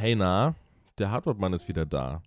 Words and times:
Hey 0.00 0.16
na, 0.16 0.54
der 0.96 1.10
Hardware-Mann 1.10 1.52
ist 1.52 1.68
wieder 1.68 1.84
da. 1.84 2.22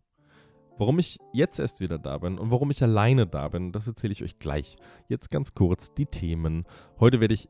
Warum 0.78 1.00
ich 1.00 1.18
jetzt 1.34 1.60
erst 1.60 1.80
wieder 1.80 1.98
da 1.98 2.20
bin 2.20 2.38
und 2.38 2.52
warum 2.52 2.70
ich 2.70 2.84
alleine 2.84 3.26
da 3.26 3.48
bin, 3.48 3.72
das 3.72 3.88
erzähle 3.88 4.12
ich 4.12 4.22
euch 4.22 4.38
gleich. 4.38 4.76
Jetzt 5.08 5.32
ganz 5.32 5.56
kurz 5.56 5.92
die 5.92 6.06
Themen. 6.06 6.66
Heute 7.00 7.20
werde 7.20 7.34
ich 7.34 7.50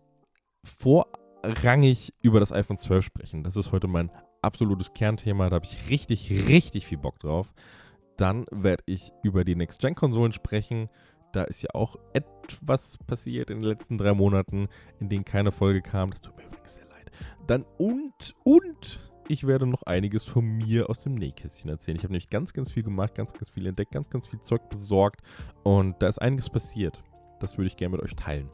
vorrangig 0.63 2.13
über 2.21 2.39
das 2.39 2.53
iPhone 2.53 2.77
12 2.77 3.03
sprechen. 3.03 3.43
Das 3.43 3.57
ist 3.57 3.73
heute 3.73 3.87
mein 3.87 4.11
absolutes 4.41 4.93
Kernthema. 4.93 5.49
Da 5.49 5.57
habe 5.57 5.65
ich 5.65 5.89
richtig, 5.89 6.31
richtig 6.47 6.85
viel 6.85 6.99
Bock 6.99 7.19
drauf. 7.19 7.53
Dann 8.15 8.45
werde 8.49 8.83
ich 8.85 9.11
über 9.23 9.43
die 9.43 9.57
Next-Gen-Konsolen 9.57 10.31
sprechen. 10.31 10.87
Da 11.33 11.43
ist 11.43 11.63
ja 11.63 11.71
auch 11.73 11.97
etwas 12.13 12.97
passiert 13.07 13.49
in 13.49 13.57
den 13.57 13.69
letzten 13.69 13.97
drei 13.97 14.13
Monaten, 14.13 14.69
in 15.01 15.09
denen 15.09 15.25
keine 15.25 15.51
Folge 15.51 15.81
kam. 15.81 16.11
Das 16.11 16.21
tut 16.21 16.37
mir 16.37 16.45
übrigens 16.45 16.75
sehr 16.75 16.85
leid. 16.85 17.11
Dann 17.45 17.65
und, 17.77 18.33
und 18.45 19.12
ich 19.27 19.47
werde 19.47 19.65
noch 19.65 19.83
einiges 19.83 20.23
von 20.23 20.45
mir 20.45 20.89
aus 20.89 21.01
dem 21.01 21.15
Nähkästchen 21.15 21.69
erzählen. 21.69 21.97
Ich 21.97 22.03
habe 22.03 22.13
nämlich 22.13 22.29
ganz, 22.29 22.53
ganz 22.53 22.71
viel 22.71 22.83
gemacht, 22.83 23.15
ganz, 23.15 23.33
ganz 23.33 23.49
viel 23.49 23.65
entdeckt, 23.65 23.91
ganz, 23.91 24.09
ganz 24.09 24.27
viel 24.27 24.41
Zeug 24.41 24.69
besorgt 24.69 25.21
und 25.63 26.01
da 26.01 26.07
ist 26.07 26.21
einiges 26.21 26.49
passiert. 26.49 27.01
Das 27.39 27.57
würde 27.57 27.67
ich 27.67 27.77
gerne 27.77 27.95
mit 27.95 28.03
euch 28.03 28.15
teilen. 28.15 28.49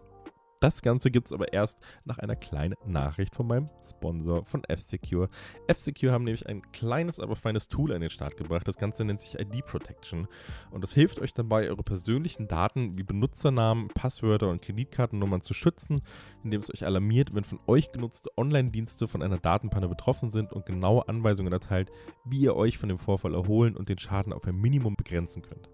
Das 0.60 0.82
Ganze 0.82 1.10
gibt 1.10 1.28
es 1.28 1.34
aber 1.34 1.54
erst 1.54 1.80
nach 2.04 2.18
einer 2.18 2.36
kleinen 2.36 2.76
Nachricht 2.86 3.34
von 3.34 3.48
meinem 3.48 3.70
Sponsor 3.88 4.44
von 4.44 4.64
F-Secure. 4.66 5.30
F-Secure 5.68 6.12
haben 6.12 6.26
nämlich 6.26 6.48
ein 6.48 6.62
kleines, 6.74 7.20
aber 7.20 7.38
feines 7.38 7.70
Tool 7.70 7.94
an 7.94 8.02
den 8.02 8.10
Start 8.10 8.36
gebracht. 8.36 8.68
Das 8.68 8.78
Ganze 8.78 9.06
nennt 9.06 9.22
sich 9.22 9.40
ID 9.40 9.66
Protection 9.66 10.28
und 10.72 10.82
das 10.82 10.94
hilft 10.94 11.20
euch 11.20 11.34
dabei, 11.34 11.70
eure 11.70 11.84
persönlichen 11.84 12.48
Daten 12.50 12.98
wie 12.98 13.04
Benutzernamen, 13.04 13.88
Passwörter 13.88 14.50
und 14.50 14.62
Kreditkartennummern 14.62 15.42
zu 15.42 15.54
schützen, 15.54 16.02
indem 16.44 16.60
es 16.60 16.74
euch 16.74 16.86
alarmiert, 16.86 17.34
wenn 17.34 17.46
von 17.46 17.60
euch 17.68 17.92
genutzte 17.94 18.30
Online-Dienste 18.38 19.08
von 19.08 19.24
einer 19.24 19.38
Datenpanne 19.38 19.88
betroffen 19.88 20.30
sind 20.30 20.52
und 20.52 20.66
genaue 20.66 21.08
Anweisungen 21.08 21.54
erteilt, 21.54 21.90
wie 22.26 22.42
ihr 22.42 22.56
euch 22.56 22.78
von 22.78 22.90
dem 22.90 23.00
Vorfall 23.00 23.34
erholen 23.34 23.78
und 23.78 23.88
den 23.88 23.98
Schaden 23.98 24.34
auf 24.34 24.46
ein 24.46 24.58
Minimum 24.58 24.96
begrenzen 24.98 25.42
könnt. 25.42 25.70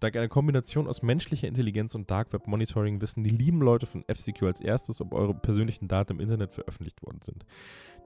Dank 0.00 0.16
einer 0.16 0.28
Kombination 0.28 0.86
aus 0.88 1.02
menschlicher 1.02 1.48
Intelligenz 1.48 1.94
und 1.94 2.10
Dark 2.10 2.32
Web 2.32 2.46
Monitoring 2.46 3.00
wissen 3.00 3.24
die 3.24 3.34
lieben 3.34 3.60
Leute 3.60 3.86
von 3.86 4.04
F-Secure 4.06 4.48
als 4.48 4.60
erstes, 4.60 5.00
ob 5.00 5.12
eure 5.12 5.34
persönlichen 5.34 5.88
Daten 5.88 6.12
im 6.12 6.20
Internet 6.20 6.52
veröffentlicht 6.52 7.02
worden 7.02 7.20
sind. 7.22 7.44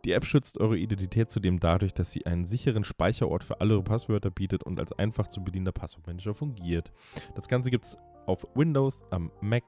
Die 0.04 0.12
App 0.12 0.24
schützt 0.24 0.58
eure 0.58 0.78
Identität 0.78 1.30
zudem 1.30 1.60
dadurch, 1.60 1.92
dass 1.92 2.12
sie 2.12 2.24
einen 2.24 2.46
sicheren 2.46 2.84
Speicherort 2.84 3.44
für 3.44 3.60
alle 3.60 3.74
eure 3.74 3.84
Passwörter 3.84 4.30
bietet 4.30 4.62
und 4.62 4.80
als 4.80 4.92
einfach 4.92 5.28
zu 5.28 5.44
bedienender 5.44 5.72
Passwortmanager 5.72 6.34
fungiert. 6.34 6.90
Das 7.34 7.48
Ganze 7.48 7.70
gibt 7.70 7.84
es 7.84 7.96
auf 8.26 8.46
Windows, 8.54 9.04
am 9.10 9.30
Mac, 9.40 9.64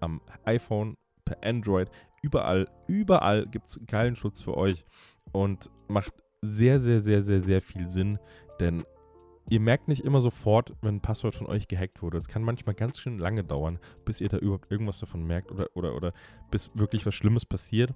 am 0.00 0.20
iPhone, 0.44 0.96
per 1.24 1.42
Android, 1.42 1.90
überall, 2.22 2.68
überall 2.86 3.46
gibt 3.46 3.66
es 3.66 3.80
geilen 3.86 4.14
Schutz 4.14 4.42
für 4.42 4.56
euch 4.56 4.84
und 5.32 5.70
macht 5.88 6.12
sehr, 6.42 6.78
sehr, 6.78 7.00
sehr, 7.00 7.22
sehr, 7.22 7.40
sehr 7.40 7.62
viel 7.62 7.90
Sinn, 7.90 8.18
denn 8.60 8.84
ihr 9.48 9.60
merkt 9.60 9.88
nicht 9.88 10.04
immer 10.04 10.20
sofort, 10.20 10.74
wenn 10.82 10.96
ein 10.96 11.00
Passwort 11.00 11.34
von 11.34 11.46
euch 11.46 11.68
gehackt 11.68 12.02
wurde. 12.02 12.18
Es 12.18 12.28
kann 12.28 12.42
manchmal 12.42 12.74
ganz 12.74 12.98
schön 12.98 13.18
lange 13.18 13.44
dauern, 13.44 13.78
bis 14.04 14.20
ihr 14.20 14.28
da 14.28 14.38
überhaupt 14.38 14.70
irgendwas 14.70 14.98
davon 14.98 15.26
merkt 15.26 15.50
oder, 15.52 15.68
oder, 15.74 15.94
oder 15.94 16.12
bis 16.50 16.70
wirklich 16.74 17.04
was 17.06 17.14
Schlimmes 17.14 17.44
passiert. 17.44 17.92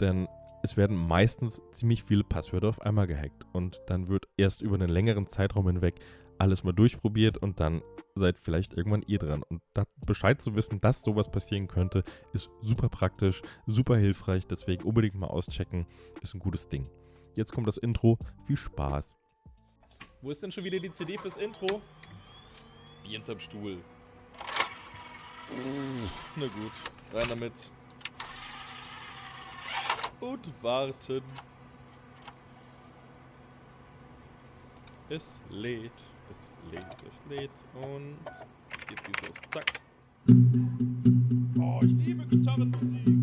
Denn 0.00 0.28
es 0.62 0.76
werden 0.76 0.96
meistens 0.96 1.60
ziemlich 1.72 2.04
viele 2.04 2.24
Passwörter 2.24 2.68
auf 2.68 2.82
einmal 2.82 3.06
gehackt. 3.06 3.46
Und 3.52 3.80
dann 3.86 4.08
wird 4.08 4.28
erst 4.36 4.62
über 4.62 4.74
einen 4.74 4.88
längeren 4.88 5.26
Zeitraum 5.26 5.66
hinweg 5.66 6.00
alles 6.38 6.64
mal 6.64 6.72
durchprobiert 6.72 7.38
und 7.38 7.60
dann 7.60 7.82
seid 8.14 8.38
vielleicht 8.38 8.72
irgendwann 8.72 9.02
ihr 9.02 9.18
dran. 9.18 9.42
Und 9.42 9.62
Bescheid 10.04 10.40
zu 10.40 10.54
wissen, 10.56 10.80
dass 10.80 11.02
sowas 11.02 11.30
passieren 11.30 11.68
könnte, 11.68 12.02
ist 12.32 12.50
super 12.60 12.88
praktisch, 12.88 13.42
super 13.66 13.96
hilfreich. 13.96 14.46
Deswegen 14.46 14.84
unbedingt 14.84 15.14
mal 15.14 15.28
auschecken. 15.28 15.86
Ist 16.22 16.34
ein 16.34 16.40
gutes 16.40 16.68
Ding. 16.68 16.88
Jetzt 17.34 17.52
kommt 17.52 17.68
das 17.68 17.76
Intro. 17.76 18.18
Viel 18.46 18.56
Spaß. 18.56 19.14
Wo 20.22 20.30
ist 20.30 20.42
denn 20.42 20.52
schon 20.52 20.64
wieder 20.64 20.78
die 20.78 20.92
CD 20.92 21.16
fürs 21.16 21.38
Intro? 21.38 21.80
Die 23.06 23.12
hinterm 23.12 23.40
Stuhl. 23.40 23.78
Na 26.36 26.46
gut, 26.46 26.72
rein 27.14 27.28
damit. 27.28 27.70
Und 30.20 30.62
warten. 30.62 31.22
Es 35.08 35.40
lädt, 35.48 35.90
es 36.30 36.70
lädt, 36.70 37.02
es 37.08 37.20
lädt 37.28 37.50
und 37.82 38.18
jetzt 38.90 39.04
geht's 39.04 39.22
los. 39.26 39.36
Zack. 39.50 39.80
Oh, 41.58 41.80
ich 41.82 42.06
liebe 42.06 42.26
Gitarrenmusik. 42.26 43.19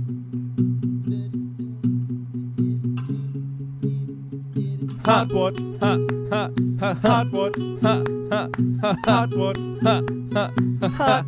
Hardwort, 5.08 5.58
ha, 5.80 5.98
ha, 6.30 6.52
ha, 6.82 6.94
Hardwort, 7.02 7.56
ha, 7.82 8.04
ha, 8.30 8.50
ha, 8.82 8.96
Hardwort, 9.06 9.58
ha, 9.82 10.02
ha, 10.34 10.52
ha, 10.82 10.92
ha, 11.02 11.26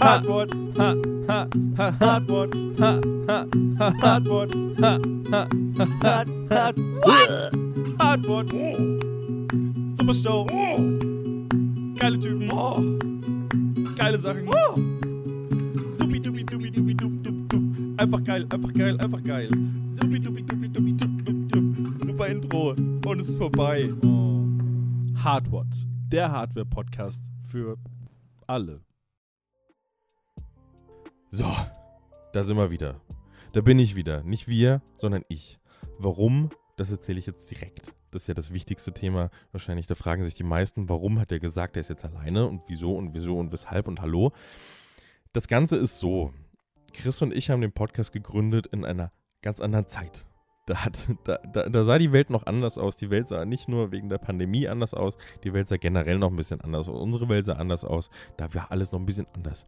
Hardwort, 0.00 0.50
ha, 0.76 0.96
ha, 1.28 1.46
ha, 1.76 1.90
Hardwort, 2.00 2.54
ha, 2.80 2.90
ha, 3.28 3.46
ha, 3.78 3.90
Hardwort, 4.02 4.50
ha, 4.80 4.98
ha, 5.30 5.46
ha, 5.78 5.86
hard, 6.02 6.28
hard, 6.50 6.76
Hardwort, 8.00 8.50
super 9.96 10.14
Show, 10.22 10.44
geile 12.00 12.18
Typen, 12.18 12.50
geile 13.94 14.18
Sachen, 14.18 14.48
supi 15.96 16.18
dupi 16.18 16.42
dupi 16.50 16.68
dupi 16.72 16.94
dup 16.94 17.12
dup 17.22 17.34
dup, 17.48 17.62
einfach 17.98 18.24
geil, 18.24 18.44
einfach 18.50 18.72
geil, 18.72 18.98
einfach 19.00 19.22
geil, 19.22 19.48
supi 19.96 20.18
dupi 20.18 20.42
dup 20.42 20.58
dup 20.74 20.84
dup, 20.98 21.11
super 22.22 22.28
Intro 22.28 22.68
und 22.70 23.20
es 23.20 23.28
ist 23.30 23.38
vorbei. 23.38 23.92
Oh. 24.04 24.44
Hardwort, 25.24 25.74
der 26.08 26.30
Hardware-Podcast 26.30 27.24
für 27.50 27.76
alle. 28.46 28.84
So, 31.30 31.46
da 32.32 32.44
sind 32.44 32.56
wir 32.56 32.70
wieder. 32.70 33.00
Da 33.52 33.60
bin 33.60 33.78
ich 33.78 33.96
wieder. 33.96 34.22
Nicht 34.22 34.46
wir, 34.46 34.82
sondern 34.96 35.24
ich. 35.28 35.58
Warum? 35.98 36.50
Das 36.76 36.90
erzähle 36.90 37.18
ich 37.18 37.26
jetzt 37.26 37.50
direkt. 37.50 37.92
Das 38.10 38.22
ist 38.22 38.28
ja 38.28 38.34
das 38.34 38.52
wichtigste 38.52 38.92
Thema. 38.92 39.30
Wahrscheinlich, 39.50 39.86
da 39.86 39.94
fragen 39.94 40.22
sich 40.22 40.34
die 40.34 40.44
meisten, 40.44 40.88
warum 40.88 41.18
hat 41.18 41.32
er 41.32 41.40
gesagt, 41.40 41.76
er 41.76 41.80
ist 41.80 41.90
jetzt 41.90 42.04
alleine 42.04 42.46
und 42.46 42.62
wieso 42.68 42.94
und 42.96 43.14
wieso 43.14 43.38
und 43.38 43.52
weshalb 43.52 43.88
und 43.88 44.00
hallo. 44.00 44.32
Das 45.32 45.48
Ganze 45.48 45.76
ist 45.76 45.98
so. 45.98 46.32
Chris 46.92 47.20
und 47.22 47.32
ich 47.32 47.50
haben 47.50 47.62
den 47.62 47.72
Podcast 47.72 48.12
gegründet 48.12 48.66
in 48.68 48.84
einer 48.84 49.12
ganz 49.40 49.60
anderen 49.60 49.88
Zeit. 49.88 50.26
Da, 50.66 50.84
hat, 50.84 51.08
da, 51.24 51.38
da, 51.38 51.68
da, 51.68 51.84
sah 51.84 51.98
die 51.98 52.12
Welt 52.12 52.30
noch 52.30 52.46
anders 52.46 52.78
aus. 52.78 52.96
Die 52.96 53.10
Welt 53.10 53.26
sah 53.26 53.44
nicht 53.44 53.68
nur 53.68 53.90
wegen 53.90 54.08
der 54.08 54.18
Pandemie 54.18 54.68
anders 54.68 54.94
aus, 54.94 55.16
die 55.42 55.52
Welt 55.52 55.66
sah 55.66 55.76
generell 55.76 56.18
noch 56.18 56.30
ein 56.30 56.36
bisschen 56.36 56.60
anders 56.60 56.88
aus. 56.88 57.00
Unsere 57.00 57.28
Welt 57.28 57.46
sah 57.46 57.54
anders 57.54 57.84
aus. 57.84 58.10
Da 58.36 58.52
war 58.54 58.70
alles 58.70 58.92
noch 58.92 59.00
ein 59.00 59.06
bisschen 59.06 59.26
anders. 59.34 59.66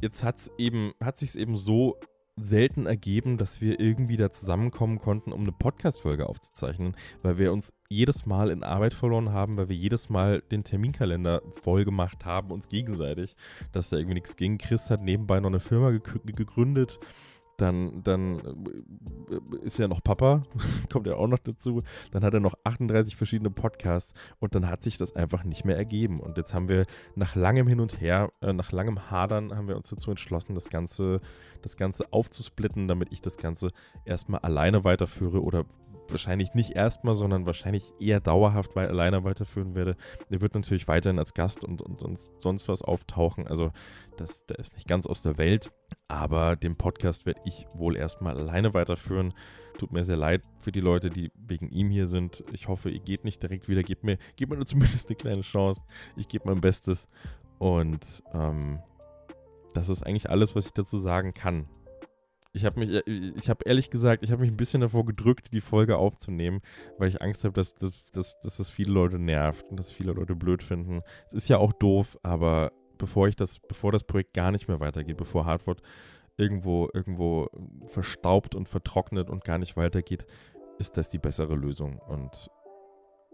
Jetzt 0.00 0.22
hat's 0.22 0.50
eben, 0.58 0.92
hat 1.00 1.18
sich 1.18 1.36
eben 1.36 1.56
so 1.56 1.98
selten 2.36 2.86
ergeben, 2.86 3.36
dass 3.36 3.60
wir 3.60 3.78
irgendwie 3.78 4.16
da 4.16 4.30
zusammenkommen 4.30 4.98
konnten, 4.98 5.32
um 5.32 5.42
eine 5.42 5.52
Podcast-Folge 5.52 6.28
aufzuzeichnen, 6.28 6.96
weil 7.22 7.36
wir 7.38 7.52
uns 7.52 7.72
jedes 7.88 8.24
Mal 8.24 8.50
in 8.50 8.62
Arbeit 8.62 8.94
verloren 8.94 9.32
haben, 9.32 9.56
weil 9.56 9.68
wir 9.68 9.76
jedes 9.76 10.08
Mal 10.08 10.40
den 10.40 10.64
Terminkalender 10.64 11.42
voll 11.62 11.84
gemacht 11.84 12.24
haben, 12.24 12.50
uns 12.50 12.68
gegenseitig, 12.68 13.36
dass 13.72 13.90
da 13.90 13.98
irgendwie 13.98 14.14
nichts 14.14 14.36
ging. 14.36 14.56
Chris 14.56 14.88
hat 14.88 15.02
nebenbei 15.02 15.40
noch 15.40 15.50
eine 15.50 15.60
Firma 15.60 15.90
gegründet 16.24 16.98
dann, 17.62 18.02
dann 18.02 18.38
äh, 19.30 19.64
ist 19.64 19.78
er 19.78 19.88
noch 19.88 20.02
Papa, 20.02 20.42
kommt 20.92 21.06
er 21.06 21.16
auch 21.16 21.28
noch 21.28 21.38
dazu. 21.38 21.82
Dann 22.10 22.24
hat 22.24 22.34
er 22.34 22.40
noch 22.40 22.54
38 22.64 23.16
verschiedene 23.16 23.50
Podcasts 23.50 24.14
und 24.40 24.54
dann 24.54 24.68
hat 24.68 24.82
sich 24.82 24.98
das 24.98 25.14
einfach 25.16 25.44
nicht 25.44 25.64
mehr 25.64 25.76
ergeben. 25.76 26.20
Und 26.20 26.36
jetzt 26.36 26.52
haben 26.52 26.68
wir 26.68 26.86
nach 27.14 27.34
langem 27.34 27.68
Hin 27.68 27.80
und 27.80 28.00
Her, 28.00 28.32
äh, 28.40 28.52
nach 28.52 28.72
langem 28.72 29.10
Hadern, 29.10 29.56
haben 29.56 29.68
wir 29.68 29.76
uns 29.76 29.88
dazu 29.88 30.10
entschlossen, 30.10 30.54
das 30.54 30.68
Ganze, 30.68 31.20
das 31.62 31.76
Ganze 31.76 32.12
aufzusplitten, 32.12 32.88
damit 32.88 33.12
ich 33.12 33.20
das 33.20 33.38
Ganze 33.38 33.70
erstmal 34.04 34.40
alleine 34.40 34.84
weiterführe 34.84 35.42
oder 35.42 35.64
wahrscheinlich 36.12 36.54
nicht 36.54 36.70
erstmal, 36.70 37.14
sondern 37.14 37.46
wahrscheinlich 37.46 37.92
eher 37.98 38.20
dauerhaft 38.20 38.76
wei 38.76 38.86
alleine 38.86 39.24
weiterführen 39.24 39.74
werde. 39.74 39.96
Er 40.30 40.40
wird 40.40 40.54
natürlich 40.54 40.88
weiterhin 40.88 41.18
als 41.18 41.34
Gast 41.34 41.64
und, 41.64 41.82
und, 41.82 42.02
und 42.02 42.30
sonst 42.38 42.68
was 42.68 42.82
auftauchen. 42.82 43.46
Also 43.46 43.72
das, 44.16 44.46
der 44.46 44.58
ist 44.58 44.74
nicht 44.74 44.86
ganz 44.86 45.06
aus 45.06 45.22
der 45.22 45.38
Welt. 45.38 45.72
Aber 46.08 46.56
den 46.56 46.76
Podcast 46.76 47.26
werde 47.26 47.40
ich 47.44 47.66
wohl 47.74 47.96
erstmal 47.96 48.38
alleine 48.38 48.74
weiterführen. 48.74 49.34
Tut 49.78 49.92
mir 49.92 50.04
sehr 50.04 50.16
leid 50.16 50.42
für 50.58 50.72
die 50.72 50.80
Leute, 50.80 51.10
die 51.10 51.32
wegen 51.34 51.68
ihm 51.70 51.90
hier 51.90 52.06
sind. 52.06 52.44
Ich 52.52 52.68
hoffe, 52.68 52.90
ihr 52.90 53.00
geht 53.00 53.24
nicht 53.24 53.42
direkt 53.42 53.68
wieder. 53.68 53.82
Gebt 53.82 54.04
mir, 54.04 54.18
gebt 54.36 54.50
mir 54.50 54.56
nur 54.56 54.66
zumindest 54.66 55.08
eine 55.08 55.16
kleine 55.16 55.42
Chance. 55.42 55.82
Ich 56.16 56.28
gebe 56.28 56.48
mein 56.48 56.60
Bestes. 56.60 57.08
Und 57.58 58.22
ähm, 58.32 58.80
das 59.72 59.88
ist 59.88 60.02
eigentlich 60.02 60.30
alles, 60.30 60.54
was 60.54 60.66
ich 60.66 60.72
dazu 60.72 60.98
sagen 60.98 61.34
kann. 61.34 61.68
Ich 62.52 62.64
habe 62.64 62.80
mich, 62.80 62.90
äh, 62.90 63.02
ich 63.06 63.48
habe 63.48 63.64
ehrlich 63.64 63.90
gesagt, 63.90 64.22
ich 64.22 64.30
habe 64.30 64.42
mich 64.42 64.50
ein 64.50 64.56
bisschen 64.56 64.80
davor 64.80 65.06
gedrückt, 65.06 65.52
die 65.52 65.60
Folge 65.60 65.96
aufzunehmen, 65.96 66.60
weil 66.98 67.08
ich 67.08 67.22
Angst 67.22 67.44
habe, 67.44 67.54
dass, 67.54 67.74
dass, 67.74 68.04
dass, 68.10 68.38
dass 68.40 68.56
das 68.58 68.68
viele 68.68 68.92
Leute 68.92 69.18
nervt 69.18 69.66
und 69.70 69.78
dass 69.78 69.90
viele 69.90 70.12
Leute 70.12 70.36
blöd 70.36 70.62
finden. 70.62 71.02
Es 71.26 71.34
ist 71.34 71.48
ja 71.48 71.58
auch 71.58 71.72
doof, 71.72 72.18
aber 72.22 72.72
bevor 72.98 73.28
ich 73.28 73.36
das, 73.36 73.58
bevor 73.58 73.90
das 73.90 74.04
Projekt 74.04 74.34
gar 74.34 74.50
nicht 74.50 74.68
mehr 74.68 74.80
weitergeht, 74.80 75.16
bevor 75.16 75.46
Hardwort 75.46 75.82
irgendwo, 76.36 76.88
irgendwo 76.92 77.48
verstaubt 77.86 78.54
und 78.54 78.68
vertrocknet 78.68 79.30
und 79.30 79.44
gar 79.44 79.58
nicht 79.58 79.76
weitergeht, 79.76 80.26
ist 80.78 80.96
das 80.96 81.10
die 81.10 81.18
bessere 81.18 81.54
Lösung. 81.54 81.98
Und 81.98 82.50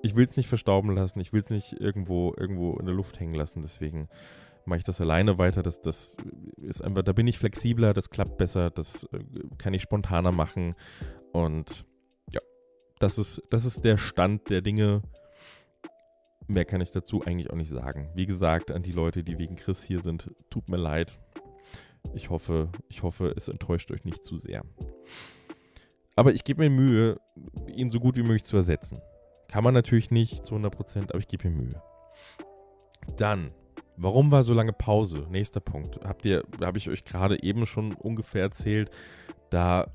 ich 0.02 0.16
will 0.16 0.26
es 0.26 0.36
nicht 0.36 0.48
verstauben 0.48 0.94
lassen, 0.94 1.20
ich 1.20 1.32
will 1.32 1.40
es 1.40 1.50
nicht 1.50 1.72
irgendwo, 1.72 2.34
irgendwo 2.36 2.76
in 2.78 2.86
der 2.86 2.94
Luft 2.94 3.18
hängen 3.18 3.34
lassen, 3.34 3.62
deswegen 3.62 4.08
mache 4.68 4.78
ich 4.78 4.84
das 4.84 5.00
alleine 5.00 5.38
weiter. 5.38 5.62
Das, 5.62 5.80
das 5.80 6.16
ist 6.56 6.82
einfach, 6.82 7.02
da 7.02 7.12
bin 7.12 7.26
ich 7.26 7.38
flexibler, 7.38 7.94
das 7.94 8.10
klappt 8.10 8.38
besser, 8.38 8.70
das 8.70 9.04
äh, 9.04 9.18
kann 9.58 9.74
ich 9.74 9.82
spontaner 9.82 10.32
machen. 10.32 10.74
Und 11.32 11.84
ja, 12.30 12.40
das 13.00 13.18
ist, 13.18 13.42
das 13.50 13.64
ist 13.64 13.84
der 13.84 13.96
Stand 13.96 14.50
der 14.50 14.62
Dinge. 14.62 15.02
Mehr 16.46 16.64
kann 16.64 16.80
ich 16.80 16.90
dazu 16.90 17.22
eigentlich 17.24 17.50
auch 17.50 17.56
nicht 17.56 17.68
sagen. 17.68 18.10
Wie 18.14 18.26
gesagt, 18.26 18.70
an 18.70 18.82
die 18.82 18.92
Leute, 18.92 19.22
die 19.22 19.38
wegen 19.38 19.56
Chris 19.56 19.82
hier 19.82 20.00
sind, 20.02 20.30
tut 20.48 20.68
mir 20.68 20.78
leid. 20.78 21.18
Ich 22.14 22.30
hoffe, 22.30 22.70
ich 22.88 23.02
hoffe, 23.02 23.34
es 23.36 23.48
enttäuscht 23.48 23.90
euch 23.90 24.04
nicht 24.04 24.24
zu 24.24 24.38
sehr. 24.38 24.62
Aber 26.16 26.32
ich 26.32 26.44
gebe 26.44 26.62
mir 26.62 26.70
Mühe, 26.70 27.20
ihn 27.68 27.90
so 27.90 28.00
gut 28.00 28.16
wie 28.16 28.22
möglich 28.22 28.44
zu 28.44 28.56
ersetzen. 28.56 29.00
Kann 29.48 29.62
man 29.62 29.74
natürlich 29.74 30.10
nicht 30.10 30.44
zu 30.44 30.54
100%, 30.54 31.10
aber 31.10 31.18
ich 31.18 31.28
gebe 31.28 31.48
mir 31.48 31.56
Mühe. 31.56 31.82
Dann, 33.16 33.52
warum 33.98 34.30
war 34.30 34.42
so 34.42 34.54
lange 34.54 34.72
Pause? 34.72 35.26
Nächster 35.30 35.60
Punkt. 35.60 36.00
Habt 36.04 36.24
ihr, 36.24 36.44
habe 36.62 36.78
ich 36.78 36.88
euch 36.88 37.04
gerade 37.04 37.42
eben 37.42 37.66
schon 37.66 37.94
ungefähr 37.94 38.42
erzählt, 38.42 38.90
da 39.50 39.92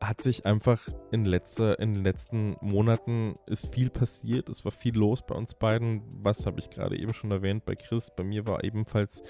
hat 0.00 0.22
sich 0.22 0.46
einfach 0.46 0.88
in, 1.10 1.26
letzter, 1.26 1.78
in 1.78 1.92
den 1.92 2.02
letzten 2.02 2.56
Monaten 2.62 3.36
ist 3.46 3.74
viel 3.74 3.90
passiert. 3.90 4.48
Es 4.48 4.64
war 4.64 4.72
viel 4.72 4.96
los 4.96 5.22
bei 5.26 5.34
uns 5.34 5.54
beiden. 5.54 6.02
Was 6.22 6.46
habe 6.46 6.58
ich 6.58 6.70
gerade 6.70 6.98
eben 6.98 7.12
schon 7.12 7.30
erwähnt 7.30 7.66
bei 7.66 7.74
Chris? 7.74 8.10
Bei 8.16 8.24
mir 8.24 8.46
war 8.46 8.64
ebenfalls, 8.64 9.22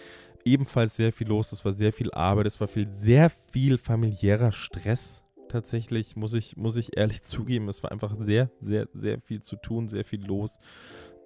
ebenfalls 0.44 0.94
sehr 0.94 1.12
viel 1.12 1.26
los. 1.26 1.50
Es 1.50 1.64
war 1.64 1.72
sehr 1.72 1.92
viel 1.92 2.12
Arbeit. 2.12 2.46
Es 2.46 2.60
war 2.60 2.68
viel, 2.68 2.92
sehr 2.92 3.30
viel 3.30 3.78
familiärer 3.78 4.52
Stress. 4.52 5.24
Tatsächlich 5.48 6.14
muss 6.14 6.34
ich, 6.34 6.56
muss 6.56 6.76
ich 6.76 6.96
ehrlich 6.96 7.22
zugeben, 7.22 7.68
es 7.68 7.82
war 7.82 7.90
einfach 7.90 8.14
sehr, 8.16 8.52
sehr, 8.60 8.86
sehr 8.94 9.20
viel 9.20 9.42
zu 9.42 9.56
tun, 9.56 9.88
sehr 9.88 10.04
viel 10.04 10.24
los. 10.24 10.60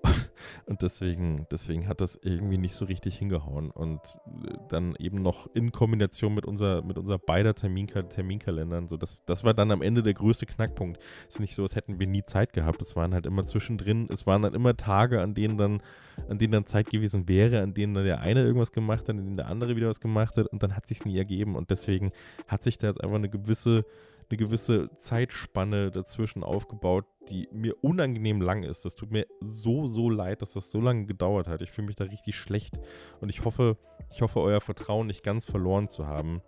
Und 0.67 0.83
deswegen, 0.83 1.47
deswegen 1.51 1.89
hat 1.89 2.01
das 2.01 2.19
irgendwie 2.23 2.59
nicht 2.59 2.75
so 2.75 2.85
richtig 2.85 3.17
hingehauen. 3.19 3.71
Und 3.71 4.01
äh, 4.47 4.55
dann 4.69 4.95
eben 4.97 5.23
noch 5.23 5.49
in 5.55 5.73
Kombination 5.73 6.35
mit 6.35 6.47
unser, 6.47 6.83
mit 6.83 6.99
unser 6.99 7.19
beider 7.19 7.55
Terminka 7.55 8.03
Terminkalendern. 8.03 8.89
So, 8.89 8.97
das, 8.97 9.19
das 9.27 9.45
war 9.45 9.55
dann 9.55 9.71
am 9.71 9.83
Ende 9.83 10.03
der 10.03 10.15
größte 10.15 10.47
Knackpunkt. 10.47 10.99
Es 11.29 11.37
ist 11.37 11.41
nicht 11.41 11.55
so, 11.55 11.63
als 11.63 11.77
hätten 11.77 11.99
wir 11.99 12.07
nie 12.07 12.25
Zeit 12.25 12.53
gehabt. 12.53 12.81
Es 12.83 12.97
waren 12.97 13.15
halt 13.15 13.27
immer 13.27 13.45
zwischendrin, 13.45 14.09
es 14.11 14.27
waren 14.27 14.43
dann 14.43 14.55
immer 14.55 14.77
Tage, 14.77 15.21
an 15.21 15.35
denen 15.35 15.59
dann, 15.59 15.83
an 16.29 16.39
denen 16.39 16.53
dann 16.53 16.67
Zeit 16.67 16.91
gewesen 16.91 17.29
wäre, 17.29 17.63
an 17.63 17.75
denen 17.75 17.95
dann 17.95 18.05
der 18.05 18.21
eine 18.21 18.43
irgendwas 18.43 18.73
gemacht 18.73 19.03
hat, 19.03 19.11
an 19.11 19.19
denen 19.19 19.37
der 19.37 19.49
andere 19.49 19.77
wieder 19.77 19.89
was 19.89 20.01
gemacht 20.01 20.37
hat 20.37 20.47
und 20.47 20.63
dann 20.63 20.77
hat 20.77 20.87
sich 20.87 21.05
nie 21.05 21.17
ergeben. 21.17 21.57
Und 21.57 21.71
deswegen 21.71 22.13
hat 22.49 22.63
sich 22.63 22.79
da 22.79 22.89
jetzt 22.89 23.03
einfach 23.03 23.17
eine 23.17 23.29
gewisse 23.29 23.85
eine 24.31 24.37
gewisse 24.37 24.91
Zeitspanne 24.99 25.91
dazwischen 25.91 26.43
aufgebaut, 26.43 27.05
die 27.29 27.49
mir 27.53 27.83
unangenehm 27.83 28.41
lang 28.41 28.63
ist. 28.63 28.85
Das 28.85 28.95
tut 28.95 29.11
mir 29.11 29.27
so, 29.41 29.87
so 29.87 30.11
leid, 30.11 30.43
dass 30.43 30.53
das 30.53 30.71
so 30.71 30.81
lange 30.81 31.07
gedauert 31.07 31.49
hat. 31.49 31.63
Ich 31.63 31.71
fühle 31.71 31.87
mich 31.87 31.97
da 31.97 32.05
richtig 32.05 32.37
schlecht 32.37 32.79
und 33.21 33.29
ich 33.29 33.45
hoffe, 33.45 33.77
ich 34.11 34.23
hoffe, 34.23 34.41
euer 34.41 34.61
Vertrauen 34.61 35.07
nicht 35.07 35.23
ganz 35.23 35.47
verloren 35.47 35.89
zu 35.89 36.07
haben. 36.07 36.43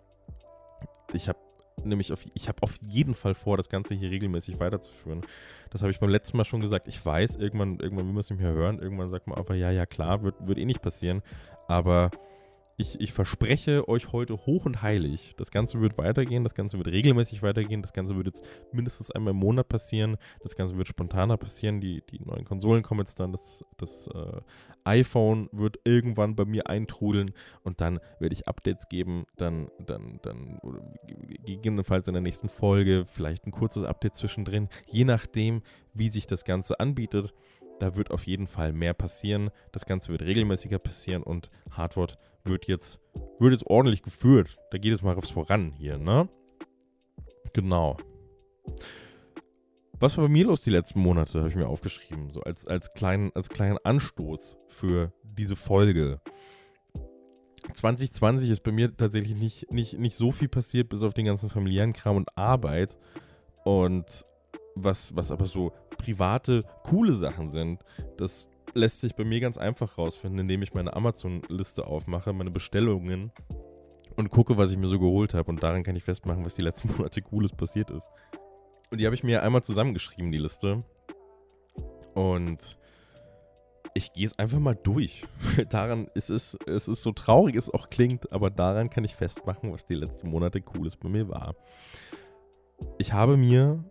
Ich 1.13 1.29
habe 1.29 1.39
nämlich 1.83 2.11
auf, 2.11 2.25
ich 2.33 2.47
habe 2.47 2.63
auf 2.63 2.75
jeden 2.81 3.13
Fall 3.13 3.33
vor, 3.33 3.57
das 3.57 3.69
Ganze 3.69 3.95
hier 3.95 4.11
regelmäßig 4.11 4.59
weiterzuführen. 4.59 5.21
Das 5.69 5.81
habe 5.81 5.91
ich 5.91 5.99
beim 5.99 6.09
letzten 6.09 6.37
Mal 6.37 6.45
schon 6.45 6.61
gesagt. 6.61 6.87
Ich 6.87 7.03
weiß, 7.03 7.37
irgendwann, 7.37 7.79
irgendwann 7.79 8.07
man 8.07 8.17
es 8.17 8.29
nicht 8.29 8.41
mehr 8.41 8.53
hören. 8.53 8.79
Irgendwann 8.79 9.09
sagt 9.09 9.27
man 9.27 9.37
einfach, 9.37 9.55
ja, 9.55 9.71
ja, 9.71 9.85
klar, 9.85 10.23
wird, 10.23 10.35
wird 10.47 10.57
eh 10.57 10.65
nicht 10.65 10.81
passieren. 10.81 11.21
Aber 11.67 12.11
ich, 12.79 13.01
ich 13.01 13.11
verspreche 13.11 13.89
euch 13.89 14.11
heute 14.11 14.45
hoch 14.45 14.65
und 14.65 14.83
heilig, 14.83 15.33
das 15.37 15.49
Ganze 15.49 15.81
wird 15.81 15.97
weitergehen, 15.97 16.43
das 16.43 16.53
Ganze 16.53 16.77
wird 16.77 16.87
regelmäßig 16.87 17.41
weitergehen, 17.41 17.81
das 17.81 17.91
Ganze 17.91 18.15
wird 18.15 18.27
jetzt 18.27 18.45
mindestens 18.71 19.09
einmal 19.09 19.31
im 19.31 19.39
Monat 19.39 19.67
passieren, 19.67 20.17
das 20.41 20.55
Ganze 20.55 20.77
wird 20.77 20.87
spontaner 20.87 21.37
passieren, 21.37 21.81
die, 21.81 22.03
die 22.11 22.19
neuen 22.23 22.45
Konsolen 22.45 22.83
kommen 22.83 22.99
jetzt 22.99 23.19
dann, 23.19 23.31
das, 23.31 23.65
das 23.77 24.05
äh, 24.07 24.41
iPhone 24.83 25.49
wird 25.51 25.79
irgendwann 25.85 26.35
bei 26.35 26.45
mir 26.45 26.69
eintrudeln 26.69 27.31
und 27.63 27.81
dann 27.81 27.99
werde 28.19 28.33
ich 28.33 28.47
Updates 28.47 28.87
geben, 28.89 29.25
dann, 29.37 29.71
dann, 29.83 30.19
dann 30.21 30.59
gegebenenfalls 31.45 32.07
in 32.07 32.13
der 32.13 32.21
nächsten 32.21 32.47
Folge, 32.47 33.05
vielleicht 33.07 33.47
ein 33.47 33.51
kurzes 33.51 33.85
Update 33.85 34.15
zwischendrin, 34.15 34.69
je 34.87 35.03
nachdem, 35.03 35.63
wie 35.95 36.09
sich 36.09 36.27
das 36.27 36.45
Ganze 36.45 36.79
anbietet. 36.79 37.33
Da 37.79 37.95
wird 37.95 38.09
auf 38.09 38.25
jeden 38.25 38.47
Fall 38.47 38.73
mehr 38.73 38.95
passieren. 38.95 39.51
Das 39.71 39.85
Ganze 39.85 40.11
wird 40.11 40.23
regelmäßiger 40.23 40.79
passieren 40.79 41.21
und 41.21 41.51
Hardware 41.69 42.17
wird 42.47 42.67
jetzt, 42.67 42.99
wird 43.39 43.51
jetzt 43.51 43.67
ordentlich 43.67 44.01
geführt. 44.01 44.57
Da 44.71 44.77
geht 44.77 44.93
es 44.93 45.01
mal 45.01 45.15
aufs 45.15 45.29
Voran 45.29 45.71
hier, 45.71 45.97
ne? 45.97 46.29
Genau. 47.53 47.97
Was 49.99 50.17
war 50.17 50.25
bei 50.25 50.31
mir 50.31 50.45
los 50.45 50.61
die 50.61 50.69
letzten 50.69 50.99
Monate, 50.99 51.39
habe 51.39 51.49
ich 51.49 51.55
mir 51.55 51.67
aufgeschrieben. 51.67 52.29
So 52.29 52.41
als, 52.41 52.67
als, 52.67 52.93
kleinen, 52.93 53.31
als 53.33 53.49
kleinen 53.49 53.79
Anstoß 53.83 54.57
für 54.67 55.11
diese 55.23 55.55
Folge. 55.55 56.21
2020 57.73 58.49
ist 58.49 58.63
bei 58.63 58.71
mir 58.71 58.95
tatsächlich 58.95 59.35
nicht, 59.35 59.71
nicht, 59.71 59.97
nicht 59.97 60.15
so 60.15 60.31
viel 60.31 60.47
passiert, 60.47 60.89
bis 60.89 61.03
auf 61.03 61.13
den 61.13 61.25
ganzen 61.25 61.49
familiären 61.49 61.93
Kram 61.93 62.15
und 62.15 62.37
Arbeit. 62.37 62.97
Und 63.65 64.25
was, 64.75 65.15
was 65.15 65.31
aber 65.31 65.45
so 65.47 65.73
private, 65.97 66.63
coole 66.83 67.13
Sachen 67.13 67.49
sind, 67.49 67.83
das 68.17 68.47
lässt 68.77 69.01
sich 69.01 69.15
bei 69.15 69.23
mir 69.23 69.39
ganz 69.39 69.57
einfach 69.57 69.97
rausfinden, 69.97 70.39
indem 70.39 70.61
ich 70.61 70.73
meine 70.73 70.93
Amazon-Liste 70.93 71.85
aufmache, 71.85 72.33
meine 72.33 72.51
Bestellungen 72.51 73.31
und 74.15 74.29
gucke, 74.29 74.57
was 74.57 74.71
ich 74.71 74.77
mir 74.77 74.87
so 74.87 74.99
geholt 74.99 75.33
habe. 75.33 75.49
Und 75.49 75.63
daran 75.63 75.83
kann 75.83 75.95
ich 75.95 76.03
festmachen, 76.03 76.45
was 76.45 76.55
die 76.55 76.61
letzten 76.61 76.91
Monate 76.97 77.21
Cooles 77.21 77.51
passiert 77.51 77.91
ist. 77.91 78.07
Und 78.89 78.99
die 78.99 79.05
habe 79.05 79.15
ich 79.15 79.23
mir 79.23 79.43
einmal 79.43 79.63
zusammengeschrieben, 79.63 80.31
die 80.31 80.37
Liste. 80.37 80.83
Und 82.13 82.77
ich 83.93 84.13
gehe 84.13 84.25
es 84.25 84.37
einfach 84.39 84.59
mal 84.59 84.75
durch. 84.75 85.25
daran 85.69 86.07
ist 86.13 86.29
es, 86.29 86.57
es 86.65 86.87
ist 86.87 87.01
so 87.01 87.11
traurig 87.11 87.55
es 87.55 87.69
auch 87.69 87.89
klingt, 87.89 88.31
aber 88.31 88.49
daran 88.49 88.89
kann 88.89 89.03
ich 89.03 89.15
festmachen, 89.15 89.73
was 89.73 89.85
die 89.85 89.95
letzten 89.95 90.29
Monate 90.29 90.61
Cooles 90.61 90.95
bei 90.97 91.09
mir 91.09 91.27
war. 91.29 91.55
Ich 92.99 93.11
habe 93.11 93.37
mir 93.37 93.83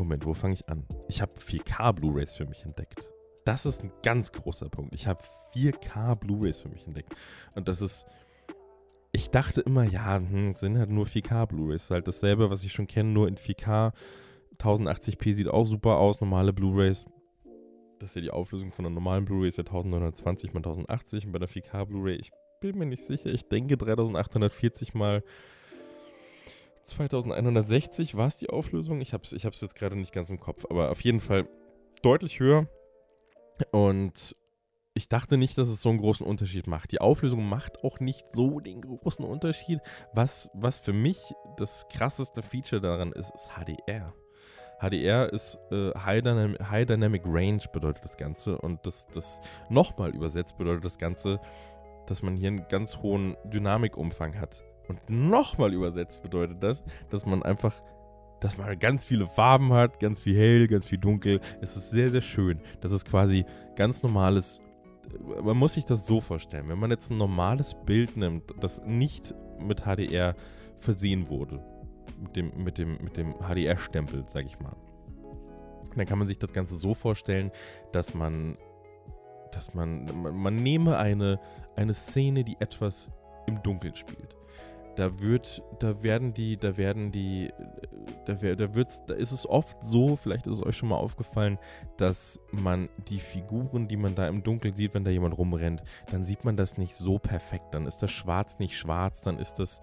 Moment, 0.00 0.24
wo 0.24 0.32
fange 0.32 0.54
ich 0.54 0.66
an? 0.68 0.86
Ich 1.08 1.20
habe 1.20 1.32
4K 1.34 1.92
Blu-rays 1.92 2.32
für 2.32 2.46
mich 2.46 2.64
entdeckt. 2.64 3.10
Das 3.44 3.66
ist 3.66 3.82
ein 3.82 3.92
ganz 4.02 4.32
großer 4.32 4.68
Punkt. 4.68 4.94
Ich 4.94 5.06
habe 5.06 5.22
4K 5.54 6.14
Blu-rays 6.14 6.60
für 6.60 6.68
mich 6.68 6.86
entdeckt. 6.86 7.14
Und 7.54 7.68
das 7.68 7.80
ist. 7.80 8.06
Ich 9.12 9.30
dachte 9.30 9.60
immer, 9.62 9.82
ja, 9.82 10.16
hm, 10.16 10.54
sind 10.54 10.78
halt 10.78 10.90
nur 10.90 11.04
4K 11.04 11.46
Blu-rays. 11.46 11.90
Halt 11.90 12.06
dasselbe, 12.06 12.50
was 12.50 12.62
ich 12.62 12.72
schon 12.72 12.86
kenne, 12.86 13.10
nur 13.10 13.28
in 13.28 13.36
4K. 13.36 13.92
1080p 14.58 15.34
sieht 15.34 15.48
auch 15.48 15.64
super 15.64 15.96
aus. 15.96 16.20
Normale 16.20 16.52
Blu-rays. 16.52 17.06
Das 17.98 18.10
ist 18.10 18.14
ja 18.14 18.22
die 18.22 18.30
Auflösung 18.30 18.70
von 18.70 18.86
einer 18.86 18.94
normalen 18.94 19.24
Blu-ray, 19.24 19.48
ist 19.48 19.58
ja 19.58 19.64
1920 19.64 20.50
x 20.50 20.56
1080. 20.56 21.26
Und 21.26 21.32
bei 21.32 21.38
der 21.38 21.48
4K 21.48 21.84
Blu-ray, 21.86 22.16
ich 22.16 22.30
bin 22.60 22.78
mir 22.78 22.86
nicht 22.86 23.04
sicher. 23.04 23.30
Ich 23.30 23.48
denke 23.48 23.76
3840 23.76 24.94
mal 24.94 25.22
2160 26.82 28.16
war 28.16 28.26
es 28.26 28.38
die 28.38 28.50
Auflösung. 28.50 29.00
Ich 29.00 29.12
habe 29.12 29.24
es 29.24 29.32
ich 29.32 29.42
jetzt 29.42 29.74
gerade 29.74 29.96
nicht 29.96 30.12
ganz 30.12 30.30
im 30.30 30.40
Kopf, 30.40 30.66
aber 30.68 30.90
auf 30.90 31.00
jeden 31.02 31.20
Fall 31.20 31.48
deutlich 32.02 32.40
höher. 32.40 32.66
Und 33.70 34.36
ich 34.94 35.08
dachte 35.08 35.36
nicht, 35.36 35.56
dass 35.56 35.68
es 35.68 35.82
so 35.82 35.88
einen 35.88 35.98
großen 35.98 36.26
Unterschied 36.26 36.66
macht. 36.66 36.92
Die 36.92 37.00
Auflösung 37.00 37.48
macht 37.48 37.84
auch 37.84 38.00
nicht 38.00 38.28
so 38.28 38.60
den 38.60 38.80
großen 38.80 39.24
Unterschied. 39.24 39.80
Was, 40.12 40.50
was 40.54 40.80
für 40.80 40.92
mich 40.92 41.32
das 41.56 41.86
krasseste 41.88 42.42
Feature 42.42 42.80
daran 42.80 43.12
ist, 43.12 43.34
ist 43.34 43.50
HDR. 43.50 44.12
HDR 44.80 45.32
ist 45.32 45.58
äh, 45.70 45.92
High, 45.92 46.22
Dynam 46.22 46.56
High, 46.70 46.86
Dynamic 46.86 47.22
Range 47.26 47.62
bedeutet 47.72 48.02
das 48.02 48.16
Ganze 48.16 48.58
und 48.58 48.84
das, 48.86 49.08
das 49.08 49.38
nochmal 49.68 50.14
übersetzt 50.14 50.56
bedeutet 50.56 50.84
das 50.84 50.98
Ganze, 50.98 51.38
dass 52.06 52.22
man 52.22 52.36
hier 52.36 52.48
einen 52.48 52.66
ganz 52.68 52.96
hohen 52.98 53.36
Dynamikumfang 53.44 54.40
hat. 54.40 54.64
Und 54.88 54.98
nochmal 55.08 55.72
übersetzt 55.72 56.22
bedeutet 56.22 56.62
das, 56.62 56.82
dass 57.10 57.26
man 57.26 57.42
einfach, 57.42 57.80
dass 58.40 58.56
man 58.56 58.78
ganz 58.78 59.06
viele 59.06 59.26
Farben 59.26 59.72
hat, 59.72 60.00
ganz 60.00 60.20
viel 60.20 60.36
hell, 60.36 60.66
ganz 60.66 60.86
viel 60.86 60.98
dunkel. 60.98 61.40
Es 61.60 61.76
ist 61.76 61.90
sehr, 61.90 62.10
sehr 62.10 62.22
schön. 62.22 62.60
Das 62.80 62.90
ist 62.90 63.04
quasi 63.06 63.44
ganz 63.76 64.02
normales, 64.02 64.60
man 65.42 65.56
muss 65.56 65.74
sich 65.74 65.84
das 65.84 66.06
so 66.06 66.20
vorstellen, 66.20 66.68
wenn 66.68 66.78
man 66.78 66.90
jetzt 66.90 67.10
ein 67.10 67.18
normales 67.18 67.76
Bild 67.86 68.16
nimmt, 68.16 68.54
das 68.60 68.82
nicht 68.84 69.34
mit 69.60 69.82
HDR 69.82 70.34
versehen 70.76 71.28
wurde, 71.28 71.62
mit 72.18 72.36
dem, 72.36 72.64
mit 72.64 72.78
dem, 72.78 72.98
mit 73.02 73.16
dem 73.16 73.34
HDR-Stempel, 73.34 74.24
sag 74.26 74.46
ich 74.46 74.58
mal, 74.60 74.76
dann 75.94 76.06
kann 76.06 76.18
man 76.18 76.26
sich 76.26 76.38
das 76.38 76.52
Ganze 76.52 76.76
so 76.78 76.94
vorstellen, 76.94 77.50
dass 77.92 78.14
man, 78.14 78.56
dass 79.52 79.74
man, 79.74 80.04
man, 80.22 80.34
man 80.34 80.56
nehme 80.56 80.96
eine, 80.96 81.40
eine 81.76 81.92
Szene, 81.92 82.44
die 82.44 82.56
etwas 82.60 83.10
im 83.46 83.62
Dunkeln 83.62 83.94
spielt 83.94 84.39
da 84.96 85.20
wird, 85.20 85.62
da 85.78 86.02
werden 86.02 86.34
die, 86.34 86.56
da 86.56 86.76
werden 86.76 87.10
die, 87.10 87.50
da, 88.24 88.34
da 88.34 88.74
wird's, 88.74 89.04
da 89.06 89.14
ist 89.14 89.32
es 89.32 89.48
oft 89.48 89.82
so, 89.82 90.16
vielleicht 90.16 90.46
ist 90.46 90.56
es 90.56 90.66
euch 90.66 90.76
schon 90.76 90.88
mal 90.88 90.96
aufgefallen, 90.96 91.58
dass 91.96 92.40
man 92.52 92.88
die 93.08 93.18
Figuren, 93.18 93.88
die 93.88 93.96
man 93.96 94.14
da 94.14 94.28
im 94.28 94.42
Dunkeln 94.42 94.74
sieht, 94.74 94.94
wenn 94.94 95.04
da 95.04 95.10
jemand 95.10 95.36
rumrennt, 95.36 95.82
dann 96.10 96.24
sieht 96.24 96.44
man 96.44 96.56
das 96.56 96.78
nicht 96.78 96.94
so 96.94 97.18
perfekt. 97.18 97.74
Dann 97.74 97.86
ist 97.86 97.98
das 97.98 98.10
Schwarz 98.10 98.58
nicht 98.58 98.76
schwarz, 98.76 99.22
dann 99.22 99.38
ist 99.38 99.54
das, 99.54 99.80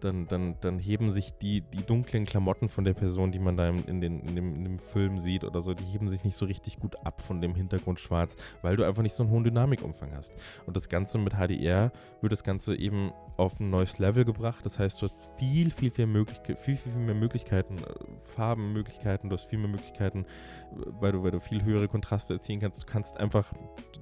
dann, 0.00 0.26
dann, 0.26 0.56
dann 0.60 0.78
heben 0.78 1.10
sich 1.10 1.32
die, 1.32 1.60
die 1.60 1.84
dunklen 1.84 2.24
Klamotten 2.24 2.68
von 2.68 2.84
der 2.84 2.94
Person, 2.94 3.32
die 3.32 3.38
man 3.38 3.56
da 3.56 3.68
in, 3.68 4.00
den, 4.00 4.20
in, 4.20 4.34
dem, 4.34 4.54
in 4.54 4.64
dem 4.64 4.78
Film 4.78 5.18
sieht 5.18 5.44
oder 5.44 5.60
so, 5.60 5.74
die 5.74 5.84
heben 5.84 6.08
sich 6.08 6.24
nicht 6.24 6.36
so 6.36 6.46
richtig 6.46 6.78
gut 6.78 6.96
ab 7.04 7.20
von 7.20 7.40
dem 7.40 7.54
Hintergrund 7.54 8.00
schwarz, 8.00 8.36
weil 8.62 8.76
du 8.76 8.84
einfach 8.84 9.02
nicht 9.02 9.14
so 9.14 9.22
einen 9.22 9.32
hohen 9.32 9.44
Dynamikumfang 9.44 10.12
hast. 10.14 10.32
Und 10.66 10.76
das 10.76 10.88
Ganze 10.88 11.18
mit 11.18 11.34
HDR 11.34 11.92
wird 12.20 12.32
das 12.32 12.44
Ganze 12.44 12.76
eben 12.76 13.12
auf 13.36 13.60
ein 13.60 13.70
neues 13.70 13.98
Level 13.98 14.24
gebracht. 14.24 14.64
Das 14.64 14.78
heißt, 14.78 15.00
du 15.00 15.04
hast 15.04 15.20
viel, 15.36 15.70
viel, 15.70 15.90
viel, 15.90 16.06
Möglichkeit, 16.06 16.58
viel, 16.58 16.76
viel, 16.76 16.92
viel 16.92 17.02
mehr 17.02 17.14
Möglichkeiten, 17.14 17.78
äh, 17.78 17.94
Farbenmöglichkeiten, 18.24 19.30
du 19.30 19.34
hast 19.34 19.44
viel 19.44 19.58
mehr 19.58 19.68
Möglichkeiten, 19.68 20.26
weil 20.72 21.12
du, 21.12 21.22
weil 21.22 21.30
du 21.30 21.40
viel 21.40 21.64
höhere 21.64 21.88
Kontraste 21.88 22.09
erzielen 22.12 22.60
kannst. 22.60 22.82
Du 22.82 22.86
kannst 22.86 23.16
einfach, 23.18 23.52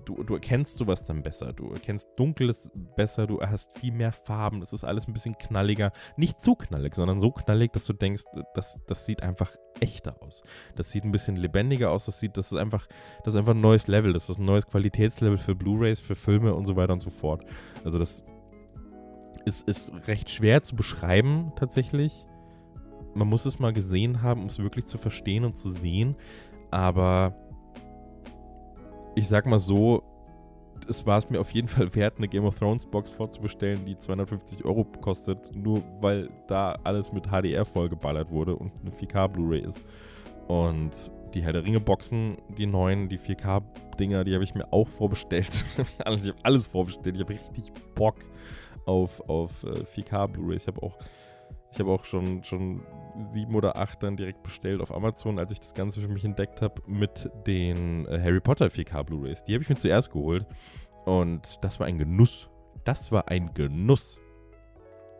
du, 0.04 0.22
du 0.22 0.34
erkennst 0.34 0.78
sowas 0.78 1.04
dann 1.04 1.22
besser. 1.22 1.52
Du 1.52 1.72
erkennst 1.72 2.08
Dunkles 2.16 2.70
besser, 2.96 3.26
du 3.26 3.40
hast 3.40 3.78
viel 3.78 3.92
mehr 3.92 4.12
Farben. 4.12 4.60
Das 4.60 4.72
ist 4.72 4.84
alles 4.84 5.06
ein 5.06 5.12
bisschen 5.12 5.36
knalliger. 5.36 5.92
Nicht 6.16 6.40
zu 6.40 6.54
knallig, 6.54 6.94
sondern 6.94 7.20
so 7.20 7.30
knallig, 7.30 7.72
dass 7.72 7.84
du 7.84 7.92
denkst, 7.92 8.24
das, 8.54 8.80
das 8.86 9.06
sieht 9.06 9.22
einfach 9.22 9.52
echter 9.80 10.22
aus. 10.22 10.42
Das 10.76 10.90
sieht 10.90 11.04
ein 11.04 11.12
bisschen 11.12 11.36
lebendiger 11.36 11.90
aus. 11.90 12.06
Das 12.06 12.18
sieht, 12.20 12.36
das 12.36 12.52
ist 12.52 12.58
einfach, 12.58 12.86
das 13.24 13.34
ist 13.34 13.38
einfach 13.38 13.54
ein 13.54 13.60
neues 13.60 13.86
Level. 13.86 14.12
Das 14.12 14.30
ist 14.30 14.38
ein 14.38 14.44
neues 14.44 14.66
Qualitätslevel 14.66 15.38
für 15.38 15.54
Blu-Rays, 15.54 16.00
für 16.00 16.14
Filme 16.14 16.54
und 16.54 16.64
so 16.64 16.76
weiter 16.76 16.92
und 16.92 17.00
so 17.00 17.10
fort. 17.10 17.44
Also 17.84 17.98
das 17.98 18.24
ist, 19.44 19.68
ist 19.68 19.92
recht 20.06 20.30
schwer 20.30 20.62
zu 20.62 20.76
beschreiben 20.76 21.52
tatsächlich. 21.56 22.26
Man 23.14 23.28
muss 23.28 23.46
es 23.46 23.58
mal 23.58 23.72
gesehen 23.72 24.22
haben, 24.22 24.42
um 24.42 24.46
es 24.46 24.58
wirklich 24.58 24.86
zu 24.86 24.98
verstehen 24.98 25.44
und 25.44 25.56
zu 25.56 25.70
sehen. 25.70 26.16
Aber 26.70 27.34
ich 29.18 29.26
sag 29.26 29.46
mal 29.46 29.58
so, 29.58 30.02
es 30.88 31.04
war 31.04 31.18
es 31.18 31.28
mir 31.28 31.40
auf 31.40 31.50
jeden 31.50 31.68
Fall 31.76 31.92
wert, 31.94 32.14
eine 32.18 32.28
Game 32.28 32.44
of 32.44 32.58
Thrones 32.58 32.86
Box 32.86 33.10
vorzubestellen, 33.10 33.84
die 33.84 33.98
250 33.98 34.64
Euro 34.64 34.84
kostet, 34.84 35.54
nur 35.56 35.82
weil 36.00 36.30
da 36.46 36.78
alles 36.84 37.12
mit 37.12 37.26
HDR 37.26 37.64
vollgeballert 37.64 38.30
wurde 38.30 38.54
und 38.54 38.72
eine 38.80 38.90
4K 38.90 39.28
Blu-ray 39.28 39.60
ist. 39.60 39.82
Und 40.46 41.10
die 41.34 41.42
Herr 41.42 41.52
der 41.52 41.64
Ringe 41.64 41.80
Boxen, 41.80 42.38
die 42.56 42.66
neuen, 42.66 43.08
die 43.08 43.18
4K 43.18 43.62
Dinger, 43.98 44.22
die 44.22 44.32
habe 44.32 44.44
ich 44.44 44.54
mir 44.54 44.72
auch 44.72 44.88
vorbestellt. 44.88 45.64
ich 45.76 45.98
habe 46.04 46.34
alles 46.44 46.66
vorbestellt. 46.66 47.16
Ich 47.16 47.20
habe 47.20 47.34
richtig 47.34 47.72
Bock 47.96 48.14
auf, 48.86 49.20
auf 49.28 49.64
4K 49.64 50.24
äh, 50.24 50.28
Blu-ray. 50.28 50.56
Ich 50.56 50.66
habe 50.68 50.80
auch, 50.82 50.96
ich 51.72 51.78
habe 51.78 51.90
auch 51.90 52.04
schon, 52.04 52.42
schon 52.44 52.82
sieben 53.32 53.54
oder 53.54 53.76
acht 53.76 54.02
dann 54.02 54.16
direkt 54.16 54.42
bestellt 54.42 54.80
auf 54.80 54.94
Amazon, 54.94 55.38
als 55.38 55.52
ich 55.52 55.58
das 55.58 55.74
Ganze 55.74 56.00
für 56.00 56.08
mich 56.08 56.24
entdeckt 56.24 56.62
habe, 56.62 56.82
mit 56.86 57.30
den 57.46 58.06
äh, 58.06 58.20
Harry 58.22 58.40
Potter 58.40 58.66
4K 58.66 59.02
Blu-rays. 59.04 59.42
Die 59.44 59.54
habe 59.54 59.62
ich 59.62 59.68
mir 59.68 59.76
zuerst 59.76 60.12
geholt 60.12 60.46
und 61.04 61.62
das 61.62 61.80
war 61.80 61.86
ein 61.86 61.98
Genuss. 61.98 62.48
Das 62.84 63.12
war 63.12 63.28
ein 63.28 63.52
Genuss. 63.54 64.18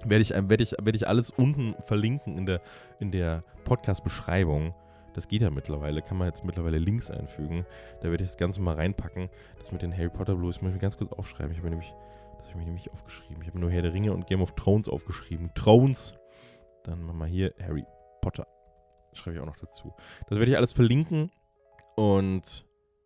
Werde 0.04 0.22
ich, 0.22 0.30
werde 0.30 0.62
ich, 0.62 0.72
werde 0.72 0.96
ich 0.96 1.08
alles 1.08 1.30
unten 1.30 1.74
verlinken 1.80 2.38
in 2.38 2.46
der, 2.46 2.60
in 3.00 3.10
der 3.10 3.42
Podcast-Beschreibung. 3.64 4.74
Das 5.14 5.26
geht 5.26 5.42
ja 5.42 5.50
mittlerweile, 5.50 6.00
kann 6.00 6.16
man 6.16 6.28
jetzt 6.28 6.44
mittlerweile 6.44 6.78
Links 6.78 7.10
einfügen. 7.10 7.66
Da 8.00 8.10
werde 8.10 8.22
ich 8.22 8.30
das 8.30 8.36
Ganze 8.36 8.60
mal 8.60 8.76
reinpacken. 8.76 9.28
Das 9.58 9.72
mit 9.72 9.82
den 9.82 9.92
Harry 9.92 10.08
Potter 10.08 10.36
Blues 10.36 10.62
muss 10.62 10.70
ich 10.70 10.74
mir 10.74 10.80
ganz 10.80 10.96
kurz 10.96 11.12
aufschreiben. 11.12 11.50
Ich 11.50 11.58
habe 11.58 11.68
mir 11.68 11.76
nämlich, 11.76 11.92
das 12.38 12.48
habe 12.48 12.50
ich 12.50 12.56
mir 12.56 12.64
nämlich 12.66 12.92
aufgeschrieben. 12.92 13.42
Ich 13.42 13.48
habe 13.48 13.58
nur 13.58 13.70
Herr 13.70 13.82
der 13.82 13.92
Ringe 13.92 14.12
und 14.12 14.28
Game 14.28 14.40
of 14.40 14.52
Thrones 14.52 14.88
aufgeschrieben. 14.88 15.50
Thrones. 15.54 16.14
Dann 16.88 17.02
machen 17.02 17.18
wir 17.18 17.26
hier 17.26 17.54
Harry 17.60 17.84
Potter. 18.22 18.46
Schreibe 19.12 19.36
ich 19.36 19.42
auch 19.42 19.46
noch 19.46 19.58
dazu. 19.58 19.94
Das 20.28 20.38
werde 20.38 20.50
ich 20.50 20.56
alles 20.56 20.72
verlinken. 20.72 21.30
Und 21.96 22.64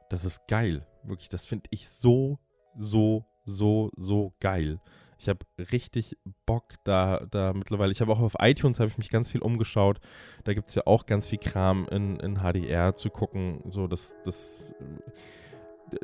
das 0.08 0.24
ist 0.24 0.46
geil. 0.46 0.86
Wirklich, 1.02 1.28
das 1.28 1.46
finde 1.46 1.68
ich 1.70 1.88
so, 1.88 2.38
so, 2.76 3.24
so, 3.44 3.90
so 3.96 4.34
geil. 4.38 4.80
Ich 5.18 5.28
habe 5.28 5.40
richtig 5.72 6.16
Bock 6.46 6.74
da, 6.84 7.26
da 7.30 7.52
mittlerweile. 7.54 7.92
Ich 7.92 8.00
habe 8.00 8.12
auch 8.12 8.20
auf 8.20 8.36
iTunes 8.40 8.78
habe 8.78 8.90
ich 8.90 8.98
mich 8.98 9.10
ganz 9.10 9.30
viel 9.30 9.40
umgeschaut. 9.40 10.00
Da 10.44 10.54
gibt 10.54 10.68
es 10.68 10.74
ja 10.74 10.82
auch 10.86 11.06
ganz 11.06 11.28
viel 11.28 11.38
Kram 11.38 11.86
in, 11.90 12.20
in 12.20 12.38
HDR 12.38 12.94
zu 12.94 13.10
gucken. 13.10 13.62
So, 13.68 13.86
das, 13.86 14.16
das, 14.24 14.74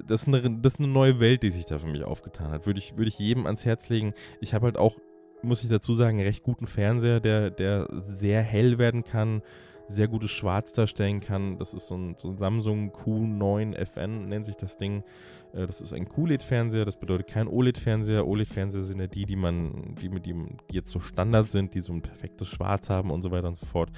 das 0.04 0.22
ist, 0.22 0.28
eine, 0.28 0.60
das 0.60 0.74
ist 0.74 0.80
eine 0.80 0.88
neue 0.88 1.20
Welt, 1.20 1.42
die 1.42 1.50
sich 1.50 1.64
da 1.64 1.78
für 1.78 1.88
mich 1.88 2.02
aufgetan 2.02 2.50
hat. 2.50 2.66
Würde 2.66 2.80
ich, 2.80 2.96
würde 2.96 3.08
ich 3.08 3.18
jedem 3.18 3.46
ans 3.46 3.64
Herz 3.64 3.88
legen. 3.88 4.14
Ich 4.40 4.54
habe 4.54 4.66
halt 4.66 4.76
auch 4.76 4.96
muss 5.42 5.62
ich 5.62 5.68
dazu 5.68 5.94
sagen, 5.94 6.20
recht 6.20 6.42
guten 6.42 6.66
Fernseher, 6.66 7.20
der, 7.20 7.50
der 7.50 7.88
sehr 8.00 8.42
hell 8.42 8.78
werden 8.78 9.04
kann, 9.04 9.42
sehr 9.88 10.08
gutes 10.08 10.30
Schwarz 10.30 10.72
darstellen 10.72 11.20
kann. 11.20 11.58
Das 11.58 11.74
ist 11.74 11.88
so 11.88 11.96
ein, 11.96 12.14
so 12.16 12.28
ein 12.28 12.36
Samsung 12.36 12.90
Q9 12.90 13.74
FN, 13.74 14.28
nennt 14.28 14.44
sich 14.44 14.56
das 14.56 14.76
Ding. 14.76 15.02
Äh, 15.54 15.66
das 15.66 15.80
ist 15.80 15.92
ein 15.92 16.06
QLED-Fernseher, 16.06 16.84
das 16.84 16.98
bedeutet 16.98 17.28
kein 17.28 17.48
OLED-Fernseher. 17.48 18.26
OLED-Fernseher 18.26 18.84
sind 18.84 19.00
ja 19.00 19.06
die, 19.06 19.24
die 19.24 19.36
man, 19.36 19.94
die 20.00 20.08
mit 20.08 20.26
dem, 20.26 20.58
die 20.70 20.76
jetzt 20.76 20.90
so 20.90 21.00
Standard 21.00 21.50
sind, 21.50 21.74
die 21.74 21.80
so 21.80 21.92
ein 21.92 22.02
perfektes 22.02 22.48
Schwarz 22.48 22.90
haben 22.90 23.10
und 23.10 23.22
so 23.22 23.30
weiter 23.30 23.48
und 23.48 23.56
so 23.56 23.66
fort. 23.66 23.90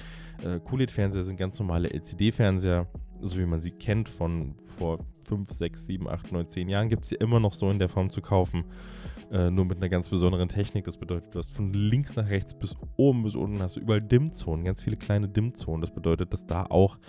Äh, 0.43 0.59
QLED-Fernseher 0.59 1.23
sind 1.23 1.37
ganz 1.37 1.59
normale 1.59 1.89
LCD-Fernseher, 1.89 2.87
so 3.21 3.37
wie 3.37 3.45
man 3.45 3.59
sie 3.59 3.71
kennt 3.71 4.09
von 4.09 4.55
vor 4.77 4.99
5, 5.25 5.49
6, 5.51 5.85
7, 5.85 6.09
8, 6.09 6.31
9, 6.31 6.49
10 6.49 6.69
Jahren. 6.69 6.89
Gibt 6.89 7.03
es 7.03 7.09
die 7.09 7.15
immer 7.15 7.39
noch 7.39 7.53
so 7.53 7.69
in 7.69 7.79
der 7.79 7.89
Form 7.89 8.09
zu 8.09 8.21
kaufen. 8.21 8.65
Äh, 9.31 9.49
nur 9.49 9.63
mit 9.63 9.77
einer 9.77 9.87
ganz 9.87 10.09
besonderen 10.09 10.49
Technik. 10.49 10.83
Das 10.83 10.97
bedeutet, 10.97 11.33
du 11.33 11.39
hast 11.39 11.55
von 11.55 11.71
links 11.71 12.17
nach 12.17 12.27
rechts 12.27 12.53
bis 12.53 12.75
oben 12.97 13.23
bis 13.23 13.35
unten 13.35 13.61
hast 13.61 13.77
du 13.77 13.79
überall 13.79 14.01
Dimmzonen, 14.01 14.65
ganz 14.65 14.81
viele 14.81 14.97
kleine 14.97 15.29
Dimmzonen. 15.29 15.79
Das 15.79 15.93
bedeutet, 15.93 16.33
dass 16.33 16.45
da 16.45 16.65
auch 16.65 16.99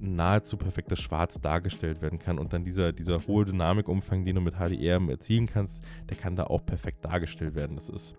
nahezu 0.00 0.56
perfektes 0.56 0.98
Schwarz 0.98 1.40
dargestellt 1.40 2.02
werden 2.02 2.18
kann 2.18 2.40
und 2.40 2.52
dann 2.52 2.64
dieser, 2.64 2.92
dieser 2.92 3.24
hohe 3.28 3.44
Dynamikumfang, 3.44 4.24
den 4.24 4.34
du 4.34 4.40
mit 4.40 4.56
HDR 4.56 5.00
erzielen 5.08 5.46
kannst, 5.46 5.84
der 6.10 6.16
kann 6.16 6.34
da 6.34 6.44
auch 6.44 6.66
perfekt 6.66 7.04
dargestellt 7.04 7.54
werden. 7.54 7.76
Das 7.76 7.88
ist 7.88 8.16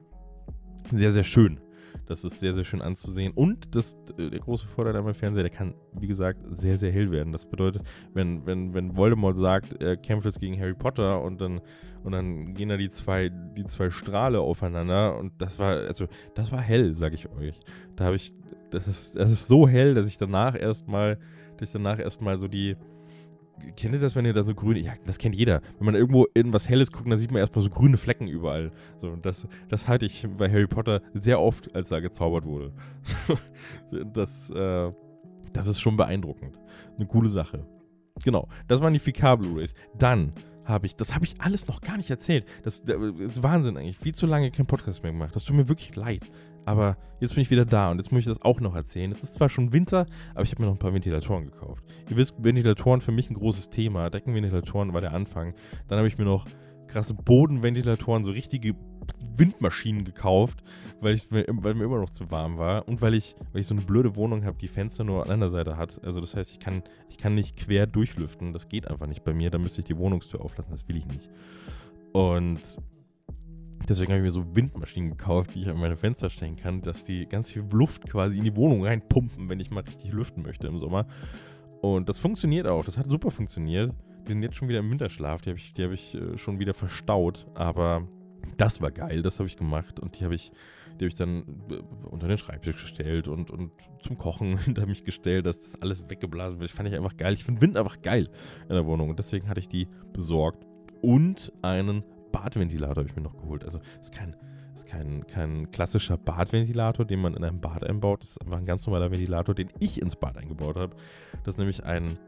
sehr, 0.91 1.11
sehr 1.11 1.25
schön. 1.25 1.59
Das 2.05 2.23
ist 2.23 2.39
sehr, 2.39 2.53
sehr 2.53 2.63
schön 2.63 2.81
anzusehen. 2.81 3.33
Und 3.33 3.75
das, 3.75 3.97
äh, 4.17 4.29
der 4.29 4.39
große 4.39 4.67
Vorteil 4.67 4.95
an 4.95 5.03
meinem 5.03 5.13
Fernseher, 5.13 5.43
der 5.43 5.51
kann, 5.51 5.75
wie 5.93 6.07
gesagt, 6.07 6.39
sehr, 6.51 6.77
sehr 6.77 6.91
hell 6.91 7.11
werden. 7.11 7.31
Das 7.31 7.45
bedeutet, 7.45 7.83
wenn, 8.13 8.45
wenn, 8.45 8.73
wenn 8.73 8.95
Voldemort 8.97 9.37
sagt, 9.37 9.81
er 9.81 9.97
kämpft 9.97 10.25
jetzt 10.25 10.39
gegen 10.39 10.59
Harry 10.59 10.73
Potter 10.73 11.21
und 11.21 11.41
dann, 11.41 11.61
und 12.03 12.11
dann 12.11 12.53
gehen 12.53 12.69
da 12.69 12.77
die 12.77 12.89
zwei, 12.89 13.29
die 13.29 13.65
zwei 13.65 13.89
Strahle 13.89 14.39
aufeinander 14.39 15.17
und 15.17 15.33
das 15.41 15.59
war, 15.59 15.77
also, 15.77 16.07
das 16.35 16.51
war 16.51 16.61
hell, 16.61 16.93
sag 16.93 17.13
ich 17.13 17.29
euch. 17.29 17.59
Da 17.95 18.05
habe 18.05 18.15
ich, 18.15 18.33
das 18.71 18.87
ist, 18.87 19.17
das 19.17 19.31
ist 19.31 19.47
so 19.47 19.67
hell, 19.67 19.93
dass 19.93 20.07
ich 20.07 20.17
danach 20.17 20.59
erstmal, 20.59 21.17
dass 21.57 21.69
ich 21.69 21.73
danach 21.73 21.99
erstmal 21.99 22.39
so 22.39 22.47
die, 22.47 22.75
kennt 23.75 23.93
ihr 23.93 23.99
das, 23.99 24.15
wenn 24.15 24.25
ihr 24.25 24.33
da 24.33 24.43
so 24.43 24.55
grüne, 24.55 24.79
ja, 24.79 24.93
das 25.05 25.17
kennt 25.17 25.35
jeder. 25.35 25.61
Wenn 25.77 25.85
man 25.85 25.95
irgendwo 25.95 26.25
in 26.33 26.53
was 26.53 26.67
Helles 26.67 26.91
guckt, 26.91 27.09
dann 27.09 27.17
sieht 27.17 27.31
man 27.31 27.39
erstmal 27.39 27.63
so 27.63 27.69
grüne 27.69 27.97
Flecken 27.97 28.27
überall. 28.27 28.71
So, 29.01 29.15
das, 29.15 29.47
das 29.69 29.87
halte 29.87 30.05
ich 30.05 30.27
bei 30.37 30.49
Harry 30.49 30.67
Potter 30.67 31.01
sehr 31.13 31.39
oft, 31.39 31.73
als 31.75 31.89
da 31.89 31.99
gezaubert 31.99 32.45
wurde. 32.45 32.71
das, 34.13 34.49
äh, 34.49 34.91
das 35.53 35.67
ist 35.67 35.79
schon 35.79 35.97
beeindruckend. 35.97 36.59
Eine 36.97 37.07
coole 37.07 37.29
Sache. 37.29 37.65
Genau, 38.23 38.47
das 38.67 38.81
waren 38.81 38.93
die 38.93 38.99
4K 38.99 39.37
Blu-Rays. 39.37 39.73
Dann 39.97 40.33
habe 40.65 40.85
ich, 40.85 40.95
das 40.95 41.13
habe 41.13 41.25
ich 41.25 41.39
alles 41.39 41.67
noch 41.67 41.81
gar 41.81 41.97
nicht 41.97 42.09
erzählt. 42.09 42.45
Das, 42.63 42.83
das, 42.83 42.97
ist 43.19 43.43
Wahnsinn 43.43 43.77
eigentlich. 43.77 43.97
Viel 43.97 44.15
zu 44.15 44.25
lange 44.25 44.51
kein 44.51 44.65
Podcast 44.65 45.03
mehr 45.03 45.11
gemacht. 45.11 45.35
Das 45.35 45.43
tut 45.45 45.55
mir 45.55 45.67
wirklich 45.67 45.95
leid. 45.95 46.25
Aber 46.65 46.97
jetzt 47.19 47.33
bin 47.35 47.41
ich 47.41 47.51
wieder 47.51 47.65
da 47.65 47.91
und 47.91 47.97
jetzt 47.97 48.11
muss 48.11 48.19
ich 48.19 48.25
das 48.25 48.41
auch 48.41 48.59
noch 48.59 48.75
erzählen. 48.75 49.11
Es 49.11 49.23
ist 49.23 49.33
zwar 49.33 49.49
schon 49.49 49.73
Winter, 49.73 50.05
aber 50.33 50.43
ich 50.43 50.51
habe 50.51 50.61
mir 50.61 50.67
noch 50.67 50.75
ein 50.75 50.79
paar 50.79 50.93
Ventilatoren 50.93 51.45
gekauft. 51.45 51.83
Ihr 52.09 52.17
wisst, 52.17 52.35
Ventilatoren 52.37 53.01
für 53.01 53.11
mich 53.11 53.29
ein 53.29 53.35
großes 53.35 53.69
Thema. 53.69 54.09
Deckenventilatoren 54.09 54.93
war 54.93 55.01
der 55.01 55.13
Anfang. 55.13 55.53
Dann 55.87 55.97
habe 55.97 56.07
ich 56.07 56.17
mir 56.17 56.25
noch 56.25 56.45
krasse 56.87 57.13
Bodenventilatoren, 57.13 58.23
so 58.23 58.31
richtige 58.31 58.75
Windmaschinen 59.35 60.05
gekauft, 60.05 60.63
weil, 61.01 61.15
ich, 61.15 61.31
weil 61.31 61.73
mir 61.73 61.83
immer 61.83 61.99
noch 61.99 62.09
zu 62.09 62.29
warm 62.31 62.57
war 62.57 62.87
und 62.87 63.01
weil 63.01 63.15
ich, 63.15 63.35
weil 63.51 63.61
ich 63.61 63.67
so 63.67 63.75
eine 63.75 63.83
blöde 63.83 64.15
Wohnung 64.15 64.45
habe, 64.45 64.57
die 64.57 64.67
Fenster 64.67 65.03
nur 65.03 65.23
an 65.23 65.31
einer 65.31 65.49
Seite 65.49 65.75
hat. 65.75 65.99
Also 66.03 66.21
das 66.21 66.35
heißt, 66.35 66.51
ich 66.51 66.59
kann, 66.59 66.83
ich 67.09 67.17
kann 67.17 67.35
nicht 67.35 67.57
quer 67.57 67.87
durchlüften. 67.87 68.53
Das 68.53 68.69
geht 68.69 68.87
einfach 68.87 69.07
nicht 69.07 69.23
bei 69.23 69.33
mir. 69.33 69.49
Da 69.49 69.57
müsste 69.57 69.81
ich 69.81 69.85
die 69.85 69.97
Wohnungstür 69.97 70.41
auflassen. 70.41 70.71
Das 70.71 70.87
will 70.87 70.97
ich 70.97 71.05
nicht. 71.05 71.29
Und 72.13 72.77
Deswegen 73.87 74.13
habe 74.13 74.19
ich 74.19 74.23
mir 74.23 74.31
so 74.31 74.55
Windmaschinen 74.55 75.09
gekauft, 75.09 75.51
die 75.55 75.61
ich 75.61 75.69
an 75.69 75.77
meine 75.77 75.97
Fenster 75.97 76.29
stellen 76.29 76.55
kann, 76.55 76.81
dass 76.81 77.03
die 77.03 77.25
ganz 77.25 77.51
viel 77.51 77.65
Luft 77.71 78.09
quasi 78.09 78.37
in 78.37 78.43
die 78.43 78.55
Wohnung 78.55 78.85
reinpumpen, 78.85 79.49
wenn 79.49 79.59
ich 79.59 79.71
mal 79.71 79.83
richtig 79.83 80.13
lüften 80.13 80.41
möchte 80.43 80.67
im 80.67 80.79
Sommer. 80.79 81.05
Und 81.81 82.07
das 82.07 82.17
funktioniert 82.17 82.65
auch. 82.65 82.85
Das 82.85 82.97
hat 82.97 83.11
super 83.11 83.29
funktioniert. 83.29 83.93
Die 84.25 84.31
sind 84.31 84.41
jetzt 84.41 84.55
schon 84.55 84.69
wieder 84.69 84.79
im 84.79 84.89
Winterschlaf. 84.89 85.41
Die 85.41 85.49
habe 85.49 85.59
ich, 85.59 85.73
hab 85.77 85.91
ich 85.91 86.15
äh, 86.15 86.37
schon 86.37 86.59
wieder 86.59 86.73
verstaut. 86.73 87.45
Aber 87.55 88.07
das 88.55 88.81
war 88.81 88.89
geil. 88.89 89.21
Das 89.21 89.39
habe 89.39 89.47
ich 89.47 89.57
gemacht. 89.57 89.99
Und 89.99 90.17
die 90.17 90.23
habe 90.23 90.33
ich, 90.33 90.53
hab 90.93 91.01
ich 91.01 91.15
dann 91.15 91.43
äh, 91.69 91.81
unter 92.07 92.29
den 92.29 92.37
Schreibtisch 92.37 92.77
gestellt 92.77 93.27
und, 93.27 93.51
und 93.51 93.71
zum 93.99 94.15
Kochen 94.15 94.57
hinter 94.63 94.85
mich 94.85 95.03
gestellt, 95.03 95.45
dass 95.45 95.59
das 95.59 95.81
alles 95.81 96.09
weggeblasen 96.09 96.59
wird. 96.61 96.69
Das 96.69 96.77
fand 96.77 96.87
ich 96.87 96.95
einfach 96.95 97.17
geil. 97.17 97.33
Ich 97.33 97.43
finde 97.43 97.59
Wind 97.59 97.75
einfach 97.75 98.01
geil 98.01 98.29
in 98.69 98.75
der 98.75 98.85
Wohnung. 98.85 99.09
Und 99.09 99.19
deswegen 99.19 99.49
hatte 99.49 99.59
ich 99.59 99.67
die 99.67 99.89
besorgt. 100.13 100.65
Und 101.01 101.51
einen 101.61 102.05
Badventilator 102.33 102.97
habe 102.97 103.07
ich 103.07 103.15
mir 103.15 103.21
noch 103.21 103.37
geholt. 103.37 103.63
Also 103.63 103.79
ist 104.01 104.13
kein, 104.13 104.35
ist 104.73 104.85
kein, 104.85 105.25
kein 105.27 105.71
klassischer 105.71 106.17
Badventilator, 106.17 107.05
den 107.05 107.21
man 107.21 107.35
in 107.35 107.43
einem 107.45 107.61
Bad 107.61 107.85
einbaut. 107.85 108.23
Das 108.23 108.31
ist 108.31 108.41
einfach 108.41 108.57
ein 108.57 108.65
ganz 108.65 108.85
normaler 108.85 109.09
Ventilator, 109.09 109.55
den 109.55 109.69
ich 109.79 110.01
ins 110.01 110.17
Bad 110.17 110.37
eingebaut 110.37 110.75
habe. 110.75 110.95
Das 111.45 111.53
ist 111.53 111.57
nämlich 111.59 111.85
ein 111.85 112.19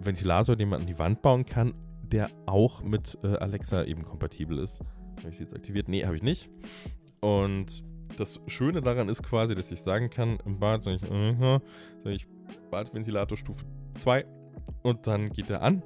Ventilator, 0.00 0.56
den 0.56 0.70
man 0.70 0.80
an 0.80 0.86
die 0.86 0.98
Wand 0.98 1.20
bauen 1.20 1.44
kann, 1.44 1.74
der 2.02 2.30
auch 2.46 2.82
mit 2.82 3.18
äh, 3.22 3.36
Alexa 3.36 3.84
eben 3.84 4.04
kompatibel 4.04 4.58
ist. 4.58 4.80
Habe 5.18 5.28
ich 5.28 5.36
sie 5.36 5.42
jetzt 5.42 5.54
aktiviert? 5.54 5.88
Nee, 5.88 6.06
habe 6.06 6.16
ich 6.16 6.22
nicht. 6.22 6.48
Und 7.20 7.82
das 8.16 8.40
Schöne 8.46 8.80
daran 8.80 9.08
ist 9.08 9.22
quasi, 9.22 9.54
dass 9.54 9.70
ich 9.70 9.82
sagen 9.82 10.08
kann, 10.08 10.38
im 10.46 10.58
Bad 10.58 10.84
sage 10.84 10.96
ich, 10.96 11.10
uh, 11.10 11.58
sag 12.04 12.12
ich 12.12 12.26
Badventilator 12.70 13.36
Stufe 13.36 13.64
2 13.98 14.24
und 14.82 15.06
dann 15.06 15.30
geht 15.30 15.50
er 15.50 15.62
an 15.62 15.82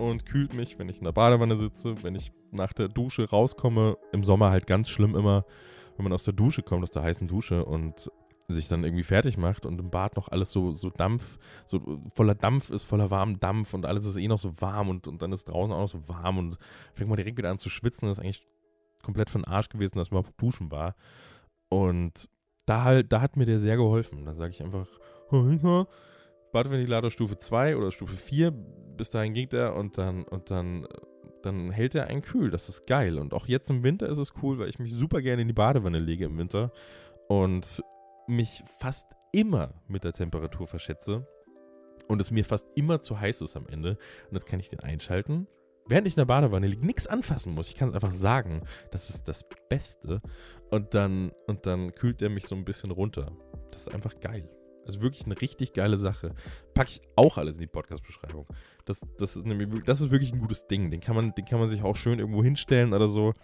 und 0.00 0.24
kühlt 0.24 0.54
mich, 0.54 0.78
wenn 0.78 0.88
ich 0.88 0.98
in 0.98 1.04
der 1.04 1.12
Badewanne 1.12 1.56
sitze, 1.56 2.02
wenn 2.02 2.14
ich 2.14 2.32
nach 2.50 2.72
der 2.72 2.88
Dusche 2.88 3.28
rauskomme. 3.28 3.98
Im 4.12 4.24
Sommer 4.24 4.50
halt 4.50 4.66
ganz 4.66 4.88
schlimm 4.88 5.14
immer, 5.14 5.44
wenn 5.96 6.04
man 6.04 6.12
aus 6.12 6.24
der 6.24 6.32
Dusche 6.32 6.62
kommt, 6.62 6.82
aus 6.82 6.90
der 6.90 7.02
heißen 7.02 7.28
Dusche 7.28 7.64
und 7.64 8.10
sich 8.48 8.66
dann 8.66 8.82
irgendwie 8.82 9.04
fertig 9.04 9.36
macht 9.36 9.66
und 9.66 9.78
im 9.78 9.90
Bad 9.90 10.16
noch 10.16 10.28
alles 10.28 10.50
so, 10.50 10.72
so 10.72 10.90
Dampf, 10.90 11.38
so 11.66 12.00
voller 12.14 12.34
Dampf 12.34 12.70
ist, 12.70 12.82
voller 12.82 13.10
warmen 13.10 13.38
Dampf 13.38 13.74
und 13.74 13.86
alles 13.86 14.06
ist 14.06 14.16
eh 14.16 14.26
noch 14.26 14.40
so 14.40 14.60
warm 14.60 14.88
und, 14.88 15.06
und 15.06 15.22
dann 15.22 15.32
ist 15.32 15.44
draußen 15.44 15.72
auch 15.72 15.80
noch 15.80 15.88
so 15.88 16.08
warm 16.08 16.38
und 16.38 16.58
fängt 16.94 17.08
man 17.08 17.16
direkt 17.16 17.38
wieder 17.38 17.50
an 17.50 17.58
zu 17.58 17.68
schwitzen. 17.70 18.08
Das 18.08 18.18
ist 18.18 18.24
eigentlich 18.24 18.46
komplett 19.02 19.30
von 19.30 19.44
Arsch 19.44 19.68
gewesen, 19.68 19.98
dass 19.98 20.10
man 20.10 20.20
auf 20.20 20.32
Duschen 20.32 20.70
war. 20.70 20.96
Und 21.68 22.28
da 22.66 22.84
halt, 22.84 23.12
da 23.12 23.20
hat 23.20 23.36
mir 23.36 23.46
der 23.46 23.60
sehr 23.60 23.76
geholfen. 23.76 24.24
Dann 24.24 24.36
sage 24.36 24.52
ich 24.52 24.62
einfach, 24.62 24.86
Badventilator 26.52 27.10
Stufe 27.10 27.38
2 27.38 27.76
oder 27.76 27.90
Stufe 27.90 28.16
4, 28.16 28.50
bis 28.50 29.10
dahin 29.10 29.34
ging 29.34 29.48
der 29.48 29.74
und 29.76 29.98
dann, 29.98 30.24
und 30.24 30.50
dann, 30.50 30.86
dann 31.42 31.70
hält 31.70 31.94
er 31.94 32.06
einen 32.06 32.22
kühl. 32.22 32.50
Das 32.50 32.68
ist 32.68 32.86
geil. 32.86 33.18
Und 33.18 33.34
auch 33.34 33.46
jetzt 33.46 33.70
im 33.70 33.82
Winter 33.82 34.08
ist 34.08 34.18
es 34.18 34.34
cool, 34.42 34.58
weil 34.58 34.68
ich 34.68 34.78
mich 34.78 34.92
super 34.92 35.22
gerne 35.22 35.42
in 35.42 35.48
die 35.48 35.54
Badewanne 35.54 35.98
lege 35.98 36.26
im 36.26 36.38
Winter 36.38 36.72
und 37.28 37.82
mich 38.26 38.62
fast 38.78 39.06
immer 39.32 39.74
mit 39.88 40.04
der 40.04 40.12
Temperatur 40.12 40.66
verschätze 40.66 41.26
und 42.08 42.20
es 42.20 42.30
mir 42.30 42.44
fast 42.44 42.66
immer 42.74 43.00
zu 43.00 43.20
heiß 43.20 43.40
ist 43.40 43.56
am 43.56 43.66
Ende. 43.68 43.96
Und 44.28 44.34
jetzt 44.34 44.46
kann 44.46 44.60
ich 44.60 44.68
den 44.68 44.80
einschalten. 44.80 45.46
Während 45.86 46.06
ich 46.06 46.14
in 46.14 46.20
der 46.20 46.26
Badewanne 46.26 46.66
liege, 46.66 46.84
nichts 46.84 47.06
anfassen 47.06 47.54
muss. 47.54 47.68
Ich 47.68 47.76
kann 47.76 47.88
es 47.88 47.94
einfach 47.94 48.12
sagen. 48.12 48.62
Das 48.90 49.10
ist 49.10 49.28
das 49.28 49.44
Beste. 49.68 50.20
Und 50.70 50.94
dann, 50.94 51.32
und 51.46 51.66
dann 51.66 51.92
kühlt 51.94 52.20
er 52.20 52.28
mich 52.28 52.46
so 52.46 52.54
ein 52.54 52.64
bisschen 52.64 52.90
runter. 52.90 53.32
Das 53.70 53.82
ist 53.82 53.94
einfach 53.94 54.18
geil. 54.20 54.48
Also 54.86 55.02
wirklich 55.02 55.24
eine 55.26 55.40
richtig 55.40 55.72
geile 55.72 55.98
Sache. 55.98 56.34
Packe 56.74 56.90
ich 56.90 57.00
auch 57.16 57.38
alles 57.38 57.56
in 57.56 57.60
die 57.60 57.66
Podcast-Beschreibung. 57.66 58.46
Das, 58.86 59.06
das, 59.18 59.36
ist 59.36 59.46
nämlich, 59.46 59.68
das 59.84 60.00
ist 60.00 60.10
wirklich 60.10 60.32
ein 60.32 60.40
gutes 60.40 60.66
Ding. 60.66 60.90
Den 60.90 61.00
kann, 61.00 61.14
man, 61.14 61.34
den 61.34 61.44
kann 61.44 61.60
man 61.60 61.68
sich 61.68 61.82
auch 61.82 61.96
schön 61.96 62.18
irgendwo 62.18 62.42
hinstellen 62.42 62.92
oder 62.92 63.08
so. 63.08 63.34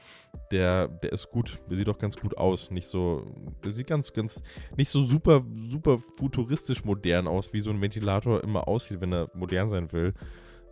Der, 0.51 0.89
der 0.89 1.13
ist 1.13 1.31
gut. 1.31 1.61
Der 1.71 1.77
sieht 1.77 1.89
auch 1.89 1.99
ganz 1.99 2.17
gut 2.17 2.37
aus. 2.37 2.71
Nicht 2.71 2.89
so, 2.89 3.35
der 3.65 3.73
sieht 3.73 3.87
ganz, 3.87 4.13
ganz, 4.13 4.43
nicht 4.77 4.89
so 4.89 5.03
super, 5.03 5.45
super 5.57 5.99
futuristisch 6.19 6.85
modern 6.85 7.29
aus, 7.29 7.53
wie 7.53 7.61
so 7.61 7.71
ein 7.71 7.81
Ventilator 7.81 8.43
immer 8.43 8.67
aussieht, 8.67 9.01
wenn 9.01 9.13
er 9.13 9.31
modern 9.35 9.69
sein 9.69 9.93
will. 9.93 10.15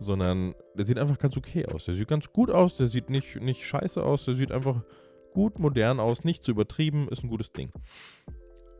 Sondern 0.00 0.54
der 0.76 0.84
sieht 0.84 0.98
einfach 0.98 1.18
ganz 1.18 1.36
okay 1.36 1.66
aus. 1.66 1.84
Der 1.84 1.94
sieht 1.94 2.08
ganz 2.08 2.32
gut 2.32 2.50
aus. 2.50 2.76
Der 2.76 2.88
sieht 2.88 3.10
nicht, 3.10 3.40
nicht 3.40 3.64
scheiße 3.64 4.02
aus. 4.02 4.24
Der 4.24 4.34
sieht 4.34 4.50
einfach 4.50 4.82
gut, 5.34 5.58
modern 5.58 6.00
aus. 6.00 6.24
Nicht 6.24 6.42
zu 6.42 6.50
übertrieben. 6.50 7.08
Ist 7.08 7.22
ein 7.22 7.30
gutes 7.30 7.52
Ding. 7.52 7.70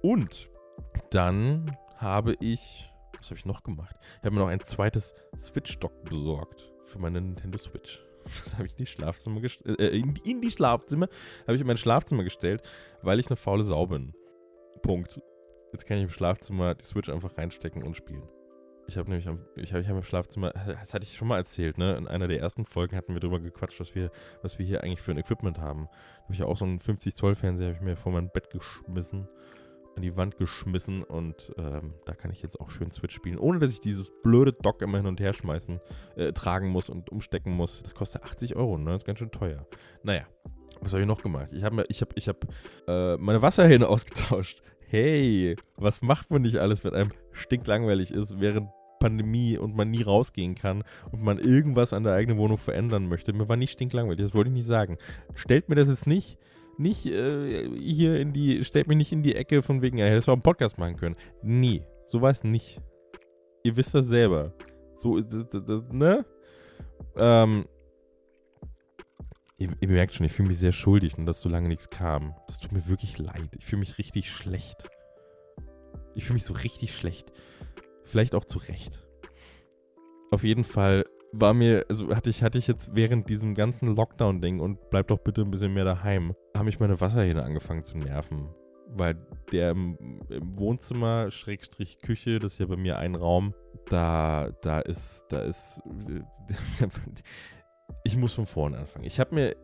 Und 0.02 0.50
dann 1.10 1.76
habe 1.96 2.34
ich, 2.40 2.90
was 3.16 3.26
habe 3.26 3.36
ich 3.36 3.46
noch 3.46 3.62
gemacht? 3.62 3.96
Ich 4.18 4.24
habe 4.24 4.34
mir 4.34 4.40
noch 4.40 4.48
ein 4.48 4.60
zweites 4.60 5.14
Switch-Dock 5.38 6.04
besorgt 6.04 6.72
für 6.84 6.98
meine 6.98 7.20
Nintendo 7.20 7.58
Switch. 7.58 8.02
Das 8.44 8.54
habe 8.54 8.66
ich 8.66 8.72
in 8.72 8.78
die 8.78 8.86
Schlafzimmer 8.86 9.40
gestellt. 9.42 9.78
Äh, 9.78 9.98
in, 9.98 10.16
in, 10.24 10.40
die 10.40 10.50
Schlafzimmer 10.50 11.08
habe 11.42 11.56
ich 11.56 11.60
in 11.60 11.66
mein 11.66 11.76
Schlafzimmer 11.76 12.24
gestellt, 12.24 12.62
weil 13.02 13.20
ich 13.20 13.26
eine 13.26 13.36
faule 13.36 13.62
Sau 13.62 13.86
bin. 13.86 14.14
Punkt. 14.82 15.20
Jetzt 15.72 15.84
kann 15.86 15.98
ich 15.98 16.04
im 16.04 16.08
Schlafzimmer 16.08 16.74
die 16.74 16.84
Switch 16.84 17.10
einfach 17.10 17.36
reinstecken 17.36 17.82
und 17.82 17.98
spielen. 17.98 18.26
Ich 18.86 18.96
habe 18.96 19.10
nämlich, 19.10 19.26
ich 19.56 19.72
habe 19.72 19.82
ich 19.82 19.88
hab 19.88 19.96
im 19.96 20.02
Schlafzimmer, 20.02 20.52
das 20.52 20.94
hatte 20.94 21.04
ich 21.04 21.16
schon 21.16 21.28
mal 21.28 21.36
erzählt, 21.36 21.76
ne? 21.76 21.96
In 21.96 22.06
einer 22.06 22.28
der 22.28 22.40
ersten 22.40 22.64
Folgen 22.64 22.96
hatten 22.96 23.14
wir 23.14 23.20
darüber 23.20 23.40
gequatscht, 23.40 23.80
was 23.80 23.94
wir, 23.94 24.10
was 24.42 24.58
wir 24.58 24.66
hier 24.66 24.82
eigentlich 24.82 25.00
für 25.00 25.10
ein 25.12 25.18
Equipment 25.18 25.58
haben. 25.58 25.84
Da 25.84 26.22
habe 26.22 26.32
ich 26.32 26.38
ja 26.38 26.46
auch 26.46 26.56
so 26.56 26.64
einen 26.64 26.78
50 26.78 27.14
Zoll 27.14 27.34
Fernseher, 27.34 27.68
habe 27.68 27.76
ich 27.76 27.82
mir 27.82 27.96
vor 27.96 28.12
mein 28.12 28.30
Bett 28.30 28.50
geschmissen 28.50 29.28
an 29.96 30.02
die 30.02 30.16
Wand 30.16 30.36
geschmissen 30.36 31.02
und 31.02 31.52
ähm, 31.56 31.94
da 32.04 32.14
kann 32.14 32.30
ich 32.30 32.42
jetzt 32.42 32.60
auch 32.60 32.70
schön 32.70 32.90
Switch 32.90 33.14
spielen, 33.14 33.38
ohne 33.38 33.58
dass 33.58 33.72
ich 33.72 33.80
dieses 33.80 34.12
blöde 34.22 34.52
Dock 34.52 34.82
immer 34.82 34.98
hin 34.98 35.06
und 35.06 35.20
her 35.20 35.32
schmeißen, 35.32 35.80
äh, 36.16 36.32
tragen 36.32 36.68
muss 36.68 36.90
und 36.90 37.10
umstecken 37.10 37.52
muss. 37.52 37.82
Das 37.82 37.94
kostet 37.94 38.24
80 38.24 38.56
Euro, 38.56 38.78
ne? 38.78 38.90
Das 38.90 39.02
ist 39.02 39.06
ganz 39.06 39.18
schön 39.18 39.30
teuer. 39.30 39.66
Naja, 40.02 40.24
was 40.80 40.92
habe 40.92 41.02
ich 41.02 41.08
noch 41.08 41.22
gemacht? 41.22 41.50
Ich 41.52 41.64
habe 41.64 41.84
ich 41.88 42.00
hab, 42.00 42.16
ich 42.16 42.28
hab, 42.28 42.44
äh, 42.86 43.16
meine 43.16 43.42
Wasserhähne 43.42 43.88
ausgetauscht. 43.88 44.62
Hey, 44.86 45.56
was 45.76 46.02
macht 46.02 46.30
man 46.30 46.42
nicht 46.42 46.58
alles, 46.58 46.84
wenn 46.84 46.94
einem 46.94 47.12
stinklangweilig 47.32 48.12
ist, 48.12 48.40
während 48.40 48.68
Pandemie 49.00 49.58
und 49.58 49.76
man 49.76 49.90
nie 49.90 50.02
rausgehen 50.02 50.54
kann 50.54 50.82
und 51.10 51.22
man 51.22 51.38
irgendwas 51.38 51.92
an 51.92 52.04
der 52.04 52.14
eigenen 52.14 52.38
Wohnung 52.38 52.58
verändern 52.58 53.06
möchte. 53.06 53.32
Mir 53.32 53.48
war 53.48 53.56
nicht 53.56 53.72
stinklangweilig, 53.72 54.24
das 54.24 54.34
wollte 54.34 54.48
ich 54.48 54.54
nicht 54.54 54.66
sagen. 54.66 54.96
Stellt 55.34 55.68
mir 55.68 55.74
das 55.74 55.88
jetzt 55.88 56.06
nicht 56.06 56.38
nicht 56.78 57.06
äh, 57.06 57.68
hier 57.78 58.20
in 58.20 58.32
die, 58.32 58.64
stellt 58.64 58.88
mich 58.88 58.96
nicht 58.96 59.12
in 59.12 59.22
die 59.22 59.34
Ecke 59.34 59.62
von 59.62 59.82
wegen, 59.82 59.98
ja, 59.98 60.06
hättest 60.06 60.28
du 60.28 60.32
auch 60.32 60.36
einen 60.36 60.42
Podcast 60.42 60.78
machen 60.78 60.96
können. 60.96 61.16
Nee, 61.42 61.86
so 62.06 62.20
war 62.22 62.30
es 62.30 62.44
nicht. 62.44 62.80
Ihr 63.62 63.76
wisst 63.76 63.94
das 63.94 64.06
selber. 64.06 64.54
So, 64.96 65.18
ne? 65.18 66.24
Ähm, 67.16 67.66
ihr, 69.58 69.70
ihr 69.80 69.88
merkt 69.88 70.14
schon, 70.14 70.26
ich 70.26 70.32
fühle 70.32 70.48
mich 70.48 70.58
sehr 70.58 70.72
schuldig 70.72 71.18
und 71.18 71.26
dass 71.26 71.40
so 71.40 71.48
lange 71.48 71.68
nichts 71.68 71.90
kam. 71.90 72.34
Das 72.46 72.58
tut 72.58 72.72
mir 72.72 72.88
wirklich 72.88 73.18
leid. 73.18 73.50
Ich 73.58 73.64
fühle 73.64 73.80
mich 73.80 73.98
richtig 73.98 74.30
schlecht. 74.30 74.88
Ich 76.14 76.24
fühle 76.24 76.34
mich 76.34 76.44
so 76.44 76.54
richtig 76.54 76.94
schlecht. 76.94 77.32
Vielleicht 78.04 78.34
auch 78.34 78.44
zu 78.44 78.58
Recht. 78.58 79.04
Auf 80.30 80.44
jeden 80.44 80.64
Fall 80.64 81.04
war 81.32 81.54
mir, 81.54 81.84
also 81.88 82.14
hatte 82.14 82.30
ich, 82.30 82.42
hatte 82.42 82.58
ich 82.58 82.66
jetzt 82.66 82.94
während 82.94 83.28
diesem 83.28 83.54
ganzen 83.54 83.96
Lockdown-Ding 83.96 84.60
und 84.60 84.90
bleib 84.90 85.08
doch 85.08 85.18
bitte 85.18 85.42
ein 85.42 85.50
bisschen 85.50 85.74
mehr 85.74 85.84
daheim, 85.84 86.34
haben 86.54 86.66
mich 86.66 86.80
meine 86.80 87.00
Wasserhähne 87.00 87.42
angefangen 87.42 87.84
zu 87.84 87.98
nerven. 87.98 88.48
Weil 88.96 89.16
der 89.50 89.70
im, 89.70 90.20
im 90.28 90.58
Wohnzimmer, 90.58 91.30
Schrägstrich 91.30 92.00
Küche, 92.00 92.38
das 92.38 92.52
ist 92.52 92.58
ja 92.58 92.66
bei 92.66 92.76
mir 92.76 92.98
ein 92.98 93.14
Raum, 93.14 93.54
da, 93.86 94.50
da 94.62 94.78
ist, 94.80 95.24
da 95.30 95.40
ist, 95.40 95.82
ich 98.04 98.16
muss 98.16 98.34
von 98.34 98.46
vorne 98.46 98.78
anfangen. 98.78 99.04
Ich 99.04 99.18
habe 99.18 99.34
mir 99.34 99.56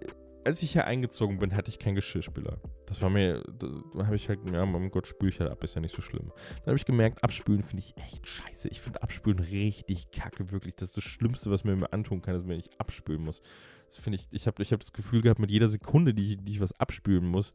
als 0.45 0.63
ich 0.63 0.73
hier 0.73 0.87
eingezogen 0.87 1.39
bin, 1.39 1.55
hatte 1.55 1.71
ich 1.71 1.79
keinen 1.79 1.95
Geschirrspüler. 1.95 2.59
Das 2.87 3.03
war 3.03 3.11
mir, 3.11 3.43
da 3.59 4.07
habe 4.07 4.17
ich 4.17 4.29
halt, 4.29 4.41
ja, 4.51 4.65
mein 4.65 4.91
Gott, 4.91 5.07
spüle 5.07 5.31
ich 5.31 5.41
halt 5.41 5.53
ab, 5.53 5.63
ist 5.63 5.75
ja 5.75 5.81
nicht 5.81 5.95
so 5.95 6.03
schlimm. 6.03 6.33
Dann 6.59 6.67
habe 6.67 6.77
ich 6.77 6.85
gemerkt, 6.85 7.23
abspülen 7.23 7.63
finde 7.63 7.85
ich 7.85 7.97
echt 7.97 8.27
scheiße. 8.27 8.69
Ich 8.69 8.81
finde 8.81 9.03
abspülen 9.03 9.39
richtig 9.39 10.11
kacke, 10.11 10.51
wirklich. 10.51 10.75
Das 10.77 10.89
ist 10.89 10.97
das 10.97 11.05
Schlimmste, 11.05 11.51
was 11.51 11.65
mir 11.65 11.93
antun 11.93 12.23
kann, 12.23 12.35
ist, 12.35 12.49
wenn 12.49 12.59
ich 12.59 12.71
abspülen 12.79 13.23
muss. 13.23 13.43
Das 13.91 13.99
finde 13.99 14.19
ich, 14.19 14.29
ich 14.31 14.47
habe 14.47 14.63
ich 14.63 14.73
hab 14.73 14.81
das 14.81 14.93
Gefühl 14.93 15.21
gehabt, 15.21 15.41
mit 15.41 15.51
jeder 15.51 15.69
Sekunde, 15.69 16.15
die, 16.15 16.37
die 16.37 16.53
ich 16.53 16.61
was 16.61 16.79
abspülen 16.79 17.27
muss, 17.27 17.53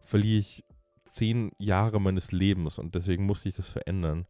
verliere 0.00 0.40
ich 0.40 0.64
zehn 1.06 1.52
Jahre 1.58 2.00
meines 2.00 2.32
Lebens 2.32 2.78
und 2.78 2.94
deswegen 2.94 3.24
musste 3.24 3.48
ich 3.48 3.54
das 3.54 3.68
verändern. 3.68 4.26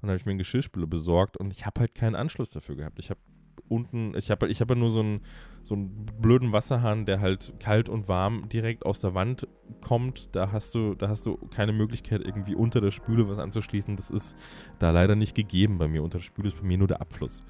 Dann 0.00 0.10
habe 0.10 0.18
ich 0.18 0.26
mir 0.26 0.30
einen 0.30 0.38
Geschirrspüler 0.38 0.86
besorgt 0.86 1.36
und 1.36 1.52
ich 1.52 1.66
habe 1.66 1.80
halt 1.80 1.94
keinen 1.94 2.14
Anschluss 2.14 2.50
dafür 2.50 2.76
gehabt. 2.76 2.98
Ich 2.98 3.10
habe 3.10 3.20
unten, 3.68 4.14
ich 4.16 4.30
habe 4.30 4.48
ich 4.48 4.60
hab 4.60 4.74
nur 4.74 4.90
so 4.90 5.00
einen, 5.00 5.20
so 5.62 5.74
einen 5.74 6.06
blöden 6.20 6.52
Wasserhahn, 6.52 7.06
der 7.06 7.20
halt 7.20 7.54
kalt 7.58 7.88
und 7.88 8.08
warm 8.08 8.48
direkt 8.48 8.86
aus 8.86 9.00
der 9.00 9.14
Wand 9.14 9.48
kommt. 9.80 10.34
Da 10.36 10.52
hast 10.52 10.74
du, 10.74 10.94
da 10.94 11.08
hast 11.08 11.26
du 11.26 11.36
keine 11.48 11.72
Möglichkeit, 11.72 12.22
irgendwie 12.22 12.54
unter 12.54 12.80
der 12.80 12.90
Spüle 12.90 13.28
was 13.28 13.38
anzuschließen. 13.38 13.96
Das 13.96 14.10
ist 14.10 14.36
da 14.78 14.90
leider 14.90 15.16
nicht 15.16 15.34
gegeben 15.34 15.78
bei 15.78 15.88
mir. 15.88 16.02
Unter 16.02 16.18
der 16.18 16.24
Spüle 16.24 16.48
ist 16.48 16.58
bei 16.58 16.66
mir 16.66 16.78
nur 16.78 16.88
der 16.88 17.00
Abfluss. 17.00 17.42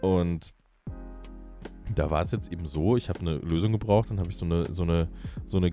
Und 0.00 0.54
da 1.94 2.10
war 2.10 2.22
es 2.22 2.32
jetzt 2.32 2.52
eben 2.52 2.66
so, 2.66 2.96
ich 2.96 3.08
habe 3.08 3.20
eine 3.20 3.36
Lösung 3.36 3.72
gebraucht, 3.72 4.10
dann 4.10 4.18
habe 4.18 4.30
ich 4.30 4.36
so 4.36 4.44
eine, 4.44 4.72
so 4.72 4.82
eine, 4.82 5.08
so 5.44 5.56
eine, 5.58 5.72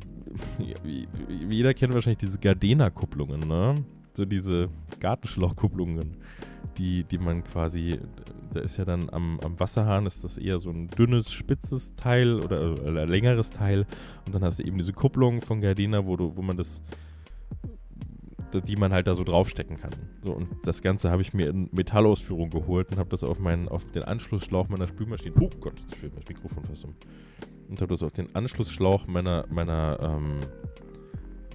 jeder 1.49 1.73
kennt 1.73 1.93
wahrscheinlich 1.93 2.19
diese 2.19 2.39
Gardena-Kupplungen, 2.39 3.39
ne? 3.41 3.84
So 4.15 4.26
diese 4.26 4.69
Gartenschlauchkupplungen 4.99 6.17
die, 6.78 7.04
die 7.04 7.17
man 7.17 7.43
quasi, 7.43 7.99
da 8.52 8.60
ist 8.62 8.78
ja 8.78 8.86
dann 8.86 9.10
am, 9.10 9.39
am 9.41 9.60
Wasserhahn 9.60 10.06
ist 10.06 10.23
das 10.23 10.38
eher 10.38 10.60
so 10.60 10.69
ein 10.69 10.89
dünnes, 10.89 11.32
spitzes 11.32 11.95
Teil 11.95 12.39
oder, 12.39 12.73
oder 12.73 13.06
längeres 13.06 13.52
Teil 13.52 13.86
und 14.26 14.36
dann 14.36 14.43
hast 14.43 14.60
du 14.60 14.63
eben 14.63 14.78
diese 14.78 14.93
Kupplung 14.93 15.41
von 15.41 15.62
Gardena, 15.62 16.06
wo 16.06 16.15
du, 16.15 16.36
wo 16.36 16.41
man 16.41 16.58
das 16.58 16.82
die 18.62 18.76
man 18.76 18.94
halt 18.94 19.08
da 19.08 19.16
so 19.16 19.24
draufstecken 19.24 19.78
kann. 19.78 19.92
So, 20.24 20.34
und 20.34 20.48
das 20.63 20.82
Ganze 20.82 21.12
habe 21.12 21.22
ich 21.22 21.34
mir 21.34 21.50
in 21.50 21.70
Metallausführung 21.72 22.50
geholt 22.50 22.92
und 22.92 22.98
habe 22.98 23.10
das 23.10 23.24
auf, 23.24 23.39
meinen, 23.39 23.68
auf 23.68 23.86
den 23.86 24.04
Anschlussschlauch 24.04 24.70
meiner 24.70 24.88
Spülmaschine. 24.88 25.36
Oh 25.39 25.50
Gott, 25.60 25.80
jetzt 25.80 25.96
fehlt 25.96 26.18
das 26.18 26.28
Mikrofon 26.28 26.63
fast 26.66 26.86
um. 26.86 26.96
Und 27.70 27.82
habe 27.82 27.94
das 27.94 28.04
auf 28.04 28.12
den 28.12 28.36
Anschlussschlauch 28.36 29.08
meiner, 29.08 29.46
meiner, 29.50 29.98
ähm, 30.02 30.39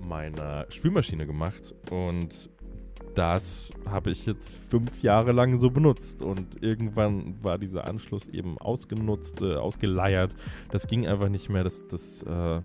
meiner 0.03 0.67
Spülmaschine 0.71 1.27
gemacht. 1.27 1.75
Und 1.91 2.51
das 3.15 3.73
habe 3.87 4.11
ich 4.11 4.27
jetzt 4.27 4.57
fünf 4.57 5.03
Jahre 5.03 5.33
lang 5.33 5.59
so 5.59 5.71
benutzt 5.71 6.23
und 6.23 6.63
irgendwann 6.63 7.43
war 7.43 7.59
dieser 7.59 7.89
Anschluss 7.89 8.29
eben 8.29 8.59
ausgenutzt, 8.59 9.43
äh, 9.43 9.57
ausgeleiert. 9.57 10.35
Das 10.71 10.87
ging 10.87 11.07
einfach 11.07 11.29
nicht 11.29 11.49
mehr. 11.49 11.65
Das, 11.65 11.87
das 11.89 12.23
äh, 12.23 12.61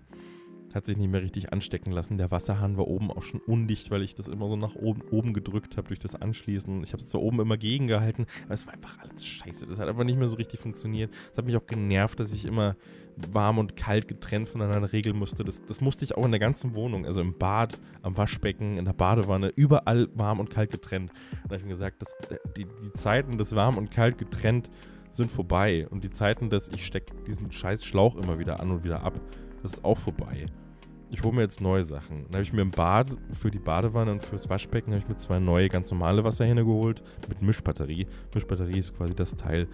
hat 0.74 0.86
sich 0.86 0.96
nicht 0.96 1.10
mehr 1.10 1.22
richtig 1.22 1.52
anstecken 1.52 1.92
lassen. 1.92 2.18
Der 2.18 2.32
Wasserhahn 2.32 2.76
war 2.76 2.88
oben 2.88 3.12
auch 3.12 3.22
schon 3.22 3.40
undicht, 3.40 3.92
weil 3.92 4.02
ich 4.02 4.16
das 4.16 4.26
immer 4.26 4.48
so 4.48 4.56
nach 4.56 4.74
oben, 4.74 5.02
oben 5.10 5.32
gedrückt 5.32 5.76
habe 5.76 5.86
durch 5.88 6.00
das 6.00 6.16
Anschließen. 6.16 6.82
Ich 6.82 6.92
habe 6.92 7.02
es 7.02 7.08
da 7.08 7.18
oben 7.18 7.40
immer 7.40 7.56
gegengehalten, 7.56 8.26
aber 8.44 8.54
es 8.54 8.66
war 8.66 8.74
einfach 8.74 8.98
alles 8.98 9.24
scheiße. 9.24 9.66
Das 9.66 9.78
hat 9.78 9.88
einfach 9.88 10.02
nicht 10.02 10.18
mehr 10.18 10.26
so 10.26 10.36
richtig 10.36 10.58
funktioniert. 10.58 11.14
Es 11.30 11.38
hat 11.38 11.46
mich 11.46 11.56
auch 11.56 11.66
genervt, 11.66 12.18
dass 12.18 12.32
ich 12.32 12.44
immer 12.44 12.76
warm 13.30 13.58
und 13.58 13.76
kalt 13.76 14.08
getrennt 14.08 14.48
voneinander 14.48 14.92
regeln 14.92 15.16
musste. 15.16 15.44
Das, 15.44 15.64
das 15.64 15.80
musste 15.80 16.04
ich 16.04 16.16
auch 16.16 16.24
in 16.24 16.32
der 16.32 16.40
ganzen 16.40 16.74
Wohnung, 16.74 17.06
also 17.06 17.20
im 17.20 17.38
Bad, 17.38 17.78
am 18.02 18.16
Waschbecken, 18.16 18.76
in 18.76 18.84
der 18.84 18.94
Badewanne, 18.94 19.52
überall 19.54 20.08
warm 20.14 20.40
und 20.40 20.50
kalt 20.50 20.72
getrennt. 20.72 21.12
Da 21.30 21.50
habe 21.50 21.56
ich 21.58 21.62
mir 21.62 21.68
gesagt, 21.68 22.02
dass 22.02 22.16
die, 22.56 22.64
die 22.64 22.92
Zeiten 22.94 23.38
des 23.38 23.54
warm 23.54 23.78
und 23.78 23.92
kalt 23.92 24.18
getrennt 24.18 24.70
sind 25.10 25.30
vorbei. 25.30 25.86
Und 25.88 26.02
die 26.02 26.10
Zeiten 26.10 26.50
des, 26.50 26.68
ich 26.70 26.84
stecke 26.84 27.14
diesen 27.22 27.52
scheiß 27.52 27.84
Schlauch 27.84 28.16
immer 28.16 28.40
wieder 28.40 28.58
an 28.58 28.72
und 28.72 28.82
wieder 28.82 29.04
ab, 29.04 29.20
das 29.62 29.74
ist 29.74 29.84
auch 29.84 29.98
vorbei 29.98 30.46
ich 31.10 31.22
hole 31.22 31.34
mir 31.34 31.42
jetzt 31.42 31.60
neue 31.60 31.82
Sachen. 31.82 32.24
Dann 32.24 32.34
habe 32.34 32.42
ich 32.42 32.52
mir 32.52 32.62
im 32.62 32.70
Bad 32.70 33.08
für 33.30 33.50
die 33.50 33.58
Badewanne 33.58 34.12
und 34.12 34.22
fürs 34.22 34.48
Waschbecken 34.48 34.92
habe 34.92 35.02
ich 35.02 35.08
mir 35.08 35.16
zwei 35.16 35.38
neue 35.38 35.68
ganz 35.68 35.90
normale 35.90 36.24
Wasserhähne 36.24 36.64
geholt 36.64 37.02
mit 37.28 37.42
Mischbatterie. 37.42 38.06
Mischbatterie 38.34 38.78
ist 38.78 38.96
quasi 38.96 39.14
das 39.14 39.36
Teil, 39.36 39.68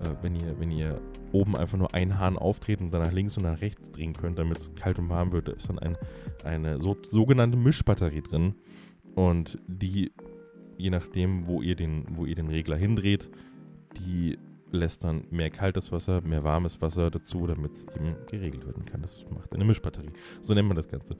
äh, 0.00 0.08
wenn, 0.22 0.34
ihr, 0.34 0.58
wenn 0.58 0.70
ihr 0.70 1.00
oben 1.32 1.56
einfach 1.56 1.78
nur 1.78 1.94
einen 1.94 2.18
Hahn 2.18 2.38
auftreten 2.38 2.84
und 2.84 2.94
dann 2.94 3.02
nach 3.02 3.12
links 3.12 3.36
und 3.36 3.42
nach 3.42 3.60
rechts 3.60 3.90
drehen 3.90 4.14
könnt, 4.14 4.38
damit 4.38 4.58
es 4.58 4.74
kalt 4.74 4.98
und 4.98 5.08
warm 5.08 5.32
wird. 5.32 5.48
Da 5.48 5.52
ist 5.52 5.68
dann 5.68 5.78
ein, 5.78 5.96
eine 6.44 6.80
so, 6.80 6.96
sogenannte 7.02 7.58
Mischbatterie 7.58 8.22
drin. 8.22 8.54
Und 9.14 9.58
die, 9.66 10.12
je 10.78 10.90
nachdem, 10.90 11.46
wo 11.46 11.62
ihr 11.62 11.76
den, 11.76 12.04
wo 12.10 12.26
ihr 12.26 12.34
den 12.34 12.48
Regler 12.48 12.76
hindreht, 12.76 13.30
die 13.98 14.38
lässt 14.70 15.04
dann 15.04 15.24
mehr 15.30 15.50
kaltes 15.50 15.92
Wasser, 15.92 16.20
mehr 16.20 16.44
warmes 16.44 16.80
Wasser 16.82 17.10
dazu, 17.10 17.46
damit 17.46 17.72
es 17.72 17.86
eben 17.96 18.16
geregelt 18.30 18.66
werden 18.66 18.84
kann. 18.84 19.02
Das 19.02 19.24
macht 19.30 19.54
eine 19.54 19.64
Mischbatterie. 19.64 20.12
So 20.40 20.54
nennt 20.54 20.68
man 20.68 20.76
das 20.76 20.88
Ganze. 20.88 21.16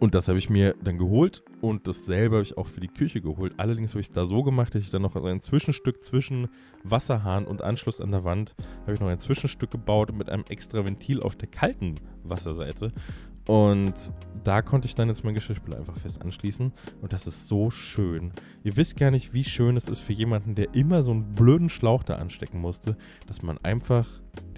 Und 0.00 0.14
das 0.14 0.28
habe 0.28 0.38
ich 0.38 0.48
mir 0.48 0.76
dann 0.82 0.96
geholt 0.96 1.42
und 1.60 1.88
dasselbe 1.88 2.36
habe 2.36 2.44
ich 2.44 2.56
auch 2.56 2.68
für 2.68 2.80
die 2.80 2.88
Küche 2.88 3.20
geholt. 3.20 3.54
Allerdings 3.56 3.90
habe 3.90 4.00
ich 4.00 4.06
es 4.06 4.12
da 4.12 4.26
so 4.26 4.44
gemacht, 4.44 4.74
dass 4.74 4.82
ich 4.82 4.90
dann 4.90 5.02
noch 5.02 5.16
ein 5.16 5.40
Zwischenstück 5.40 6.04
zwischen 6.04 6.48
Wasserhahn 6.84 7.46
und 7.46 7.62
Anschluss 7.62 8.00
an 8.00 8.12
der 8.12 8.22
Wand 8.22 8.54
habe 8.82 8.94
ich 8.94 9.00
noch 9.00 9.08
ein 9.08 9.18
Zwischenstück 9.18 9.72
gebaut 9.72 10.14
mit 10.14 10.28
einem 10.28 10.44
extra 10.48 10.84
Ventil 10.84 11.20
auf 11.20 11.34
der 11.34 11.48
kalten 11.48 11.96
Wasserseite. 12.22 12.92
Und 13.48 14.12
da 14.44 14.60
konnte 14.60 14.86
ich 14.86 14.94
dann 14.94 15.08
jetzt 15.08 15.24
mein 15.24 15.34
Geschirrspüler 15.34 15.78
einfach 15.78 15.96
fest 15.96 16.20
anschließen. 16.20 16.70
Und 17.00 17.12
das 17.14 17.26
ist 17.26 17.48
so 17.48 17.70
schön. 17.70 18.30
Ihr 18.62 18.76
wisst 18.76 18.98
gar 18.98 19.10
nicht, 19.10 19.32
wie 19.32 19.42
schön 19.42 19.74
es 19.74 19.88
ist 19.88 20.00
für 20.00 20.12
jemanden, 20.12 20.54
der 20.54 20.74
immer 20.74 21.02
so 21.02 21.12
einen 21.12 21.34
blöden 21.34 21.70
Schlauch 21.70 22.04
da 22.04 22.16
anstecken 22.16 22.60
musste, 22.60 22.98
dass 23.26 23.42
man 23.42 23.56
einfach 23.64 24.06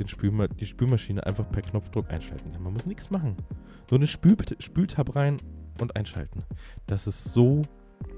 den 0.00 0.08
Spülma 0.08 0.48
die 0.48 0.66
Spülmaschine 0.66 1.24
einfach 1.24 1.48
per 1.48 1.62
Knopfdruck 1.62 2.10
einschalten 2.10 2.50
kann. 2.50 2.62
Man 2.64 2.72
muss 2.72 2.84
nichts 2.84 3.10
machen. 3.10 3.36
Nur 3.90 4.00
eine 4.00 4.08
Spül 4.08 4.36
Spültab 4.58 5.14
rein 5.14 5.36
und 5.80 5.94
einschalten. 5.94 6.42
Das 6.88 7.06
ist 7.06 7.32
so, 7.32 7.62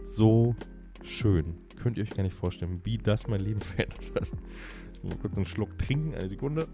so 0.01 0.57
schön. 1.03 1.59
Könnt 1.77 1.99
ihr 1.99 2.05
euch 2.05 2.17
gar 2.17 2.23
nicht 2.23 2.35
vorstellen, 2.35 2.81
wie 2.85 2.97
das 2.97 3.27
mein 3.27 3.43
Leben 3.43 3.61
verändert 3.63 4.11
hat. 4.15 4.29
Ich 4.95 5.03
muss 5.03 5.19
kurz 5.21 5.37
einen 5.37 5.45
Schluck 5.45 5.79
trinken, 5.79 6.15
eine 6.15 6.31
Sekunde. 6.31 6.67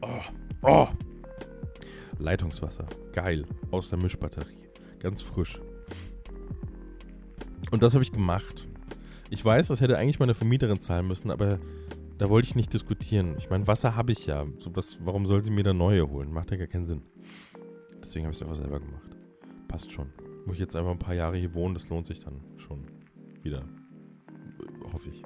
Oh, 0.00 0.20
Oh! 0.62 0.88
Leitungswasser. 2.18 2.86
Geil. 3.12 3.44
Aus 3.70 3.90
der 3.90 3.98
Mischbatterie. 3.98 4.68
Ganz 5.00 5.20
frisch. 5.20 5.60
Und 7.70 7.82
das 7.82 7.94
habe 7.94 8.04
ich 8.04 8.12
gemacht. 8.12 8.68
Ich 9.30 9.44
weiß, 9.44 9.68
das 9.68 9.80
hätte 9.80 9.98
eigentlich 9.98 10.20
meine 10.20 10.34
Vermieterin 10.34 10.80
zahlen 10.80 11.08
müssen, 11.08 11.30
aber 11.30 11.58
da 12.18 12.28
wollte 12.28 12.46
ich 12.46 12.54
nicht 12.54 12.72
diskutieren. 12.72 13.34
Ich 13.38 13.50
meine, 13.50 13.66
Wasser 13.66 13.96
habe 13.96 14.12
ich 14.12 14.26
ja. 14.26 14.46
So 14.58 14.76
was, 14.76 14.98
warum 15.04 15.26
soll 15.26 15.42
sie 15.42 15.50
mir 15.50 15.64
da 15.64 15.72
neue 15.72 16.08
holen? 16.08 16.32
Macht 16.32 16.50
ja 16.50 16.56
gar 16.56 16.66
keinen 16.68 16.86
Sinn. 16.86 17.02
Deswegen 18.00 18.26
habe 18.26 18.32
ich 18.32 18.40
es 18.40 18.42
einfach 18.42 18.60
selber 18.60 18.78
gemacht. 18.78 19.16
Passt 19.68 19.90
schon. 19.90 20.12
Muss 20.44 20.54
ich 20.54 20.60
jetzt 20.60 20.76
einfach 20.76 20.90
ein 20.90 20.98
paar 20.98 21.14
Jahre 21.14 21.38
hier 21.38 21.54
wohnen, 21.54 21.74
das 21.74 21.88
lohnt 21.88 22.06
sich 22.06 22.20
dann 22.20 22.40
schon 22.56 22.84
wieder. 23.42 23.64
Hoffe 24.92 25.08
ich. 25.08 25.22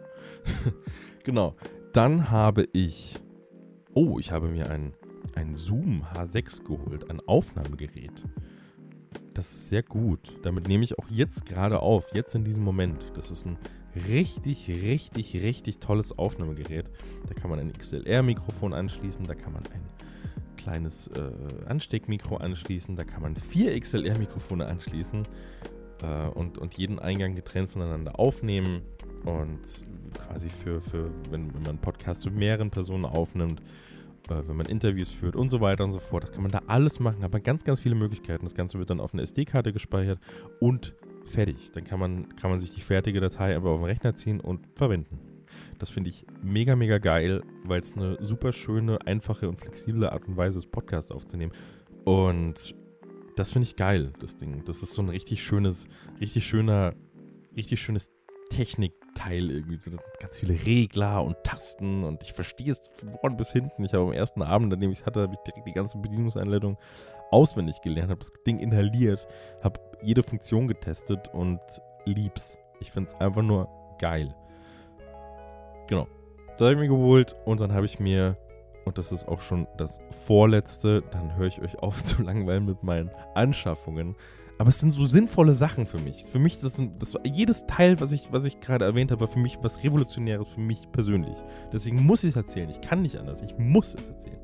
genau. 1.25 1.57
Dann 1.93 2.31
habe 2.31 2.69
ich. 2.73 3.19
Oh, 3.93 4.19
ich 4.19 4.31
habe 4.31 4.49
mir 4.49 4.71
einen 4.71 4.95
ein 5.35 5.55
Zoom 5.55 6.05
H6 6.15 6.65
geholt, 6.65 7.11
ein 7.11 7.21
Aufnahmegerät. 7.27 8.25
Das 9.35 9.51
ist 9.51 9.69
sehr 9.69 9.83
gut. 9.83 10.33
Damit 10.43 10.69
nehme 10.69 10.85
ich 10.85 10.99
auch 10.99 11.09
jetzt 11.11 11.45
gerade 11.47 11.81
auf, 11.81 12.15
jetzt 12.15 12.35
in 12.35 12.45
diesem 12.45 12.65
Moment. 12.65 13.13
Das 13.15 13.31
ist 13.31 13.47
ein 13.47 13.59
richtig, 14.09 14.69
richtig, 14.69 15.35
richtig 15.43 15.79
tolles 15.79 16.19
Aufnahmegerät. 16.19 16.91
Da 17.27 17.35
kann 17.35 17.51
man 17.51 17.59
ein 17.59 17.73
XLR-Mikrofon 17.73 18.73
anschließen, 18.73 19.27
da 19.27 19.35
kann 19.35 19.53
man 19.53 19.63
ein 19.67 19.83
kleines 20.57 21.09
äh, 21.09 21.31
Ansteckmikro 21.67 22.37
anschließen, 22.37 22.97
da 22.97 23.05
kann 23.05 23.23
man 23.23 23.37
vier 23.37 23.79
XLR-Mikrofone 23.79 24.67
anschließen 24.67 25.27
äh, 26.03 26.29
und, 26.29 26.59
und 26.59 26.75
jeden 26.75 26.99
Eingang 26.99 27.35
getrennt 27.35 27.71
voneinander 27.71 28.19
aufnehmen. 28.19 28.83
Und 29.25 29.85
quasi 30.17 30.49
für, 30.49 30.81
für 30.81 31.11
wenn, 31.31 31.53
wenn 31.55 31.63
man 31.63 31.79
Podcasts 31.79 32.25
mit 32.27 32.37
mehreren 32.37 32.71
Personen 32.71 33.05
aufnimmt, 33.05 33.61
wenn 34.29 34.57
man 34.57 34.67
Interviews 34.67 35.11
führt 35.11 35.37
und 35.37 35.51
so 35.51 35.61
weiter 35.61 35.85
und 35.85 35.93
so 35.93 35.99
fort. 35.99 36.25
Das 36.25 36.33
kann 36.33 36.43
man 36.43 36.53
da 36.53 36.63
alles 36.67 37.01
machen, 37.01 37.23
hat 37.23 37.33
man 37.33 37.43
ganz, 37.43 37.65
ganz 37.65 37.81
viele 37.81 37.95
Möglichkeiten. 37.95 38.45
Das 38.45 38.55
Ganze 38.55 38.79
wird 38.79 38.91
dann 38.91 39.01
auf 39.01 39.13
eine 39.13 39.23
SD-Karte 39.23 39.73
gespeichert 39.73 40.19
und 40.61 40.95
fertig. 41.25 41.71
Dann 41.73 41.85
kann 41.85 42.01
man, 42.01 42.35
kann 42.37 42.51
man 42.51 42.61
sich 42.61 42.73
die 42.73 42.81
fertige 42.81 43.21
Datei 43.21 43.57
aber 43.57 43.71
auf 43.71 43.81
den 43.81 43.87
Rechner 43.87 44.15
ziehen 44.15 44.41
und 44.41 44.67
verwenden. 44.75 45.19
Das 45.79 45.91
finde 45.91 46.11
ich 46.11 46.27
mega, 46.43 46.77
mega 46.77 46.99
geil, 46.99 47.43
weil 47.65 47.81
es 47.81 47.97
eine 47.97 48.17
super 48.21 48.53
schöne, 48.53 48.99
einfache 49.07 49.49
und 49.49 49.61
flexible 49.61 50.11
Art 50.11 50.27
und 50.27 50.37
Weise 50.37 50.59
ist, 50.59 50.71
Podcasts 50.71 51.11
aufzunehmen. 51.11 51.53
Und 52.05 52.75
das 53.37 53.53
finde 53.53 53.69
ich 53.69 53.77
geil, 53.77 54.13
das 54.19 54.37
Ding. 54.37 54.65
Das 54.65 54.83
ist 54.83 54.93
so 54.93 55.03
ein 55.03 55.09
richtig 55.09 55.43
schönes, 55.45 55.87
richtig 56.21 56.47
schöner, 56.47 56.95
richtig 57.55 57.81
schönes 57.81 58.11
Technik, 58.49 58.93
Teil 59.17 59.51
irgendwie. 59.51 59.79
So, 59.81 59.91
das 59.91 60.03
sind 60.03 60.21
ganz 60.21 60.39
viele 60.39 60.55
Regler 60.67 61.25
und 61.25 61.43
Tasten 61.43 62.05
und 62.05 62.23
ich 62.23 62.33
verstehe 62.33 62.71
es 62.71 62.91
von 62.95 63.13
vorn 63.13 63.37
bis 63.37 63.53
hinten. 63.53 63.85
Ich 63.85 63.95
habe 63.95 64.05
am 64.05 64.13
ersten 64.13 64.43
Abend, 64.43 64.73
an 64.73 64.81
dem 64.81 64.93
ich 64.93 65.01
es 65.01 65.07
hatte, 65.07 65.23
habe 65.23 65.35
ich 65.35 65.41
direkt 65.41 65.67
die 65.67 65.73
ganze 65.73 65.99
Bedienungseinleitung 65.99 66.79
auswendig 67.31 67.81
gelernt, 67.81 68.11
habe 68.11 68.21
das 68.21 68.33
Ding 68.47 68.59
inhaliert, 68.59 69.27
habe 69.63 69.81
jede 70.03 70.23
Funktion 70.23 70.69
getestet 70.69 71.29
und 71.33 71.61
lieb's. 72.05 72.57
Ich 72.81 72.93
finde 72.93 73.11
es 73.11 73.21
einfach 73.21 73.43
nur 73.43 73.69
geil. 73.99 74.35
Genau. 75.89 76.07
Das 76.51 76.61
habe 76.61 76.73
ich 76.73 76.79
mir 76.79 76.89
geholt 76.89 77.35
und 77.45 77.61
dann 77.61 77.73
habe 77.73 77.87
ich 77.87 77.99
mir, 77.99 78.37
und 78.85 78.99
das 78.99 79.13
ist 79.13 79.29
auch 79.29 79.41
schon 79.41 79.67
das 79.77 80.01
vorletzte, 80.11 81.03
dann 81.11 81.37
höre 81.37 81.49
ich 81.49 81.61
euch 81.61 81.79
auf 81.79 82.03
zu 82.05 82.23
langweilen 82.23 82.67
mit 82.67 82.83
meinen 82.83 83.11
Anschaffungen, 83.35 84.15
aber 84.59 84.71
es 84.71 84.81
sind 84.81 84.93
so 84.93 85.07
sinnvolle 85.07 85.55
Sachen 85.55 85.87
für 85.87 85.99
mich. 85.99 86.25
Für 86.25 86.39
mich 86.39 86.55
ist 86.55 86.65
das, 86.65 86.79
ein, 86.79 86.99
das 86.99 87.17
jedes 87.25 87.67
Teil, 87.67 88.01
was 88.01 88.13
ich, 88.13 88.33
was 88.33 88.45
ich 88.45 88.61
gerade 88.61 88.85
erwähnt 88.85 89.11
habe, 89.11 89.21
war 89.21 89.29
für 89.29 89.39
mich 89.39 89.59
was 89.63 89.83
Revolutionäres 89.85 90.49
für 90.49 90.61
mich 90.61 90.91
persönlich. 90.93 91.37
Deswegen 91.73 92.03
muss 92.03 92.25
ich 92.25 92.31
es 92.31 92.37
erzählen. 92.37 92.71
Ich 92.71 92.81
kann 92.81 93.03
nicht 93.03 93.17
anders. 93.17 93.43
Ich 93.43 93.59
muss 93.59 93.95
es 93.95 94.09
erzählen. 94.09 94.39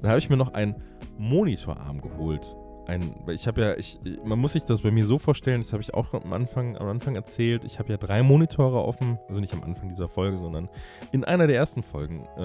Dann 0.00 0.10
habe 0.10 0.18
ich 0.18 0.30
mir 0.30 0.36
noch 0.36 0.54
einen 0.54 0.76
Monitorarm 1.18 2.00
geholt. 2.00 2.56
Ein, 2.86 3.14
ich 3.28 3.46
habe 3.46 3.60
ja, 3.60 3.76
ich, 3.76 4.00
man 4.24 4.38
muss 4.38 4.54
sich 4.54 4.64
das 4.64 4.80
bei 4.80 4.90
mir 4.90 5.04
so 5.04 5.18
vorstellen, 5.18 5.60
das 5.60 5.72
habe 5.72 5.82
ich 5.82 5.94
auch 5.94 6.14
am 6.14 6.32
Anfang, 6.32 6.76
am 6.78 6.88
Anfang 6.88 7.14
erzählt. 7.14 7.64
Ich 7.64 7.78
habe 7.78 7.90
ja 7.90 7.98
drei 7.98 8.22
Monitore 8.22 8.82
offen, 8.82 9.18
also 9.28 9.40
nicht 9.40 9.52
am 9.52 9.62
Anfang 9.62 9.90
dieser 9.90 10.08
Folge, 10.08 10.38
sondern 10.38 10.68
in 11.12 11.22
einer 11.24 11.46
der 11.46 11.56
ersten 11.56 11.82
Folgen 11.82 12.26
äh, 12.36 12.40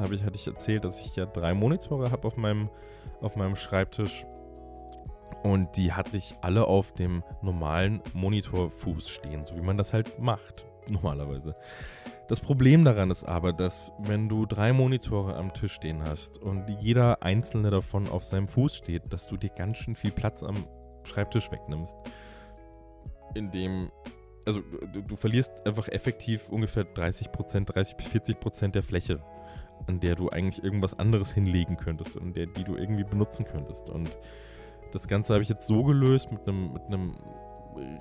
habe 0.00 0.14
ich, 0.14 0.24
hatte 0.24 0.36
ich 0.36 0.46
erzählt, 0.46 0.84
dass 0.84 0.98
ich 0.98 1.14
ja 1.14 1.26
drei 1.26 1.54
Monitore 1.54 2.10
habe 2.10 2.26
auf 2.26 2.36
meinem, 2.36 2.70
auf 3.20 3.36
meinem 3.36 3.54
Schreibtisch 3.54 4.26
und 5.42 5.76
die 5.76 5.92
hatte 5.92 6.16
ich 6.16 6.34
alle 6.40 6.66
auf 6.66 6.92
dem 6.92 7.22
normalen 7.42 8.00
Monitorfuß 8.14 9.08
stehen, 9.08 9.44
so 9.44 9.56
wie 9.56 9.62
man 9.62 9.76
das 9.76 9.92
halt 9.92 10.18
macht, 10.18 10.66
normalerweise. 10.88 11.54
Das 12.28 12.40
Problem 12.40 12.84
daran 12.86 13.10
ist 13.10 13.24
aber, 13.24 13.52
dass 13.52 13.92
wenn 13.98 14.30
du 14.30 14.46
drei 14.46 14.72
Monitore 14.72 15.36
am 15.36 15.52
Tisch 15.52 15.72
stehen 15.72 16.02
hast 16.02 16.38
und 16.38 16.64
jeder 16.80 17.22
einzelne 17.22 17.70
davon 17.70 18.08
auf 18.08 18.24
seinem 18.24 18.48
Fuß 18.48 18.74
steht, 18.74 19.12
dass 19.12 19.26
du 19.26 19.36
dir 19.36 19.50
ganz 19.50 19.78
schön 19.78 19.94
viel 19.94 20.10
Platz 20.10 20.42
am 20.42 20.66
Schreibtisch 21.02 21.52
wegnimmst. 21.52 21.98
Indem, 23.34 23.90
also 24.46 24.60
du, 24.94 25.02
du 25.02 25.16
verlierst 25.16 25.66
einfach 25.66 25.88
effektiv 25.88 26.48
ungefähr 26.48 26.84
30%, 26.84 27.66
30 27.66 27.96
bis 27.96 28.06
40% 28.06 28.68
der 28.68 28.82
Fläche, 28.82 29.22
an 29.86 30.00
der 30.00 30.14
du 30.14 30.30
eigentlich 30.30 30.64
irgendwas 30.64 30.98
anderes 30.98 31.30
hinlegen 31.34 31.76
könntest 31.76 32.16
und 32.16 32.34
der, 32.34 32.46
die 32.46 32.64
du 32.64 32.76
irgendwie 32.76 33.04
benutzen 33.04 33.44
könntest. 33.44 33.90
Und 33.90 34.16
das 34.94 35.08
Ganze 35.08 35.34
habe 35.34 35.42
ich 35.42 35.48
jetzt 35.48 35.66
so 35.66 35.82
gelöst 35.82 36.30
mit 36.30 36.46
einem, 36.46 36.72
mit 36.72 36.82
einem 36.84 37.16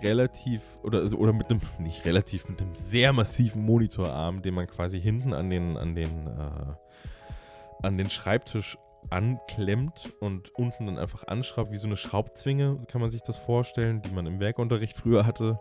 relativ 0.03 0.77
oder, 0.83 0.99
also, 0.99 1.17
oder 1.17 1.33
mit 1.33 1.49
einem, 1.49 1.59
nicht 1.79 2.05
relativ, 2.05 2.47
mit 2.47 2.61
einem 2.61 2.75
sehr 2.75 3.11
massiven 3.11 3.65
Monitorarm, 3.65 4.43
den 4.43 4.53
man 4.53 4.67
quasi 4.67 5.01
hinten 5.01 5.33
an 5.33 5.49
den, 5.49 5.75
an 5.75 5.95
den, 5.95 6.27
äh, 6.27 7.81
an 7.81 7.97
den 7.97 8.11
Schreibtisch 8.11 8.77
anklemmt 9.09 10.13
und 10.21 10.53
unten 10.55 10.85
dann 10.85 10.97
einfach 10.99 11.27
anschraubt, 11.27 11.71
wie 11.71 11.77
so 11.77 11.87
eine 11.87 11.97
Schraubzwinge, 11.97 12.85
kann 12.87 13.01
man 13.01 13.09
sich 13.09 13.21
das 13.23 13.37
vorstellen, 13.37 14.01
die 14.03 14.11
man 14.11 14.27
im 14.27 14.39
Werkunterricht 14.39 14.95
früher 14.95 15.25
hatte. 15.25 15.59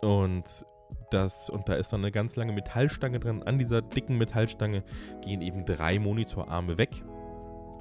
Und 0.00 0.64
das, 1.10 1.50
und 1.50 1.68
da 1.68 1.74
ist 1.74 1.92
dann 1.92 2.00
eine 2.00 2.10
ganz 2.10 2.36
lange 2.36 2.52
Metallstange 2.52 3.20
drin. 3.20 3.42
An 3.44 3.58
dieser 3.58 3.82
dicken 3.82 4.16
Metallstange 4.16 4.82
gehen 5.22 5.42
eben 5.42 5.66
drei 5.66 5.98
Monitorarme 5.98 6.78
weg 6.78 6.90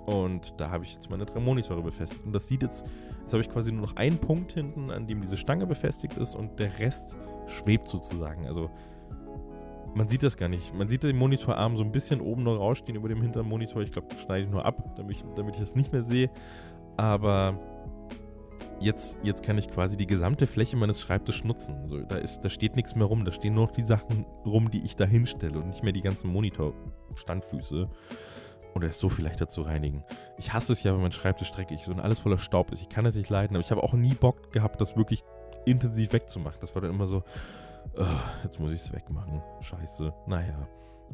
Und 0.10 0.60
da 0.60 0.72
habe 0.72 0.84
ich 0.86 0.96
jetzt 0.96 1.08
meine 1.12 1.24
drei 1.24 1.40
Monitore 1.40 1.84
befestigt. 1.84 2.26
Und 2.26 2.34
das 2.34 2.48
sieht 2.48 2.64
jetzt, 2.64 2.84
jetzt 3.22 3.32
habe 3.32 3.44
ich 3.44 3.50
quasi 3.50 3.72
nur 3.72 3.84
noch 3.84 3.96
einen 3.96 4.18
Punkt 4.18 4.54
hinten, 4.54 4.90
an 4.90 5.06
dem 5.06 5.22
diese 5.22 5.38
Stange 5.38 5.68
befestigt 5.68 6.18
ist 6.18 6.34
und 6.34 6.58
der 6.58 6.80
Rest 6.80 7.16
schwebt 7.46 7.88
sozusagen. 7.88 8.48
Also 8.48 8.72
man 9.94 10.08
sieht 10.08 10.24
das 10.24 10.36
gar 10.36 10.50
nicht. 10.50 10.74
Man 10.74 10.90
sieht 10.90 11.04
den 11.04 11.16
Monitorarm 11.16 11.78
so 11.78 11.84
ein 11.84 11.92
bisschen 11.92 12.22
oben 12.22 12.42
noch 12.42 12.58
rausstehen 12.58 12.98
über 12.98 13.08
dem 13.08 13.22
hinteren 13.22 13.48
Monitor. 13.48 13.84
Ich 13.84 13.92
glaube, 13.92 14.08
das 14.10 14.22
schneide 14.22 14.46
ich 14.46 14.50
nur 14.50 14.66
ab, 14.66 14.96
damit 14.96 15.18
ich, 15.18 15.24
damit 15.36 15.54
ich 15.54 15.62
das 15.62 15.76
nicht 15.76 15.94
mehr 15.94 16.02
sehe. 16.02 16.32
Aber 16.98 17.60
jetzt, 18.80 19.20
jetzt 19.22 19.44
kann 19.44 19.60
ich 19.60 19.70
quasi 19.70 19.96
die 19.96 20.08
gesamte 20.08 20.48
Fläche 20.48 20.76
meines 20.76 21.00
Schreibtisches 21.02 21.44
nutzen. 21.44 21.76
Also 21.84 22.02
da, 22.02 22.18
ist, 22.18 22.42
da 22.42 22.50
steht 22.50 22.76
nichts 22.76 22.96
mehr 22.96 23.06
rum. 23.06 23.26
Da 23.26 23.32
stehen 23.32 23.54
nur 23.54 23.68
noch 23.68 23.74
die 23.74 23.86
Sachen 23.86 24.26
rum, 24.44 24.72
die 24.72 24.84
ich 24.84 24.96
da 24.96 25.06
hinstelle 25.06 25.60
und 25.60 25.68
nicht 25.68 25.84
mehr 25.84 25.94
die 25.94 26.02
ganzen 26.02 26.32
Monitor-Standfüße. 26.32 27.84
Und 27.84 27.92
er 28.76 28.90
ist 28.90 29.00
so 29.00 29.10
viel 29.10 29.26
leichter 29.26 29.48
zu 29.48 29.62
reinigen. 29.64 30.04
Ich 30.38 30.54
hasse 30.54 30.72
es 30.72 30.84
ja, 30.84 30.94
wenn 30.94 31.02
mein 31.02 31.12
Schreibtisch 31.12 31.52
dreckig 31.52 31.82
ist 31.82 31.90
und 31.90 32.00
alles 32.00 32.20
voller 32.20 32.38
Staub 32.38 32.72
ist. 32.72 32.82
Ich 32.82 32.90
kann 32.90 33.06
es 33.06 33.16
nicht 33.16 33.30
leiden, 33.30 33.56
aber 33.56 33.64
ich 33.64 33.72
habe 33.72 33.84
auch 33.84 33.94
nie 33.94 34.14
Bock 34.14 34.52
gehabt, 34.52 34.80
das 34.80 34.96
wirklich 34.96 35.24
intensiv 35.66 36.14
wegzumachen. 36.14 36.60
Das 36.62 36.74
war 36.76 36.82
dann 36.82 36.92
immer 36.92 37.08
so, 37.08 37.24
oh, 37.98 38.06
jetzt 38.44 38.60
muss 38.60 38.72
ich 38.72 38.82
es 38.82 38.94
wegmachen. 38.94 39.42
Scheiße. 39.62 40.14
Naja. 40.28 40.68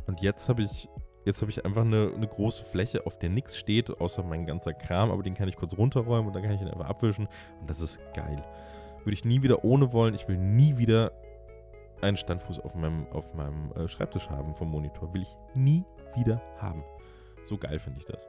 Und 0.06 0.22
jetzt 0.22 0.50
habe 0.50 0.64
ich 0.64 0.90
Jetzt 1.26 1.42
habe 1.42 1.50
ich 1.50 1.66
einfach 1.66 1.82
eine, 1.82 2.12
eine, 2.16 2.28
große 2.28 2.64
Fläche, 2.64 3.08
auf 3.08 3.18
der 3.18 3.30
nichts 3.30 3.58
steht, 3.58 4.00
außer 4.00 4.22
mein 4.22 4.46
ganzer 4.46 4.74
Kram, 4.74 5.10
aber 5.10 5.24
den 5.24 5.34
kann 5.34 5.50
ich 5.50 5.56
kurz 5.56 5.76
runterräumen 5.76 6.28
und 6.28 6.36
dann 6.36 6.44
kann 6.44 6.54
ich 6.54 6.62
ihn 6.62 6.68
einfach 6.68 6.88
abwischen. 6.88 7.28
Und 7.60 7.68
das 7.68 7.82
ist 7.82 8.00
geil. 8.14 8.44
Würde 9.00 9.14
ich 9.14 9.26
nie 9.26 9.42
wieder 9.42 9.64
ohne 9.64 9.92
wollen. 9.92 10.14
Ich 10.14 10.28
will 10.28 10.38
nie 10.38 10.78
wieder 10.78 11.12
einen 12.02 12.16
Standfuß 12.16 12.60
auf 12.60 12.76
meinem, 12.76 13.08
auf 13.12 13.34
meinem 13.34 13.72
äh, 13.72 13.88
Schreibtisch 13.88 14.30
haben 14.30 14.54
vom 14.54 14.70
Monitor. 14.70 15.12
Will 15.16 15.24
ich 15.24 15.36
nie 15.56 15.84
wieder 16.16 16.40
haben. 16.60 16.84
So 17.46 17.58
geil 17.58 17.80
finde 17.80 18.00
ich 18.00 18.06
das. 18.06 18.28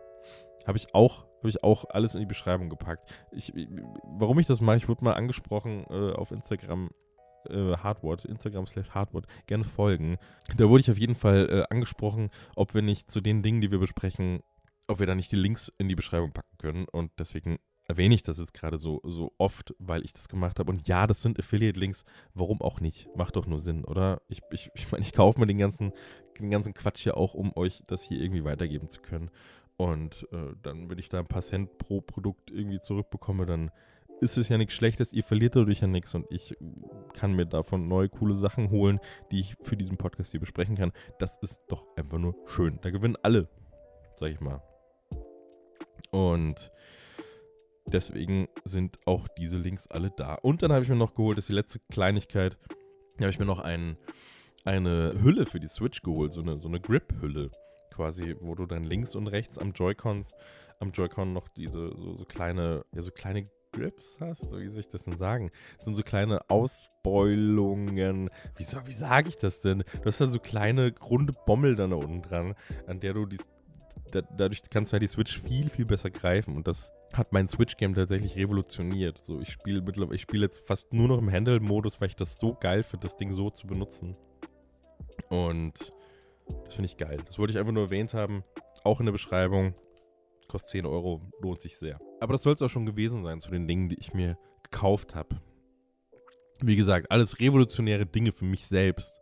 Habe 0.67 0.79
ich 0.79 0.95
auch, 0.95 1.25
habe 1.39 1.49
ich 1.49 1.63
auch 1.63 1.85
alles 1.91 2.15
in 2.15 2.21
die 2.21 2.27
Beschreibung 2.27 2.69
gepackt. 2.69 3.09
Ich, 3.31 3.53
warum 4.05 4.39
ich 4.39 4.47
das 4.47 4.61
mache, 4.61 4.77
ich 4.77 4.89
wurde 4.89 5.05
mal 5.05 5.15
angesprochen 5.15 5.87
äh, 5.91 6.13
auf 6.13 6.33
Instagram 6.33 6.91
äh, 7.49 7.77
Hardword, 7.77 8.25
Instagram 8.25 8.67
slash 8.67 8.91
Hardword, 8.91 9.27
gerne 9.47 9.65
folgen. 9.65 10.19
Da 10.57 10.69
wurde 10.69 10.81
ich 10.81 10.91
auf 10.91 10.99
jeden 10.99 11.15
Fall 11.15 11.49
äh, 11.49 11.75
angesprochen, 11.75 12.31
ob 12.57 12.75
wir 12.75 12.83
nicht 12.83 13.11
zu 13.11 13.21
den 13.21 13.43
Dingen, 13.43 13.61
die 13.61 13.71
wir 13.71 13.79
besprechen, 13.79 14.41
ob 14.89 14.99
wir 14.99 15.07
da 15.07 15.15
nicht 15.15 15.33
die 15.33 15.37
Links 15.37 15.73
in 15.79 15.89
die 15.89 15.95
Beschreibung 15.95 16.33
packen 16.33 16.59
können. 16.59 16.87
Und 16.89 17.13
deswegen 17.19 17.59
erwähne 17.89 18.15
ich 18.15 18.23
das 18.23 18.39
jetzt 18.39 18.55
gerade 18.55 18.79
so, 18.79 19.01
so 19.05 19.33
oft, 19.39 19.75
weil 19.79 20.05
ich 20.05 20.13
das 20.13 20.29
gemacht 20.29 20.59
habe. 20.59 20.71
Und 20.71 20.87
ja, 20.89 21.07
das 21.07 21.23
sind 21.23 21.39
Affiliate-Links. 21.39 22.05
Warum 22.35 22.61
auch 22.61 22.81
nicht? 22.81 23.09
Macht 23.17 23.37
doch 23.37 23.47
nur 23.47 23.59
Sinn, 23.59 23.85
oder? 23.85 24.23
Ich, 24.29 24.41
ich, 24.51 24.71
ich 24.75 24.91
meine, 24.91 25.05
ich 25.05 25.13
kaufe 25.13 25.39
mir 25.39 25.47
den 25.47 25.59
ganzen, 25.59 25.93
den 26.39 26.51
ganzen 26.51 26.75
Quatsch 26.75 27.03
hier 27.03 27.17
auch, 27.17 27.35
um 27.35 27.57
euch 27.57 27.83
das 27.87 28.03
hier 28.03 28.21
irgendwie 28.21 28.45
weitergeben 28.45 28.89
zu 28.89 29.01
können. 29.01 29.31
Und 29.77 30.27
äh, 30.33 30.55
dann, 30.63 30.89
wenn 30.89 30.99
ich 30.99 31.09
da 31.09 31.19
ein 31.19 31.27
paar 31.27 31.43
Cent 31.43 31.79
pro 31.79 32.01
Produkt 32.01 32.51
irgendwie 32.51 32.81
zurückbekomme, 32.81 33.45
dann 33.47 33.71
ist 34.21 34.39
es 34.39 34.49
ja 34.49 34.57
nichts 34.57 34.75
Schlechtes, 34.75 35.13
ihr 35.13 35.23
verliert 35.23 35.57
dadurch 35.57 35.81
ja 35.81 35.87
nichts 35.87 36.15
und 36.15 36.27
ich 36.31 36.57
kann 37.13 37.35
mir 37.35 37.45
davon 37.45 37.87
neue 37.87 38.09
coole 38.09 38.35
Sachen 38.35 38.71
holen, 38.71 38.99
die 39.31 39.41
ich 39.41 39.57
für 39.63 39.77
diesen 39.77 39.99
Podcast 39.99 40.31
hier 40.31 40.41
besprechen 40.41 40.77
kann. 40.77 40.93
Das 41.19 41.37
ist 41.43 41.61
doch 41.69 41.87
einfach 41.97 42.19
nur 42.19 42.35
schön. 42.47 42.79
Da 42.81 42.91
gewinnen 42.91 43.17
alle, 43.23 43.49
sag 44.15 44.31
ich 44.31 44.41
mal. 44.41 44.63
Und 46.11 46.73
deswegen 47.87 48.49
sind 48.65 48.99
auch 49.07 49.29
diese 49.29 49.57
Links 49.57 49.87
alle 49.87 50.11
da. 50.11 50.35
Und 50.35 50.63
dann 50.63 50.73
habe 50.73 50.83
ich 50.83 50.89
mir 50.89 50.97
noch 50.97 51.15
geholt, 51.15 51.39
das 51.39 51.45
ist 51.45 51.49
die 51.51 51.55
letzte 51.55 51.79
Kleinigkeit, 51.91 52.57
da 53.17 53.25
habe 53.25 53.31
ich 53.31 53.39
mir 53.39 53.47
noch 53.47 53.61
ein, 53.61 53.97
eine 54.65 55.15
Hülle 55.23 55.47
für 55.47 55.61
die 55.61 55.69
Switch 55.69 56.03
geholt, 56.03 56.33
so 56.33 56.43
eine, 56.43 56.59
so 56.59 56.69
eine 56.69 56.81
Grip-Hülle 56.81 57.51
quasi, 57.93 58.37
wo 58.41 58.55
du 58.55 58.67
dann 58.67 58.85
links 58.85 59.15
und 59.15 59.27
rechts 59.27 59.59
am 59.59 59.73
Joy-Cons 59.73 60.33
am 60.79 60.93
Joy-Con 60.93 61.33
noch 61.33 61.49
diese 61.49 61.91
so, 61.97 62.17
so 62.17 62.25
kleine, 62.25 62.85
ja, 62.95 63.03
so 63.03 63.11
kleine 63.11 63.49
Grips 63.73 64.19
hast? 64.21 64.57
wie 64.57 64.69
soll 64.69 64.81
ich 64.81 64.89
das 64.89 65.05
denn 65.05 65.17
sagen? 65.17 65.51
Das 65.77 65.85
sind 65.85 65.95
so 65.95 66.03
kleine 66.03 66.49
Ausbeulungen. 66.49 68.31
Wie, 68.57 68.65
wie 68.65 68.93
sage 68.93 69.29
ich 69.29 69.37
das 69.37 69.61
denn? 69.61 69.85
Du 70.01 70.05
hast 70.05 70.21
dann 70.21 70.31
so 70.31 70.39
kleine, 70.39 70.95
runde 70.99 71.35
Bommel 71.47 71.77
da 71.77 71.85
unten 71.85 72.23
dran, 72.23 72.55
an 72.87 73.01
der 73.01 73.15
du 73.15 73.27
die, 73.27 73.39
da, 74.13 74.23
dadurch 74.23 74.63
kannst 74.71 74.93
du 74.93 74.95
halt 74.95 75.03
die 75.03 75.09
Switch 75.09 75.39
viel, 75.39 75.69
viel 75.69 75.85
besser 75.85 76.11
greifen. 76.11 76.57
Und 76.57 76.67
das 76.67 76.91
hat 77.15 77.33
mein 77.33 77.49
Switch-Game 77.49 77.95
tatsächlich 77.95 78.37
revolutioniert. 78.37 79.19
So, 79.19 79.41
ich 79.41 79.51
spiele 79.51 79.81
mittlerweile, 79.81 80.17
ich 80.17 80.23
spiele 80.23 80.45
jetzt 80.45 80.67
fast 80.67 80.93
nur 80.93 81.09
noch 81.09 81.19
im 81.19 81.31
Handle-Modus, 81.31 82.01
weil 82.01 82.09
ich 82.09 82.17
das 82.17 82.39
so 82.39 82.55
geil 82.55 82.83
finde, 82.83 83.05
das 83.05 83.17
Ding 83.17 83.33
so 83.33 83.51
zu 83.51 83.67
benutzen. 83.67 84.17
Und 85.29 85.93
das 86.65 86.75
finde 86.75 86.87
ich 86.87 86.97
geil. 86.97 87.19
Das 87.27 87.39
wollte 87.39 87.53
ich 87.53 87.59
einfach 87.59 87.73
nur 87.73 87.85
erwähnt 87.85 88.15
haben. 88.15 88.45
Auch 88.85 89.01
in 89.01 89.07
der 89.07 89.13
Beschreibung. 89.13 89.75
Kostet 90.49 90.71
10 90.71 90.87
Euro, 90.87 91.21
lohnt 91.41 91.61
sich 91.61 91.77
sehr. 91.77 91.99
Aber 92.21 92.33
das 92.33 92.43
soll 92.43 92.53
es 92.53 92.63
auch 92.63 92.71
schon 92.71 92.87
gewesen 92.87 93.25
sein 93.25 93.41
zu 93.41 93.51
den 93.51 93.67
Dingen, 93.67 93.89
die 93.89 93.99
ich 93.99 94.15
mir 94.15 94.39
gekauft 94.63 95.15
habe. 95.15 95.41
Wie 96.61 96.77
gesagt, 96.77 97.11
alles 97.11 97.41
revolutionäre 97.41 98.07
Dinge 98.07 98.33
für 98.33 98.45
mich 98.45 98.67
selbst. 98.67 99.19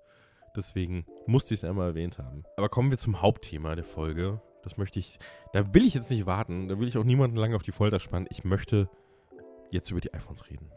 Deswegen 0.57 1.07
musste 1.27 1.55
ich 1.55 1.61
es 1.61 1.65
einmal 1.65 1.89
erwähnt 1.89 2.19
haben. 2.19 2.45
Aber 2.57 2.69
kommen 2.69 2.91
wir 2.91 2.99
zum 2.99 3.23
Hauptthema 3.23 3.75
der 3.75 3.85
Folge. 3.85 4.41
Das 4.65 4.77
möchte 4.77 4.99
ich, 4.99 5.19
da 5.53 5.75
will 5.75 5.85
ich 5.85 5.95
jetzt 5.95 6.11
nicht 6.11 6.27
warten. 6.27 6.69
Da 6.69 6.79
will 6.79 6.89
ich 6.89 6.97
auch 6.97 7.05
niemanden 7.05 7.37
lange 7.37 7.55
auf 7.55 7.63
die 7.63 7.73
Folter 7.73 8.01
spannen. 8.01 8.27
Ich 8.31 8.45
möchte 8.45 8.89
jetzt 9.71 9.91
über 9.91 10.01
die 10.01 10.13
iPhones 10.15 10.49
reden. 10.51 10.71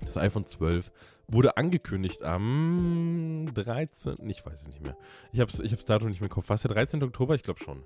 Das 0.00 0.16
iPhone 0.16 0.46
12 0.46 0.92
wurde 1.26 1.56
angekündigt 1.56 2.22
am 2.22 3.48
13. 3.54 4.28
Ich 4.28 4.44
weiß 4.44 4.62
es 4.62 4.68
nicht 4.68 4.82
mehr. 4.82 4.96
Ich 5.32 5.40
habe 5.40 5.50
es 5.50 5.60
ich 5.60 5.72
hab's 5.72 5.88
nicht 5.88 6.20
mehr 6.20 6.28
im 6.28 6.28
Kopf. 6.28 6.48
War 6.48 6.54
es 6.54 6.62
der 6.62 6.70
13. 6.70 7.02
Oktober? 7.02 7.34
Ich 7.34 7.42
glaube 7.42 7.60
schon. 7.60 7.84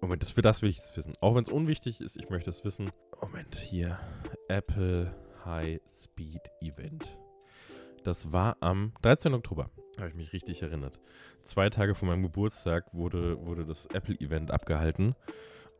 Moment, 0.00 0.22
das, 0.22 0.30
für 0.30 0.42
das 0.42 0.62
will 0.62 0.70
ich 0.70 0.78
es 0.78 0.96
wissen. 0.96 1.14
Auch 1.20 1.34
wenn 1.34 1.42
es 1.42 1.48
unwichtig 1.48 2.00
ist, 2.00 2.16
ich 2.16 2.30
möchte 2.30 2.50
es 2.50 2.64
wissen. 2.64 2.90
Moment, 3.20 3.56
hier. 3.56 3.98
Apple 4.48 5.14
High 5.44 5.80
Speed 5.88 6.42
Event. 6.60 7.18
Das 8.04 8.32
war 8.32 8.56
am 8.60 8.92
13. 9.02 9.34
Oktober. 9.34 9.70
Habe 9.96 10.08
ich 10.08 10.14
mich 10.14 10.32
richtig 10.32 10.62
erinnert. 10.62 11.00
Zwei 11.48 11.70
Tage 11.70 11.94
vor 11.94 12.06
meinem 12.06 12.24
Geburtstag 12.24 12.92
wurde, 12.92 13.46
wurde 13.46 13.64
das 13.64 13.86
Apple-Event 13.86 14.50
abgehalten. 14.50 15.14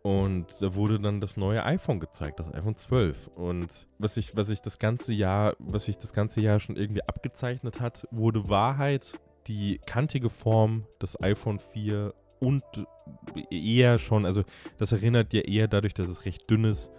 Und 0.00 0.46
da 0.62 0.74
wurde 0.74 0.98
dann 0.98 1.20
das 1.20 1.36
neue 1.36 1.62
iPhone 1.62 2.00
gezeigt, 2.00 2.40
das 2.40 2.54
iPhone 2.54 2.74
12. 2.74 3.26
Und 3.34 3.86
was 3.98 4.14
sich 4.14 4.34
was 4.34 4.48
ich 4.48 4.62
das 4.62 4.78
ganze 4.78 5.12
Jahr, 5.12 5.56
was 5.58 5.84
sich 5.84 5.98
das 5.98 6.14
ganze 6.14 6.40
Jahr 6.40 6.58
schon 6.58 6.76
irgendwie 6.76 7.02
abgezeichnet 7.02 7.80
hat, 7.80 8.08
wurde 8.10 8.48
Wahrheit. 8.48 9.18
Die 9.46 9.78
kantige 9.84 10.30
Form 10.30 10.86
des 11.02 11.20
iPhone 11.20 11.58
4 11.58 12.14
und 12.40 12.64
eher 13.50 13.98
schon, 13.98 14.24
also 14.24 14.44
das 14.78 14.92
erinnert 14.92 15.34
ja 15.34 15.42
eher 15.42 15.68
dadurch, 15.68 15.92
dass 15.92 16.08
es 16.08 16.24
recht 16.24 16.48
dünn 16.48 16.64
ist. 16.64 16.90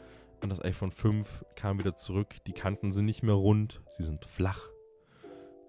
Und 0.44 0.50
das 0.50 0.64
iPhone 0.64 0.92
5 0.92 1.44
kam 1.56 1.80
wieder 1.80 1.96
zurück. 1.96 2.36
Die 2.46 2.54
Kanten 2.54 2.92
sind 2.92 3.06
nicht 3.06 3.24
mehr 3.24 3.34
rund, 3.34 3.82
sie 3.98 4.04
sind 4.04 4.26
flach. 4.26 4.70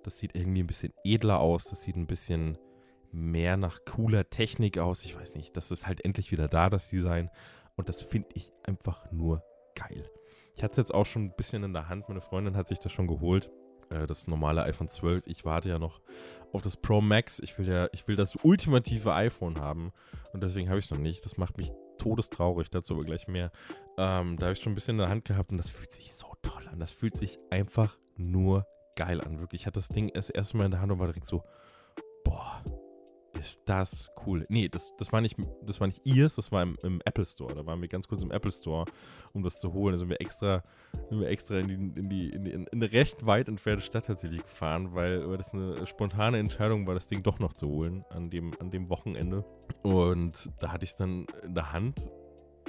Das 0.02 0.18
sieht 0.18 0.34
irgendwie 0.36 0.62
ein 0.62 0.66
bisschen 0.66 0.92
edler 1.02 1.40
aus. 1.40 1.64
Das 1.64 1.82
sieht 1.82 1.96
ein 1.96 2.06
bisschen 2.06 2.58
mehr 3.12 3.57
nach 3.57 3.85
cooler 3.85 4.29
Technik 4.31 4.79
aus. 4.79 5.05
Ich 5.05 5.18
weiß 5.18 5.35
nicht, 5.35 5.57
das 5.57 5.70
ist 5.70 5.87
halt 5.87 6.05
endlich 6.05 6.33
wieder 6.33 6.49
da, 6.49 6.70
das 6.70 6.88
Design. 6.88 7.31
Und 7.77 7.88
das 7.88 8.03
finde 8.03 8.29
ich 8.35 8.53
einfach 8.64 9.11
nur 9.11 9.42
geil. 9.75 10.11
Ich 10.55 10.62
hatte 10.62 10.73
es 10.73 10.77
jetzt 10.79 10.94
auch 10.94 11.07
schon 11.07 11.25
ein 11.25 11.37
bisschen 11.37 11.62
in 11.64 11.73
der 11.73 11.88
Hand. 11.88 12.09
Meine 12.09 12.20
Freundin 12.20 12.57
hat 12.57 12.68
sich 12.68 12.79
das 12.79 12.92
schon 12.92 13.07
geholt. 13.07 13.51
Äh, 13.90 14.07
das 14.07 14.27
normale 14.27 14.62
iPhone 14.64 14.88
12. 14.88 15.27
Ich 15.27 15.44
warte 15.44 15.68
ja 15.68 15.79
noch 15.79 16.01
auf 16.53 16.62
das 16.62 16.77
Pro 16.77 17.01
Max. 17.01 17.40
Ich 17.40 17.59
will 17.59 17.68
ja, 17.68 17.88
ich 17.92 18.07
will 18.09 18.16
das 18.16 18.37
ultimative 18.42 19.14
iPhone 19.14 19.61
haben. 19.61 19.92
Und 20.33 20.42
deswegen 20.42 20.68
habe 20.68 20.79
ich 20.79 20.87
es 20.87 20.90
noch 20.90 20.99
nicht. 20.99 21.25
Das 21.25 21.37
macht 21.37 21.57
mich 21.59 21.73
todestraurig, 21.99 22.70
dazu 22.70 22.94
aber 22.94 23.05
gleich 23.05 23.29
mehr. 23.29 23.51
Ähm, 23.99 24.37
da 24.37 24.46
habe 24.46 24.53
ich 24.53 24.61
schon 24.61 24.73
ein 24.73 24.75
bisschen 24.75 24.96
in 24.96 24.99
der 24.99 25.09
Hand 25.09 25.25
gehabt 25.25 25.51
und 25.51 25.59
das 25.59 25.70
fühlt 25.70 25.92
sich 25.92 26.12
so 26.12 26.35
toll 26.42 26.66
an. 26.68 26.81
Das 26.81 26.92
fühlt 26.92 27.16
sich 27.16 27.38
einfach 27.51 27.99
nur 28.16 28.66
geil 28.96 29.20
an. 29.20 29.40
Wirklich. 29.40 29.62
Ich 29.62 29.66
hatte 29.66 29.79
das 29.79 29.88
Ding 29.88 30.11
das 30.12 30.31
erste 30.31 30.57
Mal 30.57 30.66
in 30.66 30.70
der 30.70 30.81
Hand 30.81 30.92
und 30.92 30.99
war 30.99 31.07
direkt 31.07 31.27
so, 31.27 31.42
boah, 32.25 32.62
ist 33.40 33.62
das 33.64 34.11
cool. 34.26 34.46
Nee, 34.48 34.68
das, 34.68 34.94
das 34.96 35.12
war 35.12 35.20
nicht, 35.20 35.37
das 35.62 35.81
war 35.81 35.87
nicht 35.87 36.07
ihrs, 36.07 36.35
das 36.35 36.53
war 36.53 36.62
im, 36.62 36.76
im, 36.83 37.00
Apple 37.05 37.24
Store. 37.24 37.55
Da 37.55 37.64
waren 37.66 37.81
wir 37.81 37.88
ganz 37.88 38.07
kurz 38.07 38.22
im 38.22 38.31
Apple 38.31 38.53
Store, 38.53 38.85
um 39.33 39.42
das 39.42 39.59
zu 39.59 39.72
holen. 39.72 39.92
Da 39.92 39.98
sind 39.98 40.11
wir 40.11 40.20
extra, 40.20 40.62
sind 41.09 41.20
wir 41.20 41.29
extra 41.29 41.59
in, 41.59 41.68
die, 41.68 41.74
in, 41.74 42.09
die, 42.09 42.29
in, 42.29 42.44
die, 42.44 42.50
in 42.50 42.68
eine 42.68 42.92
recht 42.92 43.24
weit 43.26 43.48
entfernte 43.48 43.83
Stadt 43.83 44.07
tatsächlich 44.07 44.42
gefahren, 44.42 44.94
weil, 44.94 45.29
weil 45.29 45.38
das 45.38 45.55
eine 45.55 45.87
spontane 45.87 46.38
Entscheidung 46.38 46.87
war, 46.87 46.94
das 46.94 47.07
Ding 47.07 47.22
doch 47.22 47.38
noch 47.38 47.55
zu 47.55 47.66
holen 47.66 48.05
an 48.11 48.31
dem, 48.31 48.53
an 48.61 48.70
dem 48.70 48.90
Wochenende. 48.90 49.44
Und 49.83 50.50
da 50.61 50.72
hatte 50.72 50.85
ich 50.85 50.90
es 50.90 50.96
dann 50.96 51.26
in 51.42 51.55
der 51.55 51.72
Hand 51.72 52.11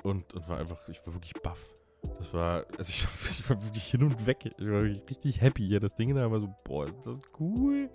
und, 0.03 0.33
und 0.33 0.47
war 0.47 0.57
einfach, 0.57 0.87
ich 0.87 1.05
war 1.05 1.13
wirklich 1.13 1.33
baff. 1.43 1.75
Das 2.17 2.33
war, 2.33 2.65
also 2.77 2.89
ich, 2.89 3.05
ich, 3.39 3.49
war 3.49 3.61
wirklich 3.63 3.83
hin 3.83 4.03
und 4.03 4.25
weg. 4.25 4.53
Ich 4.57 4.67
war 4.67 4.83
richtig 4.83 5.41
happy 5.41 5.67
hier. 5.67 5.79
Das 5.79 5.93
Ding 5.95 6.15
da 6.15 6.31
war 6.31 6.39
so, 6.39 6.49
boah, 6.63 6.85
ist 6.85 7.05
das 7.05 7.19
cool. 7.39 7.89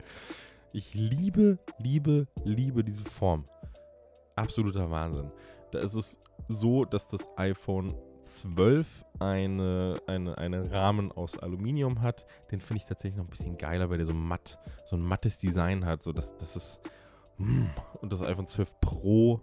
Ich 0.72 0.94
liebe, 0.94 1.58
liebe, 1.78 2.26
liebe 2.44 2.84
diese 2.84 3.04
Form. 3.04 3.48
Absoluter 4.34 4.90
Wahnsinn. 4.90 5.30
Da 5.70 5.80
ist 5.80 5.94
es 5.94 6.18
so, 6.48 6.84
dass 6.84 7.08
das 7.08 7.28
iPhone 7.36 7.94
12 8.22 9.04
eine, 9.20 10.00
eine, 10.06 10.36
einen 10.36 10.66
Rahmen 10.66 11.12
aus 11.12 11.38
Aluminium 11.38 12.02
hat. 12.02 12.26
Den 12.50 12.60
finde 12.60 12.82
ich 12.82 12.88
tatsächlich 12.88 13.16
noch 13.16 13.24
ein 13.24 13.30
bisschen 13.30 13.56
geiler, 13.56 13.88
weil 13.88 13.98
der 13.98 14.06
so 14.06 14.14
matt, 14.14 14.58
so 14.84 14.96
ein 14.96 15.02
mattes 15.02 15.38
Design 15.38 15.84
hat. 15.86 16.02
So 16.02 16.12
dass 16.12 16.36
das 16.36 16.56
ist. 16.56 16.80
Mm. 17.38 17.66
Und 18.00 18.12
das 18.12 18.22
iPhone 18.22 18.46
12 18.46 18.80
Pro, 18.80 19.40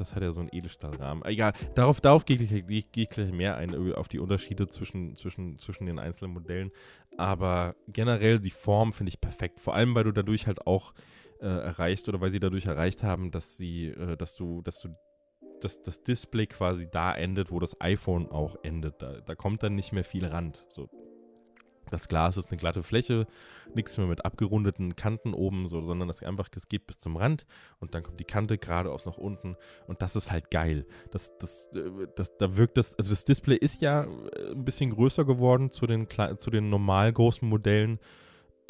das 0.00 0.14
hat 0.14 0.22
ja 0.22 0.32
so 0.32 0.40
einen 0.40 0.50
Edelstahlrahmen. 0.52 1.24
Egal, 1.24 1.52
darauf, 1.74 2.00
darauf 2.00 2.24
gehe 2.24 2.36
ich, 2.36 2.50
geh, 2.66 2.84
geh 2.90 3.02
ich 3.02 3.08
gleich 3.08 3.32
mehr 3.32 3.56
ein, 3.56 3.74
auf 3.94 4.08
die 4.08 4.18
Unterschiede 4.18 4.66
zwischen, 4.68 5.14
zwischen, 5.14 5.58
zwischen 5.58 5.86
den 5.86 5.98
einzelnen 5.98 6.32
Modellen. 6.32 6.70
Aber 7.16 7.76
generell 7.88 8.38
die 8.40 8.50
Form 8.50 8.92
finde 8.92 9.10
ich 9.10 9.20
perfekt. 9.20 9.60
Vor 9.60 9.74
allem, 9.74 9.94
weil 9.94 10.04
du 10.04 10.12
dadurch 10.12 10.46
halt 10.46 10.66
auch 10.66 10.94
äh, 11.40 11.46
erreichst 11.46 12.08
oder 12.08 12.20
weil 12.20 12.30
sie 12.30 12.40
dadurch 12.40 12.66
erreicht 12.66 13.02
haben, 13.02 13.30
dass 13.30 13.56
sie, 13.56 13.88
äh, 13.88 14.16
dass 14.16 14.34
du, 14.34 14.62
dass 14.62 14.80
du 14.80 14.88
dass 15.60 15.82
das 15.82 16.02
Display 16.02 16.46
quasi 16.46 16.88
da 16.90 17.14
endet, 17.14 17.50
wo 17.50 17.60
das 17.60 17.78
iPhone 17.82 18.30
auch 18.30 18.56
endet. 18.62 19.02
Da, 19.02 19.20
da 19.20 19.34
kommt 19.34 19.62
dann 19.62 19.74
nicht 19.74 19.92
mehr 19.92 20.04
viel 20.04 20.24
Rand. 20.24 20.66
So, 20.70 20.88
das 21.90 22.08
Glas 22.08 22.36
ist 22.36 22.50
eine 22.50 22.58
glatte 22.58 22.82
Fläche, 22.82 23.26
nichts 23.74 23.98
mehr 23.98 24.06
mit 24.06 24.24
abgerundeten 24.24 24.96
Kanten 24.96 25.34
oben, 25.34 25.68
so, 25.68 25.80
sondern 25.80 26.08
das 26.08 26.22
einfach, 26.22 26.48
es 26.54 26.68
geht 26.68 26.86
bis 26.86 26.98
zum 26.98 27.16
Rand 27.16 27.46
und 27.78 27.94
dann 27.94 28.02
kommt 28.02 28.20
die 28.20 28.24
Kante 28.24 28.58
geradeaus 28.58 29.06
nach 29.06 29.18
unten 29.18 29.56
und 29.86 30.02
das 30.02 30.16
ist 30.16 30.30
halt 30.30 30.50
geil. 30.50 30.86
Das, 31.10 31.36
das, 31.38 31.68
äh, 31.74 32.06
das, 32.16 32.36
da 32.36 32.56
wirkt 32.56 32.76
das, 32.76 32.96
also 32.98 33.10
das 33.10 33.24
Display 33.24 33.56
ist 33.56 33.80
ja 33.80 34.04
äh, 34.04 34.52
ein 34.52 34.64
bisschen 34.64 34.90
größer 34.90 35.24
geworden 35.24 35.70
zu 35.70 35.86
den, 35.86 36.08
zu 36.36 36.50
den 36.50 36.70
normal 36.70 37.12
großen 37.12 37.48
Modellen 37.48 37.98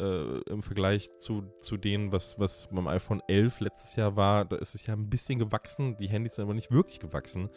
äh, 0.01 0.39
im 0.49 0.63
Vergleich 0.63 1.09
zu, 1.19 1.43
zu 1.61 1.77
denen, 1.77 2.11
was, 2.11 2.39
was 2.39 2.67
beim 2.71 2.87
iPhone 2.87 3.21
11 3.27 3.59
letztes 3.61 3.95
Jahr 3.95 4.15
war. 4.15 4.45
Da 4.45 4.57
ist 4.57 4.75
es 4.75 4.85
ja 4.85 4.93
ein 4.93 5.09
bisschen 5.09 5.39
gewachsen, 5.39 5.95
die 5.97 6.09
Handys 6.09 6.35
sind 6.35 6.43
aber 6.43 6.53
nicht 6.53 6.71
wirklich 6.71 6.99
gewachsen. 6.99 7.49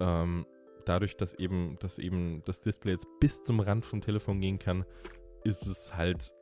Ähm, 0.00 0.46
dadurch, 0.84 1.16
dass 1.16 1.34
eben, 1.34 1.76
dass 1.80 1.98
eben 1.98 2.42
das 2.44 2.60
Display 2.60 2.92
jetzt 2.92 3.06
bis 3.20 3.42
zum 3.42 3.60
Rand 3.60 3.84
vom 3.84 4.00
Telefon 4.00 4.40
gehen 4.40 4.58
kann, 4.58 4.84
ist 5.44 5.66
es 5.66 5.94
halt 5.96 6.32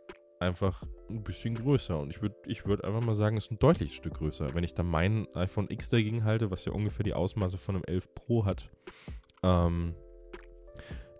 einfach 0.42 0.82
ein 1.08 1.22
bisschen 1.22 1.54
größer. 1.54 1.98
Und 1.98 2.10
ich 2.10 2.20
würde 2.20 2.36
ich 2.46 2.66
würd 2.66 2.84
einfach 2.84 3.00
mal 3.00 3.14
sagen, 3.14 3.36
es 3.36 3.46
ist 3.46 3.52
ein 3.52 3.58
deutliches 3.58 3.96
Stück 3.96 4.14
größer. 4.14 4.54
Wenn 4.54 4.64
ich 4.64 4.74
da 4.74 4.82
mein 4.82 5.26
iPhone 5.34 5.70
X 5.70 5.88
dagegen 5.88 6.24
halte, 6.24 6.50
was 6.50 6.64
ja 6.64 6.72
ungefähr 6.72 7.04
die 7.04 7.14
Ausmaße 7.14 7.58
von 7.58 7.76
einem 7.76 7.84
11 7.86 8.14
Pro 8.14 8.44
hat, 8.44 8.68
ähm, 9.42 9.94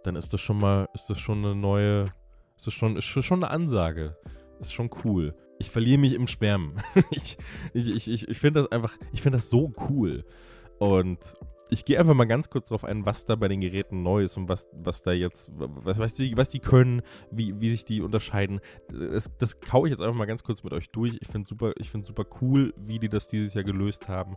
dann 0.03 0.17
ist 0.17 0.33
das 0.33 0.41
schon 0.41 0.59
mal, 0.59 0.89
ist 0.95 1.09
das 1.09 1.19
schon 1.19 1.45
eine 1.45 1.55
neue, 1.55 2.13
ist 2.57 2.67
das 2.67 2.75
schon, 2.75 2.97
ist 2.97 3.05
schon 3.05 3.45
eine 3.45 3.53
Ansage. 3.53 4.17
Ist 4.61 4.75
schon 4.75 4.91
cool. 5.05 5.35
Ich 5.59 5.71
verliere 5.71 5.99
mich 5.99 6.15
im 6.15 6.27
Schwärmen. 6.27 6.83
ich 7.11 7.37
ich, 7.73 8.09
ich, 8.09 8.29
ich 8.29 8.39
finde 8.39 8.61
das 8.61 8.73
einfach, 8.73 8.97
ich 9.13 9.23
finde 9.23 9.39
das 9.39 9.51
so 9.51 9.73
cool. 9.89 10.25
Und 10.79 11.19
ich 11.73 11.87
gehe 11.87 11.99
einfach 11.99 12.15
mal 12.15 12.27
ganz 12.27 12.51
kurz 12.51 12.69
darauf 12.69 12.85
ein, 12.85 13.07
was 13.07 13.25
da 13.25 13.35
bei 13.35 13.49
den 13.49 13.61
Geräten 13.61 14.03
neu 14.03 14.23
ist 14.23 14.37
und 14.37 14.47
was, 14.49 14.69
was 14.73 15.01
da 15.01 15.13
jetzt, 15.13 15.51
was, 15.55 15.99
was, 15.99 16.15
die, 16.15 16.37
was 16.37 16.51
die 16.51 16.59
können, 16.59 17.01
wie, 17.31 17.59
wie 17.61 17.71
sich 17.71 17.87
die 17.87 18.03
unterscheiden. 18.03 18.61
Das, 18.89 19.31
das 19.39 19.59
kaue 19.61 19.89
ich 19.89 19.93
jetzt 19.93 20.01
einfach 20.01 20.15
mal 20.15 20.27
ganz 20.27 20.43
kurz 20.43 20.63
mit 20.63 20.75
euch 20.75 20.91
durch. 20.91 21.17
Ich 21.21 21.29
finde 21.29 21.49
super, 21.49 21.73
ich 21.79 21.91
super 21.91 22.27
cool, 22.43 22.75
wie 22.77 22.99
die 22.99 23.09
das 23.09 23.29
dieses 23.29 23.55
Jahr 23.55 23.65
gelöst 23.65 24.09
haben. 24.09 24.37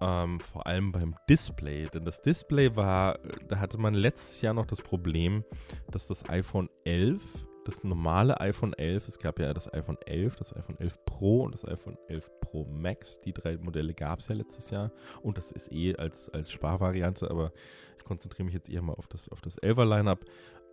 Ähm, 0.00 0.40
vor 0.40 0.66
allem 0.66 0.90
beim 0.90 1.14
Display. 1.28 1.86
Denn 1.92 2.06
das 2.06 2.22
Display 2.22 2.74
war, 2.74 3.18
da 3.46 3.58
hatte 3.58 3.76
man 3.76 3.92
letztes 3.92 4.40
Jahr 4.40 4.54
noch 4.54 4.66
das 4.66 4.80
Problem, 4.80 5.44
dass 5.90 6.06
das 6.06 6.28
iPhone 6.30 6.70
11 6.84 7.22
das 7.64 7.82
normale 7.82 8.40
iPhone 8.40 8.74
11, 8.74 9.08
es 9.08 9.18
gab 9.18 9.38
ja 9.38 9.52
das 9.54 9.72
iPhone 9.72 9.98
11, 10.06 10.36
das 10.36 10.54
iPhone 10.54 10.78
11 10.78 10.98
Pro 11.06 11.42
und 11.42 11.52
das 11.52 11.64
iPhone 11.66 11.96
11 12.08 12.30
Pro 12.40 12.64
Max. 12.64 13.20
Die 13.22 13.32
drei 13.32 13.56
Modelle 13.56 13.94
gab 13.94 14.18
es 14.18 14.28
ja 14.28 14.34
letztes 14.34 14.70
Jahr 14.70 14.92
und 15.22 15.38
das 15.38 15.50
ist 15.50 15.72
eh 15.72 15.96
als, 15.96 16.28
als 16.30 16.50
Sparvariante, 16.52 17.30
aber 17.30 17.52
ich 17.98 18.04
konzentriere 18.04 18.44
mich 18.44 18.54
jetzt 18.54 18.68
eher 18.68 18.82
mal 18.82 18.94
auf 18.94 19.08
das, 19.08 19.28
auf 19.30 19.40
das 19.40 19.60
11er 19.60 19.84
Lineup. 19.84 20.24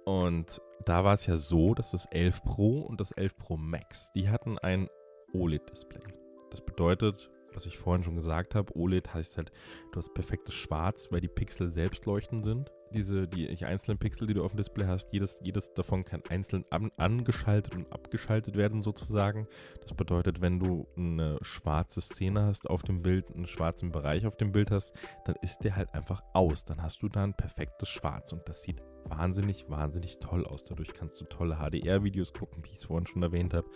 Und 0.04 0.62
da 0.86 1.04
war 1.04 1.13
es 1.13 1.27
ja 1.27 1.38
so, 1.38 1.73
dass 1.73 1.91
das 1.91 2.06
11 2.08 2.43
Pro 2.43 2.82
und 2.82 2.99
das 2.99 3.12
11 3.12 3.38
Pro 3.38 3.56
Max, 3.56 4.12
die 4.13 4.30
hatten 4.30 4.58
ein 4.58 4.89
OLED-Display. 5.34 6.01
Das 6.49 6.62
bedeutet, 6.62 7.30
was 7.54 7.65
ich 7.65 7.77
vorhin 7.77 8.04
schon 8.04 8.15
gesagt 8.15 8.56
habe, 8.56 8.75
OLED 8.75 9.13
heißt 9.13 9.38
halt, 9.38 9.51
du 9.91 9.97
hast 9.97 10.13
perfektes 10.13 10.56
Schwarz, 10.56 11.10
weil 11.12 11.21
die 11.21 11.27
Pixel 11.27 11.69
selbst 11.69 12.06
leuchtend 12.06 12.43
sind 12.43 12.71
diese, 12.91 13.27
die, 13.27 13.47
einzelnen 13.65 13.97
Pixel, 13.97 14.27
die 14.27 14.34
du 14.34 14.43
auf 14.43 14.51
dem 14.51 14.58
Display 14.58 14.86
hast, 14.86 15.13
jedes, 15.13 15.39
jedes 15.43 15.73
davon 15.73 16.04
kann 16.06 16.23
einzeln 16.30 16.65
an, 16.69 16.91
angeschaltet 16.97 17.75
und 17.75 17.91
abgeschaltet 17.91 18.56
werden 18.56 18.82
sozusagen. 18.82 19.47
Das 19.82 19.93
bedeutet, 19.93 20.41
wenn 20.41 20.60
du 20.60 20.88
eine 20.97 21.38
schwarze 21.41 22.01
Szene 22.01 22.45
hast 22.45 22.69
auf 22.69 22.84
dem 22.84 23.01
Bild, 23.01 23.30
einen 23.34 23.47
schwarzen 23.47 23.91
Bereich 23.91 24.25
auf 24.25 24.36
dem 24.36 24.51
Bild 24.51 24.71
hast, 24.71 24.93
dann 25.25 25.36
ist 25.41 25.60
der 25.60 25.75
halt 25.75 25.93
einfach 25.93 26.21
aus. 26.34 26.65
Dann 26.65 26.82
hast 26.82 27.01
du 27.01 27.10
da 27.10 27.23
ein 27.23 27.34
perfektes 27.34 27.89
Schwarz 27.89 28.34
und 28.34 28.47
das 28.47 28.63
sieht 28.63 28.82
wahnsinnig, 29.06 29.69
wahnsinnig 29.69 30.19
toll 30.19 30.45
aus. 30.45 30.63
Dadurch 30.63 30.93
kannst 30.93 31.19
du 31.21 31.25
tolle 31.25 31.58
HDR-Videos 31.58 32.34
gucken, 32.34 32.63
wie 32.63 32.69
ich 32.69 32.77
es 32.77 32.84
vorhin 32.84 33.08
schon 33.08 33.23
erwähnt 33.23 33.54
habe. 33.54 33.67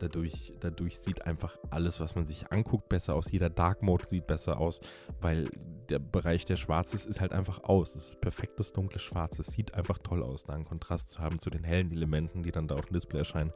Dadurch, 0.00 0.54
dadurch 0.60 0.98
sieht 0.98 1.26
einfach 1.26 1.56
alles, 1.70 2.00
was 2.00 2.14
man 2.14 2.26
sich 2.26 2.50
anguckt, 2.50 2.88
besser 2.88 3.14
aus. 3.14 3.30
Jeder 3.30 3.50
Dark 3.50 3.82
Mode 3.82 4.06
sieht 4.06 4.26
besser 4.26 4.58
aus, 4.58 4.80
weil 5.20 5.50
der 5.88 5.98
Bereich, 5.98 6.44
der 6.44 6.56
schwarz 6.56 6.94
ist, 6.94 7.06
ist 7.06 7.20
halt 7.20 7.32
einfach 7.32 7.64
aus. 7.64 7.96
Es 7.96 8.10
ist 8.10 8.20
perfektes 8.60 8.72
dunkles 8.72 9.02
Schwarz. 9.02 9.38
Es 9.38 9.48
sieht 9.48 9.74
einfach 9.74 9.98
toll 9.98 10.22
aus, 10.22 10.44
da 10.44 10.52
einen 10.52 10.64
Kontrast 10.64 11.10
zu 11.10 11.20
haben 11.20 11.38
zu 11.38 11.50
den 11.50 11.64
hellen 11.64 11.92
Elementen, 11.92 12.42
die 12.42 12.52
dann 12.52 12.68
da 12.68 12.76
auf 12.76 12.86
dem 12.86 12.94
Display 12.94 13.20
erscheinen. 13.20 13.52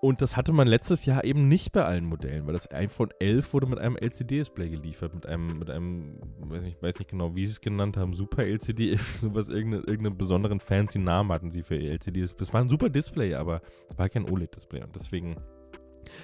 Und 0.00 0.22
das 0.22 0.34
hatte 0.34 0.52
man 0.52 0.66
letztes 0.66 1.04
Jahr 1.04 1.24
eben 1.24 1.48
nicht 1.48 1.72
bei 1.72 1.84
allen 1.84 2.06
Modellen, 2.06 2.46
weil 2.46 2.54
das 2.54 2.70
iPhone 2.70 3.10
11 3.18 3.52
wurde 3.52 3.66
mit 3.66 3.78
einem 3.78 3.98
LCD-Display 3.98 4.70
geliefert, 4.70 5.14
mit 5.14 5.26
einem, 5.26 5.58
mit 5.58 5.68
einem, 5.68 6.18
weiß 6.38 6.62
nicht, 6.62 6.82
weiß 6.82 6.98
nicht 6.98 7.10
genau, 7.10 7.34
wie 7.34 7.44
sie 7.44 7.52
es 7.52 7.60
genannt 7.60 7.98
haben, 7.98 8.14
Super 8.14 8.46
LCD, 8.46 8.96
sowas, 8.96 9.48
irgendeinen 9.50 9.84
irgendeine 9.84 10.16
besonderen 10.16 10.58
fancy 10.58 10.98
Namen 10.98 11.30
hatten 11.30 11.50
sie 11.50 11.62
für 11.62 11.76
LCD. 11.76 12.22
Es 12.22 12.52
war 12.54 12.62
ein 12.62 12.70
super 12.70 12.88
Display, 12.88 13.34
aber 13.34 13.60
es 13.90 13.98
war 13.98 14.08
kein 14.08 14.24
OLED-Display 14.24 14.82
und 14.82 14.94
deswegen 14.94 15.36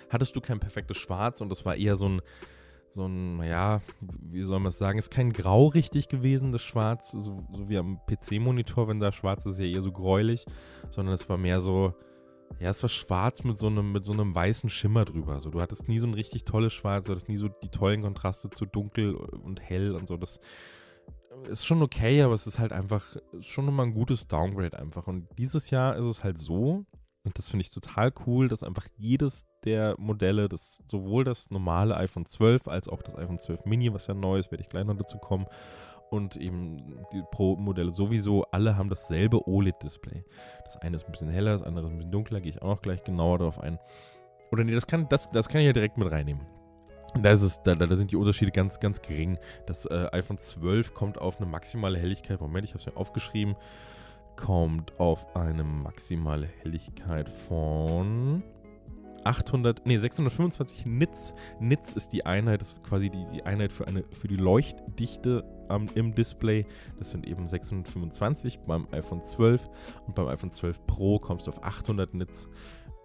hattest 0.09 0.35
du 0.35 0.41
kein 0.41 0.59
perfektes 0.59 0.97
Schwarz 0.97 1.43
und 1.43 1.51
das 1.51 1.67
war 1.67 1.77
eher 1.77 1.97
so 1.97 2.09
ein, 2.09 2.23
so 2.91 3.07
ein, 3.07 3.43
ja, 3.43 3.81
wie 4.01 4.43
soll 4.43 4.59
man 4.59 4.69
es 4.69 4.79
sagen, 4.79 4.99
ist 4.99 5.11
kein 5.11 5.33
Grau 5.33 5.67
richtig 5.67 6.09
gewesen, 6.09 6.53
das 6.53 6.63
Schwarz, 6.63 7.13
so, 7.13 7.47
so 7.53 7.69
wie 7.69 7.79
am 7.79 8.01
PC-Monitor, 8.07 8.89
wenn 8.89 9.01
da 9.01 9.13
schwarz 9.13 9.47
ist, 9.47 9.59
ja 9.59 9.67
eher 9.67 9.83
so 9.83 9.93
gräulich, 9.93 10.47
sondern 10.91 11.15
es 11.15 11.29
war 11.29 11.37
mehr 11.37 11.61
so, 11.61 11.95
ja, 12.59 12.71
es 12.71 12.83
war 12.83 12.89
schwarz 12.89 13.45
mit 13.45 13.59
so 13.59 13.67
einem, 13.67 13.93
mit 13.93 14.05
so 14.05 14.13
einem 14.13 14.35
weißen 14.35 14.71
Schimmer 14.71 15.05
drüber. 15.05 15.35
Also 15.35 15.51
du 15.51 15.61
hattest 15.61 15.89
nie 15.89 15.99
so 15.99 16.07
ein 16.07 16.15
richtig 16.15 16.45
tolles 16.45 16.73
Schwarz, 16.73 17.07
du 17.07 17.13
hattest 17.13 17.29
nie 17.29 17.37
so 17.37 17.49
die 17.49 17.69
tollen 17.69 18.03
Kontraste 18.03 18.51
zu 18.51 18.65
dunkel 18.65 19.15
und 19.15 19.61
hell 19.61 19.95
und 19.95 20.09
so. 20.09 20.17
Das 20.17 20.41
ist 21.51 21.67
schon 21.67 21.83
okay, 21.83 22.23
aber 22.23 22.35
es 22.35 22.47
ist 22.47 22.59
halt 22.59 22.73
einfach 22.73 23.17
schon 23.41 23.67
nochmal 23.67 23.87
ein 23.87 23.95
gutes 23.95 24.27
Downgrade 24.27 24.79
einfach. 24.79 25.07
Und 25.07 25.27
dieses 25.39 25.71
Jahr 25.71 25.97
ist 25.97 26.07
es 26.07 26.25
halt 26.25 26.39
so, 26.39 26.87
und 27.27 27.37
das 27.37 27.49
finde 27.49 27.63
ich 27.63 27.71
total 27.71 28.13
cool, 28.25 28.47
dass 28.47 28.63
einfach 28.63 28.87
jedes 28.97 29.47
der 29.65 29.97
Modelle, 29.99 30.49
das, 30.49 30.85
sowohl 30.89 31.25
das 31.25 31.51
normale 31.51 31.97
iPhone 31.97 32.25
12 32.25 32.69
als 32.69 32.89
auch 32.89 33.03
das 33.03 33.17
iPhone 33.17 33.41
12 33.41 33.65
Mini, 33.65 33.93
was 33.93 34.07
ja 34.07 34.15
neu 34.15 34.39
ist, 34.39 34.53
werde 34.53 34.63
ich 34.63 34.69
gleich 34.69 34.85
noch 34.85 34.97
dazu 34.97 35.19
kommen, 35.19 35.47
und 36.09 36.37
eben 36.37 37.05
die 37.13 37.23
Pro-Modelle 37.33 37.93
sowieso, 37.93 38.45
alle 38.53 38.77
haben 38.77 38.89
dasselbe 38.89 39.49
OLED-Display. 39.49 40.25
Das 40.65 40.77
eine 40.77 40.95
ist 40.95 41.05
ein 41.05 41.11
bisschen 41.11 41.29
heller, 41.29 41.55
das 41.55 41.63
andere 41.63 41.87
ist 41.87 41.91
ein 41.91 41.97
bisschen 41.97 42.13
dunkler, 42.13 42.41
gehe 42.41 42.53
ich 42.53 42.63
auch 42.63 42.69
noch 42.69 42.81
gleich 42.81 43.03
genauer 43.03 43.39
darauf 43.39 43.59
ein. 43.59 43.81
Oder 44.53 44.63
nee, 44.63 44.73
das 44.73 44.87
kann, 44.87 45.09
das, 45.09 45.33
das 45.33 45.49
kann 45.49 45.63
ich 45.63 45.67
ja 45.67 45.73
direkt 45.73 45.99
mit 45.99 46.09
reinnehmen. 46.09 46.47
Da, 47.21 47.31
es, 47.31 47.61
da, 47.65 47.75
da 47.75 47.97
sind 47.97 48.13
die 48.13 48.17
Unterschiede 48.17 48.53
ganz, 48.53 48.79
ganz 48.79 49.03
gering. 49.03 49.37
Das 49.67 49.87
äh, 49.87 50.07
iPhone 50.13 50.39
12 50.39 50.95
kommt 50.95 51.19
auf 51.19 51.39
eine 51.39 51.47
maximale 51.47 51.99
Helligkeit, 51.99 52.41
Moment, 52.41 52.65
ich 52.65 52.71
habe 52.71 52.79
es 52.79 52.85
ja 52.85 52.95
aufgeschrieben, 52.95 53.57
kommt 54.37 54.99
auf 55.01 55.35
eine 55.35 55.65
maximale 55.65 56.47
Helligkeit 56.47 57.29
von 57.29 58.43
800, 59.27 59.85
nee, 59.85 59.99
625 59.99 60.87
Nits. 60.87 61.35
Nits 61.59 61.95
ist 61.95 62.13
die 62.13 62.25
Einheit, 62.25 62.61
das 62.61 62.75
ist 62.75 62.85
quasi 62.85 63.11
die, 63.11 63.27
die 63.33 63.43
Einheit 63.43 63.73
für, 63.73 63.87
eine, 63.87 64.05
für 64.13 64.29
die 64.29 64.37
Leuchtdichte 64.37 65.45
am, 65.69 65.89
im 65.95 66.15
Display. 66.15 66.65
Das 66.99 67.11
sind 67.11 67.27
eben 67.27 67.49
625 67.49 68.61
beim 68.61 68.87
iPhone 68.93 69.25
12 69.25 69.69
und 70.07 70.15
beim 70.15 70.29
iPhone 70.29 70.53
12 70.53 70.87
Pro 70.87 71.19
kommst 71.19 71.47
du 71.47 71.51
auf 71.51 71.63
800 71.65 72.15
Nits. 72.15 72.49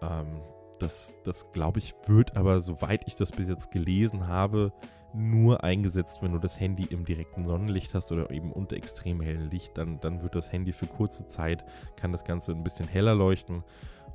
Ähm, 0.02 0.42
das, 0.78 1.16
das 1.24 1.52
glaube 1.52 1.80
ich, 1.80 1.94
wird 2.06 2.38
aber, 2.38 2.60
soweit 2.60 3.04
ich 3.08 3.16
das 3.16 3.32
bis 3.32 3.48
jetzt 3.48 3.72
gelesen 3.72 4.28
habe, 4.28 4.74
nur 5.14 5.64
eingesetzt, 5.64 6.22
wenn 6.22 6.34
du 6.34 6.40
das 6.40 6.60
Handy 6.60 6.86
im 6.86 7.06
direkten 7.06 7.46
Sonnenlicht 7.46 7.94
hast 7.94 8.12
oder 8.12 8.32
eben 8.32 8.52
unter 8.52 8.76
extrem 8.76 9.22
hellem 9.22 9.50
Licht. 9.50 9.78
Dann, 9.78 10.00
dann 10.00 10.22
wird 10.22 10.36
das 10.36 10.52
Handy 10.52 10.74
für 10.74 10.88
kurze 10.88 11.28
Zeit, 11.28 11.66
kann 11.96 12.12
das 12.12 12.24
Ganze 12.24 12.52
ein 12.52 12.64
bisschen 12.64 12.88
heller 12.88 13.16
leuchten. 13.16 13.64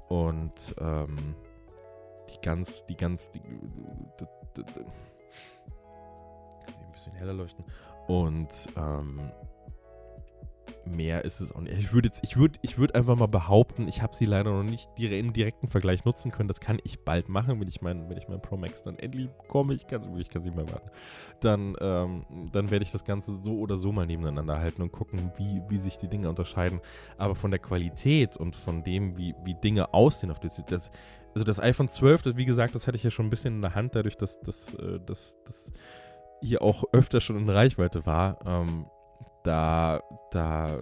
Und 0.08 0.74
ähm, 0.80 1.34
die 2.30 2.40
ganz, 2.40 2.86
die 2.86 2.96
ganz, 2.96 3.30
die, 3.30 3.40
die, 3.40 4.26
die, 4.56 4.64
die, 4.64 4.80
ein 6.66 6.92
bisschen 6.92 7.14
heller 7.14 7.34
leuchten. 7.34 7.64
Und 8.06 8.48
ähm, 8.76 9.30
mehr 10.86 11.24
ist 11.24 11.40
es 11.40 11.52
auch 11.52 11.60
nicht. 11.60 11.76
Ich 11.78 11.92
würde 11.92 12.10
ich 12.22 12.36
würde, 12.36 12.58
ich 12.62 12.78
würde 12.78 12.94
einfach 12.94 13.16
mal 13.16 13.26
behaupten, 13.26 13.88
ich 13.88 14.02
habe 14.02 14.14
sie 14.14 14.26
leider 14.26 14.50
noch 14.50 14.62
nicht 14.62 14.88
im 14.98 15.32
direkten 15.32 15.68
Vergleich 15.68 16.04
nutzen 16.04 16.30
können. 16.30 16.48
Das 16.48 16.60
kann 16.60 16.78
ich 16.84 17.04
bald 17.04 17.28
machen, 17.28 17.60
wenn 17.60 17.68
ich 17.68 17.82
mein, 17.82 18.08
wenn 18.08 18.16
ich 18.16 18.28
mein 18.28 18.40
Pro 18.40 18.56
Max 18.56 18.82
dann 18.82 18.98
endlich 18.98 19.28
bekomme. 19.30 19.74
Ich 19.74 19.86
kann 19.86 20.02
es 20.02 20.08
nicht 20.08 20.56
mehr 20.56 20.68
warten. 20.68 20.90
Dann, 21.40 21.76
ähm, 21.80 22.24
dann 22.52 22.70
werde 22.70 22.84
ich 22.84 22.92
das 22.92 23.04
Ganze 23.04 23.38
so 23.42 23.58
oder 23.58 23.76
so 23.76 23.92
mal 23.92 24.06
nebeneinander 24.06 24.58
halten 24.58 24.82
und 24.82 24.92
gucken, 24.92 25.32
wie, 25.36 25.62
wie 25.68 25.78
sich 25.78 25.98
die 25.98 26.08
Dinge 26.08 26.28
unterscheiden. 26.28 26.80
Aber 27.18 27.34
von 27.34 27.50
der 27.50 27.60
Qualität 27.60 28.36
und 28.36 28.54
von 28.54 28.84
dem, 28.84 29.16
wie, 29.18 29.34
wie 29.44 29.54
Dinge 29.54 29.92
aussehen 29.94 30.30
auf 30.30 30.40
das, 30.40 30.62
das 30.66 30.90
also 31.34 31.44
das 31.44 31.60
iPhone 31.60 31.88
12, 31.88 32.22
das, 32.22 32.36
wie 32.38 32.46
gesagt, 32.46 32.74
das 32.74 32.86
hatte 32.86 32.96
ich 32.96 33.02
ja 33.02 33.10
schon 33.10 33.26
ein 33.26 33.30
bisschen 33.30 33.56
in 33.56 33.60
der 33.60 33.74
Hand, 33.74 33.94
dadurch, 33.94 34.16
dass, 34.16 34.40
dass, 34.40 34.72
äh, 34.72 34.98
dass 35.04 35.36
hier 36.40 36.62
auch 36.62 36.84
öfter 36.92 37.20
schon 37.20 37.36
in 37.36 37.48
Reichweite 37.48 38.06
war, 38.06 38.38
ähm, 38.46 38.86
da, 39.46 40.00
da, 40.30 40.78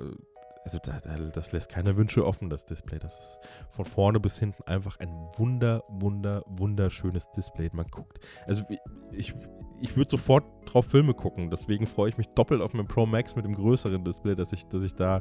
also 0.64 0.78
da, 0.82 0.98
da, 1.02 1.18
das 1.32 1.52
lässt 1.52 1.68
keine 1.68 1.96
Wünsche 1.96 2.26
offen, 2.26 2.48
das 2.48 2.64
Display. 2.64 2.98
Das 2.98 3.18
ist 3.18 3.38
von 3.70 3.84
vorne 3.84 4.18
bis 4.20 4.38
hinten 4.38 4.62
einfach 4.64 4.98
ein 4.98 5.10
wunder, 5.36 5.84
wunder, 5.88 6.42
wunderschönes 6.46 7.30
Display. 7.32 7.70
Man 7.72 7.86
guckt, 7.90 8.18
also 8.46 8.64
ich, 9.12 9.34
ich 9.80 9.96
würde 9.96 10.10
sofort 10.10 10.44
drauf 10.64 10.86
Filme 10.86 11.12
gucken. 11.12 11.50
Deswegen 11.50 11.86
freue 11.86 12.08
ich 12.08 12.16
mich 12.16 12.28
doppelt 12.28 12.62
auf 12.62 12.72
mein 12.72 12.86
Pro 12.86 13.04
Max 13.04 13.36
mit 13.36 13.44
dem 13.44 13.54
größeren 13.54 14.02
Display, 14.02 14.34
dass 14.34 14.52
ich, 14.52 14.66
dass 14.68 14.82
ich 14.82 14.94
da, 14.94 15.20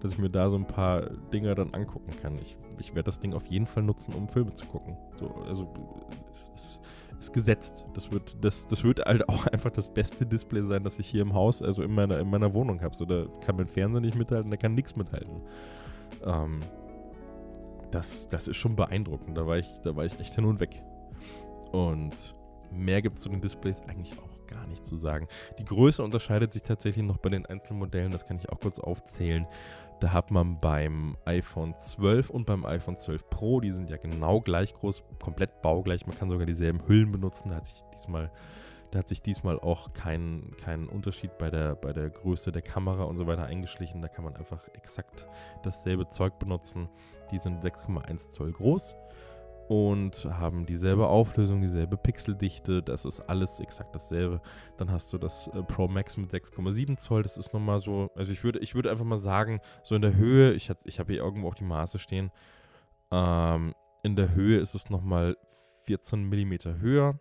dass 0.00 0.12
ich 0.12 0.18
mir 0.18 0.30
da 0.30 0.50
so 0.50 0.56
ein 0.56 0.66
paar 0.66 1.08
Dinger 1.32 1.54
dann 1.54 1.72
angucken 1.74 2.16
kann. 2.20 2.38
Ich, 2.38 2.58
ich 2.80 2.94
werde 2.94 3.04
das 3.04 3.20
Ding 3.20 3.34
auf 3.34 3.46
jeden 3.46 3.66
Fall 3.66 3.84
nutzen, 3.84 4.14
um 4.14 4.28
Filme 4.28 4.52
zu 4.54 4.66
gucken. 4.66 4.96
So, 5.18 5.28
also 5.46 5.72
es, 6.32 6.50
es 6.56 6.78
ist 7.20 7.32
gesetzt. 7.32 7.84
Das 7.94 8.10
wird, 8.10 8.42
das, 8.42 8.66
das 8.66 8.82
wird 8.82 9.00
halt 9.00 9.28
auch 9.28 9.46
einfach 9.52 9.70
das 9.70 9.92
beste 9.92 10.26
Display 10.26 10.62
sein, 10.62 10.82
das 10.82 10.98
ich 10.98 11.06
hier 11.06 11.22
im 11.22 11.34
Haus, 11.34 11.62
also 11.62 11.82
in 11.82 11.94
meiner, 11.94 12.18
in 12.18 12.28
meiner 12.28 12.52
Wohnung 12.54 12.80
habe. 12.80 12.96
So, 12.96 13.04
da 13.04 13.26
kann 13.44 13.56
mein 13.56 13.68
Fernseher 13.68 14.00
nicht 14.00 14.16
mithalten, 14.16 14.50
da 14.50 14.56
kann 14.56 14.74
nichts 14.74 14.96
mithalten. 14.96 15.42
Ähm, 16.24 16.60
das, 17.90 18.28
das 18.28 18.48
ist 18.48 18.56
schon 18.56 18.74
beeindruckend. 18.74 19.36
Da 19.36 19.46
war 19.46 19.58
ich, 19.58 19.68
da 19.82 19.94
war 19.94 20.04
ich 20.04 20.18
echt 20.18 20.34
hin 20.34 20.44
und 20.44 20.60
weg. 20.60 20.82
Und 21.72 22.34
mehr 22.72 23.02
gibt 23.02 23.18
es 23.18 23.22
zu 23.22 23.28
den 23.28 23.40
Displays 23.40 23.82
eigentlich 23.82 24.12
auch 24.18 24.46
gar 24.46 24.66
nicht 24.66 24.84
zu 24.84 24.96
sagen. 24.96 25.28
Die 25.58 25.64
Größe 25.64 26.02
unterscheidet 26.02 26.52
sich 26.52 26.62
tatsächlich 26.62 27.04
noch 27.04 27.18
bei 27.18 27.28
den 27.28 27.46
einzelnen 27.46 27.78
Modellen, 27.78 28.10
das 28.10 28.26
kann 28.26 28.38
ich 28.38 28.48
auch 28.48 28.58
kurz 28.60 28.78
aufzählen. 28.78 29.46
Da 30.00 30.12
hat 30.14 30.30
man 30.30 30.58
beim 30.60 31.16
iPhone 31.26 31.76
12 31.76 32.30
und 32.30 32.46
beim 32.46 32.64
iPhone 32.64 32.96
12 32.96 33.28
Pro, 33.28 33.60
die 33.60 33.70
sind 33.70 33.90
ja 33.90 33.98
genau 33.98 34.40
gleich 34.40 34.72
groß, 34.72 35.02
komplett 35.22 35.60
baugleich, 35.60 36.06
man 36.06 36.16
kann 36.16 36.30
sogar 36.30 36.46
dieselben 36.46 36.80
Hüllen 36.88 37.12
benutzen, 37.12 37.50
da 37.50 37.56
hat 37.56 37.66
sich 37.66 37.82
diesmal 37.94 38.30
da 38.90 38.98
hat 38.98 39.08
sich 39.08 39.22
diesmal 39.22 39.60
auch 39.60 39.92
kein, 39.92 40.50
kein 40.64 40.88
Unterschied 40.88 41.38
bei 41.38 41.48
der, 41.48 41.76
bei 41.76 41.92
der 41.92 42.10
Größe 42.10 42.50
der 42.50 42.62
Kamera 42.62 43.04
und 43.04 43.18
so 43.18 43.26
weiter 43.28 43.44
eingeschlichen. 43.44 44.02
Da 44.02 44.08
kann 44.08 44.24
man 44.24 44.34
einfach 44.34 44.66
exakt 44.74 45.26
dasselbe 45.62 46.08
Zeug 46.08 46.40
benutzen. 46.40 46.88
Die 47.30 47.38
sind 47.38 47.62
6,1 47.62 48.30
Zoll 48.30 48.50
groß 48.50 48.96
und 49.70 50.24
haben 50.24 50.66
dieselbe 50.66 51.06
Auflösung, 51.06 51.60
dieselbe 51.60 51.96
Pixeldichte. 51.96 52.82
Das 52.82 53.04
ist 53.04 53.20
alles 53.20 53.60
exakt 53.60 53.94
dasselbe. 53.94 54.40
Dann 54.76 54.90
hast 54.90 55.12
du 55.12 55.18
das 55.18 55.46
äh, 55.46 55.62
Pro 55.62 55.86
Max 55.86 56.16
mit 56.16 56.32
6,7 56.32 56.96
Zoll. 56.96 57.22
Das 57.22 57.36
ist 57.36 57.54
nochmal 57.54 57.78
so, 57.78 58.10
also 58.16 58.32
ich 58.32 58.42
würde, 58.42 58.58
ich 58.58 58.74
würde 58.74 58.90
einfach 58.90 59.04
mal 59.04 59.16
sagen, 59.16 59.60
so 59.84 59.94
in 59.94 60.02
der 60.02 60.16
Höhe, 60.16 60.54
ich, 60.54 60.72
ich 60.86 60.98
habe 60.98 61.12
hier 61.12 61.22
irgendwo 61.22 61.46
auch 61.46 61.54
die 61.54 61.62
Maße 61.62 62.00
stehen. 62.00 62.32
Ähm, 63.12 63.72
in 64.02 64.16
der 64.16 64.34
Höhe 64.34 64.58
ist 64.58 64.74
es 64.74 64.90
nochmal 64.90 65.36
14 65.84 66.28
mm 66.28 66.80
höher. 66.80 67.20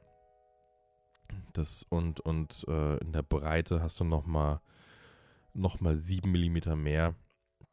Das 1.53 1.83
und 1.83 2.19
und 2.19 2.65
äh, 2.67 2.97
in 2.97 3.11
der 3.11 3.21
Breite 3.21 3.83
hast 3.83 3.99
du 3.99 4.05
nochmal 4.05 4.59
noch 5.53 5.81
mal 5.81 5.97
7 5.97 6.31
mm 6.31 6.81
mehr. 6.81 7.13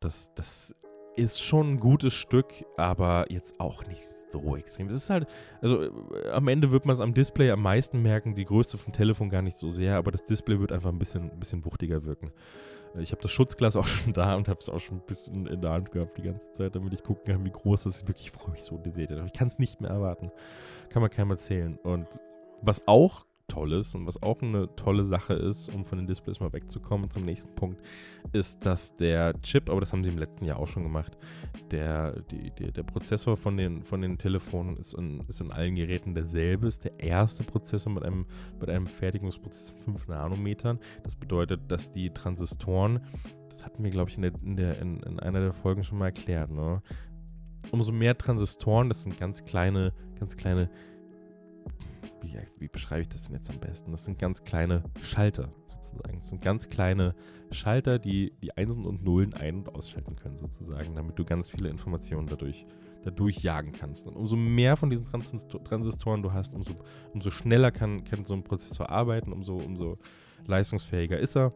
Das, 0.01 0.35
das 0.35 0.77
ist 1.17 1.43
schon 1.43 1.75
ein 1.75 1.81
gutes 1.81 2.15
Stück, 2.15 2.53
aber 2.77 3.27
jetzt 3.31 3.59
auch 3.61 3.87
nicht 3.87 4.03
so 4.31 4.57
extrem. 4.57 4.87
Es 4.89 4.95
ist 4.95 5.11
halt, 5.11 5.27
also 5.61 5.83
äh, 5.83 6.31
am 6.31 6.49
Ende 6.49 6.73
wird 6.73 6.87
man 6.87 6.95
es 6.95 7.01
am 7.01 7.15
Display 7.15 7.51
am 7.51 7.63
meisten 7.63 8.03
merken, 8.03 8.35
die 8.35 8.45
Größe 8.45 8.79
vom 8.79 8.93
Telefon 8.93 9.29
gar 9.29 9.43
nicht 9.43 9.57
so 9.57 9.71
sehr, 9.71 9.97
aber 9.97 10.11
das 10.11 10.25
Display 10.25 10.61
wird 10.61 10.73
einfach 10.73 10.91
ein 10.91 10.99
bisschen, 10.99 11.31
ein 11.31 11.41
bisschen 11.41 11.65
wuchtiger 11.65 12.05
wirken. 12.05 12.33
Äh, 12.95 13.03
ich 13.03 13.13
habe 13.13 13.23
das 13.23 13.33
Schutzglas 13.33 13.77
auch 13.77 13.87
schon 13.87 14.13
da 14.13 14.35
und 14.37 14.49
habe 14.49 14.59
es 14.61 14.69
auch 14.69 14.81
schon 14.81 14.99
ein 14.99 15.07
bisschen 15.07 15.47
in 15.47 15.61
der 15.61 15.73
Hand 15.73 15.91
gehabt 15.91 16.17
die 16.19 16.23
ganze 16.23 16.51
Zeit, 16.53 16.75
damit 16.77 16.93
ich 16.95 17.03
gucken 17.03 17.33
kann, 17.33 17.45
wie 17.45 17.51
groß 17.51 17.85
das 17.85 17.97
ist. 17.97 18.09
Wirklich, 18.09 18.31
freue 18.31 18.53
mich 18.53 18.63
so, 18.63 18.79
die 18.79 18.91
seht 18.91 19.11
ihr. 19.11 19.25
Ich 19.25 19.33
kann 19.33 19.49
es 19.49 19.59
nicht 19.59 19.81
mehr 19.81 19.91
erwarten. 19.91 20.31
Kann 20.91 21.03
man 21.03 21.11
keinem 21.11 21.31
erzählen. 21.31 21.79
Und 21.83 22.07
was 22.63 22.87
auch 22.87 23.26
Tolles 23.49 23.95
und 23.95 24.07
was 24.07 24.23
auch 24.23 24.43
eine 24.43 24.75
tolle 24.77 25.05
Sache 25.05 25.35
ist, 25.35 25.69
um 25.73 25.85
von 25.85 25.99
den 25.99 26.07
Displays 26.07 26.41
mal 26.41 26.53
wegzukommen 26.53 27.11
zum 27.11 27.25
nächsten 27.25 27.55
Punkt, 27.55 27.81
ist, 28.33 28.65
dass 28.67 28.97
der 28.97 29.41
Chip, 29.43 29.71
aber 29.71 29.81
das 29.81 29.93
haben 29.93 30.05
sie 30.05 30.11
im 30.11 30.19
letzten 30.19 30.45
Jahr 30.45 30.59
auch 30.59 30.67
schon 30.67 30.83
gemacht, 30.83 31.17
der, 31.71 32.21
die, 32.23 32.51
die, 32.51 32.73
der 32.73 32.83
Prozessor 32.83 33.37
von 33.37 33.57
den, 33.57 33.83
von 33.83 34.01
den 34.01 34.19
Telefonen 34.19 34.77
ist 34.77 34.95
in, 34.95 35.21
ist 35.29 35.41
in 35.41 35.53
allen 35.53 35.75
Geräten 35.75 36.15
derselbe, 36.15 36.67
ist 36.67 36.85
der 36.85 36.99
erste 36.99 37.45
Prozessor 37.45 37.93
mit 37.93 38.05
einem, 38.05 38.27
mit 38.61 38.69
einem 38.69 38.87
Fertigungsprozess 38.87 39.71
von 39.71 39.81
5 39.95 40.09
Nanometern. 40.09 40.79
Das 41.03 41.15
bedeutet, 41.15 41.61
dass 41.69 41.91
die 41.91 42.11
Transistoren, 42.11 43.01
das 43.49 43.65
hatten 43.65 43.83
wir, 43.85 43.91
glaube 43.91 44.11
ich, 44.11 44.17
in, 44.17 44.23
der, 44.23 44.33
in, 44.43 44.57
der, 44.57 44.79
in, 44.81 45.01
in 45.01 45.21
einer 45.21 45.41
der 45.41 45.53
Folgen 45.53 45.83
schon 45.83 45.99
mal 45.99 46.07
erklärt, 46.07 46.51
ne? 46.51 46.83
umso 47.71 47.93
mehr 47.93 48.17
Transistoren, 48.17 48.89
das 48.89 49.03
sind 49.03 49.19
ganz 49.19 49.45
kleine, 49.45 49.93
ganz 50.19 50.37
kleine 50.37 50.71
wie, 52.21 52.39
wie 52.59 52.69
beschreibe 52.69 53.03
ich 53.03 53.09
das 53.09 53.25
denn 53.25 53.35
jetzt 53.35 53.51
am 53.51 53.59
besten? 53.59 53.93
Das 53.93 54.05
sind 54.05 54.19
ganz 54.19 54.45
kleine 54.45 54.83
Schalter 55.03 55.53
sozusagen. 55.69 56.19
Das 56.19 56.29
sind 56.29 56.43
ganz 56.43 56.69
kleine 56.69 57.15
Schalter, 57.51 57.99
die 57.99 58.33
die 58.43 58.57
Einsen 58.57 58.85
und 58.85 59.05
Nullen 59.05 59.35
ein- 59.35 59.59
und 59.59 59.75
ausschalten 59.75 60.17
können 60.17 60.39
sozusagen, 60.39 60.95
damit 60.95 61.19
du 61.19 61.25
ganz 61.25 61.49
viele 61.49 61.69
Informationen 61.69 62.27
dadurch, 62.27 62.67
dadurch 63.05 63.43
jagen 63.43 63.73
kannst. 63.73 64.07
Und 64.07 64.17
umso 64.17 64.37
mehr 64.37 64.77
von 64.77 64.91
diesen 64.91 65.07
Transistoren 65.07 66.23
du 66.23 66.33
hast, 66.33 66.55
umso, 66.55 66.75
umso 67.13 67.31
schneller 67.31 67.71
kann, 67.71 68.05
kann 68.05 68.25
so 68.25 68.35
ein 68.35 68.45
Prozessor 68.45 68.91
arbeiten, 68.91 69.33
umso, 69.33 69.57
umso 69.57 69.99
leistungsfähiger 70.47 71.19
ist 71.19 71.37
er. 71.37 71.53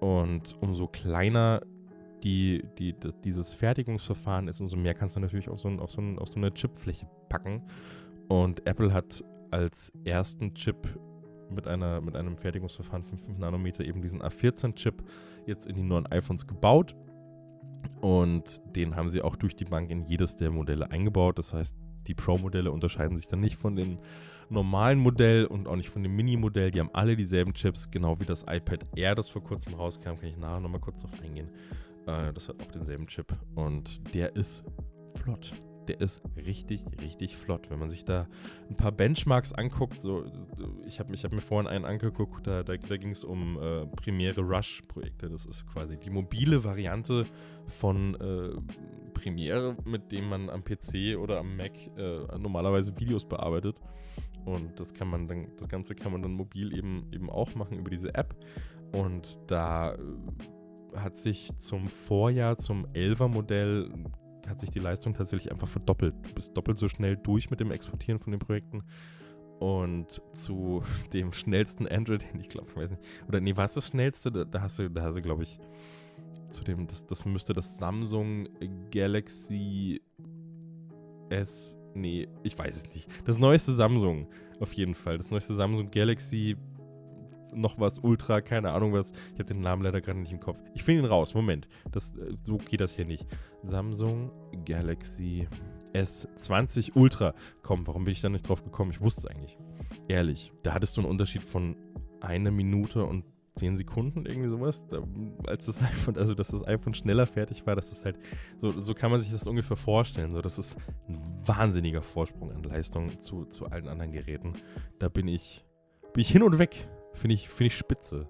Und 0.00 0.56
umso 0.60 0.86
kleiner 0.88 1.60
die, 2.22 2.64
die, 2.78 2.94
die, 2.94 3.10
dieses 3.22 3.52
Fertigungsverfahren 3.52 4.48
ist, 4.48 4.60
umso 4.60 4.76
mehr 4.76 4.94
kannst 4.94 5.16
du 5.16 5.20
natürlich 5.20 5.48
auf 5.48 5.60
so, 5.60 5.68
ein, 5.68 5.78
auf 5.78 5.90
so, 5.90 6.00
ein, 6.00 6.18
auf 6.18 6.28
so 6.28 6.36
eine 6.36 6.52
Chipfläche 6.52 7.06
packen. 7.28 7.62
Und 8.28 8.66
Apple 8.66 8.92
hat 8.92 9.22
als 9.54 9.92
ersten 10.04 10.52
Chip 10.54 10.88
mit, 11.48 11.68
einer, 11.68 12.00
mit 12.00 12.16
einem 12.16 12.36
Fertigungsverfahren 12.36 13.04
von 13.04 13.18
5 13.18 13.38
Nanometer 13.38 13.84
eben 13.84 14.02
diesen 14.02 14.20
A14-Chip 14.20 15.04
jetzt 15.46 15.68
in 15.68 15.76
die 15.76 15.82
neuen 15.84 16.06
iPhones 16.06 16.46
gebaut. 16.48 16.96
Und 18.00 18.60
den 18.74 18.96
haben 18.96 19.08
sie 19.08 19.22
auch 19.22 19.36
durch 19.36 19.54
die 19.54 19.64
Bank 19.64 19.90
in 19.90 20.06
jedes 20.06 20.34
der 20.34 20.50
Modelle 20.50 20.90
eingebaut. 20.90 21.38
Das 21.38 21.54
heißt, 21.54 21.76
die 22.08 22.14
Pro-Modelle 22.14 22.72
unterscheiden 22.72 23.16
sich 23.16 23.28
dann 23.28 23.40
nicht 23.40 23.56
von 23.56 23.76
dem 23.76 23.98
normalen 24.50 24.98
Modell 24.98 25.46
und 25.46 25.68
auch 25.68 25.76
nicht 25.76 25.88
von 25.88 26.02
dem 26.02 26.16
Mini-Modell. 26.16 26.72
Die 26.72 26.80
haben 26.80 26.90
alle 26.92 27.14
dieselben 27.14 27.54
Chips, 27.54 27.90
genau 27.90 28.18
wie 28.18 28.24
das 28.24 28.42
iPad 28.42 28.84
Air, 28.96 29.14
das 29.14 29.28
vor 29.28 29.44
kurzem 29.44 29.74
rauskam. 29.74 30.16
Kann 30.16 30.28
ich 30.28 30.36
nachher 30.36 30.60
nochmal 30.60 30.80
kurz 30.80 31.02
drauf 31.02 31.12
eingehen. 31.22 31.48
Äh, 32.06 32.32
das 32.32 32.48
hat 32.48 32.60
auch 32.60 32.72
denselben 32.72 33.06
Chip 33.06 33.32
und 33.54 34.02
der 34.14 34.34
ist 34.34 34.64
flott 35.14 35.54
der 35.88 36.00
ist 36.00 36.22
richtig, 36.36 36.84
richtig 37.00 37.36
flott. 37.36 37.70
Wenn 37.70 37.78
man 37.78 37.90
sich 37.90 38.04
da 38.04 38.26
ein 38.68 38.76
paar 38.76 38.92
Benchmarks 38.92 39.52
anguckt, 39.52 40.00
so, 40.00 40.24
ich 40.86 40.98
habe 41.00 41.14
hab 41.14 41.32
mir 41.32 41.40
vorhin 41.40 41.66
einen 41.66 41.84
angeguckt, 41.84 42.46
da, 42.46 42.62
da, 42.62 42.76
da 42.76 42.96
ging 42.96 43.10
es 43.10 43.24
um 43.24 43.58
äh, 43.58 43.86
Premiere 43.86 44.40
Rush-Projekte. 44.40 45.28
Das 45.28 45.46
ist 45.46 45.66
quasi 45.66 45.96
die 45.96 46.10
mobile 46.10 46.64
Variante 46.64 47.26
von 47.66 48.14
äh, 48.16 48.50
Premiere, 49.14 49.76
mit 49.84 50.12
dem 50.12 50.28
man 50.28 50.50
am 50.50 50.64
PC 50.64 51.16
oder 51.18 51.38
am 51.38 51.56
Mac 51.56 51.72
äh, 51.96 52.38
normalerweise 52.38 52.98
Videos 52.98 53.24
bearbeitet. 53.24 53.80
Und 54.44 54.78
das 54.78 54.92
kann 54.92 55.08
man 55.08 55.26
dann, 55.26 55.48
das 55.56 55.68
Ganze 55.68 55.94
kann 55.94 56.12
man 56.12 56.22
dann 56.22 56.32
mobil 56.32 56.76
eben, 56.76 57.06
eben 57.12 57.30
auch 57.30 57.54
machen 57.54 57.78
über 57.78 57.90
diese 57.90 58.14
App. 58.14 58.34
Und 58.92 59.38
da 59.46 59.94
äh, 59.94 59.98
hat 60.96 61.16
sich 61.16 61.50
zum 61.58 61.88
Vorjahr, 61.88 62.56
zum 62.56 62.86
11er 62.88 63.28
Modell 63.28 63.90
hat 64.48 64.60
sich 64.60 64.70
die 64.70 64.78
Leistung 64.78 65.14
tatsächlich 65.14 65.52
einfach 65.52 65.68
verdoppelt. 65.68 66.14
Du 66.22 66.34
bist 66.34 66.56
doppelt 66.56 66.78
so 66.78 66.88
schnell 66.88 67.16
durch 67.16 67.50
mit 67.50 67.60
dem 67.60 67.70
Exportieren 67.70 68.18
von 68.18 68.32
den 68.32 68.40
Projekten. 68.40 68.82
Und 69.58 70.20
zu 70.32 70.82
dem 71.12 71.32
schnellsten 71.32 71.86
Android, 71.88 72.24
ich 72.38 72.48
glaube, 72.48 72.68
ich 72.70 72.76
weiß 72.76 72.90
nicht, 72.90 73.02
oder 73.28 73.40
nee, 73.40 73.56
was 73.56 73.72
ist 73.72 73.76
das 73.76 73.88
schnellste? 73.88 74.30
Da, 74.30 74.44
da 74.44 74.60
hast 74.60 74.78
du, 74.78 74.90
da 74.90 75.02
hast 75.02 75.16
du, 75.16 75.22
glaube 75.22 75.42
ich, 75.44 75.58
zu 76.50 76.64
dem, 76.64 76.86
das, 76.86 77.06
das 77.06 77.24
müsste 77.24 77.52
das 77.52 77.78
Samsung 77.78 78.48
Galaxy 78.90 80.00
S, 81.30 81.76
nee, 81.94 82.28
ich 82.42 82.58
weiß 82.58 82.76
es 82.76 82.94
nicht. 82.94 83.08
Das 83.24 83.38
neueste 83.38 83.72
Samsung, 83.72 84.28
auf 84.60 84.72
jeden 84.74 84.94
Fall. 84.94 85.16
Das 85.16 85.30
neueste 85.30 85.54
Samsung 85.54 85.90
Galaxy 85.90 86.56
noch 87.54 87.78
was 87.78 87.98
Ultra, 88.00 88.40
keine 88.40 88.72
Ahnung 88.72 88.92
was. 88.92 89.12
Ich 89.32 89.34
habe 89.34 89.44
den 89.44 89.60
Namen 89.60 89.82
leider 89.82 90.00
gerade 90.00 90.18
nicht 90.18 90.32
im 90.32 90.40
Kopf. 90.40 90.60
Ich 90.74 90.82
finde 90.82 91.04
ihn 91.04 91.08
raus. 91.08 91.34
Moment. 91.34 91.68
Das, 91.90 92.16
äh, 92.16 92.34
so 92.42 92.58
geht 92.58 92.80
das 92.80 92.94
hier 92.94 93.04
nicht. 93.04 93.26
Samsung 93.68 94.30
Galaxy 94.64 95.48
S20 95.94 96.92
Ultra. 96.94 97.34
Komm, 97.62 97.86
warum 97.86 98.04
bin 98.04 98.12
ich 98.12 98.20
da 98.20 98.28
nicht 98.28 98.48
drauf 98.48 98.64
gekommen? 98.64 98.90
Ich 98.90 99.00
wusste 99.00 99.20
es 99.20 99.26
eigentlich. 99.26 99.58
Ehrlich. 100.08 100.52
Da 100.62 100.74
hattest 100.74 100.96
du 100.96 101.02
einen 101.02 101.10
Unterschied 101.10 101.44
von 101.44 101.76
einer 102.20 102.50
Minute 102.50 103.04
und 103.04 103.24
10 103.56 103.76
Sekunden, 103.76 104.26
irgendwie 104.26 104.48
sowas, 104.48 104.86
da, 104.88 105.00
als 105.46 105.66
das 105.66 105.80
iPhone, 105.82 106.18
also 106.18 106.34
dass 106.34 106.48
das 106.48 106.66
iPhone 106.66 106.94
schneller 106.94 107.26
fertig 107.26 107.66
war, 107.66 107.76
dass 107.76 107.90
das 107.90 108.04
halt, 108.04 108.18
so, 108.60 108.80
so 108.80 108.94
kann 108.94 109.12
man 109.12 109.20
sich 109.20 109.30
das 109.30 109.46
ungefähr 109.46 109.76
vorstellen. 109.76 110.32
So, 110.32 110.40
das 110.40 110.58
ist 110.58 110.76
ein 111.08 111.22
wahnsinniger 111.46 112.02
Vorsprung 112.02 112.50
an 112.50 112.64
Leistung 112.64 113.20
zu, 113.20 113.44
zu 113.44 113.66
allen 113.66 113.88
anderen 113.88 114.10
Geräten. 114.10 114.54
Da 114.98 115.08
bin 115.08 115.28
ich, 115.28 115.64
bin 116.12 116.22
ich 116.22 116.30
hin 116.30 116.42
und 116.42 116.58
weg. 116.58 116.88
Finde 117.12 117.34
ich, 117.34 117.48
find 117.48 117.68
ich 117.68 117.76
spitze. 117.76 118.28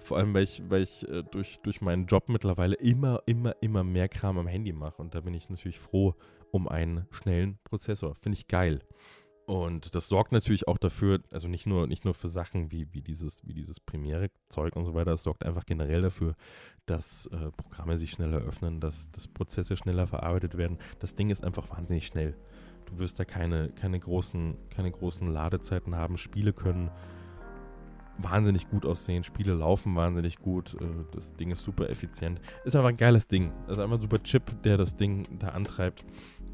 Vor 0.00 0.16
allem, 0.16 0.34
weil 0.34 0.44
ich, 0.44 0.62
weil 0.68 0.82
ich 0.82 1.08
äh, 1.08 1.22
durch, 1.22 1.58
durch 1.62 1.80
meinen 1.80 2.06
Job 2.06 2.28
mittlerweile 2.28 2.74
immer, 2.76 3.22
immer, 3.26 3.54
immer 3.60 3.84
mehr 3.84 4.08
Kram 4.08 4.38
am 4.38 4.46
Handy 4.46 4.72
mache. 4.72 5.00
Und 5.00 5.14
da 5.14 5.20
bin 5.20 5.34
ich 5.34 5.48
natürlich 5.50 5.78
froh 5.78 6.14
um 6.50 6.68
einen 6.68 7.06
schnellen 7.10 7.58
Prozessor. 7.64 8.14
Finde 8.14 8.38
ich 8.38 8.48
geil. 8.48 8.80
Und 9.46 9.96
das 9.96 10.08
sorgt 10.08 10.30
natürlich 10.30 10.68
auch 10.68 10.78
dafür, 10.78 11.20
also 11.32 11.48
nicht 11.48 11.66
nur, 11.66 11.88
nicht 11.88 12.04
nur 12.04 12.14
für 12.14 12.28
Sachen 12.28 12.70
wie, 12.70 12.86
wie 12.92 13.02
dieses, 13.02 13.44
wie 13.44 13.52
dieses 13.52 13.80
Premiere-Zeug 13.80 14.76
und 14.76 14.84
so 14.84 14.94
weiter, 14.94 15.12
es 15.12 15.24
sorgt 15.24 15.44
einfach 15.44 15.66
generell 15.66 16.02
dafür, 16.02 16.36
dass 16.86 17.26
äh, 17.26 17.50
Programme 17.50 17.98
sich 17.98 18.12
schneller 18.12 18.38
öffnen, 18.38 18.78
dass, 18.78 19.10
dass 19.10 19.26
Prozesse 19.26 19.76
schneller 19.76 20.06
verarbeitet 20.06 20.56
werden. 20.56 20.78
Das 21.00 21.16
Ding 21.16 21.30
ist 21.30 21.42
einfach 21.42 21.68
wahnsinnig 21.70 22.06
schnell. 22.06 22.36
Du 22.86 23.00
wirst 23.00 23.18
da 23.18 23.24
keine, 23.24 23.70
keine, 23.70 23.98
großen, 23.98 24.56
keine 24.70 24.92
großen 24.92 25.26
Ladezeiten 25.26 25.96
haben. 25.96 26.16
Spiele 26.16 26.52
können 26.52 26.90
wahnsinnig 28.22 28.68
gut 28.68 28.86
aussehen. 28.86 29.24
Spiele 29.24 29.54
laufen 29.54 29.94
wahnsinnig 29.96 30.38
gut. 30.38 30.74
Äh, 30.80 30.84
das 31.12 31.34
Ding 31.34 31.50
ist 31.50 31.62
super 31.62 31.88
effizient. 31.88 32.40
Ist 32.64 32.76
einfach 32.76 32.90
ein 32.90 32.96
geiles 32.96 33.28
Ding. 33.28 33.52
Das 33.66 33.78
ist 33.78 33.84
einfach 33.84 33.96
ein 33.96 34.02
super 34.02 34.22
Chip, 34.22 34.62
der 34.62 34.76
das 34.76 34.96
Ding 34.96 35.26
da 35.38 35.48
antreibt. 35.48 36.04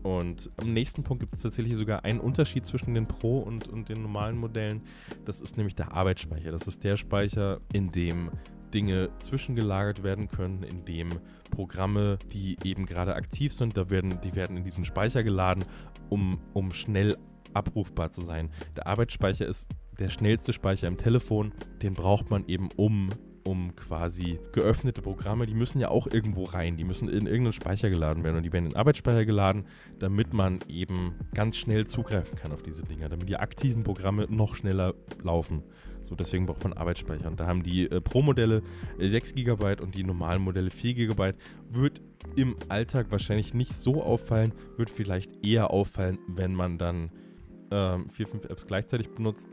Und 0.02 0.50
am 0.58 0.72
nächsten 0.72 1.02
Punkt 1.02 1.20
gibt 1.20 1.34
es 1.34 1.42
tatsächlich 1.42 1.74
sogar 1.74 2.04
einen 2.04 2.20
Unterschied 2.20 2.64
zwischen 2.64 2.94
den 2.94 3.08
Pro- 3.08 3.40
und, 3.40 3.68
und 3.68 3.88
den 3.88 4.02
normalen 4.02 4.38
Modellen. 4.38 4.82
Das 5.24 5.40
ist 5.40 5.56
nämlich 5.56 5.74
der 5.74 5.92
Arbeitsspeicher. 5.92 6.52
Das 6.52 6.66
ist 6.66 6.84
der 6.84 6.96
Speicher, 6.96 7.60
in 7.72 7.90
dem 7.90 8.30
Dinge 8.72 9.10
zwischengelagert 9.20 10.02
werden 10.02 10.28
können, 10.28 10.62
in 10.62 10.84
dem 10.84 11.08
Programme, 11.50 12.18
die 12.32 12.56
eben 12.62 12.86
gerade 12.86 13.14
aktiv 13.14 13.52
sind, 13.52 13.76
da 13.76 13.90
werden, 13.90 14.20
die 14.22 14.34
werden 14.34 14.56
in 14.56 14.64
diesen 14.64 14.84
Speicher 14.84 15.22
geladen, 15.22 15.64
um, 16.08 16.40
um 16.52 16.72
schnell 16.72 17.16
abrufbar 17.54 18.10
zu 18.10 18.22
sein. 18.22 18.50
Der 18.76 18.86
Arbeitsspeicher 18.86 19.46
ist 19.46 19.70
der 19.98 20.08
schnellste 20.08 20.52
Speicher 20.52 20.88
im 20.88 20.96
Telefon. 20.96 21.52
Den 21.82 21.94
braucht 21.94 22.30
man 22.30 22.46
eben, 22.46 22.68
um 22.76 23.08
um 23.46 23.74
quasi 23.76 24.40
geöffnete 24.52 25.02
Programme, 25.02 25.46
die 25.46 25.54
müssen 25.54 25.80
ja 25.80 25.88
auch 25.88 26.06
irgendwo 26.08 26.44
rein, 26.44 26.76
die 26.76 26.84
müssen 26.84 27.08
in 27.08 27.26
irgendeinen 27.26 27.52
Speicher 27.52 27.88
geladen 27.88 28.24
werden 28.24 28.36
und 28.36 28.42
die 28.42 28.52
werden 28.52 28.66
in 28.66 28.76
Arbeitsspeicher 28.76 29.24
geladen, 29.24 29.64
damit 29.98 30.32
man 30.34 30.58
eben 30.68 31.14
ganz 31.32 31.56
schnell 31.56 31.86
zugreifen 31.86 32.36
kann 32.36 32.52
auf 32.52 32.62
diese 32.62 32.82
Dinger, 32.82 33.08
damit 33.08 33.28
die 33.28 33.36
aktiven 33.36 33.84
Programme 33.84 34.26
noch 34.28 34.56
schneller 34.56 34.94
laufen. 35.22 35.62
So, 36.02 36.14
deswegen 36.14 36.46
braucht 36.46 36.62
man 36.64 36.72
Arbeitsspeicher. 36.72 37.26
Und 37.26 37.40
da 37.40 37.46
haben 37.46 37.62
die 37.62 37.90
äh, 37.90 38.00
Pro-Modelle 38.00 38.62
6 38.98 39.34
GB 39.34 39.80
und 39.80 39.94
die 39.94 40.04
normalen 40.04 40.42
Modelle 40.42 40.70
4 40.70 40.94
GB. 40.94 41.32
Wird 41.70 42.00
im 42.36 42.56
Alltag 42.68 43.10
wahrscheinlich 43.10 43.54
nicht 43.54 43.72
so 43.72 44.02
auffallen, 44.02 44.52
wird 44.76 44.90
vielleicht 44.90 45.44
eher 45.44 45.70
auffallen, 45.70 46.18
wenn 46.28 46.54
man 46.54 46.78
dann 46.78 47.10
ähm, 47.70 48.08
4, 48.08 48.26
5 48.26 48.44
Apps 48.44 48.66
gleichzeitig 48.66 49.10
benutzt 49.10 49.48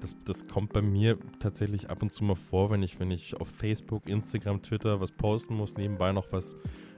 das, 0.00 0.16
das 0.24 0.46
kommt 0.46 0.72
bei 0.72 0.82
mir 0.82 1.18
tatsächlich 1.38 1.90
ab 1.90 2.02
und 2.02 2.12
zu 2.12 2.24
mal 2.24 2.34
vor, 2.34 2.70
wenn 2.70 2.82
ich, 2.82 2.98
wenn 3.00 3.10
ich 3.10 3.38
auf 3.40 3.48
Facebook, 3.48 4.08
Instagram, 4.08 4.62
Twitter 4.62 5.00
was 5.00 5.12
posten 5.12 5.54
muss, 5.54 5.76
nebenbei 5.76 6.12
noch 6.12 6.32
was, 6.32 6.56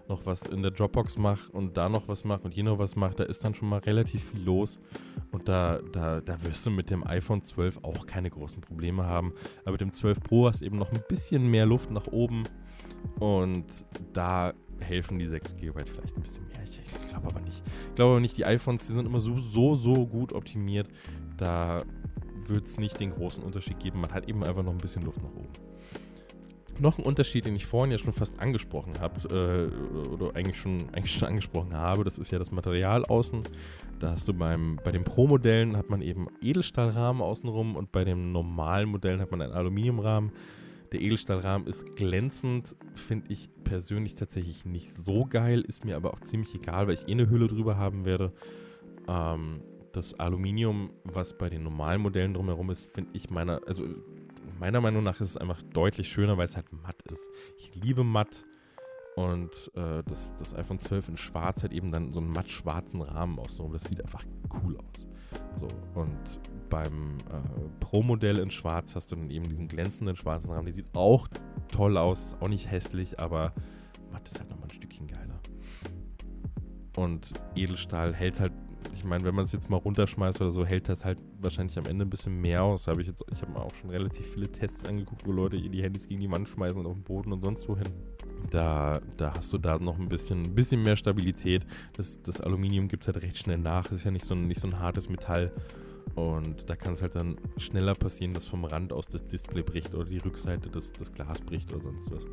noch 0.08 0.26
was 0.26 0.46
in 0.46 0.62
der 0.62 0.70
Dropbox 0.70 1.18
mache 1.18 1.50
und 1.52 1.76
da 1.76 1.88
noch 1.88 2.08
was 2.08 2.24
mache 2.24 2.42
und 2.42 2.52
hier 2.52 2.64
noch 2.64 2.78
was 2.78 2.96
mache, 2.96 3.14
da 3.14 3.24
ist 3.24 3.44
dann 3.44 3.54
schon 3.54 3.68
mal 3.68 3.78
relativ 3.78 4.30
viel 4.30 4.42
los. 4.42 4.78
Und 5.30 5.48
da, 5.48 5.80
da, 5.92 6.20
da 6.20 6.42
wirst 6.42 6.66
du 6.66 6.70
mit 6.70 6.90
dem 6.90 7.06
iPhone 7.06 7.42
12 7.42 7.78
auch 7.82 8.06
keine 8.06 8.30
großen 8.30 8.60
Probleme 8.60 9.04
haben. 9.04 9.32
Aber 9.62 9.72
mit 9.72 9.80
dem 9.80 9.92
12 9.92 10.20
Pro 10.20 10.48
hast 10.48 10.60
du 10.60 10.64
eben 10.64 10.76
noch 10.76 10.92
ein 10.92 11.02
bisschen 11.08 11.48
mehr 11.48 11.66
Luft 11.66 11.90
nach 11.90 12.08
oben. 12.08 12.42
Und 13.18 13.86
da 14.12 14.52
helfen 14.80 15.18
die 15.18 15.26
6 15.26 15.56
GB 15.56 15.84
vielleicht 15.86 16.16
ein 16.16 16.22
bisschen 16.22 16.46
mehr. 16.48 16.62
Ich, 16.64 16.80
ich 16.80 17.08
glaube 17.08 17.28
aber 17.28 17.40
nicht. 17.40 17.62
Ich 17.88 17.94
glaube 17.94 18.12
aber 18.12 18.20
nicht, 18.20 18.36
die 18.36 18.44
iPhones, 18.44 18.86
die 18.86 18.92
sind 18.92 19.06
immer 19.06 19.20
so, 19.20 19.38
so, 19.38 19.74
so 19.74 20.06
gut 20.06 20.32
optimiert. 20.32 20.88
Da 21.36 21.84
wird 22.48 22.66
es 22.66 22.78
nicht 22.78 23.00
den 23.00 23.10
großen 23.10 23.42
Unterschied 23.42 23.78
geben. 23.80 24.00
Man 24.00 24.12
hat 24.12 24.28
eben 24.28 24.42
einfach 24.44 24.62
noch 24.62 24.72
ein 24.72 24.78
bisschen 24.78 25.04
Luft 25.04 25.22
nach 25.22 25.30
oben. 25.30 25.48
Noch 26.78 26.96
ein 26.98 27.04
Unterschied, 27.04 27.44
den 27.44 27.56
ich 27.56 27.66
vorhin 27.66 27.90
ja 27.92 27.98
schon 27.98 28.12
fast 28.12 28.40
angesprochen 28.40 28.94
habe, 29.00 29.20
äh, 29.28 30.08
oder 30.08 30.34
eigentlich 30.34 30.56
schon, 30.56 30.88
eigentlich 30.92 31.12
schon 31.12 31.28
angesprochen 31.28 31.74
habe, 31.74 32.04
das 32.04 32.18
ist 32.18 32.32
ja 32.32 32.38
das 32.38 32.50
Material 32.50 33.04
außen. 33.04 33.42
Da 33.98 34.12
hast 34.12 34.26
du 34.28 34.32
beim, 34.32 34.80
bei 34.82 34.90
den 34.90 35.04
Pro-Modellen 35.04 35.76
hat 35.76 35.90
man 35.90 36.00
eben 36.00 36.28
Edelstahlrahmen 36.40 37.20
außenrum 37.20 37.76
und 37.76 37.92
bei 37.92 38.04
den 38.04 38.32
normalen 38.32 38.88
Modellen 38.88 39.20
hat 39.20 39.30
man 39.30 39.42
einen 39.42 39.52
Aluminiumrahmen. 39.52 40.32
Der 40.92 41.02
Edelstahlrahmen 41.02 41.68
ist 41.68 41.96
glänzend, 41.96 42.74
finde 42.94 43.30
ich 43.30 43.48
persönlich 43.62 44.14
tatsächlich 44.14 44.64
nicht 44.64 44.92
so 44.92 45.24
geil, 45.24 45.60
ist 45.60 45.84
mir 45.84 45.96
aber 45.96 46.14
auch 46.14 46.20
ziemlich 46.20 46.54
egal, 46.54 46.88
weil 46.88 46.94
ich 46.94 47.06
eh 47.08 47.12
eine 47.12 47.28
Hülle 47.28 47.46
drüber 47.46 47.76
haben 47.76 48.04
werde. 48.04 48.32
Ähm, 49.06 49.60
das 49.92 50.18
Aluminium, 50.18 50.90
was 51.04 51.36
bei 51.36 51.50
den 51.50 51.62
normalen 51.62 52.00
Modellen 52.00 52.34
drumherum 52.34 52.70
ist, 52.70 52.94
finde 52.94 53.10
ich 53.14 53.30
meiner, 53.30 53.60
also 53.66 53.84
meiner 54.58 54.80
Meinung 54.80 55.02
nach 55.02 55.20
ist 55.20 55.30
es 55.30 55.36
einfach 55.36 55.62
deutlich 55.62 56.10
schöner, 56.12 56.36
weil 56.36 56.44
es 56.44 56.56
halt 56.56 56.72
matt 56.72 57.02
ist. 57.10 57.28
Ich 57.58 57.74
liebe 57.74 58.04
matt 58.04 58.44
und 59.16 59.70
äh, 59.74 60.02
das, 60.04 60.34
das 60.36 60.54
iPhone 60.54 60.78
12 60.78 61.08
in 61.10 61.16
schwarz 61.16 61.64
hat 61.64 61.72
eben 61.72 61.90
dann 61.90 62.12
so 62.12 62.20
einen 62.20 62.30
matt-schwarzen 62.30 63.02
Rahmen 63.02 63.38
außenrum. 63.38 63.72
Das 63.72 63.84
sieht 63.84 64.00
einfach 64.02 64.24
cool 64.62 64.76
aus. 64.78 65.06
So, 65.54 65.68
und 65.94 66.40
beim 66.68 67.18
äh, 67.30 67.68
Pro-Modell 67.80 68.38
in 68.38 68.50
schwarz 68.50 68.94
hast 68.94 69.12
du 69.12 69.16
dann 69.16 69.30
eben 69.30 69.48
diesen 69.48 69.68
glänzenden 69.68 70.16
schwarzen 70.16 70.50
Rahmen. 70.50 70.66
Die 70.66 70.72
sieht 70.72 70.94
auch 70.94 71.28
toll 71.70 71.96
aus, 71.96 72.24
ist 72.24 72.42
auch 72.42 72.48
nicht 72.48 72.70
hässlich, 72.70 73.18
aber 73.18 73.52
matt 74.12 74.26
ist 74.28 74.38
halt 74.38 74.50
nochmal 74.50 74.68
ein 74.68 74.74
Stückchen 74.74 75.06
geiler. 75.06 75.40
Und 76.96 77.32
Edelstahl 77.54 78.14
hält 78.14 78.40
halt 78.40 78.52
ich 78.94 79.04
meine, 79.04 79.24
wenn 79.24 79.34
man 79.34 79.44
es 79.44 79.52
jetzt 79.52 79.70
mal 79.70 79.76
runterschmeißt 79.76 80.40
oder 80.40 80.50
so, 80.50 80.64
hält 80.64 80.88
das 80.88 81.04
halt 81.04 81.22
wahrscheinlich 81.40 81.78
am 81.78 81.86
Ende 81.86 82.04
ein 82.04 82.10
bisschen 82.10 82.40
mehr 82.40 82.62
aus. 82.62 82.86
Habe 82.86 83.02
ich 83.02 83.08
ich 83.08 83.42
habe 83.42 83.52
mir 83.52 83.60
auch 83.60 83.74
schon 83.74 83.90
relativ 83.90 84.26
viele 84.26 84.50
Tests 84.50 84.84
angeguckt, 84.84 85.26
wo 85.26 85.32
Leute 85.32 85.60
die 85.60 85.82
Handys 85.82 86.08
gegen 86.08 86.20
die 86.20 86.30
Wand 86.30 86.48
schmeißen 86.48 86.78
und 86.78 86.86
auf 86.86 86.94
den 86.94 87.02
Boden 87.02 87.32
und 87.32 87.40
sonst 87.40 87.68
wohin. 87.68 87.88
Da, 88.50 89.00
da 89.16 89.34
hast 89.34 89.52
du 89.52 89.58
da 89.58 89.78
noch 89.78 89.98
ein 89.98 90.08
bisschen, 90.08 90.44
ein 90.44 90.54
bisschen 90.54 90.82
mehr 90.82 90.96
Stabilität. 90.96 91.64
Das, 91.96 92.20
das 92.22 92.40
Aluminium 92.40 92.88
gibt 92.88 93.06
halt 93.06 93.22
recht 93.22 93.38
schnell 93.38 93.58
nach. 93.58 93.84
Das 93.84 93.96
ist 93.96 94.04
ja 94.04 94.10
nicht 94.10 94.24
so 94.24 94.34
ein, 94.34 94.46
nicht 94.46 94.60
so 94.60 94.68
ein 94.68 94.78
hartes 94.78 95.08
Metall. 95.08 95.52
Und 96.14 96.68
da 96.68 96.76
kann 96.76 96.92
es 96.92 97.02
halt 97.02 97.14
dann 97.14 97.38
schneller 97.56 97.94
passieren, 97.94 98.34
dass 98.34 98.46
vom 98.46 98.64
Rand 98.64 98.92
aus 98.92 99.06
das 99.06 99.26
Display 99.26 99.62
bricht 99.62 99.94
oder 99.94 100.04
die 100.04 100.18
Rückseite 100.18 100.68
des, 100.68 100.92
das 100.92 101.12
Glas 101.12 101.40
bricht 101.40 101.72
oder 101.72 101.82
sonst 101.82 102.10
was. 102.10 102.26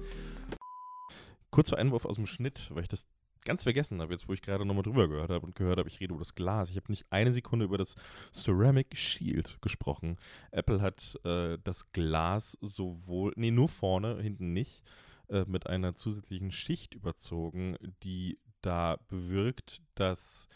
Kurzer 1.52 1.78
Einwurf 1.78 2.06
aus 2.06 2.16
dem 2.16 2.26
Schnitt, 2.26 2.70
weil 2.74 2.84
ich 2.84 2.90
das 2.90 3.06
ganz 3.48 3.64
vergessen 3.64 4.02
habe, 4.02 4.14
jetzt 4.14 4.28
wo 4.28 4.34
ich 4.34 4.42
gerade 4.42 4.66
nochmal 4.66 4.84
drüber 4.84 5.08
gehört 5.08 5.32
habe 5.32 5.46
und 5.46 5.56
gehört 5.56 5.80
habe, 5.80 5.90
ich 5.90 6.00
rede 6.00 6.14
über 6.14 6.22
das 6.22 6.36
Glas. 6.36 6.70
Ich 6.70 6.76
habe 6.76 6.92
nicht 6.92 7.12
eine 7.12 7.32
Sekunde 7.32 7.66
über 7.66 7.78
das 7.78 7.96
Ceramic 8.34 8.96
Shield 8.96 9.58
gesprochen. 9.62 10.18
Apple 10.52 10.82
hat 10.82 11.18
äh, 11.24 11.58
das 11.64 11.92
Glas 11.94 12.58
sowohl, 12.62 13.34
nee, 13.38 13.52
nur 13.52 13.70
vorne, 13.70 14.22
hinten 14.22 14.54
nicht, 14.54 14.84
äh, 15.30 15.46
mit 15.48 15.66
einer 15.66 15.96
zusätzlichen 15.96 16.52
Schicht 16.52 16.94
überzogen, 16.94 17.78
die 18.04 18.38
da 18.62 18.98
bewirkt, 19.08 19.82
dass 19.96 20.48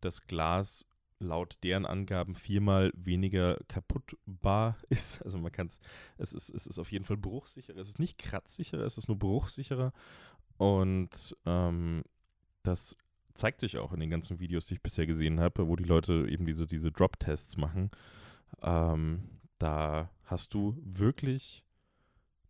das 0.00 0.26
Glas 0.26 0.86
laut 1.18 1.58
deren 1.62 1.86
Angaben 1.86 2.34
viermal 2.34 2.92
weniger 2.94 3.58
kaputtbar 3.68 4.76
ist. 4.88 5.22
Also 5.22 5.38
man 5.38 5.52
kann 5.52 5.66
es, 5.66 5.78
es 6.16 6.32
ist, 6.32 6.48
es 6.48 6.66
ist 6.66 6.78
auf 6.78 6.90
jeden 6.90 7.04
Fall 7.04 7.18
bruchsicherer. 7.18 7.78
Es 7.78 7.88
ist 7.88 7.98
nicht 7.98 8.18
kratzsicherer, 8.18 8.84
es 8.84 8.96
ist 8.96 9.08
nur 9.08 9.18
bruchsicherer. 9.18 9.92
Und 10.56 11.36
ähm, 11.46 12.04
das 12.62 12.96
zeigt 13.34 13.60
sich 13.60 13.78
auch 13.78 13.92
in 13.92 14.00
den 14.00 14.10
ganzen 14.10 14.40
Videos, 14.40 14.66
die 14.66 14.74
ich 14.74 14.82
bisher 14.82 15.06
gesehen 15.06 15.40
habe, 15.40 15.66
wo 15.68 15.76
die 15.76 15.84
Leute 15.84 16.26
eben 16.28 16.46
diese, 16.46 16.66
diese 16.66 16.92
Drop-Tests 16.92 17.56
machen. 17.56 17.90
Ähm, 18.62 19.22
da 19.58 20.10
hast 20.24 20.54
du 20.54 20.76
wirklich 20.82 21.64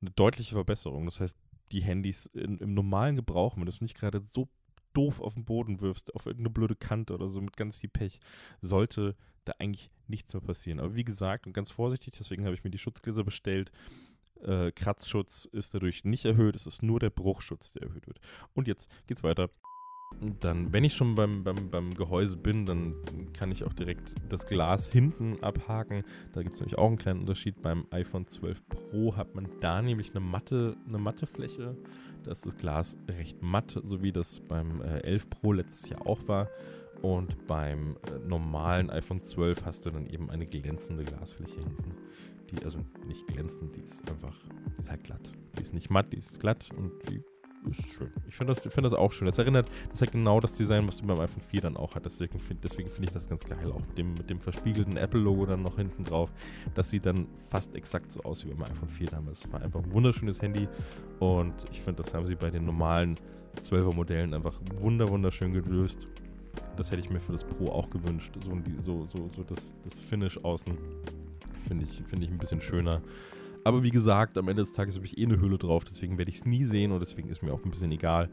eine 0.01 0.11
deutliche 0.11 0.55
Verbesserung. 0.55 1.05
Das 1.05 1.21
heißt, 1.21 1.39
die 1.71 1.83
Handys 1.83 2.27
in, 2.27 2.59
im 2.59 2.75
normalen 2.75 3.17
Gebrauch, 3.17 3.57
wenn 3.57 3.65
du 3.65 3.69
es 3.69 3.81
nicht 3.81 3.97
gerade 3.97 4.21
so 4.25 4.49
doof 4.93 5.21
auf 5.21 5.35
den 5.35 5.45
Boden 5.45 5.81
wirfst, 5.81 6.15
auf 6.15 6.27
irgendeine 6.27 6.51
blöde 6.51 6.77
Kante 6.77 7.15
oder 7.15 7.29
so 7.29 7.41
mit 7.41 7.57
ganz 7.57 7.81
viel 7.81 7.91
Pech, 7.91 8.21
sollte 8.61 9.17
da 9.45 9.55
eigentlich 9.59 9.91
nichts 10.07 10.33
mehr 10.35 10.43
passieren. 10.43 10.81
Aber 10.81 10.95
wie 10.95 11.05
gesagt, 11.05 11.47
und 11.47 11.53
ganz 11.53 11.71
vorsichtig, 11.71 12.15
deswegen 12.19 12.45
habe 12.45 12.55
ich 12.55 12.65
mir 12.65 12.71
die 12.71 12.79
Schutzgläser 12.79 13.25
bestellt. 13.25 13.73
Äh, 14.43 14.73
Kratzschutz 14.73 15.47
ist 15.47 15.75
dadurch 15.75 16.05
nicht 16.05 16.25
erhöht, 16.25 16.57
es 16.57 16.67
ist 16.67 16.83
nur 16.83 17.01
der 17.01 17.11
Bruchschutz, 17.11 17.73
der 17.73 17.83
erhöht 17.83 18.07
wird. 18.07 18.21
Und 18.55 18.69
jetzt 18.69 18.91
geht's 19.07 19.23
weiter. 19.23 19.49
Dann, 20.41 20.73
wenn 20.73 20.85
ich 20.85 20.95
schon 20.95 21.15
beim, 21.15 21.43
beim, 21.43 21.71
beim 21.71 21.95
Gehäuse 21.95 22.37
bin, 22.37 22.67
dann 22.67 22.95
kann 23.33 23.51
ich 23.51 23.65
auch 23.65 23.73
direkt 23.73 24.15
das 24.29 24.47
Glas 24.47 24.89
hinten 24.89 25.43
abhaken. 25.43 26.05
Da 26.33 26.43
gibt 26.43 26.55
es 26.55 26.61
nämlich 26.61 26.79
auch 26.79 26.89
einen 26.89 26.99
kleinen 26.99 27.21
Unterschied. 27.21 27.61
Beim 27.61 27.87
iPhone 27.91 28.27
12 28.27 28.63
Pro 28.69 29.17
hat 29.17 29.35
man 29.35 29.49
da 29.61 29.83
nämlich 29.83 30.11
eine 30.11 30.21
matte, 30.21 30.77
eine 30.87 30.99
matte 30.99 31.27
Fläche. 31.27 31.77
Da 32.23 32.31
ist 32.31 32.47
das 32.47 32.57
Glas 32.57 32.97
recht 33.09 33.43
matt, 33.43 33.81
so 33.85 34.03
wie 34.03 34.13
das 34.13 34.41
beim 34.41 34.81
äh, 34.81 35.01
11 35.01 35.31
Pro 35.31 35.53
letztes 35.53 35.89
Jahr 35.89 36.07
auch 36.07 36.29
war. 36.29 36.49
Und 37.03 37.47
beim 37.49 37.97
äh, 38.07 38.19
normalen 38.27 38.91
iPhone 38.91 39.23
12 39.23 39.65
hast 39.65 39.87
du 39.87 39.91
dann 39.91 40.07
eben 40.07 40.31
eine 40.31 40.47
glänzende 40.47 41.03
Glasfläche 41.03 41.59
hinten. 41.59 41.97
Die, 42.51 42.63
also 42.63 42.79
nicht 43.07 43.27
glänzend, 43.27 43.75
die 43.75 43.81
ist 43.81 44.09
einfach, 44.09 44.37
die 44.77 44.81
ist 44.81 44.91
halt 44.91 45.03
glatt. 45.03 45.33
Die 45.59 45.63
ist 45.63 45.75
nicht 45.75 45.91
matt, 45.91 46.13
die 46.13 46.19
ist 46.19 46.39
glatt 46.39 46.69
und 46.77 46.93
die 47.09 47.23
ist 47.71 47.87
schön. 47.87 48.11
Ich 48.29 48.35
finde 48.35 48.55
das, 48.55 48.63
find 48.63 48.85
das 48.85 48.95
auch 48.95 49.13
schön. 49.13 49.27
Das 49.27 49.39
erinnert, 49.39 49.71
das 49.91 50.03
hat 50.03 50.13
genau 50.13 50.41
das 50.41 50.55
Design, 50.55 50.87
was 50.87 50.99
du 50.99 51.07
beim 51.07 51.21
iPhone 51.21 51.43
4 51.43 51.61
dann 51.61 51.77
auch 51.77 51.95
hattest. 51.95 52.21
Deswegen 52.21 52.39
finde 52.39 52.69
find 52.69 53.05
ich 53.05 53.11
das 53.11 53.29
ganz 53.29 53.45
geil. 53.45 53.71
Auch 53.73 53.81
mit 53.81 53.99
dem, 53.99 54.15
mit 54.15 54.31
dem 54.31 54.41
verspiegelten 54.41 54.97
Apple-Logo 54.97 55.47
dann 55.47 55.63
noch 55.63 55.77
hinten 55.77 56.05
drauf. 56.05 56.33
Das 56.75 56.91
sieht 56.91 57.07
dann 57.07 57.27
fast 57.51 57.75
exakt 57.75 58.13
so 58.13 58.21
aus 58.23 58.45
wie 58.45 58.51
beim 58.51 58.71
iPhone 58.71 58.89
4 58.89 59.09
damals. 59.09 59.45
Es 59.45 59.53
war 59.53 59.63
einfach 59.63 59.83
ein 59.83 59.93
wunderschönes 59.93 60.41
Handy 60.43 60.69
und 61.21 61.55
ich 61.71 61.81
finde, 61.81 62.03
das 62.03 62.13
haben 62.15 62.27
sie 62.27 62.35
bei 62.35 62.51
den 62.51 62.65
normalen 62.65 63.17
12er 63.61 63.95
Modellen 63.95 64.35
einfach 64.35 64.61
wunder, 64.75 65.09
wunderschön 65.09 65.53
gelöst. 65.53 66.09
das 66.77 66.91
hätte 66.91 67.01
ich 67.01 67.11
mir 67.11 67.21
für 67.21 67.33
das 67.33 67.45
Pro 67.45 67.69
auch 67.69 67.89
gewünscht. 67.89 68.33
So, 68.41 68.53
so, 68.81 69.07
so, 69.07 69.29
so 69.31 69.43
das, 69.43 69.77
das 69.85 70.01
Finish 70.01 70.43
außen 70.43 70.77
finde 71.69 71.85
ich, 71.85 72.03
find 72.07 72.23
ich 72.23 72.31
ein 72.31 72.39
bisschen 72.39 72.61
schöner. 72.61 73.03
Aber 73.65 73.83
wie 73.83 73.91
gesagt, 73.91 74.37
am 74.39 74.49
Ende 74.49 74.63
des 74.63 74.73
Tages 74.73 74.97
habe 74.97 75.07
ich 75.07 75.19
eh 75.19 75.25
eine 75.25 75.41
Hülle 75.41 75.59
drauf, 75.59 75.85
deswegen 75.85 76.19
werde 76.19 76.31
ich 76.31 76.37
es 76.37 76.45
nie 76.45 76.65
sehen 76.65 76.93
und 76.93 77.01
deswegen 77.01 77.29
ist 77.29 77.43
mir 77.43 77.53
auch 77.53 77.65
ein 77.65 77.71
bisschen 77.71 77.93
egal. 77.93 78.29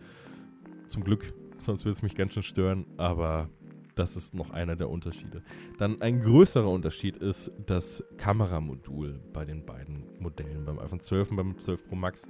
Zum 0.87 1.03
Glück, 1.03 1.33
sonst 1.59 1.85
würde 1.85 1.93
es 1.93 2.01
mich 2.01 2.15
ganz 2.15 2.33
schön 2.33 2.43
stören, 2.43 2.85
aber 2.97 3.49
das 3.95 4.15
ist 4.15 4.33
noch 4.33 4.49
einer 4.51 4.75
der 4.75 4.89
Unterschiede. 4.89 5.43
Dann 5.77 6.01
ein 6.01 6.21
größerer 6.21 6.69
Unterschied 6.69 7.17
ist 7.17 7.51
das 7.65 8.03
Kameramodul 8.17 9.19
bei 9.33 9.45
den 9.45 9.65
beiden 9.65 10.03
Modellen. 10.19 10.65
Beim 10.65 10.79
iPhone 10.79 11.01
12 11.01 11.31
und 11.31 11.37
beim 11.37 11.59
12 11.59 11.87
Pro 11.87 11.95
Max 11.95 12.27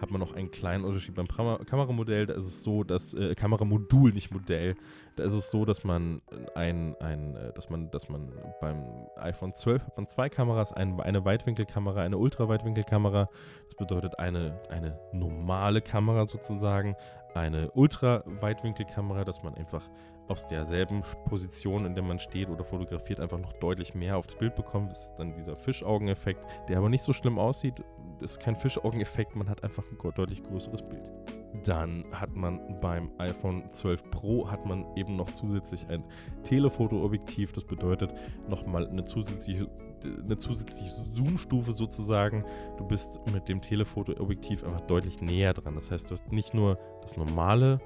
hat 0.00 0.10
man 0.10 0.20
noch 0.20 0.32
einen 0.32 0.50
kleinen 0.50 0.84
Unterschied. 0.84 1.14
Beim 1.14 1.28
Kameramodell, 1.28 2.26
da 2.26 2.34
ist 2.34 2.46
es 2.46 2.64
so, 2.64 2.84
dass 2.84 3.14
äh, 3.14 3.34
Kameramodul, 3.34 4.12
nicht 4.12 4.32
Modell, 4.32 4.76
da 5.16 5.24
ist 5.24 5.34
es 5.34 5.50
so, 5.50 5.64
dass 5.64 5.84
man 5.84 6.22
ein, 6.54 6.96
ein 7.00 7.36
äh, 7.36 7.52
dass 7.52 7.68
man, 7.68 7.90
dass 7.90 8.08
man 8.08 8.32
beim 8.60 8.82
iPhone 9.16 9.52
12 9.52 9.86
hat 9.86 9.96
man 9.96 10.08
zwei 10.08 10.28
Kameras, 10.28 10.72
ein, 10.72 10.98
eine 11.00 11.24
Weitwinkelkamera, 11.24 12.00
eine 12.00 12.18
Ultraweitwinkelkamera. 12.18 13.28
Das 13.66 13.74
bedeutet 13.74 14.18
eine, 14.18 14.58
eine 14.70 14.98
normale 15.12 15.82
Kamera 15.82 16.26
sozusagen, 16.26 16.96
eine 17.34 17.70
Ultraweitwinkelkamera, 17.72 19.24
dass 19.24 19.42
man 19.42 19.54
einfach 19.54 19.88
aus 20.28 20.46
derselben 20.46 21.02
Position, 21.24 21.84
in 21.84 21.94
der 21.94 22.04
man 22.04 22.18
steht 22.18 22.48
oder 22.48 22.64
fotografiert, 22.64 23.20
einfach 23.20 23.38
noch 23.38 23.52
deutlich 23.54 23.94
mehr 23.94 24.16
aufs 24.16 24.36
Bild 24.36 24.54
bekommt. 24.54 24.92
Das 24.92 25.06
ist 25.06 25.14
dann 25.16 25.34
dieser 25.34 25.56
Fischaugeneffekt, 25.56 26.44
der 26.68 26.78
aber 26.78 26.88
nicht 26.88 27.02
so 27.02 27.12
schlimm 27.12 27.38
aussieht. 27.38 27.82
Das 28.20 28.32
ist 28.32 28.40
kein 28.40 28.54
Fischaugeneffekt, 28.54 29.34
man 29.34 29.48
hat 29.48 29.64
einfach 29.64 29.84
ein 29.90 30.12
deutlich 30.14 30.42
größeres 30.42 30.82
Bild. 30.82 31.39
Dann 31.64 32.04
hat 32.12 32.34
man 32.34 32.80
beim 32.80 33.10
iPhone 33.18 33.72
12 33.72 34.10
Pro 34.10 34.50
hat 34.50 34.66
man 34.66 34.86
eben 34.96 35.16
noch 35.16 35.32
zusätzlich 35.32 35.88
ein 35.88 36.04
Telefotoobjektiv. 36.44 37.52
Das 37.52 37.64
bedeutet 37.64 38.12
nochmal 38.48 38.86
eine 38.86 39.04
zusätzliche, 39.04 39.68
eine 40.04 40.36
zusätzliche 40.38 40.92
Zoom-Stufe 41.12 41.72
sozusagen. 41.72 42.44
Du 42.78 42.86
bist 42.86 43.20
mit 43.32 43.48
dem 43.48 43.60
Telefotoobjektiv 43.60 44.64
einfach 44.64 44.82
deutlich 44.82 45.20
näher 45.20 45.52
dran. 45.52 45.74
Das 45.74 45.90
heißt, 45.90 46.08
du 46.08 46.12
hast 46.12 46.30
nicht 46.32 46.54
nur 46.54 46.78
das 47.02 47.16
normale 47.16 47.80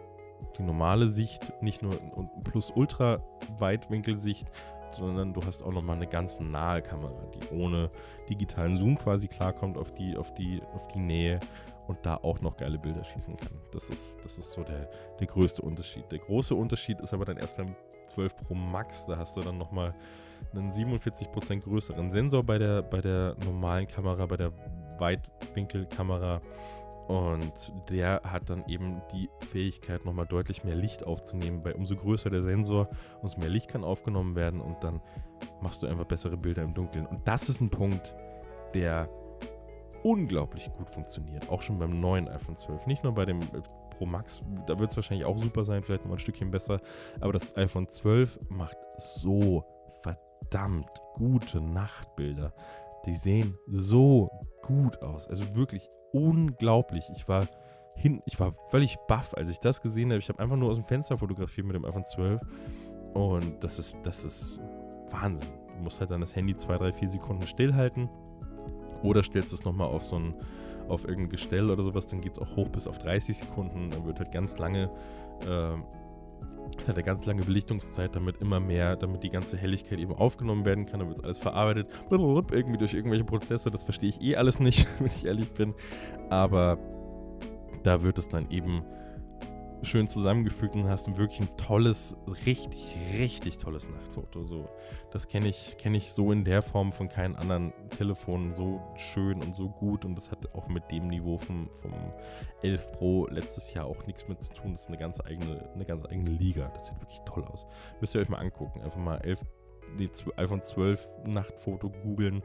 die 0.59 0.63
normale 0.63 1.09
Sicht, 1.09 1.53
nicht 1.63 1.83
nur 1.83 1.99
plus 2.45 2.71
ultra 2.71 3.19
Weitwinkelsicht, 3.59 4.51
sondern 4.93 5.33
du 5.33 5.45
hast 5.45 5.63
auch 5.63 5.73
nochmal 5.73 5.97
eine 5.97 6.07
ganz 6.07 6.41
nahe 6.41 6.83
Kamera, 6.83 7.27
die 7.35 7.55
ohne 7.55 7.91
digitalen 8.29 8.77
Zoom 8.77 8.97
quasi 8.97 9.27
klarkommt 9.27 9.77
auf 9.77 9.93
die, 9.93 10.17
auf 10.17 10.33
die, 10.35 10.63
auf 10.75 10.87
die 10.89 11.01
Nähe 11.01 11.41
und 11.87 11.99
da 12.03 12.17
auch 12.17 12.41
noch 12.41 12.57
geile 12.57 12.79
Bilder 12.79 13.05
schießen 13.05 13.37
kann. 13.37 13.53
Das 13.73 13.91
ist, 13.91 14.19
das 14.25 14.39
ist 14.39 14.53
so 14.53 14.63
der, 14.63 14.89
der 15.21 15.27
größte 15.27 15.63
Unterschied. 15.63 16.05
Der 16.11 16.19
große 16.19 16.55
Unterschied 16.55 17.01
ist 17.01 17.13
aber 17.13 17.25
dann 17.25 17.37
erst 17.37 17.57
beim 17.57 17.75
12 18.09 18.37
Pro 18.37 18.55
Max, 18.55 19.07
da 19.07 19.19
hast 19.19 19.37
du 19.37 19.43
dann 19.43 19.59
nochmal 19.59 19.95
einen 20.55 20.71
47% 20.71 21.61
größeren 21.61 22.11
Sensor 22.11 22.45
bei 22.45 22.59
der, 22.59 22.83
bei 22.83 23.01
der 23.01 23.37
normalen 23.45 23.87
Kamera, 23.87 24.27
bei 24.27 24.37
der 24.37 24.53
Weitwinkelkamera 24.99 26.41
und 27.09 27.73
der 27.91 28.23
hat 28.25 28.49
dann 28.49 28.65
eben 28.67 29.03
die 29.13 29.29
Fähigkeit, 29.41 30.05
nochmal 30.05 30.27
deutlich 30.27 30.65
mehr 30.65 30.75
Licht 30.75 31.05
aufzunehmen, 31.05 31.63
weil 31.63 31.75
umso 31.75 31.97
größer 31.97 32.31
der 32.31 32.43
Sensor, 32.43 32.89
umso 33.21 33.39
mehr 33.39 33.51
Licht 33.51 33.69
kann 33.69 33.85
aufgenommen 33.85 34.35
werden 34.37 34.61
und 34.61 34.83
dann 34.83 35.03
machst 35.61 35.83
du 35.83 35.87
einfach 35.87 36.07
bessere 36.07 36.37
Bilder 36.37 36.63
im 36.63 36.73
Dunkeln. 36.73 37.07
Und 37.07 37.27
das 37.29 37.49
ist 37.49 37.61
ein 37.61 37.69
Punkt, 37.69 38.15
der 38.73 39.09
unglaublich 40.05 40.71
gut 40.73 40.91
funktioniert. 40.91 41.49
Auch 41.49 41.63
schon 41.63 41.79
beim 41.79 41.99
neuen 41.99 42.29
iPhone 42.29 42.57
12. 42.57 42.87
Nicht 42.87 43.03
nur 43.03 43.15
bei 43.15 43.25
dem 43.25 43.41
äh, 43.41 43.63
Pro 43.91 44.07
Max, 44.07 44.43
da 44.67 44.79
wird 44.79 44.91
es 44.91 44.97
wahrscheinlich 44.97 45.25
auch 45.25 45.39
super 45.39 45.65
sein, 45.65 45.83
vielleicht 45.83 46.03
nochmal 46.03 46.17
ein 46.17 46.21
Stückchen 46.21 46.51
besser. 46.51 46.81
Aber 47.21 47.33
das 47.33 47.57
iPhone 47.57 47.89
12 47.89 48.39
macht 48.51 48.77
so 48.99 49.65
verdammt 50.03 50.91
gute 51.15 51.61
Nachtbilder. 51.61 52.53
Die 53.07 53.15
sehen 53.15 53.59
so 53.67 54.31
gut 54.63 55.01
aus. 55.03 55.27
Also 55.27 55.57
wirklich 55.57 55.89
unglaublich. 56.13 57.11
Ich 57.17 57.27
war 57.27 57.49
hin, 57.97 58.23
ich 58.27 58.39
war 58.39 58.53
völlig 58.71 58.99
baff, 59.09 59.35
als 59.35 59.49
ich 59.51 59.59
das 59.59 59.81
gesehen 59.81 60.11
habe. 60.11 60.19
Ich 60.19 60.29
habe 60.29 60.43
einfach 60.43 60.57
nur 60.57 60.71
aus 60.71 60.77
dem 60.77 60.85
Fenster 60.85 61.17
fotografiert 61.17 61.67
mit 61.67 61.77
dem 61.77 61.85
iPhone 61.85 62.05
12. 62.05 62.41
Und 63.15 63.65
das 63.65 63.79
ist, 63.79 63.99
das 64.03 64.25
ist 64.25 64.61
Wahnsinn. 65.11 65.49
Du 65.77 65.83
musst 65.83 66.01
halt 66.01 66.11
dann 66.11 66.21
das 66.21 66.37
Handy 66.37 66.55
zwei, 66.55 66.77
drei, 66.77 66.93
vier 66.93 67.09
Sekunden 67.09 67.47
stillhalten. 67.47 68.09
Oder 69.05 69.23
stellst 69.23 69.53
es 69.53 69.65
nochmal 69.65 69.89
auf 69.89 70.03
so 70.03 70.17
ein, 70.17 70.35
auf 70.89 71.05
irgendein 71.05 71.31
Gestell 71.31 71.71
oder 71.71 71.83
sowas, 71.83 72.09
dann 72.09 72.21
geht 72.21 72.33
es 72.33 72.39
auch 72.39 72.57
hoch 72.57 72.69
bis 72.69 72.87
auf 72.87 72.99
30 72.99 73.37
Sekunden. 73.39 73.91
Dann 73.91 74.05
wird 74.05 74.19
halt 74.19 74.33
ganz 74.33 74.59
lange 74.59 74.91
äh, 75.47 75.77
es 76.77 76.89
hat 76.89 76.97
eine 76.97 77.05
ganz 77.05 77.25
lange 77.27 77.43
Belichtungszeit, 77.43 78.17
damit 78.17 78.41
immer 78.41 78.59
mehr, 78.59 78.97
damit 78.97 79.23
die 79.23 79.31
ganze 79.31 79.57
Helligkeit 79.57 79.99
eben 79.99 80.13
aufgenommen 80.15 80.65
werden 80.65 80.87
kann. 80.87 81.01
Dann 81.01 81.09
wird 81.09 81.23
alles 81.23 81.39
verarbeitet, 81.39 81.89
irgendwie 82.11 82.79
durch 82.79 82.95
irgendwelche 82.95 83.25
Prozesse. 83.25 83.71
Das 83.71 83.85
verstehe 83.85 84.09
ich 84.09 84.21
eh 84.21 84.37
alles 84.37 84.59
nicht, 84.61 84.89
wenn 84.99 85.07
ich 85.07 85.25
ehrlich 85.25 85.53
bin. 85.53 85.75
Aber 86.31 86.79
da 87.83 88.03
wird 88.03 88.19
es 88.19 88.29
dann 88.29 88.51
eben 88.51 88.83
schön 89.85 90.09
zusammengefügt 90.09 90.75
und 90.75 90.89
hast 90.89 91.07
wirklich 91.17 91.41
ein 91.41 91.57
tolles, 91.57 92.17
richtig, 92.47 92.97
richtig 93.19 93.59
tolles 93.59 93.89
Nachtfoto. 93.89 94.45
So, 94.45 94.69
das 95.11 95.29
kenne 95.29 95.49
ich, 95.49 95.77
kenne 95.79 95.97
ich 95.97 96.13
so 96.13 96.33
in 96.33 96.45
der 96.45 96.63
Form 96.63 96.93
von 96.93 97.09
keinem 97.09 97.37
anderen 97.37 97.73
Telefon 97.91 98.53
so 98.53 98.81
schön 98.97 99.43
und 99.43 99.55
so 99.55 99.69
gut 99.69 100.05
und 100.05 100.15
das 100.17 100.31
hat 100.31 100.55
auch 100.55 100.69
mit 100.69 100.91
dem 100.91 101.09
Niveau 101.09 101.37
vom, 101.37 101.71
vom 101.73 101.93
11 102.63 102.93
Pro 102.93 103.27
letztes 103.27 103.73
Jahr 103.75 103.87
auch 103.87 104.07
nichts 104.07 104.29
mit 104.29 104.43
zu 104.43 104.53
tun. 104.53 104.73
Das 104.73 104.83
ist 104.83 104.89
eine 104.89 104.99
ganz 104.99 105.21
eigene, 105.21 105.69
eine 105.75 105.85
ganz 105.85 106.05
eigene 106.07 106.31
Liga. 106.31 106.69
Das 106.75 106.87
sieht 106.87 107.01
wirklich 107.01 107.21
toll 107.27 107.45
aus. 107.45 107.65
Müsst 108.01 108.15
ihr 108.15 108.21
euch 108.21 108.29
mal 108.29 108.39
angucken. 108.39 108.81
Einfach 108.83 108.99
mal 108.99 109.19
11, 109.19 109.41
die 109.99 110.11
iPhone 110.37 110.63
12 110.63 111.09
Nachtfoto 111.27 111.91
googeln. 111.91 112.43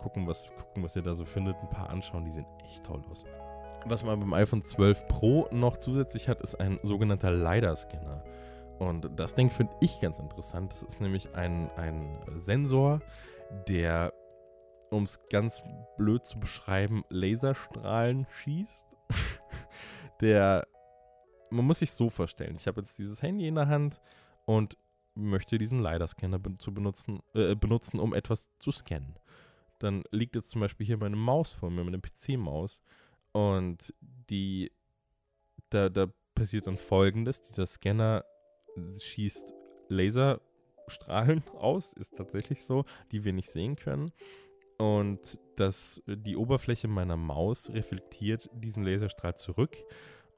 Gucken 0.00 0.26
was, 0.26 0.50
gucken, 0.56 0.82
was 0.82 0.96
ihr 0.96 1.02
da 1.02 1.14
so 1.14 1.24
findet. 1.24 1.56
Ein 1.62 1.70
paar 1.70 1.90
anschauen, 1.90 2.24
die 2.24 2.32
sehen 2.32 2.46
echt 2.64 2.84
toll 2.84 3.02
aus. 3.10 3.24
Was 3.88 4.02
man 4.02 4.18
beim 4.18 4.34
iPhone 4.34 4.64
12 4.64 5.06
Pro 5.06 5.48
noch 5.52 5.76
zusätzlich 5.76 6.28
hat, 6.28 6.40
ist 6.40 6.56
ein 6.56 6.80
sogenannter 6.82 7.30
LiDAR-Scanner. 7.30 8.24
Und 8.80 9.08
das 9.14 9.34
Ding 9.34 9.48
finde 9.48 9.74
ich 9.80 10.00
ganz 10.00 10.18
interessant. 10.18 10.72
Das 10.72 10.82
ist 10.82 11.00
nämlich 11.00 11.34
ein, 11.36 11.70
ein 11.76 12.18
Sensor, 12.34 13.00
der, 13.68 14.12
um 14.90 15.04
es 15.04 15.20
ganz 15.30 15.62
blöd 15.96 16.24
zu 16.24 16.40
beschreiben, 16.40 17.04
Laserstrahlen 17.10 18.26
schießt. 18.28 18.88
der, 20.20 20.66
man 21.50 21.64
muss 21.64 21.78
sich 21.78 21.92
so 21.92 22.10
vorstellen, 22.10 22.56
ich 22.56 22.66
habe 22.66 22.80
jetzt 22.80 22.98
dieses 22.98 23.22
Handy 23.22 23.46
in 23.46 23.54
der 23.54 23.68
Hand 23.68 24.00
und 24.46 24.76
möchte 25.14 25.58
diesen 25.58 25.80
LiDAR-Scanner 25.80 26.40
zu 26.58 26.74
benutzen, 26.74 27.20
äh, 27.34 27.54
benutzen, 27.54 28.00
um 28.00 28.14
etwas 28.14 28.50
zu 28.58 28.72
scannen. 28.72 29.16
Dann 29.78 30.02
liegt 30.10 30.34
jetzt 30.34 30.50
zum 30.50 30.60
Beispiel 30.60 30.86
hier 30.86 30.98
meine 30.98 31.16
Maus 31.16 31.52
vor 31.52 31.70
mir, 31.70 31.84
meine 31.84 32.00
PC-Maus. 32.00 32.82
Und 33.36 33.92
die, 34.30 34.72
da, 35.68 35.90
da 35.90 36.06
passiert 36.34 36.66
dann 36.66 36.78
folgendes: 36.78 37.42
Dieser 37.42 37.66
Scanner 37.66 38.24
schießt 38.98 39.52
Laserstrahlen 39.88 41.42
aus, 41.58 41.92
ist 41.92 42.16
tatsächlich 42.16 42.64
so, 42.64 42.86
die 43.12 43.24
wir 43.24 43.34
nicht 43.34 43.50
sehen 43.50 43.76
können. 43.76 44.10
Und 44.78 45.38
das, 45.56 46.02
die 46.06 46.36
Oberfläche 46.36 46.88
meiner 46.88 47.18
Maus 47.18 47.68
reflektiert 47.68 48.48
diesen 48.54 48.84
Laserstrahl 48.84 49.34
zurück. 49.34 49.76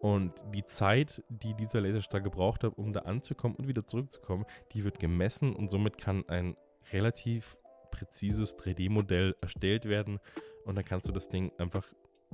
Und 0.01 0.32
die 0.53 0.64
Zeit, 0.64 1.22
die 1.28 1.55
dieser 1.55 1.80
Laserstrahl 1.80 2.22
gebraucht 2.22 2.64
hat, 2.64 2.76
um 2.78 2.92
da 2.92 3.01
anzukommen 3.03 3.57
und 3.57 3.68
wieder 3.68 3.86
zurückzukommen, 3.86 4.44
die 4.72 4.82
wird 4.82 4.99
gemessen 4.99 5.55
und 5.55 5.70
somit 5.70 5.99
kann 5.99 6.28
ein 6.28 6.57
relativ 6.92 7.59
präzises 7.92 8.59
3D-Modell 8.59 9.36
erstellt 9.40 9.84
werden. 9.84 10.18
Und 10.64 10.74
dann 10.74 10.84
kannst 10.84 11.07
du 11.07 11.12
das 11.12 11.28
Ding 11.28 11.53
einfach 11.59 11.84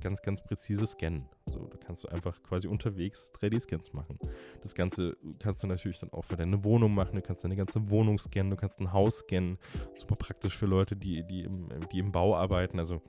ganz, 0.01 0.23
ganz 0.23 0.43
präzise 0.43 0.87
scannen. 0.87 1.29
So, 1.47 1.67
da 1.67 1.77
kannst 1.79 2.05
du 2.05 2.09
einfach 2.09 2.43
quasi 2.43 2.69
unterwegs 2.69 3.31
3D-Scans 3.39 3.93
machen. 3.93 4.19
Das 4.63 4.75
Ganze 4.75 5.17
kannst 5.39 5.63
du 5.63 5.67
natürlich 5.67 6.01
dann 6.01 6.13
auch 6.13 6.25
für 6.25 6.37
deine 6.37 6.65
Wohnung 6.65 6.95
machen. 6.95 7.17
Du 7.17 7.23
kannst 7.23 7.45
deine 7.45 7.57
ganze 7.57 7.91
Wohnung 7.91 8.19
scannen, 8.19 8.51
du 8.51 8.57
kannst 8.57 8.81
ein 8.81 8.93
Haus 8.93 9.21
scannen. 9.21 9.59
Super 9.97 10.17
praktisch 10.17 10.57
für 10.57 10.67
Leute, 10.67 10.97
die, 10.97 11.25
die, 11.27 11.43
im, 11.43 11.69
die 11.93 11.99
im 11.99 12.13
Bau 12.13 12.37
arbeiten. 12.37 12.79
Also 12.79 13.03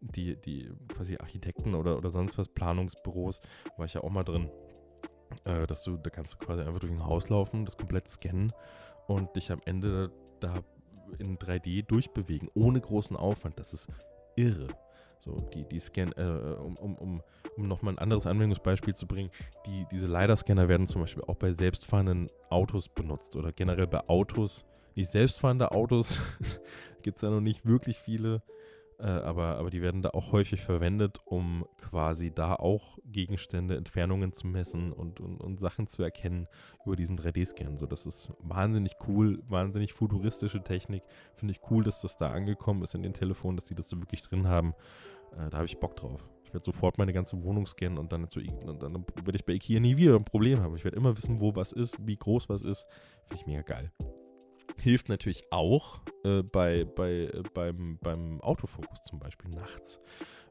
die, 0.00 0.36
die 0.40 0.70
quasi 0.88 1.16
Architekten 1.16 1.74
oder, 1.74 1.96
oder 1.96 2.10
sonst 2.10 2.38
was, 2.38 2.48
Planungsbüros, 2.48 3.40
war 3.76 3.86
ich 3.86 3.94
ja 3.94 4.02
auch 4.02 4.10
mal 4.10 4.24
drin. 4.24 4.50
Äh, 5.44 5.66
dass 5.66 5.82
du, 5.82 5.96
da 5.96 6.10
kannst 6.10 6.34
du 6.34 6.38
quasi 6.38 6.62
einfach 6.62 6.80
durch 6.80 6.92
ein 6.92 7.04
Haus 7.04 7.28
laufen, 7.28 7.64
das 7.64 7.76
komplett 7.76 8.08
scannen 8.08 8.52
und 9.06 9.34
dich 9.36 9.50
am 9.50 9.60
Ende 9.64 10.12
da 10.40 10.62
in 11.18 11.38
3D 11.38 11.86
durchbewegen, 11.86 12.48
ohne 12.54 12.80
großen 12.80 13.16
Aufwand. 13.16 13.58
Das 13.58 13.72
ist 13.72 13.88
irre. 14.36 14.68
So, 15.20 15.40
die, 15.54 15.64
die 15.64 15.80
Scan, 15.80 16.12
äh, 16.16 16.22
um, 16.22 16.76
um, 16.76 16.96
um, 16.96 17.22
um 17.56 17.68
nochmal 17.68 17.94
ein 17.94 17.98
anderes 17.98 18.26
Anwendungsbeispiel 18.26 18.94
zu 18.94 19.06
bringen, 19.06 19.30
die, 19.66 19.86
diese 19.90 20.06
LiDAR-Scanner 20.06 20.68
werden 20.68 20.86
zum 20.86 21.00
Beispiel 21.00 21.24
auch 21.24 21.36
bei 21.36 21.52
selbstfahrenden 21.52 22.30
Autos 22.48 22.88
benutzt 22.88 23.34
oder 23.36 23.52
generell 23.52 23.86
bei 23.86 24.08
Autos, 24.08 24.64
nicht 24.94 25.10
selbstfahrende 25.10 25.72
Autos, 25.72 26.20
gibt 27.02 27.16
es 27.16 27.22
ja 27.22 27.30
noch 27.30 27.40
nicht 27.40 27.66
wirklich 27.66 27.96
viele. 27.98 28.42
Äh, 28.98 29.04
aber, 29.04 29.56
aber 29.56 29.70
die 29.70 29.82
werden 29.82 30.00
da 30.02 30.10
auch 30.10 30.32
häufig 30.32 30.62
verwendet, 30.62 31.20
um 31.24 31.66
quasi 31.76 32.30
da 32.32 32.54
auch 32.54 32.98
Gegenstände, 33.04 33.76
Entfernungen 33.76 34.32
zu 34.32 34.46
messen 34.46 34.92
und, 34.92 35.20
und, 35.20 35.40
und 35.40 35.60
Sachen 35.60 35.86
zu 35.86 36.02
erkennen 36.02 36.46
über 36.84 36.96
diesen 36.96 37.18
3D-Scan. 37.18 37.78
So, 37.78 37.86
das 37.86 38.06
ist 38.06 38.32
wahnsinnig 38.38 38.92
cool, 39.06 39.42
wahnsinnig 39.48 39.92
futuristische 39.92 40.62
Technik. 40.62 41.02
Finde 41.34 41.52
ich 41.52 41.60
cool, 41.70 41.84
dass 41.84 42.00
das 42.00 42.16
da 42.16 42.30
angekommen 42.30 42.82
ist 42.82 42.94
in 42.94 43.02
den 43.02 43.12
Telefonen, 43.12 43.56
dass 43.56 43.66
sie 43.66 43.74
das 43.74 43.88
so 43.88 43.98
wirklich 44.00 44.22
drin 44.22 44.48
haben. 44.48 44.74
Äh, 45.32 45.50
da 45.50 45.58
habe 45.58 45.66
ich 45.66 45.78
Bock 45.78 45.96
drauf. 45.96 46.26
Ich 46.44 46.54
werde 46.54 46.64
sofort 46.64 46.96
meine 46.96 47.12
ganze 47.12 47.42
Wohnung 47.42 47.66
scannen 47.66 47.98
und 47.98 48.12
dann, 48.12 48.28
zu, 48.28 48.40
und 48.40 48.82
dann 48.82 49.04
werde 49.16 49.36
ich 49.36 49.44
bei 49.44 49.54
Ikea 49.54 49.80
nie 49.80 49.96
wieder 49.96 50.14
ein 50.14 50.24
Problem 50.24 50.60
haben. 50.60 50.76
Ich 50.76 50.84
werde 50.84 50.96
immer 50.96 51.16
wissen, 51.16 51.40
wo 51.40 51.54
was 51.54 51.72
ist, 51.72 51.98
wie 52.06 52.16
groß 52.16 52.48
was 52.48 52.62
ist. 52.62 52.86
Finde 53.26 53.42
ich 53.42 53.46
mega 53.46 53.62
geil 53.62 53.90
hilft 54.80 55.08
natürlich 55.08 55.44
auch 55.50 56.00
äh, 56.24 56.42
bei, 56.42 56.84
bei, 56.84 57.24
äh, 57.24 57.42
beim, 57.54 57.98
beim 58.00 58.40
Autofokus 58.40 59.02
zum 59.02 59.18
Beispiel 59.18 59.50
nachts. 59.50 60.00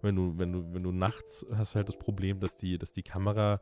Wenn 0.01 0.15
du, 0.15 0.37
wenn 0.37 0.51
du, 0.51 0.73
wenn 0.73 0.83
du 0.83 0.91
nachts 0.91 1.45
hast 1.55 1.75
halt 1.75 1.87
das 1.87 1.97
Problem, 1.97 2.39
dass 2.39 2.55
die, 2.55 2.77
dass 2.77 2.91
die 2.91 3.03
Kamera 3.03 3.61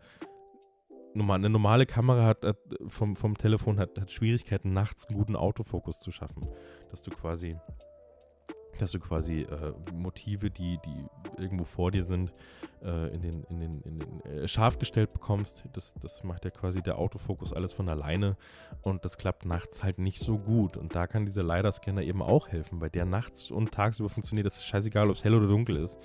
eine 1.15 1.49
normale 1.49 1.85
Kamera 1.85 2.25
hat, 2.25 2.43
hat 2.43 2.57
vom, 2.87 3.15
vom 3.15 3.37
Telefon 3.37 3.79
hat, 3.79 3.99
hat 3.99 4.11
Schwierigkeiten, 4.11 4.73
nachts 4.73 5.05
einen 5.07 5.19
guten 5.19 5.35
Autofokus 5.35 5.99
zu 5.99 6.11
schaffen. 6.11 6.47
Dass 6.89 7.01
du 7.01 7.11
quasi 7.11 7.55
dass 8.81 8.91
du 8.91 8.99
quasi 8.99 9.41
äh, 9.41 9.73
Motive, 9.91 10.49
die, 10.49 10.79
die 10.85 11.41
irgendwo 11.41 11.65
vor 11.65 11.91
dir 11.91 12.03
sind, 12.03 12.33
äh, 12.83 13.13
in 13.13 13.21
den, 13.21 13.43
in 13.45 13.59
den, 13.59 13.81
in 13.81 13.99
den 13.99 14.21
äh, 14.25 14.47
scharf 14.47 14.77
gestellt 14.77 15.13
bekommst. 15.13 15.63
Das, 15.73 15.93
das 15.95 16.23
macht 16.23 16.45
ja 16.45 16.51
quasi 16.51 16.81
der 16.81 16.97
Autofokus 16.97 17.53
alles 17.53 17.73
von 17.73 17.89
alleine 17.89 18.37
und 18.81 19.05
das 19.05 19.17
klappt 19.17 19.45
nachts 19.45 19.83
halt 19.83 19.99
nicht 19.99 20.19
so 20.19 20.37
gut. 20.37 20.77
Und 20.77 20.95
da 20.95 21.07
kann 21.07 21.25
dieser 21.25 21.43
LiDAR-Scanner 21.43 22.01
eben 22.01 22.21
auch 22.21 22.47
helfen, 22.47 22.81
weil 22.81 22.89
der 22.89 23.05
nachts 23.05 23.51
und 23.51 23.71
tagsüber 23.71 24.09
funktioniert. 24.09 24.45
Das 24.45 24.57
ist 24.57 24.65
scheißegal, 24.65 25.09
ob 25.09 25.15
es 25.15 25.23
hell 25.23 25.35
oder 25.35 25.47
dunkel 25.47 25.77
ist. 25.77 25.97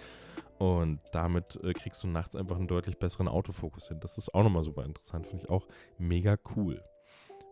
Und 0.59 1.01
damit 1.12 1.59
äh, 1.62 1.73
kriegst 1.73 2.03
du 2.03 2.09
nachts 2.09 2.35
einfach 2.35 2.57
einen 2.57 2.66
deutlich 2.66 2.99
besseren 2.99 3.29
Autofokus 3.29 3.89
hin. 3.89 4.01
Das 4.01 4.19
ist 4.19 4.35
auch 4.35 4.43
nochmal 4.43 4.64
super 4.64 4.85
interessant, 4.85 5.27
finde 5.27 5.45
ich 5.45 5.51
auch 5.51 5.69
mega 5.99 6.37
cool. 6.57 6.83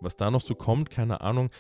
Was 0.00 0.16
da 0.16 0.30
noch 0.30 0.40
so 0.40 0.54
kommt, 0.54 0.90
keine 0.90 1.20
Ahnung, 1.20 1.50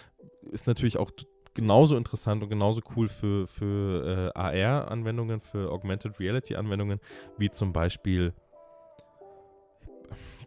ist 0.50 0.66
natürlich 0.66 0.98
auch 0.98 1.10
genauso 1.56 1.96
interessant 1.96 2.42
und 2.42 2.48
genauso 2.48 2.80
cool 2.94 3.08
für, 3.08 3.46
für 3.48 4.32
äh, 4.36 4.38
AR-Anwendungen, 4.38 5.40
für 5.40 5.72
Augmented 5.72 6.20
Reality-Anwendungen, 6.20 7.00
wie 7.38 7.50
zum 7.50 7.72
Beispiel 7.72 8.32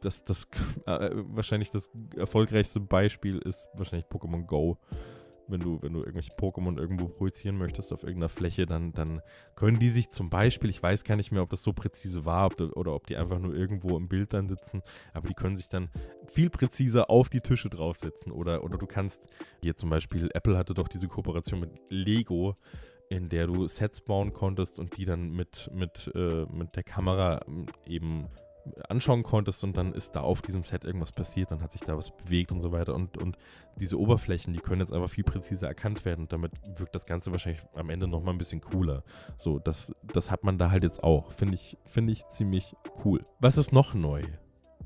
das, 0.02 0.24
das 0.24 0.48
äh, 0.86 1.10
wahrscheinlich 1.14 1.72
das 1.72 1.92
erfolgreichste 2.16 2.80
Beispiel 2.80 3.40
ist 3.40 3.68
wahrscheinlich 3.74 4.08
Pokémon 4.08 4.46
Go 4.46 4.78
wenn 5.50 5.60
du, 5.60 5.82
wenn 5.82 5.94
du 5.94 6.00
irgendwelche 6.00 6.34
Pokémon 6.34 6.78
irgendwo 6.78 7.08
projizieren 7.08 7.58
möchtest 7.58 7.92
auf 7.92 8.04
irgendeiner 8.04 8.30
Fläche, 8.30 8.66
dann, 8.66 8.92
dann 8.92 9.22
können 9.56 9.80
die 9.80 9.90
sich 9.90 10.10
zum 10.10 10.30
Beispiel, 10.30 10.70
ich 10.70 10.82
weiß 10.82 11.04
gar 11.04 11.16
nicht 11.16 11.32
mehr, 11.32 11.42
ob 11.42 11.50
das 11.50 11.64
so 11.64 11.74
präzise 11.74 12.26
war 12.26 12.46
ob, 12.46 12.62
oder 12.76 12.94
ob 12.94 13.08
die 13.08 13.18
einfach 13.18 13.40
nur 13.40 13.56
irgendwo 13.56 13.98
im 13.98 14.08
Bild 14.08 14.34
dann 14.34 14.48
sitzen, 14.48 14.82
aber 15.14 15.28
die 15.28 15.34
können 15.34 15.58
sich 15.58 15.70
dann 15.70 15.90
viel 16.28 16.50
präziser 16.50 17.10
auf 17.10 17.30
die 17.30 17.42
Tische 17.42 17.70
draufsetzen. 17.70 18.32
Oder, 18.32 18.64
oder 18.64 18.78
du 18.78 18.88
kannst, 18.88 19.28
hier 19.62 19.76
zum 19.76 19.90
Beispiel, 19.90 20.30
Apple 20.34 20.58
hatte 20.58 20.74
doch 20.74 20.88
diese 20.88 21.08
Kooperation 21.08 21.60
mit 21.60 21.72
Lego, 21.90 22.56
in 23.10 23.28
der 23.28 23.48
du 23.48 23.68
Sets 23.68 24.02
bauen 24.02 24.32
konntest 24.32 24.78
und 24.78 24.98
die 24.98 25.06
dann 25.06 25.32
mit, 25.32 25.70
mit, 25.74 26.12
äh, 26.14 26.46
mit 26.46 26.76
der 26.76 26.84
Kamera 26.84 27.44
eben 27.86 28.28
anschauen 28.88 29.24
konntest 29.24 29.64
und 29.64 29.78
dann 29.78 29.94
ist 29.94 30.16
da 30.16 30.22
auf 30.22 30.42
diesem 30.42 30.64
Set 30.64 30.84
irgendwas 30.84 31.12
passiert, 31.12 31.52
dann 31.52 31.62
hat 31.62 31.72
sich 31.72 31.82
da 31.82 31.96
was 31.98 32.16
bewegt 32.16 32.52
und 32.52 32.62
so 32.62 32.72
weiter. 32.72 32.96
Und, 32.96 33.18
und 33.18 33.38
diese 33.78 34.00
Oberflächen, 34.00 34.54
die 34.54 34.60
können 34.60 34.82
jetzt 34.82 34.94
einfach 34.94 35.10
viel 35.10 35.24
präziser 35.24 35.68
erkannt 35.68 36.06
werden 36.06 36.22
und 36.22 36.34
damit 36.34 36.52
wirkt 36.78 36.96
das 36.96 37.06
Ganze 37.06 37.32
wahrscheinlich 37.32 37.62
am 37.74 37.90
Ende 37.90 38.08
nochmal 38.08 38.34
ein 38.34 38.38
bisschen 38.38 38.62
cooler. 38.62 39.04
So, 39.38 39.60
das, 39.60 39.94
das 40.14 40.32
hat 40.32 40.44
man 40.44 40.58
da 40.58 40.72
halt 40.72 40.84
jetzt 40.84 41.04
auch. 41.04 41.32
Finde 41.32 41.56
ich, 41.56 41.78
find 41.86 42.10
ich 42.10 42.28
ziemlich 42.28 42.76
cool. 43.06 43.26
Was 43.40 43.58
ist 43.58 43.72
noch 43.72 43.94
neu? 43.94 44.24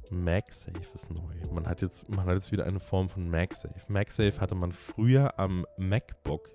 MagSafe 0.09 0.93
ist 0.93 1.09
neu. 1.09 1.51
Man 1.51 1.67
hat 1.67 1.81
jetzt, 1.81 2.07
man 2.09 2.25
hat 2.25 2.35
jetzt 2.35 2.51
wieder 2.51 2.65
eine 2.65 2.79
Form 2.79 3.09
von 3.09 3.29
MagSafe. 3.29 3.91
MagSafe 3.91 4.39
hatte 4.39 4.55
man 4.55 4.71
früher 4.71 5.39
am 5.39 5.65
MacBook 5.77 6.49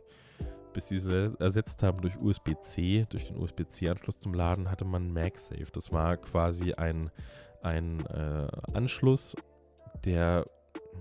bis 0.78 0.86
sie 0.86 0.98
sie 1.00 1.34
ersetzt 1.40 1.82
haben 1.82 2.00
durch 2.02 2.16
USB-C, 2.20 3.06
durch 3.10 3.24
den 3.24 3.36
USB-C-Anschluss 3.36 4.20
zum 4.20 4.32
Laden, 4.32 4.70
hatte 4.70 4.84
man 4.84 5.12
MagSafe. 5.12 5.72
Das 5.72 5.90
war 5.90 6.16
quasi 6.18 6.72
ein, 6.72 7.10
ein 7.62 8.06
äh, 8.06 8.46
Anschluss, 8.72 9.34
der, 10.04 10.46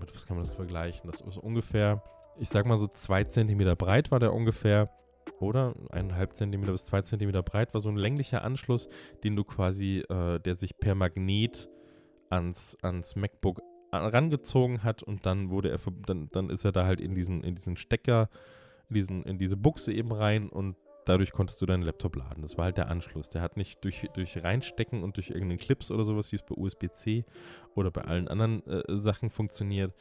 mit 0.00 0.12
was 0.12 0.26
kann 0.26 0.36
man 0.36 0.44
das 0.44 0.52
vergleichen? 0.52 1.08
Das 1.08 1.20
ist 1.20 1.38
ungefähr, 1.38 2.02
ich 2.40 2.48
sag 2.48 2.66
mal 2.66 2.76
so 2.76 2.88
zwei 2.88 3.22
Zentimeter 3.22 3.76
breit 3.76 4.10
war 4.10 4.18
der 4.18 4.34
ungefähr, 4.34 4.90
oder? 5.38 5.74
Eineinhalb 5.90 6.34
Zentimeter 6.34 6.72
bis 6.72 6.84
zwei 6.84 7.02
Zentimeter 7.02 7.44
breit 7.44 7.72
war 7.72 7.80
so 7.80 7.88
ein 7.88 7.96
länglicher 7.96 8.42
Anschluss, 8.42 8.88
den 9.22 9.36
du 9.36 9.44
quasi, 9.44 10.02
äh, 10.08 10.40
der 10.40 10.56
sich 10.56 10.76
per 10.76 10.96
Magnet 10.96 11.70
ans, 12.30 12.76
ans 12.82 13.14
MacBook 13.14 13.62
rangezogen 13.92 14.82
hat 14.82 15.04
und 15.04 15.24
dann 15.24 15.52
wurde 15.52 15.70
er, 15.70 15.78
dann, 16.04 16.30
dann 16.32 16.50
ist 16.50 16.64
er 16.64 16.72
da 16.72 16.84
halt 16.84 17.00
in 17.00 17.14
diesen, 17.14 17.44
in 17.44 17.54
diesen 17.54 17.76
Stecker 17.76 18.28
in, 18.88 18.94
diesen, 18.94 19.22
in 19.24 19.38
diese 19.38 19.56
Buchse 19.56 19.92
eben 19.92 20.12
rein 20.12 20.48
und 20.48 20.76
dadurch 21.04 21.32
konntest 21.32 21.60
du 21.62 21.66
deinen 21.66 21.82
Laptop 21.82 22.16
laden. 22.16 22.42
Das 22.42 22.58
war 22.58 22.66
halt 22.66 22.76
der 22.76 22.88
Anschluss. 22.88 23.30
Der 23.30 23.42
hat 23.42 23.56
nicht 23.56 23.84
durch, 23.84 24.08
durch 24.14 24.42
Reinstecken 24.42 25.02
und 25.02 25.16
durch 25.16 25.30
irgendeinen 25.30 25.58
Clips 25.58 25.90
oder 25.90 26.04
sowas, 26.04 26.32
wie 26.32 26.36
es 26.36 26.42
bei 26.42 26.54
USB-C 26.54 27.24
oder 27.74 27.90
bei 27.90 28.02
allen 28.02 28.28
anderen 28.28 28.66
äh, 28.66 28.82
Sachen 28.96 29.30
funktioniert, 29.30 29.94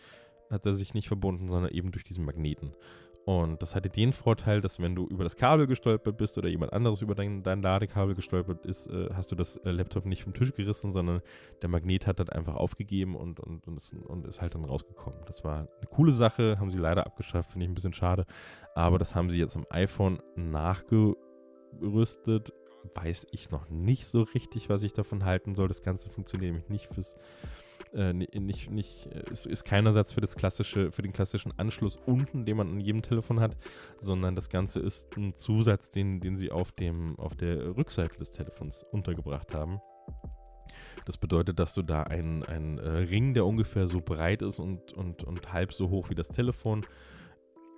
hat 0.49 0.65
er 0.65 0.73
sich 0.73 0.93
nicht 0.93 1.07
verbunden, 1.07 1.47
sondern 1.47 1.71
eben 1.71 1.91
durch 1.91 2.03
diesen 2.03 2.25
Magneten. 2.25 2.73
Und 3.27 3.61
das 3.61 3.75
hatte 3.75 3.89
den 3.89 4.13
Vorteil, 4.13 4.61
dass 4.61 4.79
wenn 4.79 4.95
du 4.95 5.05
über 5.05 5.25
das 5.25 5.35
Kabel 5.35 5.67
gestolpert 5.67 6.15
bist 6.15 6.37
oder 6.37 6.47
jemand 6.47 6.71
anderes 6.71 7.01
über 7.01 7.13
dein, 7.13 7.43
dein 7.43 7.61
Ladekabel 7.61 8.15
gestolpert 8.15 8.65
ist, 8.65 8.87
äh, 8.87 9.09
hast 9.13 9.33
du 9.33 9.35
das 9.35 9.57
äh, 9.57 9.71
Laptop 9.71 10.05
nicht 10.05 10.23
vom 10.23 10.33
Tisch 10.33 10.53
gerissen, 10.53 10.93
sondern 10.93 11.19
der 11.61 11.67
Magnet 11.67 12.07
hat 12.07 12.21
das 12.21 12.29
einfach 12.29 12.55
aufgegeben 12.55 13.17
und, 13.17 13.41
und, 13.41 13.67
und, 13.67 13.75
ist, 13.75 13.93
und 13.93 14.25
ist 14.25 14.39
halt 14.39 14.55
dann 14.55 14.63
rausgekommen. 14.63 15.19
Das 15.25 15.43
war 15.43 15.57
eine 15.57 15.67
coole 15.89 16.13
Sache, 16.13 16.57
haben 16.57 16.71
sie 16.71 16.77
leider 16.77 17.05
abgeschafft, 17.05 17.51
finde 17.51 17.65
ich 17.65 17.71
ein 17.71 17.75
bisschen 17.75 17.91
schade. 17.91 18.25
Aber 18.75 18.97
das 18.97 19.13
haben 19.13 19.29
sie 19.29 19.39
jetzt 19.39 19.57
am 19.57 19.65
iPhone 19.71 20.19
nachgerüstet. 20.37 22.53
Weiß 22.95 23.27
ich 23.31 23.51
noch 23.51 23.69
nicht 23.69 24.07
so 24.07 24.21
richtig, 24.21 24.69
was 24.69 24.83
ich 24.83 24.93
davon 24.93 25.25
halten 25.25 25.53
soll. 25.53 25.67
Das 25.67 25.81
Ganze 25.81 26.09
funktioniert 26.09 26.53
nämlich 26.53 26.69
nicht 26.69 26.93
fürs 26.93 27.17
äh, 27.97 28.13
nicht, 28.13 28.69
nicht, 28.69 29.07
ist, 29.07 29.47
ist 29.47 29.63
kein 29.65 29.85
Ersatz 29.85 30.13
für 30.13 30.21
das 30.21 30.35
klassische, 30.35 30.91
für 30.91 31.01
den 31.01 31.13
klassischen 31.13 31.57
Anschluss 31.57 31.97
unten, 32.05 32.45
den 32.45 32.57
man 32.57 32.69
an 32.69 32.79
jedem 32.79 33.01
Telefon 33.01 33.39
hat, 33.39 33.57
sondern 33.97 34.35
das 34.35 34.49
Ganze 34.49 34.79
ist 34.79 35.17
ein 35.17 35.35
Zusatz, 35.35 35.89
den, 35.89 36.19
den 36.19 36.37
sie 36.37 36.51
auf, 36.51 36.71
dem, 36.71 37.17
auf 37.19 37.35
der 37.35 37.75
Rückseite 37.75 38.17
des 38.17 38.31
Telefons 38.31 38.85
untergebracht 38.91 39.53
haben. 39.53 39.81
Das 41.05 41.17
bedeutet, 41.17 41.57
dass 41.57 41.73
du 41.73 41.81
da 41.81 42.03
einen, 42.03 42.43
einen 42.43 42.77
äh, 42.77 42.89
Ring, 42.89 43.33
der 43.33 43.45
ungefähr 43.45 43.87
so 43.87 44.01
breit 44.01 44.41
ist 44.41 44.59
und, 44.59 44.93
und, 44.93 45.23
und 45.23 45.53
halb 45.53 45.73
so 45.73 45.89
hoch 45.89 46.09
wie 46.09 46.15
das 46.15 46.27
Telefon, 46.27 46.85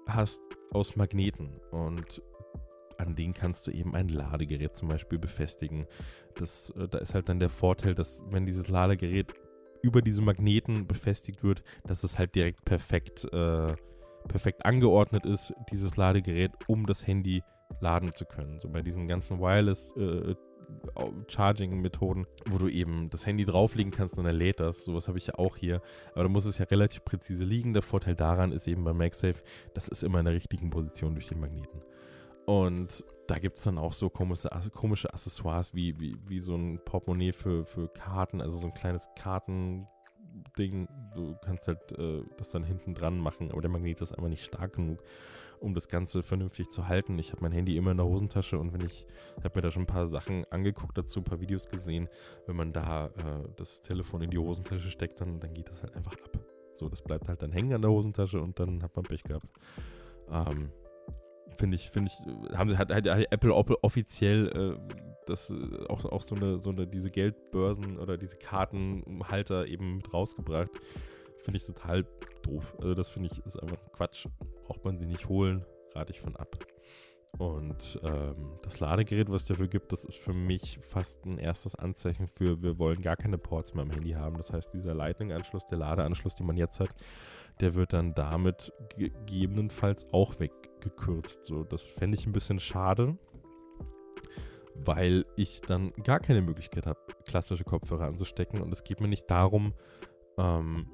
hast 0.07 0.41
aus 0.71 0.95
Magneten. 0.95 1.59
Und 1.71 2.21
an 2.97 3.15
den 3.15 3.33
kannst 3.33 3.67
du 3.67 3.71
eben 3.71 3.95
ein 3.95 4.09
Ladegerät 4.09 4.75
zum 4.75 4.89
Beispiel 4.89 5.19
befestigen. 5.19 5.85
Das, 6.35 6.71
äh, 6.71 6.87
da 6.87 6.97
ist 6.97 7.13
halt 7.13 7.29
dann 7.29 7.39
der 7.39 7.49
Vorteil, 7.49 7.95
dass 7.95 8.21
wenn 8.29 8.45
dieses 8.45 8.67
Ladegerät 8.67 9.33
über 9.81 10.01
diese 10.01 10.21
Magneten 10.21 10.87
befestigt 10.87 11.43
wird, 11.43 11.63
dass 11.85 12.03
es 12.03 12.17
halt 12.17 12.35
direkt 12.35 12.65
perfekt, 12.65 13.25
äh, 13.31 13.73
perfekt 14.27 14.65
angeordnet 14.65 15.25
ist, 15.25 15.53
dieses 15.71 15.97
Ladegerät, 15.97 16.51
um 16.67 16.85
das 16.85 17.05
Handy 17.05 17.43
laden 17.81 18.13
zu 18.13 18.25
können. 18.25 18.59
So 18.59 18.69
bei 18.69 18.81
diesen 18.81 19.07
ganzen 19.07 19.39
Wireless 19.39 19.93
äh, 19.95 20.35
Charging-Methoden, 21.27 22.27
wo 22.47 22.57
du 22.57 22.67
eben 22.67 23.09
das 23.09 23.25
Handy 23.25 23.45
drauflegen 23.45 23.91
kannst 23.91 24.17
und 24.17 24.25
er 24.25 24.33
lädt 24.33 24.59
das. 24.59 24.83
Sowas 24.83 25.07
habe 25.07 25.17
ich 25.17 25.27
ja 25.27 25.35
auch 25.35 25.57
hier. 25.57 25.81
Aber 26.13 26.23
da 26.23 26.29
muss 26.29 26.45
es 26.45 26.57
ja 26.57 26.65
relativ 26.65 27.03
präzise 27.05 27.43
liegen. 27.43 27.73
Der 27.73 27.81
Vorteil 27.81 28.15
daran 28.15 28.51
ist 28.51 28.67
eben 28.67 28.83
bei 28.83 28.93
MagSafe, 28.93 29.43
das 29.73 29.87
ist 29.87 30.03
immer 30.03 30.19
in 30.19 30.25
der 30.25 30.33
richtigen 30.33 30.69
Position 30.69 31.13
durch 31.13 31.27
den 31.27 31.39
Magneten. 31.39 31.81
Und 32.49 33.05
da 33.27 33.37
gibt 33.37 33.57
es 33.57 33.61
dann 33.61 33.77
auch 33.77 33.93
so 33.93 34.09
komische, 34.09 34.49
komische 34.73 35.13
Accessoires 35.13 35.75
wie, 35.75 35.99
wie, 35.99 36.17
wie 36.27 36.39
so 36.39 36.55
ein 36.55 36.83
Portemonnaie 36.83 37.31
für, 37.31 37.63
für 37.63 37.89
Karten, 37.89 38.41
also 38.41 38.57
so 38.57 38.65
ein 38.65 38.73
kleines 38.73 39.07
Kartending. 39.15 40.87
Du 41.13 41.35
kannst 41.45 41.67
halt 41.67 41.91
äh, 41.99 42.23
das 42.37 42.49
dann 42.49 42.63
hinten 42.63 42.95
dran 42.95 43.19
machen, 43.19 43.51
aber 43.51 43.61
der 43.61 43.69
Magnet 43.69 44.01
ist 44.01 44.13
einfach 44.13 44.29
nicht 44.29 44.43
stark 44.43 44.73
genug, 44.73 45.03
um 45.59 45.75
das 45.75 45.89
Ganze 45.89 46.23
vernünftig 46.23 46.71
zu 46.71 46.87
halten. 46.87 47.19
Ich 47.19 47.33
habe 47.33 47.43
mein 47.43 47.51
Handy 47.51 47.77
immer 47.77 47.91
in 47.91 47.97
der 47.97 48.07
Hosentasche 48.07 48.57
und 48.57 48.73
wenn 48.73 48.81
ich, 48.81 49.05
habe 49.43 49.51
mir 49.53 49.61
da 49.61 49.69
schon 49.69 49.83
ein 49.83 49.85
paar 49.85 50.07
Sachen 50.07 50.43
angeguckt 50.51 50.97
dazu, 50.97 51.19
ein 51.19 51.25
paar 51.25 51.41
Videos 51.41 51.69
gesehen, 51.69 52.09
wenn 52.47 52.55
man 52.55 52.73
da 52.73 53.09
äh, 53.09 53.47
das 53.57 53.83
Telefon 53.83 54.23
in 54.23 54.31
die 54.31 54.39
Hosentasche 54.39 54.89
steckt, 54.89 55.21
dann, 55.21 55.39
dann 55.39 55.53
geht 55.53 55.69
das 55.69 55.83
halt 55.83 55.95
einfach 55.95 56.13
ab. 56.13 56.39
So, 56.73 56.89
das 56.89 57.03
bleibt 57.03 57.29
halt 57.29 57.43
dann 57.43 57.51
hängen 57.51 57.73
an 57.73 57.83
der 57.83 57.91
Hosentasche 57.91 58.41
und 58.41 58.59
dann 58.59 58.81
hat 58.81 58.95
man 58.95 59.05
Pech 59.05 59.21
gehabt. 59.21 59.45
Ähm, 60.31 60.71
finde 61.59 61.75
ich, 61.75 61.89
finde 61.89 62.11
ich, 62.11 62.57
haben 62.57 62.69
sie 62.69 62.77
hat, 62.77 62.91
hat 62.91 63.05
Apple 63.05 63.53
offiziell 63.53 64.47
äh, 64.47 64.95
das 65.25 65.51
äh, 65.51 65.85
auch, 65.89 66.05
auch 66.05 66.21
so 66.21 66.35
eine, 66.35 66.57
so 66.57 66.71
eine, 66.71 66.87
diese 66.87 67.11
Geldbörsen 67.11 67.99
oder 67.99 68.17
diese 68.17 68.37
Kartenhalter 68.37 69.67
eben 69.67 69.97
mit 69.97 70.13
rausgebracht. 70.13 70.71
Finde 71.43 71.57
ich 71.57 71.65
total 71.65 72.05
doof. 72.43 72.75
Also 72.79 72.93
das 72.93 73.09
finde 73.09 73.29
ich 73.31 73.45
ist 73.45 73.57
einfach 73.57 73.77
Quatsch. 73.91 74.27
Braucht 74.63 74.83
man 74.85 74.97
sie 74.97 75.05
nicht 75.05 75.27
holen, 75.27 75.65
rate 75.93 76.11
ich 76.11 76.19
von 76.19 76.35
ab. 76.35 76.57
Und 77.37 77.99
ähm, 78.03 78.59
das 78.63 78.79
Ladegerät, 78.79 79.29
was 79.29 79.45
dafür 79.45 79.67
gibt, 79.67 79.91
das 79.91 80.03
ist 80.03 80.17
für 80.17 80.33
mich 80.33 80.79
fast 80.81 81.25
ein 81.25 81.37
erstes 81.37 81.75
Anzeichen 81.75 82.27
für, 82.27 82.61
wir 82.61 82.79
wollen 82.79 83.01
gar 83.01 83.15
keine 83.15 83.37
Ports 83.37 83.73
mehr 83.73 83.83
am 83.83 83.91
Handy 83.91 84.11
haben. 84.11 84.35
Das 84.35 84.51
heißt, 84.51 84.73
dieser 84.73 84.93
Lightning-Anschluss, 84.93 85.67
der 85.67 85.77
Ladeanschluss, 85.77 86.35
den 86.35 86.47
man 86.47 86.57
jetzt 86.57 86.79
hat, 86.79 86.89
der 87.61 87.75
wird 87.75 87.93
dann 87.93 88.13
damit 88.13 88.73
gegebenenfalls 88.97 90.11
auch 90.11 90.39
weggekürzt. 90.39 91.45
So, 91.45 91.63
das 91.63 91.83
fände 91.83 92.17
ich 92.17 92.25
ein 92.25 92.33
bisschen 92.33 92.59
schade, 92.59 93.17
weil 94.75 95.25
ich 95.37 95.61
dann 95.61 95.93
gar 96.03 96.19
keine 96.19 96.41
Möglichkeit 96.41 96.87
habe, 96.87 96.99
klassische 97.25 97.63
Kopfhörer 97.63 98.05
anzustecken. 98.05 98.61
Und 98.61 98.73
es 98.73 98.83
geht 98.83 99.01
mir 99.01 99.07
nicht 99.07 99.29
darum, 99.29 99.73
ähm, 100.37 100.89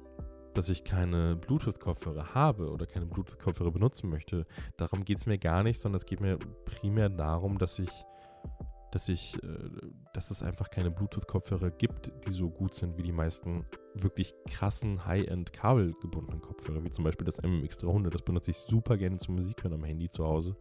dass 0.56 0.70
ich 0.70 0.84
keine 0.84 1.36
Bluetooth-Kopfhörer 1.36 2.34
habe 2.34 2.70
oder 2.70 2.86
keine 2.86 3.04
Bluetooth-Kopfhörer 3.04 3.70
benutzen 3.70 4.08
möchte. 4.08 4.46
Darum 4.78 5.04
geht 5.04 5.18
es 5.18 5.26
mir 5.26 5.36
gar 5.36 5.62
nicht, 5.62 5.78
sondern 5.78 5.96
es 5.96 6.06
geht 6.06 6.20
mir 6.20 6.38
primär 6.64 7.10
darum, 7.10 7.58
dass 7.58 7.78
ich, 7.78 7.90
dass 8.90 9.10
ich, 9.10 9.34
äh, 9.42 9.70
dass 10.14 10.30
es 10.30 10.42
einfach 10.42 10.70
keine 10.70 10.90
Bluetooth-Kopfhörer 10.90 11.70
gibt, 11.70 12.10
die 12.26 12.32
so 12.32 12.48
gut 12.48 12.72
sind 12.72 12.96
wie 12.96 13.02
die 13.02 13.12
meisten 13.12 13.66
wirklich 13.92 14.34
krassen 14.48 15.04
High-End 15.04 15.52
kabelgebundenen 15.52 16.40
Kopfhörer, 16.40 16.82
wie 16.84 16.90
zum 16.90 17.04
Beispiel 17.04 17.26
das 17.26 17.42
MMX300. 17.42 18.08
Das 18.08 18.22
benutze 18.22 18.50
ich 18.50 18.56
super 18.56 18.96
gerne 18.96 19.18
zum 19.18 19.34
Musikhören 19.34 19.74
am 19.74 19.84
Handy 19.84 20.08
zu 20.08 20.24
Hause. 20.24 20.56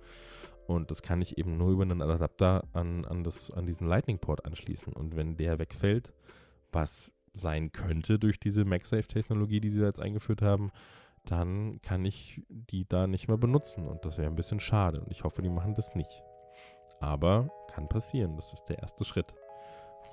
Und 0.67 0.91
das 0.91 1.03
kann 1.03 1.21
ich 1.21 1.37
eben 1.37 1.57
nur 1.57 1.69
über 1.69 1.83
einen 1.83 2.01
Adapter 2.01 2.63
an, 2.73 3.05
an, 3.05 3.23
das, 3.23 3.49
an 3.49 3.65
diesen 3.65 3.87
Lightning-Port 3.87 4.45
anschließen. 4.45 4.91
Und 4.91 5.15
wenn 5.15 5.37
der 5.37 5.57
wegfällt, 5.57 6.11
was 6.73 7.13
sein 7.35 7.71
könnte 7.71 8.19
durch 8.19 8.39
diese 8.39 8.65
MagSafe-Technologie, 8.65 9.59
die 9.59 9.69
sie 9.69 9.79
da 9.79 9.85
jetzt 9.85 10.01
eingeführt 10.01 10.41
haben, 10.41 10.71
dann 11.25 11.81
kann 11.81 12.05
ich 12.05 12.41
die 12.49 12.87
da 12.87 13.07
nicht 13.07 13.27
mehr 13.27 13.37
benutzen. 13.37 13.87
Und 13.87 14.05
das 14.05 14.17
wäre 14.17 14.29
ein 14.29 14.35
bisschen 14.35 14.59
schade. 14.59 15.01
Und 15.01 15.11
ich 15.11 15.23
hoffe, 15.23 15.41
die 15.41 15.49
machen 15.49 15.73
das 15.73 15.95
nicht. 15.95 16.23
Aber 16.99 17.49
kann 17.71 17.89
passieren. 17.89 18.35
Das 18.35 18.53
ist 18.53 18.65
der 18.65 18.79
erste 18.79 19.05
Schritt. 19.05 19.33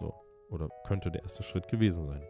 So. 0.00 0.14
Oder 0.50 0.68
könnte 0.86 1.10
der 1.10 1.22
erste 1.22 1.42
Schritt 1.42 1.68
gewesen 1.68 2.06
sein. 2.06 2.22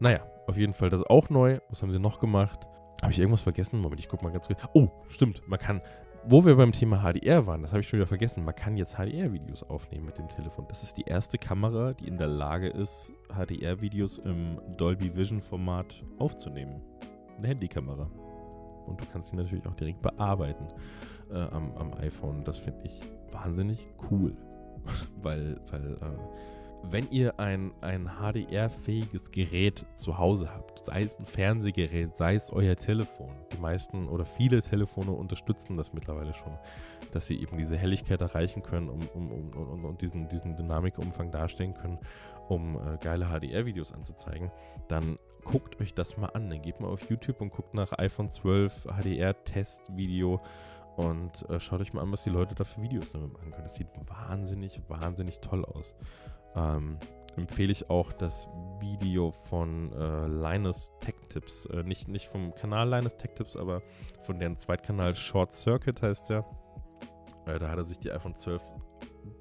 Naja, 0.00 0.26
auf 0.46 0.56
jeden 0.56 0.74
Fall 0.74 0.90
das 0.90 1.02
auch 1.02 1.30
neu. 1.30 1.58
Was 1.68 1.82
haben 1.82 1.90
sie 1.90 1.98
noch 1.98 2.20
gemacht? 2.20 2.66
Habe 3.02 3.12
ich 3.12 3.18
irgendwas 3.18 3.42
vergessen? 3.42 3.80
Moment, 3.80 4.00
ich 4.00 4.08
gucke 4.08 4.24
mal 4.24 4.32
ganz 4.32 4.46
kurz. 4.46 4.60
Oh, 4.72 4.88
stimmt. 5.08 5.46
Man 5.48 5.58
kann 5.58 5.80
wo 6.26 6.44
wir 6.44 6.56
beim 6.56 6.72
Thema 6.72 7.02
HDR 7.02 7.46
waren, 7.46 7.62
das 7.62 7.72
habe 7.72 7.80
ich 7.80 7.88
schon 7.88 7.98
wieder 7.98 8.06
vergessen, 8.06 8.44
man 8.44 8.54
kann 8.54 8.76
jetzt 8.76 8.96
HDR-Videos 8.96 9.62
aufnehmen 9.64 10.06
mit 10.06 10.18
dem 10.18 10.28
Telefon. 10.28 10.66
Das 10.68 10.82
ist 10.82 10.96
die 10.96 11.02
erste 11.02 11.38
Kamera, 11.38 11.92
die 11.92 12.08
in 12.08 12.16
der 12.16 12.28
Lage 12.28 12.68
ist, 12.68 13.12
HDR-Videos 13.28 14.18
im 14.18 14.60
Dolby 14.76 15.14
Vision-Format 15.14 16.02
aufzunehmen. 16.18 16.80
Eine 17.36 17.48
Handykamera. 17.48 18.10
Und 18.86 19.00
du 19.00 19.04
kannst 19.12 19.30
sie 19.30 19.36
natürlich 19.36 19.66
auch 19.66 19.74
direkt 19.74 20.02
bearbeiten 20.02 20.68
äh, 21.30 21.38
am, 21.38 21.74
am, 21.76 21.94
iPhone. 21.94 22.44
Das 22.44 22.58
finde 22.58 22.80
ich 22.84 23.02
wahnsinnig 23.32 23.86
cool. 24.10 24.36
weil, 25.22 25.60
weil 25.70 25.94
äh, 25.94 26.63
wenn 26.90 27.10
ihr 27.10 27.38
ein, 27.38 27.72
ein 27.80 28.08
HDR-fähiges 28.08 29.30
Gerät 29.30 29.86
zu 29.94 30.18
Hause 30.18 30.52
habt, 30.52 30.84
sei 30.84 31.02
es 31.02 31.18
ein 31.18 31.26
Fernsehgerät, 31.26 32.16
sei 32.16 32.34
es 32.34 32.52
euer 32.52 32.76
Telefon, 32.76 33.30
die 33.52 33.58
meisten 33.58 34.08
oder 34.08 34.24
viele 34.24 34.62
Telefone 34.62 35.12
unterstützen 35.12 35.76
das 35.76 35.92
mittlerweile 35.92 36.34
schon, 36.34 36.58
dass 37.10 37.26
sie 37.26 37.40
eben 37.40 37.56
diese 37.56 37.76
Helligkeit 37.76 38.20
erreichen 38.20 38.62
können 38.62 38.88
und 38.88 39.06
um, 39.14 39.30
um, 39.30 39.52
um, 39.52 39.84
um, 39.84 39.98
diesen, 39.98 40.28
diesen 40.28 40.56
Dynamikumfang 40.56 41.30
darstellen 41.30 41.74
können, 41.74 41.98
um 42.48 42.76
äh, 42.76 42.98
geile 42.98 43.26
HDR-Videos 43.26 43.92
anzuzeigen, 43.92 44.50
dann 44.88 45.18
guckt 45.44 45.80
euch 45.80 45.94
das 45.94 46.16
mal 46.16 46.28
an. 46.28 46.50
Dann 46.50 46.62
geht 46.62 46.80
mal 46.80 46.88
auf 46.88 47.08
YouTube 47.08 47.40
und 47.40 47.50
guckt 47.50 47.74
nach 47.74 47.92
iPhone 47.98 48.30
12 48.30 48.86
HDR-Test-Video 49.00 50.40
und 50.96 51.48
äh, 51.48 51.58
schaut 51.58 51.80
euch 51.80 51.92
mal 51.92 52.02
an, 52.02 52.12
was 52.12 52.22
die 52.22 52.30
Leute 52.30 52.54
da 52.54 52.64
für 52.64 52.82
Videos 52.82 53.12
damit 53.12 53.32
machen 53.32 53.50
können. 53.50 53.64
Das 53.64 53.74
sieht 53.74 53.88
wahnsinnig, 54.06 54.80
wahnsinnig 54.88 55.40
toll 55.40 55.64
aus 55.64 55.94
ähm, 56.56 56.98
empfehle 57.36 57.72
ich 57.72 57.90
auch 57.90 58.12
das 58.12 58.48
Video 58.80 59.32
von 59.32 59.92
äh, 59.92 60.26
Linus 60.26 60.92
Tech 61.00 61.14
Tips. 61.28 61.66
Äh, 61.66 61.82
nicht, 61.82 62.08
nicht 62.08 62.26
vom 62.26 62.54
Kanal 62.54 62.88
Linus 62.88 63.16
Tech 63.16 63.32
Tips, 63.34 63.56
aber 63.56 63.82
von 64.22 64.38
deren 64.38 64.56
Zweitkanal 64.56 65.14
Short 65.14 65.52
Circuit 65.52 66.00
heißt 66.02 66.30
der. 66.30 66.44
Äh, 67.46 67.58
da 67.58 67.68
hat 67.70 67.78
er 67.78 67.84
sich 67.84 67.98
die 67.98 68.12
iPhone 68.12 68.36
12 68.36 68.62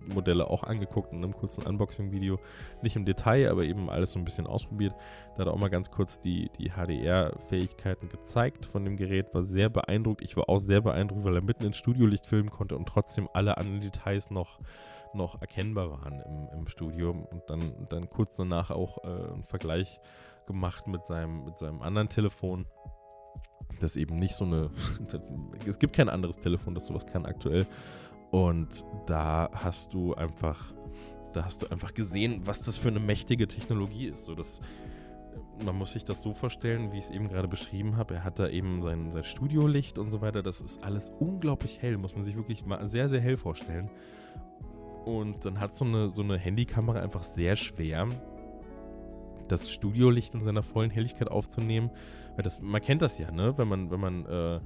Modelle 0.07 0.49
auch 0.49 0.63
angeguckt 0.63 1.11
in 1.11 1.23
einem 1.23 1.33
kurzen 1.33 1.65
Unboxing-Video. 1.65 2.39
Nicht 2.81 2.95
im 2.95 3.05
Detail, 3.05 3.49
aber 3.49 3.63
eben 3.63 3.89
alles 3.89 4.11
so 4.11 4.19
ein 4.19 4.25
bisschen 4.25 4.47
ausprobiert. 4.47 4.93
Da 5.35 5.41
hat 5.41 5.47
er 5.47 5.53
auch 5.53 5.59
mal 5.59 5.69
ganz 5.69 5.91
kurz 5.91 6.19
die, 6.19 6.49
die 6.57 6.71
HDR-Fähigkeiten 6.71 8.09
gezeigt 8.09 8.65
von 8.65 8.85
dem 8.85 8.97
Gerät. 8.97 9.33
War 9.33 9.43
sehr 9.43 9.69
beeindruckt. 9.69 10.21
Ich 10.21 10.35
war 10.35 10.49
auch 10.49 10.59
sehr 10.59 10.81
beeindruckt, 10.81 11.23
weil 11.23 11.35
er 11.35 11.43
mitten 11.43 11.65
ins 11.65 11.77
Studiolicht 11.77 12.25
filmen 12.25 12.49
konnte 12.49 12.75
und 12.75 12.87
trotzdem 12.87 13.29
alle 13.33 13.57
anderen 13.57 13.81
Details 13.81 14.29
noch 14.29 14.59
noch 15.15 15.41
erkennbar 15.41 15.91
waren 15.91 16.21
im, 16.21 16.59
im 16.59 16.67
Studio. 16.67 17.11
Und 17.11 17.43
dann, 17.47 17.87
dann 17.89 18.09
kurz 18.09 18.35
danach 18.35 18.71
auch 18.71 19.03
äh, 19.03 19.07
einen 19.07 19.43
Vergleich 19.43 19.99
gemacht 20.45 20.87
mit 20.87 21.05
seinem, 21.05 21.45
mit 21.45 21.57
seinem 21.57 21.81
anderen 21.81 22.09
Telefon. 22.09 22.65
Das 23.79 23.95
eben 23.95 24.17
nicht 24.17 24.35
so 24.35 24.45
eine. 24.45 24.71
es 25.65 25.79
gibt 25.79 25.95
kein 25.95 26.09
anderes 26.09 26.37
Telefon, 26.37 26.75
das 26.75 26.87
sowas 26.87 27.05
kann 27.05 27.25
aktuell. 27.25 27.67
Und 28.31 28.83
da 29.05 29.49
hast 29.53 29.93
du 29.93 30.15
einfach, 30.15 30.73
da 31.33 31.45
hast 31.45 31.61
du 31.61 31.67
einfach 31.67 31.93
gesehen, 31.93 32.41
was 32.45 32.61
das 32.61 32.77
für 32.77 32.89
eine 32.89 32.99
mächtige 32.99 33.47
Technologie 33.47 34.07
ist. 34.07 34.25
So, 34.25 34.35
das, 34.35 34.59
man 35.63 35.75
muss 35.75 35.91
sich 35.91 36.03
das 36.03 36.21
so 36.21 36.33
vorstellen, 36.33 36.91
wie 36.91 36.97
ich 36.97 37.05
es 37.05 37.09
eben 37.11 37.29
gerade 37.29 37.47
beschrieben 37.47 37.97
habe. 37.97 38.15
Er 38.15 38.23
hat 38.23 38.39
da 38.39 38.47
eben 38.47 38.81
sein, 38.81 39.11
sein 39.11 39.23
Studiolicht 39.23 39.97
und 39.97 40.09
so 40.09 40.21
weiter. 40.21 40.41
Das 40.41 40.61
ist 40.61 40.83
alles 40.83 41.09
unglaublich 41.09 41.81
hell, 41.81 41.97
muss 41.97 42.15
man 42.15 42.23
sich 42.23 42.35
wirklich 42.35 42.65
mal 42.65 42.87
sehr, 42.89 43.09
sehr 43.09 43.21
hell 43.21 43.37
vorstellen. 43.37 43.89
Und 45.05 45.45
dann 45.45 45.59
hat 45.59 45.75
so 45.75 45.85
eine, 45.85 46.11
so 46.11 46.21
eine 46.21 46.37
Handykamera 46.37 46.99
einfach 46.99 47.23
sehr 47.23 47.55
schwer, 47.55 48.07
das 49.47 49.69
Studiolicht 49.69 50.33
in 50.33 50.43
seiner 50.43 50.63
vollen 50.63 50.89
Helligkeit 50.89 51.29
aufzunehmen. 51.29 51.91
Weil 52.35 52.43
das, 52.43 52.61
man 52.61 52.81
kennt 52.81 53.01
das 53.01 53.17
ja, 53.17 53.31
ne? 53.31 53.57
Wenn 53.57 53.67
man, 53.67 53.91
wenn 53.91 53.99
man, 53.99 54.25
äh, 54.25 54.59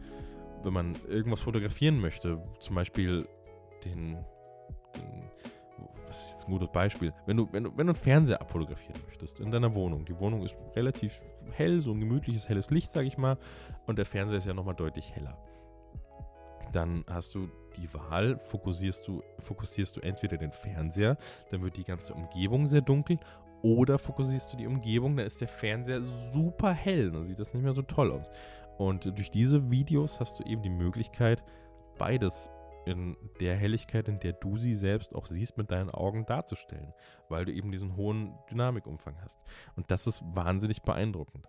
wenn 0.64 0.74
man 0.74 0.96
irgendwas 1.08 1.42
fotografieren 1.42 2.00
möchte, 2.00 2.42
zum 2.60 2.76
Beispiel 2.76 3.28
den, 3.84 4.14
den 4.14 5.28
was 6.08 6.24
ist 6.24 6.32
jetzt 6.32 6.48
ein 6.48 6.52
gutes 6.52 6.70
Beispiel? 6.70 7.14
Wenn 7.26 7.38
du, 7.38 7.48
wenn 7.52 7.66
du, 7.66 7.72
wenn 7.72 7.88
du 7.88 7.94
einen 7.94 7.96
Fernseher 7.96 8.42
abfotografieren 8.42 9.02
möchtest 9.06 9.40
in 9.40 9.52
deiner 9.52 9.76
Wohnung, 9.76 10.06
die 10.06 10.20
Wohnung 10.20 10.44
ist 10.44 10.58
relativ 10.76 11.22
hell, 11.52 11.82
so 11.82 11.92
ein 11.92 12.00
gemütliches 12.00 12.48
helles 12.48 12.70
Licht, 12.70 12.92
sag 12.92 13.06
ich 13.06 13.18
mal, 13.18 13.38
und 13.86 13.98
der 13.98 14.06
Fernseher 14.06 14.38
ist 14.38 14.46
ja 14.48 14.54
nochmal 14.54 14.76
deutlich 14.76 15.14
heller. 15.14 15.38
Dann 16.72 17.04
hast 17.08 17.36
du 17.36 17.50
die 17.78 17.94
Wahl, 17.94 18.40
fokussierst 18.40 19.08
du, 19.08 19.24
fokussierst 19.40 19.98
du 19.98 20.02
entweder 20.02 20.38
den 20.38 20.52
Fernseher, 20.52 21.18
dann 21.52 21.62
wird 21.64 21.78
die 21.78 21.84
ganze 21.84 22.14
Umgebung 22.14 22.66
sehr 22.66 22.82
dunkel, 22.82 23.20
oder 23.62 23.98
fokussierst 23.98 24.54
du 24.54 24.58
die 24.58 24.68
Umgebung, 24.68 25.18
dann 25.18 25.26
ist 25.26 25.42
der 25.42 25.48
Fernseher 25.48 26.04
super 26.04 26.74
hell, 26.74 27.12
dann 27.12 27.26
sieht 27.26 27.40
das 27.40 27.54
nicht 27.54 27.64
mehr 27.64 27.74
so 27.74 27.82
toll 27.82 28.12
aus. 28.12 28.28
Und 28.78 29.06
durch 29.06 29.32
diese 29.32 29.72
Videos 29.72 30.20
hast 30.20 30.40
du 30.40 30.44
eben 30.44 30.62
die 30.62 30.70
Möglichkeit, 30.70 31.44
beides 31.98 32.52
in 32.86 33.18
der 33.40 33.56
Helligkeit, 33.56 34.08
in 34.08 34.20
der 34.20 34.34
du 34.34 34.56
sie 34.56 34.74
selbst 34.74 35.14
auch 35.14 35.26
siehst, 35.26 35.58
mit 35.58 35.72
deinen 35.72 35.90
Augen 35.90 36.26
darzustellen, 36.26 36.94
weil 37.28 37.46
du 37.46 37.52
eben 37.52 37.72
diesen 37.72 37.98
hohen 37.98 38.34
Dynamikumfang 38.50 39.18
hast. 39.22 39.42
Und 39.76 39.92
das 39.92 40.08
ist 40.08 40.24
wahnsinnig 40.34 40.84
beeindruckend. 40.84 41.48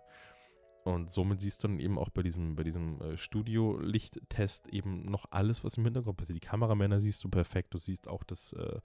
Und 0.89 1.11
somit 1.11 1.39
siehst 1.41 1.63
du 1.63 1.67
dann 1.67 1.79
eben 1.79 1.97
auch 1.97 2.09
bei 2.09 2.21
diesem, 2.21 2.55
bei 2.55 2.63
diesem 2.63 3.01
äh, 3.01 3.17
Studio-Lichttest 3.17 4.67
eben 4.67 5.05
noch 5.05 5.25
alles, 5.31 5.63
was 5.63 5.77
im 5.77 5.85
Hintergrund 5.85 6.17
passiert. 6.17 6.37
Die 6.37 6.47
Kameramänner 6.47 6.99
siehst 6.99 7.23
du 7.23 7.29
perfekt. 7.29 7.73
Du 7.73 7.77
siehst 7.77 8.07
auch, 8.07 8.23
dass 8.23 8.53
äh, 8.53 8.79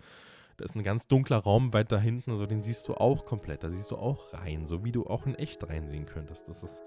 da 0.57 0.65
ist 0.65 0.77
ein 0.77 0.83
ganz 0.83 1.09
dunkler 1.09 1.39
Raum 1.39 1.73
weit 1.73 1.91
da 1.91 1.99
hinten, 1.99 2.31
also 2.31 2.47
den 2.47 2.63
siehst 2.63 2.87
du 2.89 2.95
auch 2.95 3.25
komplett. 3.25 3.65
Da 3.65 3.71
siehst 3.71 3.91
du 3.91 3.97
auch 3.97 4.33
rein, 4.33 4.67
so 4.67 4.85
wie 4.85 4.93
du 4.93 5.07
auch 5.07 5.27
in 5.27 5.35
echt 5.35 5.69
reinsehen 5.69 6.07
könntest. 6.07 6.49
Das 6.49 6.63
ist, 6.63 6.83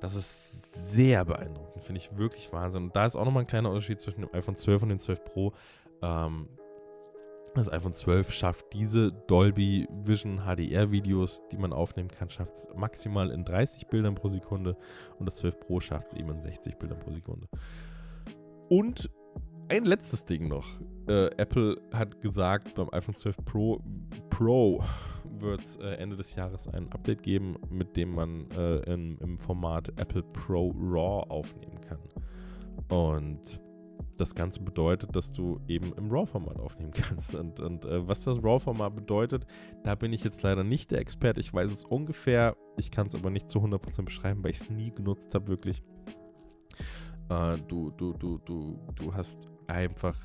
das 0.00 0.16
ist 0.16 0.92
sehr 0.92 1.24
beeindruckend, 1.24 1.82
finde 1.82 2.00
ich 2.00 2.16
wirklich 2.16 2.52
Wahnsinn. 2.52 2.84
Und 2.84 2.96
da 2.96 3.06
ist 3.06 3.16
auch 3.16 3.24
nochmal 3.24 3.44
ein 3.44 3.46
kleiner 3.46 3.70
Unterschied 3.70 4.00
zwischen 4.00 4.22
dem 4.22 4.34
iPhone 4.34 4.56
12 4.56 4.82
und 4.82 4.88
dem 4.88 4.98
12 4.98 5.24
Pro. 5.24 5.52
Ähm, 6.02 6.48
das 7.54 7.72
iPhone 7.72 7.92
12 7.92 8.32
schafft 8.32 8.72
diese 8.72 9.12
Dolby 9.12 9.86
Vision 9.90 10.40
HDR 10.40 10.90
Videos, 10.90 11.42
die 11.52 11.56
man 11.56 11.72
aufnehmen 11.72 12.08
kann, 12.08 12.28
schafft 12.28 12.54
es 12.54 12.68
maximal 12.74 13.30
in 13.30 13.44
30 13.44 13.86
Bildern 13.88 14.14
pro 14.14 14.28
Sekunde 14.28 14.76
und 15.18 15.26
das 15.26 15.36
12 15.36 15.60
Pro 15.60 15.80
schafft 15.80 16.08
es 16.08 16.14
eben 16.14 16.30
in 16.30 16.40
60 16.40 16.76
Bildern 16.78 16.98
pro 16.98 17.12
Sekunde. 17.12 17.48
Und 18.68 19.10
ein 19.68 19.84
letztes 19.84 20.24
Ding 20.24 20.48
noch. 20.48 20.66
Äh, 21.08 21.26
Apple 21.36 21.80
hat 21.92 22.20
gesagt, 22.20 22.74
beim 22.74 22.88
iPhone 22.92 23.14
12 23.14 23.36
Pro, 23.44 23.82
Pro 24.30 24.82
wird 25.38 25.62
es 25.62 25.76
äh, 25.76 25.94
Ende 25.94 26.16
des 26.16 26.34
Jahres 26.34 26.68
ein 26.68 26.90
Update 26.92 27.22
geben, 27.22 27.56
mit 27.70 27.96
dem 27.96 28.14
man 28.14 28.50
äh, 28.50 28.78
in, 28.92 29.18
im 29.18 29.38
Format 29.38 29.88
Apple 29.96 30.22
Pro 30.22 30.74
RAW 30.76 31.30
aufnehmen 31.30 31.80
kann. 31.80 31.98
Und 32.88 33.60
das 34.16 34.34
Ganze 34.34 34.62
bedeutet, 34.62 35.14
dass 35.14 35.32
du 35.32 35.60
eben 35.68 35.92
im 35.94 36.10
RAW-Format 36.10 36.58
aufnehmen 36.58 36.92
kannst. 36.94 37.34
Und, 37.34 37.60
und 37.60 37.84
äh, 37.84 38.06
was 38.06 38.24
das 38.24 38.42
RAW-Format 38.42 38.94
bedeutet, 38.94 39.46
da 39.82 39.94
bin 39.94 40.12
ich 40.12 40.24
jetzt 40.24 40.42
leider 40.42 40.64
nicht 40.64 40.90
der 40.90 41.00
Experte. 41.00 41.40
Ich 41.40 41.52
weiß 41.52 41.72
es 41.72 41.84
ungefähr, 41.84 42.56
ich 42.76 42.90
kann 42.90 43.06
es 43.06 43.14
aber 43.14 43.30
nicht 43.30 43.50
zu 43.50 43.58
100% 43.60 44.02
beschreiben, 44.02 44.42
weil 44.42 44.50
ich 44.50 44.60
es 44.60 44.70
nie 44.70 44.90
genutzt 44.90 45.34
habe, 45.34 45.48
wirklich. 45.48 45.82
Äh, 47.28 47.58
du, 47.68 47.90
du, 47.90 48.12
du, 48.12 48.38
du, 48.38 48.78
du 48.94 49.14
hast 49.14 49.48
einfach 49.66 50.16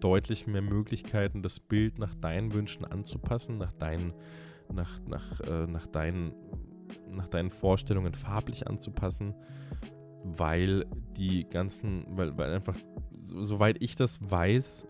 deutlich 0.00 0.46
mehr 0.46 0.62
Möglichkeiten, 0.62 1.42
das 1.42 1.60
Bild 1.60 1.98
nach 1.98 2.14
deinen 2.14 2.52
Wünschen 2.54 2.84
anzupassen, 2.84 3.58
nach 3.58 3.72
deinen, 3.72 4.12
nach, 4.72 5.00
nach, 5.06 5.40
äh, 5.40 5.66
nach 5.66 5.86
deinen, 5.86 6.34
nach 7.10 7.28
deinen 7.28 7.50
Vorstellungen 7.50 8.12
farblich 8.12 8.66
anzupassen, 8.66 9.34
weil 10.22 10.86
die 11.16 11.48
ganzen, 11.48 12.04
weil, 12.10 12.36
weil 12.36 12.54
einfach, 12.54 12.76
soweit 13.20 13.76
ich 13.80 13.94
das 13.94 14.30
weiß, 14.30 14.86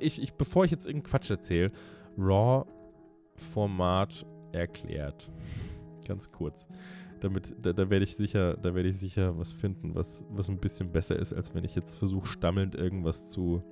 ich, 0.00 0.22
ich, 0.22 0.34
bevor 0.34 0.64
ich 0.64 0.70
jetzt 0.70 0.86
irgendeinen 0.86 1.10
Quatsch 1.10 1.30
erzähle, 1.30 1.72
RAW-Format 2.18 4.26
erklärt. 4.52 5.30
Ganz 6.06 6.30
kurz. 6.30 6.68
Damit, 7.20 7.54
da, 7.62 7.72
da 7.72 7.88
werde 7.88 8.04
ich 8.04 8.16
sicher, 8.16 8.56
da 8.56 8.74
werde 8.74 8.88
ich 8.88 8.98
sicher 8.98 9.38
was 9.38 9.52
finden, 9.52 9.94
was, 9.94 10.24
was 10.30 10.48
ein 10.48 10.58
bisschen 10.58 10.90
besser 10.90 11.18
ist, 11.18 11.32
als 11.32 11.54
wenn 11.54 11.64
ich 11.64 11.74
jetzt 11.74 11.94
versuche, 11.94 12.26
stammelnd 12.26 12.74
irgendwas 12.74 13.28
zu 13.28 13.62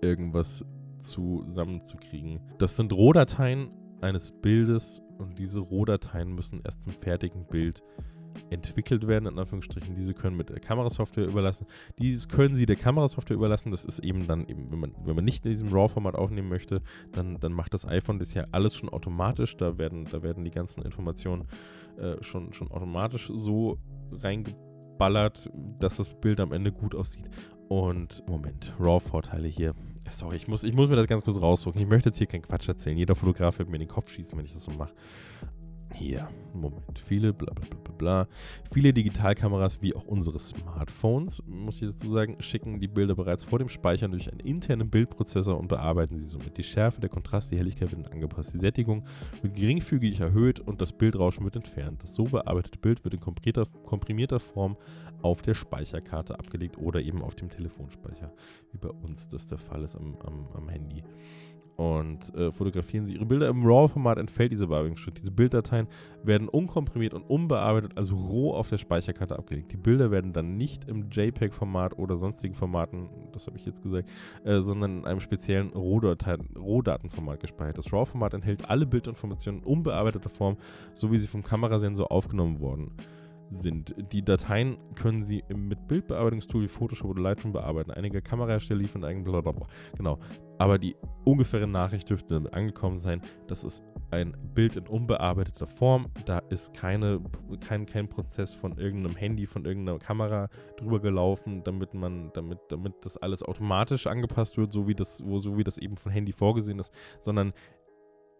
irgendwas 0.00 0.64
zusammenzukriegen. 0.98 2.40
Das 2.58 2.76
sind 2.76 2.92
Rohdateien 2.92 3.70
eines 4.00 4.32
Bildes 4.32 5.00
und 5.18 5.38
diese 5.38 5.60
Rohdateien 5.60 6.34
müssen 6.34 6.60
erst 6.64 6.82
zum 6.82 6.92
fertigen 6.92 7.46
Bild 7.46 7.82
entwickelt 8.50 9.06
werden, 9.06 9.26
in 9.26 9.38
Anführungsstrichen. 9.38 9.94
Diese 9.94 10.14
können 10.14 10.36
mit 10.36 10.50
der 10.50 10.60
Kamerasoftware 10.60 11.26
überlassen. 11.26 11.66
Dieses 11.98 12.28
können 12.28 12.54
Sie 12.54 12.66
der 12.66 12.76
Kamerasoftware 12.76 13.36
überlassen. 13.36 13.70
Das 13.70 13.84
ist 13.84 13.98
eben 14.00 14.26
dann 14.26 14.46
eben, 14.46 14.70
wenn 14.70 14.80
man, 14.80 14.94
wenn 15.04 15.16
man 15.16 15.24
nicht 15.24 15.44
in 15.46 15.52
diesem 15.52 15.72
RAW-Format 15.72 16.14
aufnehmen 16.14 16.48
möchte, 16.48 16.82
dann, 17.12 17.38
dann 17.40 17.52
macht 17.52 17.74
das 17.74 17.86
iPhone 17.86 18.18
das 18.18 18.34
ja 18.34 18.46
alles 18.52 18.76
schon 18.76 18.88
automatisch. 18.88 19.56
Da 19.56 19.78
werden, 19.78 20.06
da 20.10 20.22
werden 20.22 20.44
die 20.44 20.50
ganzen 20.50 20.82
Informationen 20.82 21.46
äh, 21.98 22.22
schon, 22.22 22.52
schon 22.52 22.70
automatisch 22.70 23.30
so 23.34 23.78
reingeballert, 24.12 25.50
dass 25.78 25.96
das 25.96 26.14
Bild 26.20 26.40
am 26.40 26.52
Ende 26.52 26.72
gut 26.72 26.94
aussieht. 26.94 27.28
Und 27.68 28.22
Moment, 28.28 28.74
RAW-Vorteile 28.78 29.48
hier. 29.48 29.74
Sorry, 30.10 30.36
ich 30.36 30.46
muss, 30.46 30.62
ich 30.62 30.74
muss 30.74 30.90
mir 30.90 30.96
das 30.96 31.06
ganz 31.06 31.24
kurz 31.24 31.40
rausdrucken. 31.40 31.80
Ich 31.80 31.88
möchte 31.88 32.10
jetzt 32.10 32.18
hier 32.18 32.26
keinen 32.26 32.42
Quatsch 32.42 32.68
erzählen. 32.68 32.98
Jeder 32.98 33.14
Fotograf 33.14 33.58
wird 33.58 33.70
mir 33.70 33.76
in 33.76 33.82
den 33.82 33.88
Kopf 33.88 34.10
schießen, 34.10 34.36
wenn 34.36 34.44
ich 34.44 34.52
das 34.52 34.64
so 34.64 34.72
mache. 34.72 34.92
Hier, 35.94 36.28
Moment, 36.54 36.98
viele, 36.98 37.32
bla 37.32 37.52
bla 37.52 37.66
bla 37.66 37.94
bla. 37.96 38.28
Viele 38.72 38.92
Digitalkameras, 38.92 39.82
wie 39.82 39.94
auch 39.94 40.06
unsere 40.06 40.38
Smartphones, 40.38 41.42
muss 41.46 41.76
ich 41.76 41.88
dazu 41.88 42.10
sagen, 42.10 42.36
schicken 42.40 42.80
die 42.80 42.88
Bilder 42.88 43.14
bereits 43.14 43.44
vor 43.44 43.58
dem 43.58 43.68
Speichern 43.68 44.10
durch 44.10 44.30
einen 44.30 44.40
internen 44.40 44.90
Bildprozessor 44.90 45.58
und 45.58 45.68
bearbeiten 45.68 46.18
sie 46.18 46.26
somit. 46.26 46.56
Die 46.56 46.62
Schärfe, 46.62 47.00
der 47.00 47.10
Kontrast, 47.10 47.50
die 47.52 47.58
Helligkeit 47.58 47.92
werden 47.92 48.06
angepasst, 48.06 48.52
die 48.54 48.58
Sättigung 48.58 49.04
wird 49.42 49.54
geringfügig 49.54 50.20
erhöht 50.20 50.60
und 50.60 50.80
das 50.80 50.92
Bildrauschen 50.92 51.44
wird 51.44 51.56
entfernt. 51.56 52.02
Das 52.02 52.14
so 52.14 52.24
bearbeitete 52.24 52.78
Bild 52.78 53.04
wird 53.04 53.14
in 53.14 53.20
komprimierter, 53.20 53.66
komprimierter 53.84 54.40
Form 54.40 54.76
auf 55.22 55.42
der 55.42 55.54
Speicherkarte 55.54 56.38
abgelegt 56.38 56.78
oder 56.78 57.00
eben 57.00 57.22
auf 57.22 57.34
dem 57.34 57.48
Telefonspeicher, 57.48 58.32
wie 58.72 58.78
bei 58.78 58.90
uns 58.90 59.28
das 59.28 59.46
der 59.46 59.58
Fall 59.58 59.82
ist 59.84 59.94
am, 59.94 60.16
am, 60.24 60.48
am 60.54 60.68
Handy 60.68 61.02
und 61.76 62.34
äh, 62.34 62.50
fotografieren 62.50 63.06
Sie 63.06 63.14
Ihre 63.14 63.24
Bilder 63.24 63.48
im 63.48 63.64
RAW-Format, 63.64 64.18
entfällt 64.18 64.52
dieser 64.52 64.66
Bearbeitungsschritt. 64.66 65.18
Diese 65.18 65.30
Bilddateien 65.30 65.88
werden 66.22 66.48
unkomprimiert 66.48 67.14
und 67.14 67.22
unbearbeitet, 67.22 67.92
also 67.96 68.14
roh 68.14 68.54
auf 68.54 68.68
der 68.68 68.78
Speicherkarte 68.78 69.38
abgelegt. 69.38 69.72
Die 69.72 69.76
Bilder 69.76 70.10
werden 70.10 70.32
dann 70.32 70.56
nicht 70.56 70.84
im 70.88 71.08
JPEG-Format 71.10 71.98
oder 71.98 72.16
sonstigen 72.16 72.54
Formaten, 72.54 73.08
das 73.32 73.46
habe 73.46 73.56
ich 73.56 73.64
jetzt 73.64 73.82
gesagt, 73.82 74.08
äh, 74.44 74.60
sondern 74.60 74.98
in 74.98 75.04
einem 75.06 75.20
speziellen 75.20 75.70
Rohdatenformat 75.70 77.40
gespeichert. 77.40 77.78
Das 77.78 77.92
RAW-Format 77.92 78.34
enthält 78.34 78.68
alle 78.68 78.86
Bildinformationen 78.86 79.62
in 79.62 79.66
unbearbeiteter 79.66 80.28
Form, 80.28 80.56
so 80.92 81.10
wie 81.10 81.18
sie 81.18 81.26
vom 81.26 81.42
Kamerasensor 81.42 82.12
aufgenommen 82.12 82.60
wurden 82.60 82.92
sind. 83.54 83.94
Die 84.12 84.24
Dateien 84.24 84.76
können 84.94 85.24
Sie 85.24 85.44
mit 85.54 85.88
Bildbearbeitungstool 85.88 86.62
wie 86.62 86.68
Photoshop 86.68 87.10
oder 87.10 87.22
Lightroom 87.22 87.52
bearbeiten. 87.52 87.90
Einige 87.90 88.22
Kamerahersteller 88.22 88.80
liefern 88.80 89.04
eigenen 89.04 89.24
blablabla. 89.24 89.66
Genau. 89.96 90.18
Aber 90.58 90.78
die 90.78 90.96
ungefähre 91.24 91.66
Nachricht 91.66 92.08
dürfte 92.08 92.34
damit 92.34 92.54
angekommen 92.54 93.00
sein. 93.00 93.20
Das 93.48 93.64
ist 93.64 93.82
ein 94.12 94.36
Bild 94.54 94.76
in 94.76 94.86
unbearbeiteter 94.86 95.66
Form. 95.66 96.06
Da 96.26 96.38
ist 96.50 96.74
keine, 96.74 97.20
kein, 97.60 97.86
kein 97.86 98.08
Prozess 98.08 98.54
von 98.54 98.76
irgendeinem 98.78 99.16
Handy, 99.16 99.46
von 99.46 99.64
irgendeiner 99.64 99.98
Kamera 99.98 100.48
drüber 100.76 101.00
gelaufen, 101.00 101.64
damit 101.64 101.94
man, 101.94 102.30
damit, 102.34 102.58
damit 102.68 102.94
das 103.02 103.16
alles 103.16 103.42
automatisch 103.42 104.06
angepasst 104.06 104.56
wird, 104.58 104.72
so 104.72 104.86
wie 104.86 104.94
das, 104.94 105.18
so 105.18 105.56
wie 105.56 105.64
das 105.64 105.78
eben 105.78 105.96
von 105.96 106.12
Handy 106.12 106.32
vorgesehen 106.32 106.78
ist, 106.78 106.92
sondern 107.20 107.52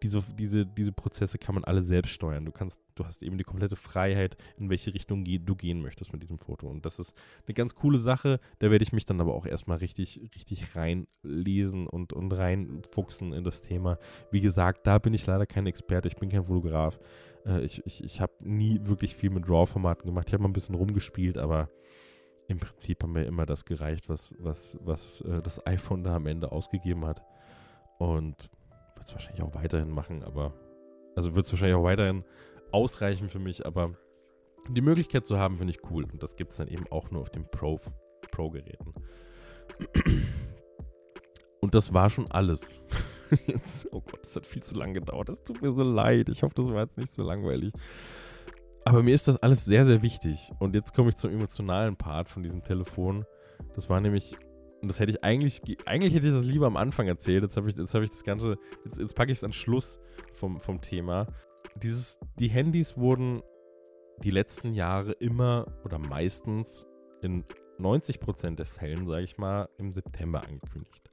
diese, 0.03 0.22
diese, 0.38 0.66
diese 0.66 0.92
Prozesse 0.92 1.38
kann 1.38 1.55
man 1.55 1.64
alle 1.64 1.82
selbst 1.82 2.12
steuern. 2.12 2.44
Du 2.44 2.53
kannst, 2.53 2.80
du 2.94 3.07
hast 3.07 3.22
eben 3.22 3.38
die 3.38 3.44
komplette 3.44 3.76
Freiheit, 3.76 4.36
in 4.57 4.68
welche 4.68 4.92
Richtung 4.92 5.24
du 5.24 5.55
gehen 5.55 5.80
möchtest 5.80 6.12
mit 6.12 6.22
diesem 6.22 6.38
Foto. 6.38 6.68
Und 6.68 6.84
das 6.84 6.98
ist 6.98 7.14
eine 7.46 7.55
ganz 7.55 7.74
coole 7.74 7.98
Sache. 7.98 8.40
Da 8.59 8.70
werde 8.70 8.82
ich 8.82 8.92
mich 8.92 9.07
dann 9.07 9.20
aber 9.20 9.34
auch 9.34 9.46
erstmal 9.46 9.78
richtig, 9.78 10.20
richtig 10.34 10.76
reinlesen 10.76 11.86
und, 11.86 12.12
und 12.12 12.32
reinfuchsen 12.32 13.32
in 13.32 13.44
das 13.44 13.61
Thema. 13.61 13.98
Wie 14.30 14.40
gesagt, 14.40 14.86
da 14.86 14.98
bin 14.98 15.14
ich 15.14 15.26
leider 15.26 15.46
kein 15.46 15.66
Experte, 15.66 16.09
ich 16.09 16.16
bin 16.16 16.28
kein 16.28 16.44
Fotograf. 16.44 16.98
Äh, 17.46 17.64
ich 17.64 17.82
ich, 17.86 18.03
ich 18.03 18.20
habe 18.20 18.32
nie 18.40 18.80
wirklich 18.82 19.14
viel 19.14 19.30
mit 19.30 19.48
RAW-Formaten 19.48 20.07
gemacht. 20.07 20.28
Ich 20.28 20.34
habe 20.34 20.42
mal 20.42 20.48
ein 20.48 20.55
bisschen 20.55 20.74
rumgespielt, 20.74 21.38
aber 21.38 21.68
im 22.48 22.59
Prinzip 22.59 23.03
haben 23.03 23.12
mir 23.12 23.24
immer 23.24 23.46
das 23.46 23.64
gereicht, 23.64 24.09
was, 24.09 24.34
was, 24.38 24.78
was 24.82 25.20
äh, 25.22 25.40
das 25.42 25.64
iPhone 25.66 26.03
da 26.03 26.16
am 26.16 26.26
Ende 26.26 26.50
ausgegeben 26.50 27.07
hat. 27.07 27.22
Und 27.98 28.50
wird 29.03 29.09
es 29.09 29.14
wahrscheinlich 29.14 29.42
auch 29.42 29.55
weiterhin 29.55 29.90
machen, 29.90 30.22
aber 30.22 30.55
also 31.16 31.34
wird 31.34 31.44
es 31.44 31.53
wahrscheinlich 31.53 31.76
auch 31.76 31.82
weiterhin 31.82 32.24
ausreichen 32.70 33.28
für 33.28 33.40
mich, 33.40 33.66
aber 33.66 33.94
die 34.68 34.80
Möglichkeit 34.80 35.26
zu 35.26 35.38
haben, 35.38 35.57
finde 35.57 35.72
ich 35.72 35.90
cool. 35.90 36.05
Und 36.05 36.22
das 36.22 36.36
gibt 36.36 36.53
es 36.53 36.59
dann 36.59 36.68
eben 36.68 36.86
auch 36.90 37.11
nur 37.11 37.20
auf 37.20 37.30
den 37.30 37.44
Pro-Geräten. 37.50 38.92
Pro 38.92 39.03
Und 41.61 41.74
das 41.74 41.92
war 41.92 42.11
schon 42.11 42.30
alles. 42.30 42.80
Jetzt, 43.46 43.92
oh 43.92 44.00
Gott, 44.00 44.20
das 44.22 44.36
hat 44.36 44.46
viel 44.46 44.62
zu 44.62 44.76
lange 44.76 44.92
gedauert. 44.92 45.28
Das 45.28 45.42
tut 45.42 45.61
mir 45.61 45.72
so 45.72 45.82
leid. 45.82 46.28
Ich 46.28 46.44
hoffe, 46.44 46.55
das 46.55 46.68
war 46.68 46.82
jetzt 46.82 46.98
nicht 46.98 47.14
so 47.14 47.22
langweilig. 47.22 47.72
Aber 48.84 49.03
mir 49.03 49.14
ist 49.14 49.26
das 49.26 49.36
alles 49.38 49.64
sehr, 49.64 49.86
sehr 49.86 50.03
wichtig. 50.03 50.53
Und 50.59 50.74
jetzt 50.74 50.94
komme 50.94 51.09
ich 51.09 51.16
zum 51.16 51.30
emotionalen 51.30 51.96
Part 51.96 52.28
von 52.28 52.42
diesem 52.42 52.62
Telefon. 52.62 53.24
Das 53.74 53.88
war 53.88 54.00
nämlich 54.03 54.36
und 54.83 54.89
das 54.89 54.99
hätte 54.99 55.12
ich 55.12 55.22
eigentlich, 55.22 55.62
eigentlich 55.87 56.12
hätte 56.12 56.26
ich 56.26 56.35
das 56.35 56.45
lieber 56.45 56.66
am 56.66 56.76
Anfang 56.76 57.07
erzählt. 57.07 57.43
Jetzt 57.43 57.57
habe 57.57 57.68
ich, 57.70 57.76
hab 57.76 58.03
ich 58.03 58.11
das 58.11 58.24
Ganze, 58.24 58.59
jetzt, 58.85 58.99
jetzt 58.99 59.14
packe 59.14 59.30
ich 59.30 59.39
es 59.39 59.45
an 59.45 59.53
Schluss 59.53 60.01
vom, 60.33 60.59
vom 60.59 60.80
Thema. 60.80 61.28
Dieses, 61.76 62.18
die 62.41 62.49
Handys 62.49 62.99
wurden 62.99 63.43
die 64.18 64.30
letzten 64.30 64.74
Jahre 64.74 65.12
immer 65.12 65.66
oder 65.85 65.99
meistens 65.99 66.87
in 67.22 67.45
90% 67.78 68.57
der 68.57 68.66
Fällen, 68.66 69.07
sage 69.07 69.22
ich 69.22 69.39
mal, 69.39 69.68
im 69.78 69.93
September 69.93 70.43
angekündigt. 70.43 71.11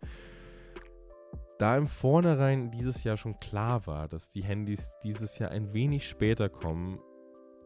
Da 1.59 1.77
im 1.77 1.87
Vornherein 1.87 2.71
dieses 2.71 3.03
Jahr 3.03 3.17
schon 3.17 3.39
klar 3.39 3.85
war, 3.85 4.07
dass 4.07 4.31
die 4.31 4.43
Handys 4.43 4.97
dieses 5.03 5.37
Jahr 5.37 5.51
ein 5.51 5.73
wenig 5.73 6.07
später 6.07 6.49
kommen, 6.49 6.99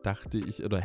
dachte 0.04 0.38
ich, 0.38 0.64
oder 0.64 0.82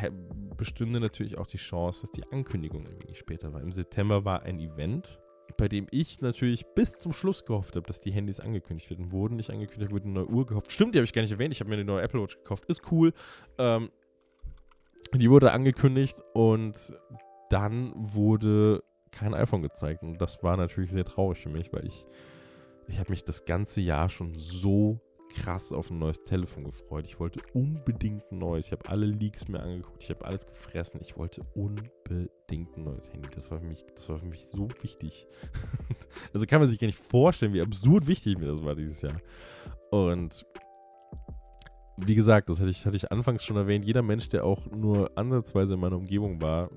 bestünde 0.57 0.99
natürlich 0.99 1.37
auch 1.37 1.47
die 1.47 1.57
Chance, 1.57 2.01
dass 2.01 2.11
die 2.11 2.23
Ankündigung 2.31 2.85
ein 2.85 2.99
wenig 3.01 3.17
später 3.19 3.53
war. 3.53 3.61
Im 3.61 3.71
September 3.71 4.25
war 4.25 4.43
ein 4.43 4.59
Event, 4.59 5.19
bei 5.57 5.67
dem 5.67 5.87
ich 5.91 6.21
natürlich 6.21 6.65
bis 6.75 6.97
zum 6.97 7.13
Schluss 7.13 7.45
gehofft 7.45 7.75
habe, 7.75 7.85
dass 7.85 8.01
die 8.01 8.11
Handys 8.11 8.39
angekündigt 8.39 8.89
werden. 8.89 9.11
Wurden 9.11 9.35
nicht 9.35 9.49
angekündigt, 9.49 9.91
wurde 9.91 10.05
eine 10.05 10.13
neue 10.13 10.29
Uhr 10.29 10.45
gekauft. 10.45 10.71
Stimmt, 10.71 10.95
die 10.95 10.99
habe 10.99 11.05
ich 11.05 11.13
gar 11.13 11.21
nicht 11.21 11.31
erwähnt. 11.31 11.53
Ich 11.53 11.59
habe 11.59 11.69
mir 11.69 11.75
eine 11.75 11.85
neue 11.85 12.01
Apple 12.01 12.21
Watch 12.21 12.37
gekauft. 12.37 12.65
Ist 12.65 12.91
cool. 12.91 13.13
Ähm, 13.57 13.89
die 15.13 15.29
wurde 15.29 15.51
angekündigt 15.51 16.21
und 16.33 16.93
dann 17.49 17.93
wurde 17.95 18.83
kein 19.11 19.33
iPhone 19.33 19.61
gezeigt. 19.61 20.03
Und 20.03 20.19
das 20.19 20.43
war 20.43 20.55
natürlich 20.55 20.91
sehr 20.91 21.05
traurig 21.05 21.39
für 21.39 21.49
mich, 21.49 21.73
weil 21.73 21.85
ich, 21.85 22.05
ich 22.87 22.99
habe 22.99 23.09
mich 23.09 23.23
das 23.23 23.45
ganze 23.45 23.81
Jahr 23.81 24.09
schon 24.09 24.35
so 24.35 25.01
krass 25.29 25.71
auf 25.71 25.89
ein 25.89 25.99
neues 25.99 26.23
Telefon 26.23 26.65
gefreut. 26.65 27.05
Ich 27.05 27.19
wollte 27.19 27.41
unbedingt 27.53 28.31
ein 28.31 28.39
neues. 28.39 28.67
Ich 28.67 28.71
habe 28.71 28.89
alle 28.89 29.05
Leaks 29.05 29.47
mir 29.47 29.59
angeguckt. 29.59 30.03
Ich 30.03 30.09
habe 30.09 30.25
alles 30.25 30.45
gefressen. 30.45 30.99
Ich 31.01 31.17
wollte 31.17 31.45
unbedingt 31.55 32.77
ein 32.77 32.83
neues 32.83 33.11
Handy. 33.11 33.29
Das 33.33 33.49
war 33.51 33.59
für 33.59 33.65
mich, 33.65 33.85
das 33.95 34.09
war 34.09 34.17
für 34.17 34.25
mich 34.25 34.45
so 34.45 34.67
wichtig. 34.81 35.27
also 36.33 36.45
kann 36.45 36.59
man 36.59 36.69
sich 36.69 36.79
gar 36.79 36.87
nicht 36.87 36.99
vorstellen, 36.99 37.53
wie 37.53 37.61
absurd 37.61 38.07
wichtig 38.07 38.37
mir 38.37 38.47
das 38.47 38.63
war 38.63 38.75
dieses 38.75 39.01
Jahr. 39.01 39.21
Und 39.91 40.45
wie 42.05 42.15
gesagt, 42.15 42.49
das 42.49 42.59
hatte 42.59 42.69
ich, 42.69 42.85
hatte 42.85 42.95
ich 42.95 43.11
anfangs 43.11 43.43
schon 43.43 43.57
erwähnt, 43.57 43.85
jeder 43.85 44.01
Mensch, 44.01 44.29
der 44.29 44.45
auch 44.45 44.65
nur 44.67 45.11
ansatzweise 45.17 45.73
in 45.73 45.79
meiner 45.79 45.97
Umgebung 45.97 46.41
war, 46.41 46.69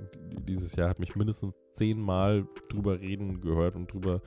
dieses 0.46 0.74
Jahr 0.76 0.88
hat 0.88 0.98
mich 0.98 1.14
mindestens 1.16 1.54
zehnmal 1.74 2.46
drüber 2.68 3.00
reden 3.00 3.40
gehört 3.40 3.76
und 3.76 3.92
drüber 3.92 4.20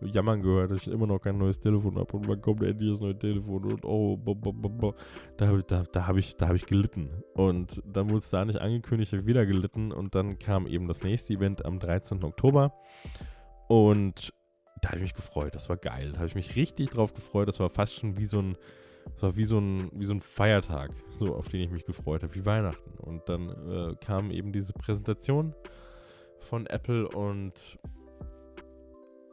jammern 0.00 0.42
gehört, 0.42 0.70
dass 0.70 0.86
ich 0.86 0.92
immer 0.92 1.06
noch 1.06 1.20
kein 1.20 1.38
neues 1.38 1.60
Telefon 1.60 1.98
habe 1.98 2.16
und 2.16 2.28
wann 2.28 2.40
kommt 2.40 2.62
endlich 2.62 2.90
das 2.90 3.00
neue 3.00 3.18
Telefon 3.18 3.64
und 3.64 3.84
oh, 3.84 4.16
bo, 4.16 4.34
bo, 4.34 4.52
bo, 4.52 4.94
da, 5.36 5.52
da, 5.66 5.84
da 5.90 6.06
habe 6.06 6.20
ich, 6.20 6.36
hab 6.40 6.54
ich 6.54 6.66
gelitten. 6.66 7.10
Und 7.34 7.82
dann 7.86 8.08
wurde 8.08 8.20
es 8.20 8.30
da 8.30 8.44
nicht 8.44 8.60
angekündigt, 8.60 9.12
habe 9.12 9.22
ich 9.22 9.26
wieder 9.26 9.46
gelitten 9.46 9.92
und 9.92 10.14
dann 10.14 10.38
kam 10.38 10.66
eben 10.66 10.88
das 10.88 11.02
nächste 11.02 11.34
Event 11.34 11.64
am 11.64 11.78
13. 11.78 12.22
Oktober 12.24 12.74
und 13.68 14.32
da 14.82 14.88
habe 14.88 14.98
ich 14.98 15.02
mich 15.02 15.14
gefreut, 15.14 15.54
das 15.54 15.68
war 15.68 15.76
geil, 15.76 16.10
da 16.12 16.18
habe 16.18 16.26
ich 16.26 16.34
mich 16.34 16.56
richtig 16.56 16.90
drauf 16.90 17.12
gefreut, 17.12 17.48
das 17.48 17.60
war 17.60 17.68
fast 17.68 17.94
schon 17.94 18.16
wie 18.16 18.24
so 18.24 18.40
ein 18.40 18.56
es 19.16 19.22
war 19.22 19.36
wie 19.36 19.44
so, 19.44 19.58
ein, 19.58 19.90
wie 19.92 20.04
so 20.04 20.14
ein 20.14 20.20
Feiertag, 20.20 20.90
so 21.10 21.34
auf 21.34 21.48
den 21.48 21.60
ich 21.60 21.70
mich 21.70 21.84
gefreut 21.84 22.22
habe, 22.22 22.34
wie 22.34 22.46
Weihnachten. 22.46 22.98
Und 22.98 23.28
dann 23.28 23.50
äh, 23.50 23.94
kam 24.04 24.30
eben 24.30 24.52
diese 24.52 24.72
Präsentation 24.72 25.54
von 26.38 26.66
Apple 26.66 27.08
und 27.08 27.78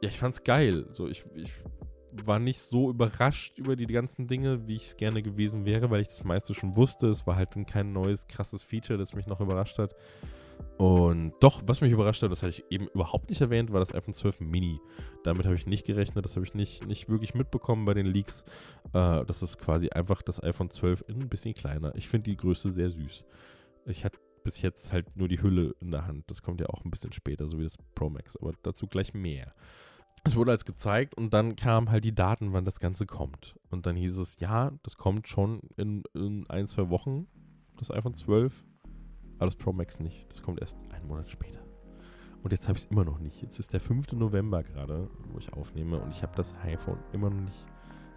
ja, 0.00 0.08
ich 0.08 0.18
fand's 0.18 0.44
geil. 0.44 0.86
So, 0.92 1.08
ich, 1.08 1.24
ich 1.34 1.52
war 2.12 2.38
nicht 2.38 2.60
so 2.60 2.90
überrascht 2.90 3.58
über 3.58 3.76
die 3.76 3.86
ganzen 3.86 4.26
Dinge, 4.26 4.66
wie 4.66 4.76
ich 4.76 4.84
es 4.84 4.96
gerne 4.96 5.22
gewesen 5.22 5.64
wäre, 5.64 5.90
weil 5.90 6.00
ich 6.00 6.08
das 6.08 6.24
meiste 6.24 6.54
schon 6.54 6.76
wusste. 6.76 7.08
Es 7.08 7.26
war 7.26 7.36
halt 7.36 7.56
kein 7.66 7.92
neues, 7.92 8.28
krasses 8.28 8.62
Feature, 8.62 8.98
das 8.98 9.14
mich 9.14 9.26
noch 9.26 9.40
überrascht 9.40 9.78
hat. 9.78 9.94
Und 10.78 11.32
doch, 11.40 11.62
was 11.66 11.80
mich 11.80 11.92
überrascht 11.92 12.22
hat, 12.22 12.30
das 12.30 12.42
hatte 12.42 12.50
ich 12.50 12.64
eben 12.70 12.86
überhaupt 12.88 13.28
nicht 13.30 13.40
erwähnt, 13.40 13.72
war 13.72 13.80
das 13.80 13.92
iPhone 13.92 14.14
12 14.14 14.40
Mini. 14.40 14.80
Damit 15.24 15.44
habe 15.44 15.56
ich 15.56 15.66
nicht 15.66 15.86
gerechnet, 15.86 16.24
das 16.24 16.36
habe 16.36 16.46
ich 16.46 16.54
nicht, 16.54 16.86
nicht 16.86 17.08
wirklich 17.08 17.34
mitbekommen 17.34 17.84
bei 17.84 17.94
den 17.94 18.06
Leaks. 18.06 18.44
Äh, 18.92 19.24
das 19.24 19.42
ist 19.42 19.58
quasi 19.58 19.88
einfach 19.88 20.22
das 20.22 20.42
iPhone 20.42 20.70
12 20.70 21.04
in 21.08 21.22
ein 21.22 21.28
bisschen 21.28 21.54
kleiner. 21.54 21.94
Ich 21.96 22.08
finde 22.08 22.30
die 22.30 22.36
Größe 22.36 22.72
sehr 22.72 22.90
süß. 22.90 23.24
Ich 23.86 24.04
hatte 24.04 24.18
bis 24.44 24.62
jetzt 24.62 24.92
halt 24.92 25.16
nur 25.16 25.28
die 25.28 25.42
Hülle 25.42 25.74
in 25.80 25.90
der 25.90 26.06
Hand. 26.06 26.30
Das 26.30 26.42
kommt 26.42 26.60
ja 26.60 26.68
auch 26.68 26.84
ein 26.84 26.90
bisschen 26.90 27.12
später, 27.12 27.48
so 27.48 27.58
wie 27.58 27.64
das 27.64 27.76
Pro 27.94 28.08
Max, 28.08 28.36
aber 28.36 28.52
dazu 28.62 28.86
gleich 28.86 29.14
mehr. 29.14 29.52
Es 30.24 30.36
wurde 30.36 30.50
als 30.50 30.64
gezeigt 30.64 31.14
und 31.16 31.32
dann 31.32 31.56
kamen 31.56 31.90
halt 31.90 32.04
die 32.04 32.14
Daten, 32.14 32.52
wann 32.52 32.64
das 32.64 32.80
Ganze 32.80 33.06
kommt. 33.06 33.56
Und 33.70 33.86
dann 33.86 33.96
hieß 33.96 34.18
es, 34.18 34.38
ja, 34.40 34.72
das 34.82 34.96
kommt 34.96 35.28
schon 35.28 35.60
in, 35.76 36.02
in 36.14 36.48
ein, 36.48 36.66
zwei 36.66 36.88
Wochen, 36.90 37.26
das 37.78 37.90
iPhone 37.90 38.14
12. 38.14 38.64
Aber 39.38 39.46
das 39.46 39.56
Pro 39.56 39.72
Max 39.72 40.00
nicht. 40.00 40.30
Das 40.30 40.42
kommt 40.42 40.60
erst 40.60 40.78
einen 40.90 41.06
Monat 41.06 41.28
später. 41.28 41.60
Und 42.42 42.52
jetzt 42.52 42.68
habe 42.68 42.78
ich 42.78 42.84
es 42.84 42.90
immer 42.90 43.04
noch 43.04 43.18
nicht. 43.18 43.42
Jetzt 43.42 43.58
ist 43.58 43.72
der 43.72 43.80
5. 43.80 44.12
November 44.12 44.62
gerade, 44.62 45.08
wo 45.32 45.38
ich 45.38 45.52
aufnehme. 45.52 45.98
Und 46.00 46.10
ich 46.10 46.22
habe 46.22 46.32
das 46.36 46.54
iPhone 46.64 46.98
immer 47.12 47.30
noch 47.30 47.40
nicht 47.40 47.66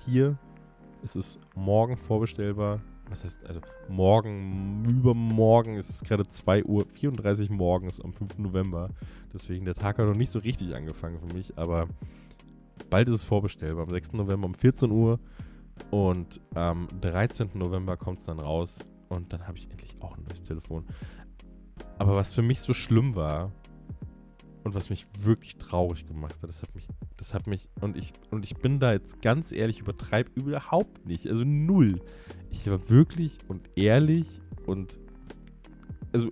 hier. 0.05 0.37
Es 1.03 1.15
ist 1.15 1.39
morgen 1.55 1.97
vorbestellbar 1.97 2.81
was 3.11 3.23
heißt, 3.25 3.45
also 3.45 3.59
morgen, 3.89 4.85
übermorgen 4.85 5.75
ist 5.75 5.89
es 5.89 6.01
gerade 6.01 6.25
2 6.25 6.63
Uhr 6.63 6.85
34 6.93 7.49
morgens 7.49 7.99
am 7.99 8.13
5. 8.13 8.39
November. 8.39 8.89
Deswegen, 9.33 9.65
der 9.65 9.73
Tag 9.73 9.99
hat 9.99 10.07
noch 10.07 10.15
nicht 10.15 10.31
so 10.31 10.39
richtig 10.39 10.73
angefangen 10.75 11.19
für 11.19 11.35
mich, 11.35 11.57
aber 11.57 11.87
bald 12.89 13.09
ist 13.09 13.15
es 13.15 13.23
vorbestellbar. 13.23 13.83
Am 13.83 13.91
6. 13.91 14.13
November 14.13 14.47
um 14.47 14.55
14 14.55 14.89
Uhr 14.91 15.19
und 15.91 16.39
am 16.55 16.87
13. 17.01 17.49
November 17.53 17.97
kommt 17.97 18.19
es 18.19 18.25
dann 18.25 18.39
raus 18.39 18.79
und 19.15 19.31
dann 19.33 19.47
habe 19.47 19.57
ich 19.57 19.69
endlich 19.69 19.95
auch 19.99 20.17
ein 20.17 20.23
neues 20.23 20.43
Telefon. 20.43 20.85
Aber 21.97 22.15
was 22.15 22.33
für 22.33 22.41
mich 22.41 22.59
so 22.59 22.73
schlimm 22.73 23.15
war, 23.15 23.51
und 24.63 24.75
was 24.75 24.89
mich 24.89 25.07
wirklich 25.17 25.57
traurig 25.57 26.05
gemacht 26.05 26.35
hat, 26.41 26.49
das 26.49 26.61
hat 26.61 26.75
mich, 26.75 26.87
das 27.17 27.33
hat 27.33 27.47
mich, 27.47 27.67
und 27.79 27.97
ich, 27.97 28.13
und 28.29 28.45
ich 28.45 28.55
bin 28.57 28.79
da 28.79 28.93
jetzt 28.93 29.21
ganz 29.21 29.51
ehrlich, 29.51 29.79
übertreibe 29.79 30.29
überhaupt 30.35 31.05
nicht, 31.05 31.27
also 31.27 31.43
null. 31.43 31.99
Ich 32.51 32.69
war 32.69 32.89
wirklich 32.89 33.39
und 33.47 33.69
ehrlich 33.75 34.41
und, 34.67 34.99
also, 36.13 36.31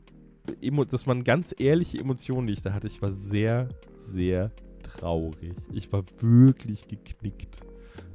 das 0.90 1.08
waren 1.08 1.24
ganz 1.24 1.56
ehrliche 1.58 2.00
Emotionen, 2.00 2.48
die 2.48 2.54
ich 2.54 2.62
da 2.62 2.74
hatte. 2.74 2.88
Ich 2.88 3.02
war 3.02 3.12
sehr, 3.12 3.70
sehr 3.98 4.52
traurig. 4.84 5.56
Ich 5.72 5.92
war 5.92 6.04
wirklich 6.20 6.88
geknickt. 6.88 7.62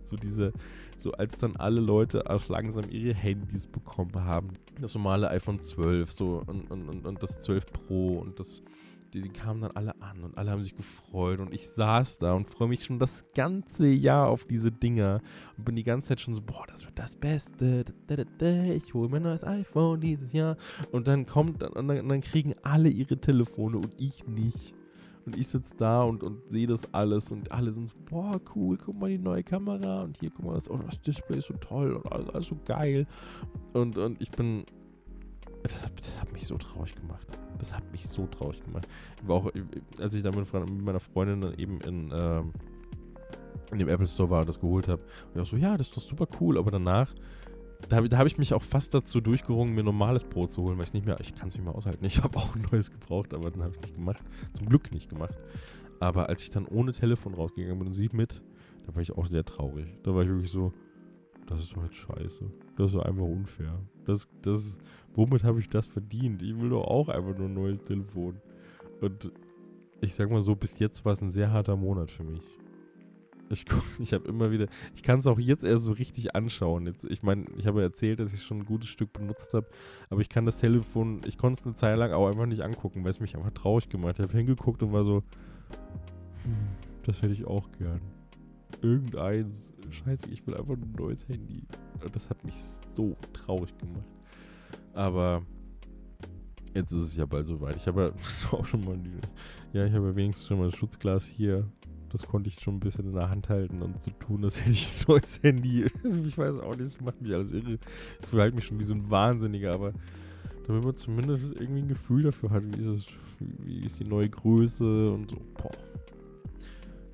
So 0.04 0.16
diese, 0.16 0.52
so 0.96 1.12
als 1.12 1.38
dann 1.38 1.56
alle 1.56 1.80
Leute 1.80 2.28
auch 2.30 2.48
langsam 2.48 2.84
ihre 2.90 3.14
Handys 3.14 3.66
bekommen 3.66 4.24
haben. 4.24 4.48
Das 4.80 4.94
normale 4.94 5.28
iPhone 5.30 5.60
12 5.60 6.12
so 6.12 6.42
und, 6.46 6.70
und, 6.70 6.88
und, 6.88 7.06
und 7.06 7.22
das 7.22 7.38
12 7.40 7.66
Pro 7.66 8.18
und 8.18 8.38
das 8.38 8.62
die, 9.14 9.20
die, 9.20 9.28
kamen 9.28 9.60
dann 9.60 9.70
alle 9.72 9.94
an 10.02 10.24
und 10.24 10.36
alle 10.36 10.50
haben 10.50 10.62
sich 10.64 10.74
gefreut 10.74 11.38
und 11.38 11.54
ich 11.54 11.68
saß 11.68 12.18
da 12.18 12.32
und 12.32 12.48
freue 12.48 12.68
mich 12.68 12.84
schon 12.84 12.98
das 12.98 13.24
ganze 13.34 13.86
Jahr 13.86 14.28
auf 14.28 14.44
diese 14.44 14.72
Dinger 14.72 15.20
und 15.56 15.64
bin 15.64 15.76
die 15.76 15.84
ganze 15.84 16.08
Zeit 16.08 16.20
schon 16.20 16.34
so, 16.34 16.42
boah, 16.42 16.64
das 16.66 16.84
wird 16.84 16.98
das 16.98 17.14
Beste, 17.14 17.84
ich 18.74 18.92
hole 18.92 19.08
mir 19.08 19.18
ein 19.18 19.22
neues 19.22 19.44
iPhone 19.44 20.00
dieses 20.00 20.32
Jahr 20.32 20.56
und 20.90 21.06
dann 21.06 21.26
kommt, 21.26 21.62
und 21.62 21.88
dann, 21.88 22.08
dann 22.08 22.20
kriegen 22.20 22.54
alle 22.62 22.88
ihre 22.88 23.16
Telefone 23.16 23.78
und 23.78 23.94
ich 23.98 24.26
nicht. 24.26 24.74
Und 25.26 25.36
ich 25.36 25.48
sitze 25.48 25.74
da 25.76 26.02
und, 26.02 26.22
und 26.22 26.50
sehe 26.50 26.66
das 26.66 26.92
alles 26.92 27.32
und 27.32 27.50
alle 27.50 27.72
sind 27.72 27.88
so, 27.88 27.96
boah, 28.10 28.40
cool, 28.54 28.76
guck 28.76 28.98
mal 28.98 29.08
die 29.08 29.18
neue 29.18 29.42
Kamera 29.42 30.02
und 30.02 30.18
hier, 30.18 30.30
guck 30.30 30.44
mal, 30.44 30.54
das, 30.54 30.70
oh, 30.70 30.78
das 30.78 31.00
Display 31.00 31.38
ist 31.38 31.46
so 31.46 31.54
toll 31.54 31.94
und 31.94 32.12
alles, 32.12 32.28
alles 32.30 32.46
so 32.46 32.56
geil. 32.64 33.06
Und, 33.72 33.96
und 33.96 34.20
ich 34.20 34.30
bin, 34.30 34.64
das 35.62 35.82
hat, 35.82 35.98
das 35.98 36.20
hat 36.20 36.32
mich 36.32 36.46
so 36.46 36.58
traurig 36.58 36.94
gemacht. 36.94 37.26
Das 37.58 37.74
hat 37.74 37.90
mich 37.90 38.06
so 38.06 38.26
traurig 38.26 38.62
gemacht. 38.62 38.86
Ich 39.22 39.28
war 39.28 39.36
auch, 39.36 39.50
als 39.98 40.14
ich 40.14 40.22
da 40.22 40.30
mit, 40.30 40.52
meiner 40.52 41.00
Freundin 41.00 41.40
dann 41.40 41.54
eben 41.54 41.80
in, 41.80 42.12
ähm, 42.12 42.52
in 43.72 43.78
dem 43.78 43.88
Apple 43.88 44.06
Store 44.06 44.28
war 44.28 44.40
und 44.40 44.48
das 44.48 44.60
geholt 44.60 44.88
habe, 44.88 45.02
und 45.02 45.36
ich 45.36 45.40
auch 45.40 45.46
so, 45.46 45.56
ja, 45.56 45.76
das 45.78 45.88
ist 45.88 45.96
doch 45.96 46.02
super 46.02 46.26
cool, 46.40 46.58
aber 46.58 46.70
danach, 46.70 47.14
da, 47.88 47.96
habe 48.18 48.28
ich 48.28 48.38
mich 48.38 48.54
auch 48.54 48.62
fast 48.62 48.94
dazu 48.94 49.20
durchgerungen, 49.20 49.74
mir 49.74 49.82
normales 49.82 50.24
Brot 50.24 50.50
zu 50.50 50.62
holen, 50.62 50.78
weil 50.78 50.84
ich 50.84 50.94
nicht 50.94 51.06
mehr, 51.06 51.18
ich 51.20 51.34
kann 51.34 51.48
es 51.48 51.54
nicht 51.54 51.64
mehr 51.64 51.74
aushalten. 51.74 52.04
Ich 52.04 52.22
habe 52.22 52.36
auch 52.38 52.54
ein 52.54 52.66
neues 52.70 52.90
gebraucht, 52.90 53.34
aber 53.34 53.50
dann 53.50 53.62
habe 53.62 53.72
ich 53.72 53.78
es 53.78 53.82
nicht 53.82 53.94
gemacht. 53.94 54.22
Zum 54.52 54.68
Glück 54.68 54.92
nicht 54.92 55.08
gemacht. 55.08 55.38
Aber 56.00 56.28
als 56.28 56.42
ich 56.42 56.50
dann 56.50 56.66
ohne 56.66 56.92
Telefon 56.92 57.34
rausgegangen 57.34 57.78
bin 57.78 57.88
und 57.88 57.94
sie 57.94 58.10
mit, 58.12 58.42
da 58.86 58.94
war 58.94 59.02
ich 59.02 59.12
auch 59.12 59.26
sehr 59.26 59.44
traurig. 59.44 59.86
Da 60.02 60.14
war 60.14 60.22
ich 60.22 60.28
wirklich 60.28 60.50
so, 60.50 60.72
das 61.46 61.60
ist 61.60 61.72
doch 61.72 61.82
halt 61.82 61.94
scheiße. 61.94 62.44
Das 62.76 62.86
ist 62.86 62.94
doch 62.94 63.04
einfach 63.04 63.24
unfair. 63.24 63.78
Das, 64.04 64.28
das, 64.42 64.78
womit 65.14 65.44
habe 65.44 65.60
ich 65.60 65.68
das 65.68 65.86
verdient? 65.86 66.42
Ich 66.42 66.58
will 66.58 66.70
doch 66.70 66.84
auch 66.84 67.08
einfach 67.08 67.36
nur 67.36 67.48
ein 67.48 67.54
neues 67.54 67.82
Telefon. 67.82 68.40
Und 69.00 69.32
ich 70.00 70.14
sag 70.14 70.30
mal 70.30 70.42
so, 70.42 70.54
bis 70.54 70.78
jetzt 70.78 71.04
war 71.04 71.12
es 71.12 71.22
ein 71.22 71.30
sehr 71.30 71.50
harter 71.50 71.76
Monat 71.76 72.10
für 72.10 72.24
mich. 72.24 72.42
Ich, 73.54 73.64
ich 73.98 74.12
habe 74.12 74.28
immer 74.28 74.50
wieder, 74.50 74.66
ich 74.94 75.02
kann 75.02 75.20
es 75.20 75.26
auch 75.26 75.38
jetzt 75.38 75.64
erst 75.64 75.84
so 75.84 75.92
richtig 75.92 76.34
anschauen. 76.34 76.86
Jetzt, 76.86 77.04
ich 77.04 77.22
meine, 77.22 77.46
ich 77.56 77.66
habe 77.66 77.82
erzählt, 77.82 78.20
dass 78.20 78.32
ich 78.34 78.42
schon 78.42 78.58
ein 78.58 78.66
gutes 78.66 78.88
Stück 78.90 79.12
benutzt 79.12 79.54
habe, 79.54 79.66
aber 80.10 80.20
ich 80.20 80.28
kann 80.28 80.46
das 80.46 80.58
Telefon, 80.58 81.20
ich 81.26 81.38
konnte 81.38 81.60
es 81.60 81.66
eine 81.66 81.74
Zeit 81.74 81.98
lang 81.98 82.12
auch 82.12 82.28
einfach 82.28 82.46
nicht 82.46 82.62
angucken, 82.62 83.04
weil 83.04 83.10
es 83.10 83.20
mich 83.20 83.36
einfach 83.36 83.52
traurig 83.52 83.88
gemacht 83.88 84.18
hat. 84.18 84.26
Ich 84.26 84.32
habe 84.32 84.38
hingeguckt 84.38 84.82
und 84.82 84.92
war 84.92 85.04
so, 85.04 85.22
hm, 86.42 86.54
das 87.04 87.22
hätte 87.22 87.32
ich 87.32 87.46
auch 87.46 87.70
gern. 87.72 88.00
Irgendeins. 88.82 89.72
Scheiße, 89.90 90.28
ich 90.30 90.46
will 90.46 90.56
einfach 90.56 90.74
ein 90.74 90.94
neues 90.98 91.28
Handy. 91.28 91.62
Das 92.12 92.28
hat 92.28 92.44
mich 92.44 92.54
so 92.94 93.16
traurig 93.32 93.76
gemacht. 93.78 94.04
Aber 94.92 95.42
jetzt 96.74 96.92
ist 96.92 97.02
es 97.02 97.16
ja 97.16 97.26
bald 97.26 97.46
soweit. 97.46 97.76
Ich 97.76 97.86
habe 97.86 98.02
ja 98.02 98.12
auch 98.58 98.64
schon 98.64 98.84
mal, 98.84 98.98
ja, 99.72 99.86
ich 99.86 99.92
habe 99.92 100.08
ja 100.08 100.16
wenigstens 100.16 100.48
schon 100.48 100.58
mal 100.58 100.70
das 100.70 100.76
Schutzglas 100.76 101.26
hier. 101.26 101.70
Das 102.14 102.28
konnte 102.28 102.48
ich 102.48 102.60
schon 102.60 102.76
ein 102.76 102.80
bisschen 102.80 103.06
in 103.06 103.14
der 103.14 103.28
Hand 103.28 103.48
halten 103.48 103.82
und 103.82 104.00
so 104.00 104.12
tun, 104.12 104.44
als 104.44 104.60
hätte 104.60 104.70
ich 104.70 104.86
ein 105.00 105.04
neues 105.08 105.42
Handy. 105.42 105.86
Ich 106.26 106.38
weiß 106.38 106.60
auch 106.60 106.76
nicht, 106.76 106.82
das 106.82 107.00
macht 107.00 107.20
mich 107.20 107.34
alles 107.34 107.52
irre. 107.52 107.76
Ich 108.22 108.28
verhalte 108.28 108.54
mich 108.54 108.66
schon 108.66 108.78
wie 108.78 108.84
so 108.84 108.94
ein 108.94 109.10
Wahnsinniger, 109.10 109.74
aber 109.74 109.92
damit 110.64 110.84
man 110.84 110.94
zumindest 110.94 111.56
irgendwie 111.60 111.82
ein 111.82 111.88
Gefühl 111.88 112.22
dafür 112.22 112.50
hat, 112.50 112.62
wie 112.62 112.80
ist, 112.80 113.08
das, 113.08 113.14
wie 113.64 113.84
ist 113.84 113.98
die 113.98 114.04
neue 114.04 114.28
Größe 114.28 115.10
und 115.10 115.28
so. 115.28 115.36
Boah. 115.60 115.72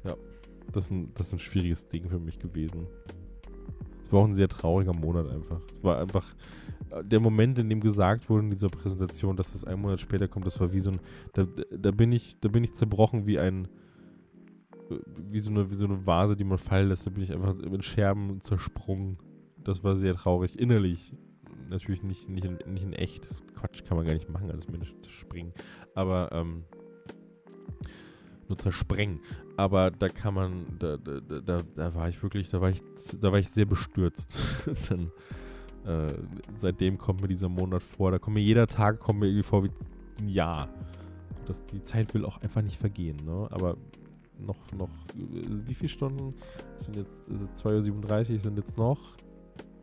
Ja, 0.04 0.16
das 0.70 0.84
ist, 0.84 0.90
ein, 0.90 1.08
das 1.14 1.28
ist 1.28 1.32
ein 1.32 1.38
schwieriges 1.38 1.88
Ding 1.88 2.06
für 2.10 2.18
mich 2.18 2.38
gewesen. 2.38 2.86
Es 4.04 4.12
war 4.12 4.20
auch 4.20 4.26
ein 4.26 4.34
sehr 4.34 4.48
trauriger 4.48 4.92
Monat 4.92 5.30
einfach. 5.30 5.62
Es 5.74 5.82
war 5.82 5.98
einfach, 5.98 6.26
der 7.04 7.20
Moment, 7.20 7.58
in 7.58 7.70
dem 7.70 7.80
gesagt 7.80 8.28
wurde 8.28 8.44
in 8.44 8.50
dieser 8.50 8.68
Präsentation, 8.68 9.34
dass 9.34 9.54
es 9.54 9.64
einen 9.64 9.80
Monat 9.80 10.00
später 10.00 10.28
kommt, 10.28 10.44
das 10.44 10.60
war 10.60 10.74
wie 10.74 10.80
so 10.80 10.90
ein, 10.90 11.00
da, 11.32 11.46
da 11.70 11.90
bin 11.90 12.12
ich, 12.12 12.38
da 12.38 12.50
bin 12.50 12.64
ich 12.64 12.74
zerbrochen 12.74 13.26
wie 13.26 13.38
ein, 13.38 13.66
wie 15.16 15.40
so 15.40 15.50
eine, 15.50 15.70
wie 15.70 15.74
so 15.74 15.86
eine 15.86 16.06
Vase, 16.06 16.36
die 16.36 16.44
man 16.44 16.58
fallen 16.58 16.88
lässt. 16.88 17.06
Da 17.06 17.10
bin 17.10 17.22
ich 17.22 17.32
einfach 17.32 17.58
in 17.58 17.82
Scherben 17.82 18.40
zersprungen. 18.40 19.18
Das 19.58 19.84
war 19.84 19.96
sehr 19.96 20.14
traurig. 20.14 20.58
Innerlich. 20.58 21.14
Natürlich 21.68 22.02
nicht, 22.02 22.28
nicht, 22.28 22.44
in, 22.44 22.58
nicht 22.72 22.82
in 22.82 22.92
echt. 22.92 23.28
Quatsch 23.54 23.84
kann 23.84 23.96
man 23.96 24.06
gar 24.06 24.14
nicht 24.14 24.28
machen, 24.28 24.50
als 24.50 24.68
Mensch 24.68 24.94
zerspringen. 24.98 25.52
Aber, 25.94 26.30
ähm, 26.32 26.64
nur 28.50 28.58
zersprengen. 28.58 29.20
Aber 29.56 29.90
da 29.90 30.08
kann 30.08 30.34
man, 30.34 30.66
da, 30.78 30.96
da, 30.96 31.20
da, 31.20 31.62
da 31.74 31.94
war 31.94 32.08
ich 32.08 32.22
wirklich, 32.22 32.50
da 32.50 32.60
war 32.60 32.70
ich, 32.70 32.82
da 33.20 33.32
war 33.32 33.38
ich 33.38 33.48
sehr 33.48 33.64
bestürzt. 33.64 34.38
Dann 34.88 35.12
äh, 35.86 36.12
seitdem 36.56 36.98
kommt 36.98 37.22
mir 37.22 37.28
dieser 37.28 37.48
Monat 37.48 37.82
vor. 37.82 38.10
Da 38.10 38.18
kommt 38.18 38.34
mir 38.34 38.42
jeder 38.42 38.66
Tag 38.66 38.98
kommt 38.98 39.20
mir 39.20 39.26
irgendwie 39.26 39.44
vor 39.44 39.64
wie 39.64 39.70
ein 40.18 40.28
Jahr. 40.28 40.68
Das, 41.46 41.64
die 41.66 41.82
Zeit 41.82 42.12
will 42.12 42.24
auch 42.24 42.42
einfach 42.42 42.62
nicht 42.62 42.76
vergehen. 42.76 43.16
Ne? 43.24 43.48
Aber 43.50 43.76
noch, 44.46 44.72
noch, 44.72 44.90
wie 45.14 45.74
viele 45.74 45.88
Stunden? 45.88 46.34
Das 46.74 46.84
sind 46.84 46.96
jetzt 46.96 47.30
also 47.30 47.46
2.37 47.46 48.34
Uhr, 48.34 48.40
sind 48.40 48.56
jetzt 48.56 48.76
noch 48.76 49.16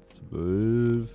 12, 0.05 1.11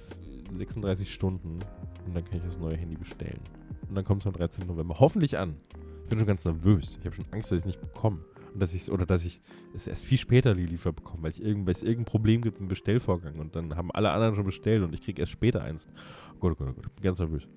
36 0.56 1.12
Stunden. 1.12 1.58
Und 2.06 2.14
dann 2.14 2.24
kann 2.24 2.38
ich 2.38 2.44
das 2.44 2.58
neue 2.58 2.76
Handy 2.76 2.96
bestellen. 2.96 3.40
Und 3.88 3.94
dann 3.94 4.04
kommt 4.04 4.22
es 4.22 4.26
am 4.26 4.32
13. 4.32 4.66
November 4.66 4.96
hoffentlich 4.98 5.38
an. 5.38 5.56
Ich 6.02 6.08
bin 6.08 6.18
schon 6.18 6.26
ganz 6.26 6.44
nervös. 6.44 6.98
Ich 7.00 7.06
habe 7.06 7.14
schon 7.14 7.26
Angst, 7.30 7.50
dass 7.50 7.58
ich 7.58 7.62
es 7.62 7.66
nicht 7.66 7.80
bekomme. 7.80 8.24
Und 8.52 8.60
dass 8.60 8.74
ich 8.74 8.90
oder 8.90 9.06
dass 9.06 9.24
ich 9.24 9.40
es 9.74 9.86
erst 9.86 10.04
viel 10.04 10.18
später 10.18 10.54
geliefert 10.54 10.96
bekomme, 10.96 11.22
weil, 11.22 11.30
es 11.30 11.82
irgendein 11.82 12.04
Problem 12.04 12.42
gibt 12.42 12.60
im 12.60 12.68
Bestellvorgang 12.68 13.38
und 13.38 13.56
dann 13.56 13.76
haben 13.76 13.90
alle 13.92 14.10
anderen 14.10 14.34
schon 14.34 14.44
bestellt 14.44 14.82
und 14.82 14.92
ich 14.92 15.00
kriege 15.00 15.22
erst 15.22 15.32
später 15.32 15.62
eins. 15.62 15.86
Oh 16.34 16.38
Gott, 16.40 16.58
bin 16.58 16.74
ganz 17.02 17.18
nervös. 17.18 17.48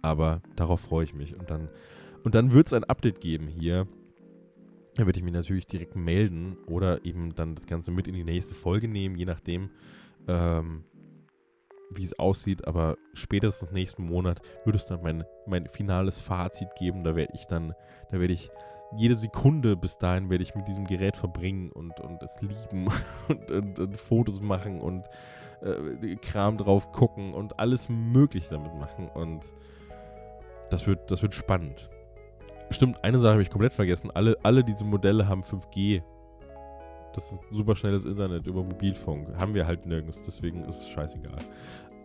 Aber 0.00 0.40
darauf 0.56 0.80
freue 0.80 1.04
ich 1.04 1.14
mich. 1.14 1.38
Und 1.38 1.50
dann, 1.50 1.68
und 2.24 2.34
dann 2.34 2.52
wird 2.52 2.68
es 2.68 2.72
ein 2.72 2.84
Update 2.84 3.20
geben 3.20 3.46
hier. 3.46 3.86
Da 4.98 5.06
werde 5.06 5.20
ich 5.20 5.24
mich 5.24 5.32
natürlich 5.32 5.68
direkt 5.68 5.94
melden 5.94 6.56
oder 6.66 7.04
eben 7.04 7.32
dann 7.32 7.54
das 7.54 7.68
Ganze 7.68 7.92
mit 7.92 8.08
in 8.08 8.14
die 8.14 8.24
nächste 8.24 8.56
Folge 8.56 8.88
nehmen, 8.88 9.16
je 9.16 9.26
nachdem, 9.26 9.70
ähm, 10.26 10.82
wie 11.92 12.02
es 12.02 12.18
aussieht. 12.18 12.66
Aber 12.66 12.96
spätestens 13.14 13.70
nächsten 13.70 14.02
Monat 14.02 14.40
wird 14.64 14.74
es 14.74 14.86
dann 14.86 15.00
mein, 15.00 15.22
mein 15.46 15.68
finales 15.68 16.18
Fazit 16.18 16.74
geben. 16.76 17.04
Da 17.04 17.14
werde 17.14 17.32
ich 17.32 17.46
dann, 17.46 17.74
da 18.10 18.18
werde 18.18 18.32
ich 18.32 18.50
jede 18.96 19.14
Sekunde 19.14 19.76
bis 19.76 19.98
dahin 19.98 20.30
werde 20.30 20.42
ich 20.42 20.56
mit 20.56 20.66
diesem 20.66 20.84
Gerät 20.84 21.16
verbringen 21.16 21.70
und, 21.70 22.00
und 22.00 22.20
es 22.24 22.40
lieben 22.40 22.88
und, 23.28 23.50
und, 23.52 23.78
und 23.78 23.96
Fotos 23.96 24.40
machen 24.40 24.80
und 24.80 25.04
äh, 25.62 26.16
Kram 26.16 26.58
drauf 26.58 26.90
gucken 26.90 27.34
und 27.34 27.60
alles 27.60 27.88
Mögliche 27.88 28.50
damit 28.50 28.74
machen. 28.74 29.08
Und 29.10 29.44
das 30.70 30.88
wird, 30.88 31.08
das 31.12 31.22
wird 31.22 31.34
spannend. 31.34 31.88
Stimmt, 32.70 33.02
eine 33.02 33.18
Sache 33.18 33.32
habe 33.32 33.42
ich 33.42 33.50
komplett 33.50 33.72
vergessen. 33.72 34.10
Alle, 34.12 34.36
alle 34.42 34.62
diese 34.62 34.84
Modelle 34.84 35.26
haben 35.26 35.42
5G. 35.42 36.02
Das 37.14 37.32
ist 37.32 37.38
super 37.50 37.74
schnelles 37.74 38.04
Internet 38.04 38.46
über 38.46 38.62
Mobilfunk. 38.62 39.36
Haben 39.36 39.54
wir 39.54 39.66
halt 39.66 39.86
nirgends, 39.86 40.22
deswegen 40.24 40.64
ist 40.64 40.82
es 40.82 40.88
scheißegal. 40.88 41.38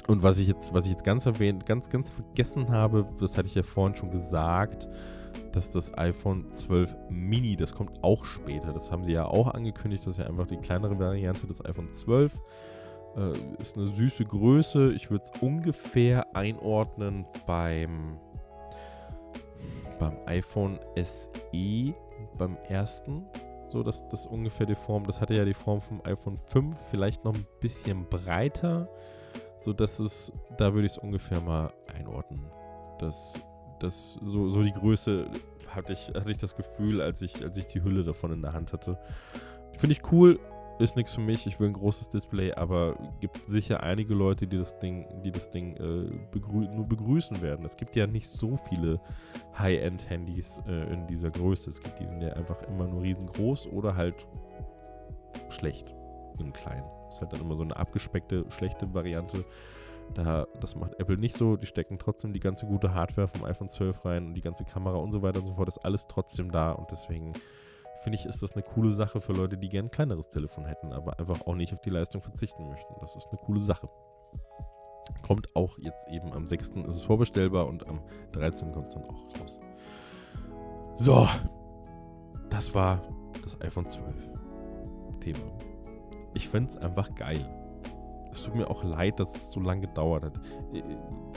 Und 0.08 0.24
was 0.24 0.40
ich 0.40 0.48
jetzt, 0.48 0.74
was 0.74 0.86
ich 0.86 0.92
jetzt 0.92 1.04
ganz 1.04 1.26
erwähnt, 1.26 1.66
ganz, 1.66 1.90
ganz 1.90 2.12
vergessen 2.12 2.70
habe, 2.70 3.06
das 3.20 3.38
hatte 3.38 3.48
ich 3.48 3.56
ja 3.56 3.64
vorhin 3.64 3.96
schon 3.96 4.12
gesagt, 4.12 4.88
dass 5.52 5.72
das 5.72 5.96
iPhone 5.98 6.52
12 6.52 6.96
Mini, 7.10 7.56
das 7.56 7.74
kommt 7.74 8.04
auch 8.04 8.26
später. 8.26 8.74
Das 8.74 8.92
haben 8.92 9.04
sie 9.04 9.12
ja 9.12 9.26
auch 9.26 9.54
angekündigt, 9.54 10.06
das 10.06 10.18
ist 10.18 10.24
ja 10.24 10.28
einfach 10.28 10.48
die 10.48 10.58
kleinere 10.58 10.98
Variante 10.98 11.48
des 11.48 11.64
iPhone 11.64 11.94
12. 11.94 12.34
Äh, 13.16 13.62
ist 13.62 13.78
eine 13.78 13.86
süße 13.86 14.26
Größe. 14.26 14.92
Ich 14.94 15.12
würde 15.12 15.24
es 15.24 15.42
ungefähr 15.42 16.36
einordnen 16.36 17.26
beim, 17.46 18.18
beim 20.00 20.18
iPhone 20.26 20.80
SE, 20.96 21.94
beim 22.38 22.58
ersten. 22.68 23.26
So, 23.70 23.82
das, 23.84 24.08
das 24.10 24.28
ungefähr 24.28 24.66
die 24.66 24.76
Form. 24.76 25.04
Das 25.06 25.20
hatte 25.20 25.34
ja 25.34 25.46
die 25.46 25.54
Form 25.54 25.82
vom 25.82 26.02
iPhone 26.06 26.38
5, 26.38 26.76
vielleicht 26.90 27.24
noch 27.26 27.34
ein 27.34 27.46
bisschen 27.60 28.08
breiter. 28.10 28.88
So, 29.60 29.74
dass 29.74 30.00
es, 30.00 30.32
da 30.58 30.74
würde 30.74 30.86
ich 30.86 30.94
es 30.94 30.98
ungefähr 30.98 31.42
mal 31.42 31.72
einordnen. 31.94 32.46
Das, 33.00 33.40
das, 33.80 34.20
so, 34.26 34.50
so 34.50 34.62
die 34.62 34.72
Größe 34.72 35.28
hatte 35.70 35.94
ich, 35.94 36.10
hatte 36.10 36.32
ich 36.32 36.38
das 36.38 36.56
Gefühl, 36.56 37.02
als 37.02 37.22
ich, 37.22 37.44
als 37.44 37.58
ich 37.58 37.66
die 37.68 37.82
Hülle 37.84 38.04
davon 38.04 38.32
in 38.32 38.42
der 38.42 38.54
Hand 38.54 38.74
hatte. 38.74 39.00
Finde 39.78 39.94
ich 39.96 40.12
cool, 40.12 40.40
ist 40.80 40.96
nichts 40.96 41.14
für 41.14 41.22
mich. 41.22 41.46
Ich 41.48 41.60
will 41.60 41.68
ein 41.68 41.74
großes 41.74 42.10
Display, 42.10 42.54
aber 42.54 42.98
gibt 43.20 43.40
sicher 43.48 43.84
einige 43.84 44.14
Leute, 44.14 44.48
die 44.48 44.58
das 44.58 44.78
Ding, 44.80 45.06
die 45.24 45.32
das 45.32 45.50
Ding 45.50 45.76
äh, 45.78 46.12
begrü 46.32 46.68
nur 46.68 46.88
begrüßen 46.88 47.42
werden. 47.42 47.66
Es 47.66 47.78
gibt 47.78 47.96
ja 47.96 48.08
nicht 48.08 48.28
so 48.28 48.58
viele 48.58 49.00
High-End-Handys 49.58 50.62
äh, 50.68 50.94
in 50.94 51.08
dieser 51.08 51.30
Größe. 51.30 51.70
Es 51.70 51.82
gibt 51.82 52.00
die 52.00 52.06
sind 52.06 52.22
ja 52.22 52.34
einfach 52.34 52.62
immer 52.64 52.88
nur 52.88 53.04
riesengroß 53.04 53.68
oder 53.68 53.96
halt 53.96 54.28
schlecht 55.50 55.94
in 56.40 56.52
klein. 56.54 56.84
Das 57.06 57.16
ist 57.16 57.22
halt 57.22 57.34
dann 57.34 57.42
immer 57.42 57.56
so 57.56 57.64
eine 57.64 57.76
abgespeckte, 57.76 58.46
schlechte 58.50 58.92
Variante. 58.94 59.46
Da, 60.14 60.46
das 60.60 60.76
macht 60.76 61.00
Apple 61.00 61.18
nicht 61.18 61.36
so. 61.36 61.56
Die 61.56 61.66
stecken 61.66 61.98
trotzdem 61.98 62.34
die 62.34 62.40
ganze 62.40 62.66
gute 62.66 62.94
Hardware 62.94 63.28
vom 63.28 63.44
iPhone 63.46 63.70
12 63.70 64.06
rein 64.06 64.28
und 64.28 64.34
die 64.34 64.42
ganze 64.42 64.64
Kamera 64.66 64.98
und 64.98 65.12
so 65.12 65.22
weiter 65.22 65.40
und 65.40 65.46
so 65.46 65.54
fort. 65.54 65.68
Ist 65.68 65.86
alles 65.86 66.08
trotzdem 66.08 66.52
da 66.52 66.72
und 66.72 66.92
deswegen 66.92 67.34
finde 68.04 68.20
ich, 68.20 68.26
ist 68.26 68.44
das 68.44 68.54
eine 68.54 68.64
coole 68.64 68.94
Sache 68.94 69.20
für 69.20 69.34
Leute, 69.34 69.58
die 69.58 69.70
gern 69.70 69.86
ein 69.86 69.92
kleineres 69.92 70.30
Telefon 70.30 70.66
hätten, 70.66 70.92
aber 70.92 71.20
einfach 71.20 71.42
auch 71.48 71.56
nicht 71.56 71.74
auf 71.74 71.82
die 71.82 71.90
Leistung 71.90 72.22
verzichten 72.22 72.68
möchten. 72.68 72.94
Das 73.00 73.16
ist 73.16 73.28
eine 73.32 73.40
coole 73.40 73.62
Sache. 73.62 73.90
Kommt 75.22 75.56
auch 75.56 75.78
jetzt 75.80 76.08
eben 76.10 76.32
am 76.34 76.46
6. 76.46 76.70
ist 76.70 76.96
es 76.96 77.04
vorbestellbar 77.04 77.68
und 77.68 77.88
am 77.88 78.02
13. 78.34 78.72
kommt 78.72 78.88
es 78.88 78.94
dann 78.94 79.04
auch 79.06 79.40
raus. 79.40 79.60
So, 80.96 81.28
das 82.50 82.74
war 82.76 83.02
das 83.42 83.60
iPhone 83.62 83.88
12 83.88 84.30
Thema. 85.20 85.40
Ich 86.34 86.50
finde 86.50 86.70
es 86.70 86.78
einfach 86.78 87.14
geil. 87.16 87.48
Es 88.32 88.42
tut 88.42 88.56
mir 88.56 88.70
auch 88.70 88.84
leid, 88.84 89.20
dass 89.20 89.36
es 89.36 89.52
so 89.52 89.60
lange 89.60 89.82
gedauert 89.82 90.24
hat. 90.24 90.42
Äh, 90.74 90.82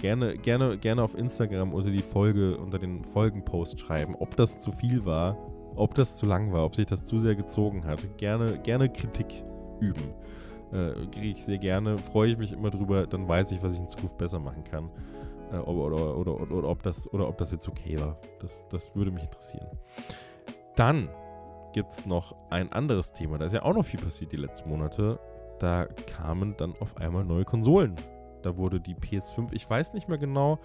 gerne, 0.01 0.37
gerne, 0.39 0.79
gerne 0.79 1.03
auf 1.03 1.15
Instagram 1.15 1.75
unter 1.75 1.91
die 1.91 2.03
Folge, 2.03 2.57
unter 2.57 2.79
den 2.79 3.05
Folgenpost 3.05 3.79
schreiben, 3.81 4.17
ob 4.17 4.35
das 4.37 4.59
zu 4.59 4.73
viel 4.73 5.05
war 5.05 5.37
ob 5.77 5.95
das 5.95 6.17
zu 6.17 6.27
lang 6.27 6.53
war, 6.53 6.65
ob 6.65 6.75
sich 6.75 6.87
das 6.87 7.05
zu 7.05 7.19
sehr 7.19 7.35
gezogen 7.35 7.85
hat. 7.85 8.01
Gerne, 8.19 8.59
gerne 8.59 8.89
Kritik 8.89 9.45
üben. 9.81 10.15
Äh, 10.73 11.07
Kriege 11.13 11.29
ich 11.29 11.45
sehr 11.45 11.59
gerne, 11.59 11.99
freue 11.99 12.33
ich 12.33 12.39
mich 12.39 12.53
immer 12.53 12.71
drüber, 12.71 13.07
dann 13.07 13.29
weiß 13.29 13.53
ich, 13.53 13.63
was 13.63 13.75
ich 13.75 13.81
in 13.81 13.89
Zukunft 13.89 14.19
besser 14.19 14.39
machen 14.39 14.65
kann. 14.65 14.91
Äh, 15.53 15.59
oder, 15.59 16.17
oder, 16.17 16.37
oder, 16.37 16.51
oder, 16.51 16.69
ob 16.69 16.83
das, 16.83 17.13
oder 17.13 17.29
ob 17.29 17.39
das 17.39 17.53
jetzt 17.53 17.69
okay 17.69 17.99
war. 18.01 18.17
Das, 18.41 18.67
das 18.69 18.95
würde 18.95 19.11
mich 19.11 19.23
interessieren. 19.23 19.69
Dann 20.75 21.09
gibt 21.73 21.91
es 21.91 22.07
noch 22.07 22.35
ein 22.51 22.73
anderes 22.73 23.13
Thema. 23.13 23.39
Da 23.39 23.47
ist 23.47 23.53
ja 23.53 23.63
auch 23.63 23.75
noch 23.75 23.85
viel 23.85 24.01
passiert 24.01 24.33
die 24.33 24.37
letzten 24.37 24.69
Monate. 24.69 25.19
Da 25.59 25.87
kamen 25.87 26.55
dann 26.57 26.75
auf 26.81 26.97
einmal 26.97 27.25
neue 27.25 27.45
Konsolen. 27.45 27.95
Da 28.43 28.57
wurde 28.57 28.81
die 28.81 28.95
PS5, 28.95 29.53
ich 29.53 29.69
weiß 29.69 29.95
nicht 29.95 30.09
mehr 30.09 30.19
genau, 30.19 30.59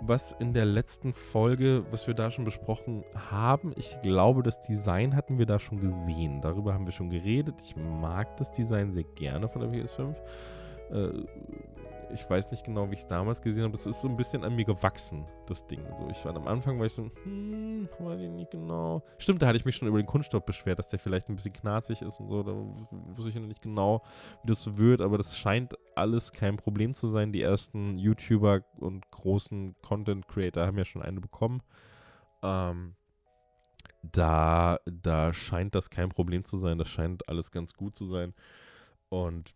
was 0.00 0.32
in 0.32 0.52
der 0.52 0.64
letzten 0.64 1.12
Folge, 1.12 1.84
was 1.90 2.06
wir 2.06 2.14
da 2.14 2.30
schon 2.30 2.44
besprochen 2.44 3.04
haben. 3.30 3.72
Ich 3.76 3.96
glaube, 4.02 4.42
das 4.42 4.60
Design 4.60 5.14
hatten 5.14 5.38
wir 5.38 5.46
da 5.46 5.58
schon 5.58 5.80
gesehen. 5.80 6.40
Darüber 6.40 6.74
haben 6.74 6.86
wir 6.86 6.92
schon 6.92 7.10
geredet. 7.10 7.54
Ich 7.64 7.76
mag 7.76 8.36
das 8.36 8.52
Design 8.52 8.92
sehr 8.92 9.04
gerne 9.04 9.48
von 9.48 9.62
der 9.62 9.70
PS5. 9.70 10.14
Äh, 10.90 11.24
ich 12.14 12.28
weiß 12.30 12.50
nicht 12.50 12.64
genau, 12.64 12.88
wie 12.90 12.94
ich 12.94 13.00
es 13.00 13.06
damals 13.06 13.42
gesehen 13.42 13.64
habe. 13.64 13.72
Das 13.72 13.86
ist 13.86 14.00
so 14.00 14.08
ein 14.08 14.16
bisschen 14.16 14.44
an 14.44 14.54
mir 14.54 14.64
gewachsen, 14.64 15.26
das 15.46 15.66
Ding. 15.66 15.80
So, 15.96 16.08
ich 16.08 16.24
war 16.24 16.34
am 16.34 16.46
Anfang, 16.46 16.78
war 16.78 16.86
ich 16.86 16.92
so, 16.92 17.10
hm, 17.24 17.88
weiß 17.98 18.20
ich 18.20 18.30
nicht 18.30 18.50
genau. 18.50 19.02
Stimmt, 19.18 19.42
da 19.42 19.48
hatte 19.48 19.56
ich 19.56 19.64
mich 19.64 19.76
schon 19.76 19.88
über 19.88 20.00
den 20.00 20.06
Kunststoff 20.06 20.44
beschwert, 20.44 20.78
dass 20.78 20.88
der 20.88 20.98
vielleicht 20.98 21.28
ein 21.28 21.36
bisschen 21.36 21.52
knarzig 21.52 22.00
ist 22.02 22.20
und 22.20 22.28
so. 22.28 22.42
Da 22.42 22.52
wusste 23.16 23.30
ich 23.30 23.34
noch 23.34 23.46
nicht 23.46 23.62
genau, 23.62 24.02
wie 24.42 24.48
das 24.48 24.76
wird, 24.76 25.00
aber 25.00 25.18
das 25.18 25.36
scheint 25.36 25.74
alles 25.94 26.32
kein 26.32 26.56
Problem 26.56 26.94
zu 26.94 27.08
sein. 27.08 27.32
Die 27.32 27.42
ersten 27.42 27.98
YouTuber 27.98 28.62
und 28.78 29.10
großen 29.10 29.74
Content 29.82 30.28
Creator 30.28 30.66
haben 30.66 30.78
ja 30.78 30.84
schon 30.84 31.02
eine 31.02 31.20
bekommen. 31.20 31.62
Ähm, 32.42 32.94
da, 34.02 34.78
da 34.86 35.32
scheint 35.32 35.74
das 35.74 35.90
kein 35.90 36.10
Problem 36.10 36.44
zu 36.44 36.56
sein. 36.56 36.78
Das 36.78 36.88
scheint 36.88 37.28
alles 37.28 37.50
ganz 37.50 37.74
gut 37.74 37.96
zu 37.96 38.04
sein. 38.04 38.34
Und 39.08 39.54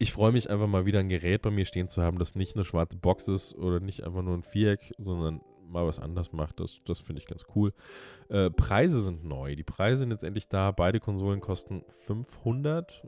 ich 0.00 0.14
freue 0.14 0.32
mich 0.32 0.48
einfach 0.48 0.66
mal 0.66 0.86
wieder 0.86 0.98
ein 0.98 1.10
Gerät 1.10 1.42
bei 1.42 1.50
mir 1.50 1.66
stehen 1.66 1.88
zu 1.88 2.02
haben, 2.02 2.18
das 2.18 2.34
nicht 2.34 2.56
eine 2.56 2.64
schwarze 2.64 2.96
Box 2.96 3.28
ist 3.28 3.54
oder 3.54 3.80
nicht 3.80 4.02
einfach 4.02 4.22
nur 4.22 4.34
ein 4.34 4.42
Viereck, 4.42 4.94
sondern 4.96 5.42
mal 5.62 5.86
was 5.86 5.98
anders 5.98 6.32
macht. 6.32 6.58
Das, 6.58 6.80
das 6.86 7.00
finde 7.00 7.20
ich 7.20 7.28
ganz 7.28 7.44
cool. 7.54 7.74
Äh, 8.30 8.48
Preise 8.50 9.02
sind 9.02 9.24
neu. 9.24 9.54
Die 9.54 9.62
Preise 9.62 9.98
sind 9.98 10.10
jetzt 10.10 10.24
endlich 10.24 10.48
da. 10.48 10.70
Beide 10.70 11.00
Konsolen 11.00 11.40
kosten 11.40 11.84
500, 12.06 13.06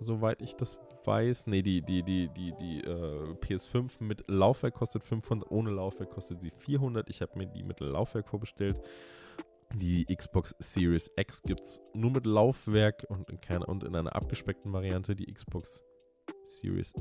soweit 0.00 0.42
ich 0.42 0.56
das 0.56 0.80
weiß. 1.04 1.46
Ne, 1.46 1.62
die, 1.62 1.82
die, 1.82 2.02
die, 2.02 2.28
die, 2.36 2.52
die 2.58 2.80
äh, 2.80 3.34
PS5 3.40 4.02
mit 4.02 4.24
Laufwerk 4.28 4.74
kostet 4.74 5.04
500, 5.04 5.48
ohne 5.52 5.70
Laufwerk 5.70 6.10
kostet 6.10 6.42
sie 6.42 6.50
400. 6.50 7.08
Ich 7.10 7.22
habe 7.22 7.38
mir 7.38 7.46
die 7.46 7.62
mit 7.62 7.78
Laufwerk 7.78 8.28
vorbestellt. 8.28 8.80
Die 9.76 10.04
Xbox 10.04 10.52
Series 10.58 11.10
X 11.16 11.42
gibt 11.44 11.60
es 11.60 11.80
nur 11.94 12.10
mit 12.10 12.26
Laufwerk 12.26 13.06
und 13.08 13.30
in, 13.30 13.40
keiner, 13.40 13.68
und 13.68 13.84
in 13.84 13.94
einer 13.94 14.16
abgespeckten 14.16 14.72
Variante. 14.72 15.14
Die 15.14 15.32
Xbox 15.32 15.84
Series 16.46 16.94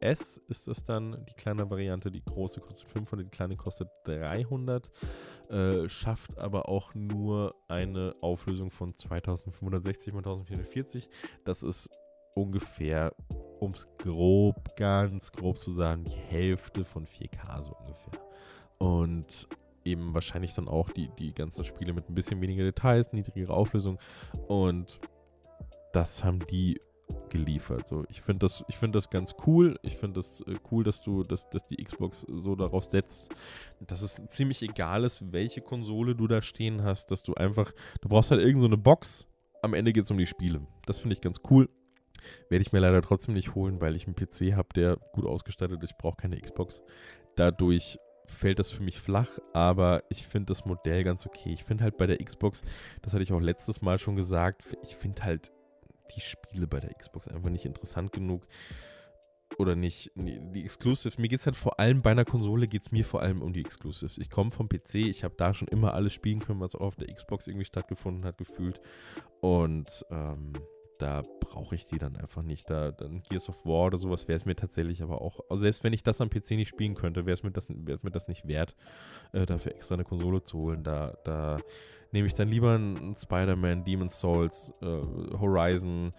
S 0.00 0.40
ist 0.48 0.68
es 0.68 0.84
dann, 0.84 1.24
die 1.28 1.34
kleine 1.34 1.68
Variante, 1.68 2.10
die 2.10 2.24
große 2.24 2.60
kostet 2.60 2.88
500, 2.88 3.26
die 3.26 3.30
kleine 3.30 3.56
kostet 3.56 3.88
300, 4.04 4.90
äh, 5.50 5.88
schafft 5.88 6.38
aber 6.38 6.68
auch 6.68 6.94
nur 6.94 7.54
eine 7.68 8.14
Auflösung 8.20 8.70
von 8.70 8.94
2560 8.94 10.08
x 10.08 10.16
1440. 10.16 11.08
Das 11.44 11.62
ist 11.62 11.90
ungefähr, 12.34 13.12
um 13.60 13.72
es 13.72 13.88
grob, 13.98 14.76
ganz 14.76 15.32
grob 15.32 15.58
zu 15.58 15.70
sagen, 15.70 16.04
die 16.04 16.16
Hälfte 16.16 16.84
von 16.84 17.06
4K 17.06 17.64
so 17.64 17.74
ungefähr. 17.76 18.20
Und 18.78 19.48
eben 19.84 20.14
wahrscheinlich 20.14 20.54
dann 20.54 20.68
auch 20.68 20.90
die, 20.90 21.08
die 21.18 21.32
ganzen 21.32 21.64
Spiele 21.64 21.92
mit 21.92 22.08
ein 22.08 22.14
bisschen 22.14 22.40
weniger 22.40 22.62
Details, 22.62 23.12
niedrigere 23.12 23.54
Auflösung 23.54 23.98
und 24.46 25.00
das 25.92 26.22
haben 26.22 26.40
die 26.46 26.80
geliefert. 27.30 27.86
So, 27.86 28.04
ich 28.08 28.20
finde 28.20 28.40
das, 28.40 28.64
find 28.70 28.94
das 28.94 29.10
ganz 29.10 29.34
cool. 29.46 29.78
Ich 29.82 29.96
finde 29.96 30.14
das 30.14 30.40
äh, 30.42 30.56
cool, 30.70 30.84
dass 30.84 31.00
du, 31.00 31.22
dass, 31.22 31.48
dass 31.50 31.66
die 31.66 31.76
Xbox 31.76 32.26
so 32.28 32.54
darauf 32.54 32.84
setzt, 32.84 33.30
dass 33.80 34.02
es 34.02 34.22
ziemlich 34.28 34.62
egal 34.62 35.04
ist, 35.04 35.32
welche 35.32 35.60
Konsole 35.60 36.14
du 36.14 36.26
da 36.26 36.42
stehen 36.42 36.82
hast, 36.82 37.10
dass 37.10 37.22
du 37.22 37.34
einfach, 37.34 37.72
du 38.00 38.08
brauchst 38.08 38.30
halt 38.30 38.40
irgendeine 38.40 38.76
so 38.76 38.82
Box. 38.82 39.26
Am 39.62 39.74
Ende 39.74 39.92
geht 39.92 40.04
es 40.04 40.10
um 40.10 40.18
die 40.18 40.26
Spiele. 40.26 40.60
Das 40.86 40.98
finde 40.98 41.14
ich 41.14 41.20
ganz 41.20 41.40
cool. 41.50 41.68
Werde 42.48 42.62
ich 42.62 42.72
mir 42.72 42.80
leider 42.80 43.02
trotzdem 43.02 43.34
nicht 43.34 43.54
holen, 43.54 43.80
weil 43.80 43.96
ich 43.96 44.06
einen 44.06 44.16
PC 44.16 44.56
habe, 44.56 44.68
der 44.74 44.96
gut 45.12 45.24
ausgestattet 45.24 45.82
ist. 45.82 45.92
Ich 45.92 45.98
brauche 45.98 46.16
keine 46.16 46.38
Xbox. 46.38 46.80
Dadurch 47.36 47.98
fällt 48.24 48.58
das 48.58 48.70
für 48.70 48.82
mich 48.82 49.00
flach, 49.00 49.38
aber 49.54 50.02
ich 50.10 50.26
finde 50.26 50.46
das 50.46 50.64
Modell 50.64 51.02
ganz 51.02 51.26
okay. 51.26 51.52
Ich 51.52 51.64
finde 51.64 51.84
halt 51.84 51.96
bei 51.96 52.06
der 52.06 52.18
Xbox, 52.18 52.62
das 53.02 53.14
hatte 53.14 53.22
ich 53.22 53.32
auch 53.32 53.40
letztes 53.40 53.80
Mal 53.80 53.98
schon 53.98 54.16
gesagt, 54.16 54.62
ich 54.82 54.96
finde 54.96 55.24
halt 55.24 55.50
die 56.14 56.20
Spiele 56.20 56.66
bei 56.66 56.80
der 56.80 56.92
Xbox 56.94 57.28
einfach 57.28 57.50
nicht 57.50 57.64
interessant 57.64 58.12
genug. 58.12 58.46
Oder 59.56 59.74
nicht, 59.74 60.12
die 60.14 60.62
Exclusives. 60.62 61.16
Mir 61.16 61.28
geht 61.28 61.40
es 61.40 61.46
halt 61.46 61.56
vor 61.56 61.80
allem 61.80 62.02
bei 62.02 62.10
einer 62.10 62.26
Konsole, 62.26 62.68
geht 62.68 62.82
es 62.82 62.92
mir 62.92 63.04
vor 63.04 63.22
allem 63.22 63.40
um 63.40 63.52
die 63.52 63.60
Exclusives. 63.60 64.18
Ich 64.18 64.28
komme 64.28 64.50
vom 64.50 64.68
PC, 64.68 64.96
ich 64.96 65.24
habe 65.24 65.34
da 65.36 65.54
schon 65.54 65.68
immer 65.68 65.94
alles 65.94 66.12
spielen 66.12 66.40
können, 66.40 66.60
was 66.60 66.74
auch 66.74 66.82
auf 66.82 66.96
der 66.96 67.12
Xbox 67.12 67.46
irgendwie 67.46 67.64
stattgefunden 67.64 68.24
hat, 68.24 68.36
gefühlt. 68.36 68.80
Und 69.40 70.04
ähm, 70.10 70.52
da 70.98 71.22
brauche 71.40 71.74
ich 71.74 71.86
die 71.86 71.98
dann 71.98 72.16
einfach 72.16 72.42
nicht. 72.42 72.68
Da 72.68 72.90
dann 72.90 73.22
Gears 73.22 73.48
of 73.48 73.64
War 73.64 73.86
oder 73.86 73.98
sowas 73.98 74.28
wäre 74.28 74.36
es 74.36 74.44
mir 74.44 74.56
tatsächlich 74.56 75.02
aber 75.02 75.22
auch, 75.22 75.40
also 75.48 75.62
selbst 75.62 75.82
wenn 75.82 75.92
ich 75.92 76.02
das 76.02 76.20
am 76.20 76.30
PC 76.30 76.52
nicht 76.52 76.68
spielen 76.68 76.94
könnte, 76.94 77.24
wäre 77.24 77.34
es 77.34 77.42
mir 77.42 77.50
das, 77.50 77.68
mir 77.68 78.10
das 78.10 78.28
nicht 78.28 78.46
wert, 78.46 78.76
äh, 79.32 79.46
dafür 79.46 79.74
extra 79.74 79.94
eine 79.94 80.04
Konsole 80.04 80.42
zu 80.42 80.58
holen. 80.58 80.84
Da, 80.84 81.16
da 81.24 81.58
nehme 82.12 82.26
ich 82.26 82.34
dann 82.34 82.48
lieber 82.48 82.74
einen 82.74 83.14
Spider-Man, 83.14 83.84
Demon's 83.84 84.18
Souls, 84.20 84.72
äh, 84.80 84.86
Horizon 85.38 86.12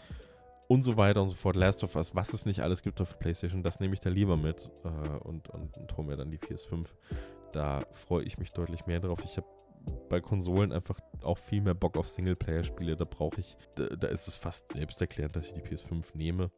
und 0.67 0.83
so 0.83 0.97
weiter 0.97 1.21
und 1.21 1.29
so 1.29 1.35
fort, 1.35 1.55
Last 1.55 1.83
of 1.83 1.95
Us, 1.95 2.15
was 2.15 2.33
es 2.33 2.45
nicht 2.45 2.61
alles 2.61 2.83
gibt 2.83 3.01
auf 3.01 3.17
PlayStation, 3.19 3.63
das 3.63 3.79
nehme 3.79 3.93
ich 3.93 3.99
da 3.99 4.09
lieber 4.09 4.37
mit 4.37 4.69
äh, 4.83 5.17
und, 5.27 5.49
und, 5.49 5.77
und 5.77 5.97
hole 5.97 6.07
mir 6.07 6.17
dann 6.17 6.29
die 6.29 6.37
PS5. 6.37 6.87
Da 7.51 7.83
freue 7.91 8.23
ich 8.23 8.37
mich 8.37 8.51
deutlich 8.51 8.85
mehr 8.85 8.99
drauf. 8.99 9.23
Ich 9.25 9.37
habe 9.37 9.47
bei 10.09 10.21
Konsolen 10.21 10.71
einfach 10.71 10.99
auch 11.23 11.37
viel 11.37 11.61
mehr 11.61 11.73
Bock 11.73 11.97
auf 11.97 12.07
Singleplayer-Spiele. 12.07 12.95
Da 12.95 13.05
brauche 13.05 13.39
ich, 13.39 13.57
da, 13.75 13.87
da, 13.87 14.07
ist 14.07 14.27
es 14.27 14.35
fast 14.35 14.73
selbsterklärend, 14.73 15.35
dass 15.35 15.47
ich 15.47 15.53
die 15.53 15.61
PS5 15.61 16.05
nehme. 16.13 16.51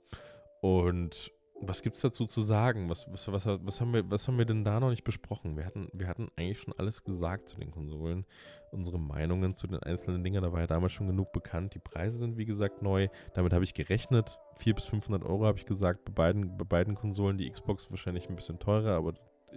Und 0.61 1.31
was 1.61 1.81
gibt 1.83 1.95
es 1.95 2.01
dazu 2.01 2.25
zu 2.25 2.41
sagen? 2.41 2.89
Was, 2.89 3.11
was, 3.11 3.31
was, 3.31 3.45
was, 3.45 3.81
haben 3.81 3.93
wir, 3.93 4.09
was 4.09 4.27
haben 4.27 4.37
wir 4.37 4.45
denn 4.45 4.63
da 4.63 4.79
noch 4.79 4.89
nicht 4.89 5.03
besprochen? 5.03 5.55
Wir 5.55 5.65
hatten, 5.65 5.89
wir 5.93 6.07
hatten 6.07 6.29
eigentlich 6.35 6.59
schon 6.59 6.73
alles 6.77 7.03
gesagt 7.03 7.49
zu 7.49 7.57
den 7.57 7.71
Konsolen. 7.71 8.25
Unsere 8.71 8.99
Meinungen 8.99 9.53
zu 9.53 9.67
den 9.67 9.79
einzelnen 9.79 10.23
Dingen, 10.23 10.41
da 10.41 10.51
war 10.51 10.61
ja 10.61 10.67
damals 10.67 10.93
schon 10.93 11.07
genug 11.07 11.31
bekannt. 11.31 11.75
Die 11.75 11.79
Preise 11.79 12.17
sind, 12.17 12.37
wie 12.37 12.45
gesagt, 12.45 12.81
neu. 12.81 13.09
Damit 13.33 13.53
habe 13.53 13.63
ich 13.63 13.73
gerechnet. 13.73 14.39
400 14.55 14.75
bis 14.75 14.85
500 14.85 15.23
Euro 15.23 15.45
habe 15.45 15.59
ich 15.59 15.65
gesagt 15.65 16.05
bei 16.05 16.11
beiden, 16.11 16.57
bei 16.57 16.65
beiden 16.65 16.95
Konsolen. 16.95 17.37
Die 17.37 17.49
Xbox 17.49 17.91
wahrscheinlich 17.91 18.29
ein 18.29 18.35
bisschen 18.35 18.59
teurer, 18.59 18.95
aber 18.95 19.13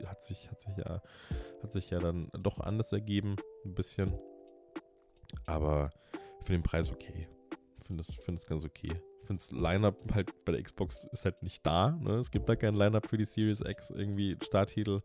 hat 0.07 0.23
sich, 0.23 0.51
hat 0.51 0.61
sich 0.61 0.77
ja, 0.77 1.01
hat 1.63 1.73
sich 1.73 1.91
ja 1.91 2.01
dann 2.01 2.29
doch 2.39 2.61
anders 2.61 2.93
ergeben, 2.93 3.37
ein 3.65 3.75
bisschen. 3.75 4.13
Aber 5.47 5.91
für 6.43 6.53
den 6.53 6.63
Preis 6.63 6.91
okay. 6.91 7.29
Ich 7.79 7.87
finde 7.87 8.03
das 8.03 8.47
ganz 8.47 8.65
okay. 8.65 9.01
Finde 9.25 9.41
das 9.41 9.53
Line-Up 9.53 9.97
halt 10.15 10.45
bei 10.45 10.53
der 10.53 10.63
Xbox 10.63 11.07
ist 11.13 11.25
halt 11.25 11.43
nicht 11.43 11.65
da. 11.67 11.93
Ne? 11.93 12.17
Es 12.17 12.31
gibt 12.31 12.49
da 12.49 12.57
kein 12.57 12.75
Line-Up 12.75 13.09
für 13.09 13.17
die 13.17 13.25
Series 13.25 13.61
X, 13.61 13.91
irgendwie 13.91 14.37
Starttitel. 14.43 15.01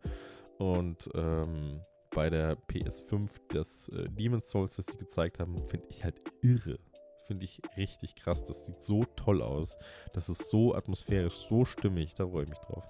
Und 0.58 1.10
ähm, 1.16 1.82
bei 2.12 2.30
der 2.30 2.58
PS5 2.58 3.30
das 3.50 3.90
äh, 3.90 4.10
Demon's 4.10 4.50
Souls, 4.50 4.76
das 4.76 4.88
sie 4.88 4.98
gezeigt 4.98 5.40
haben, 5.40 5.62
finde 5.62 5.88
ich 5.90 6.04
halt 6.04 6.22
irre. 6.42 6.80
Finde 7.26 7.46
ich 7.46 7.62
richtig 7.78 8.16
krass. 8.16 8.44
Das 8.44 8.66
sieht 8.66 8.82
so 8.82 9.06
toll 9.16 9.42
aus. 9.42 9.78
Das 10.14 10.30
ist 10.30 10.50
so 10.50 10.74
atmosphärisch, 10.74 11.36
so 11.36 11.64
stimmig. 11.64 12.16
Da 12.16 12.28
freue 12.28 12.44
ich 12.44 12.50
mich 12.50 12.60
drauf. 12.60 12.84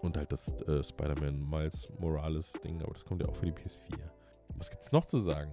Und 0.00 0.16
halt 0.16 0.32
das 0.32 0.50
äh, 0.62 0.82
Spider-Man 0.82 1.48
Miles 1.48 1.88
Morales 2.00 2.54
Ding, 2.64 2.80
aber 2.82 2.92
das 2.92 3.04
kommt 3.04 3.22
ja 3.22 3.28
auch 3.28 3.36
für 3.36 3.46
die 3.46 3.52
PS4. 3.52 3.98
Was 4.56 4.70
gibt 4.70 4.82
es 4.82 4.92
noch 4.92 5.04
zu 5.04 5.18
sagen? 5.18 5.52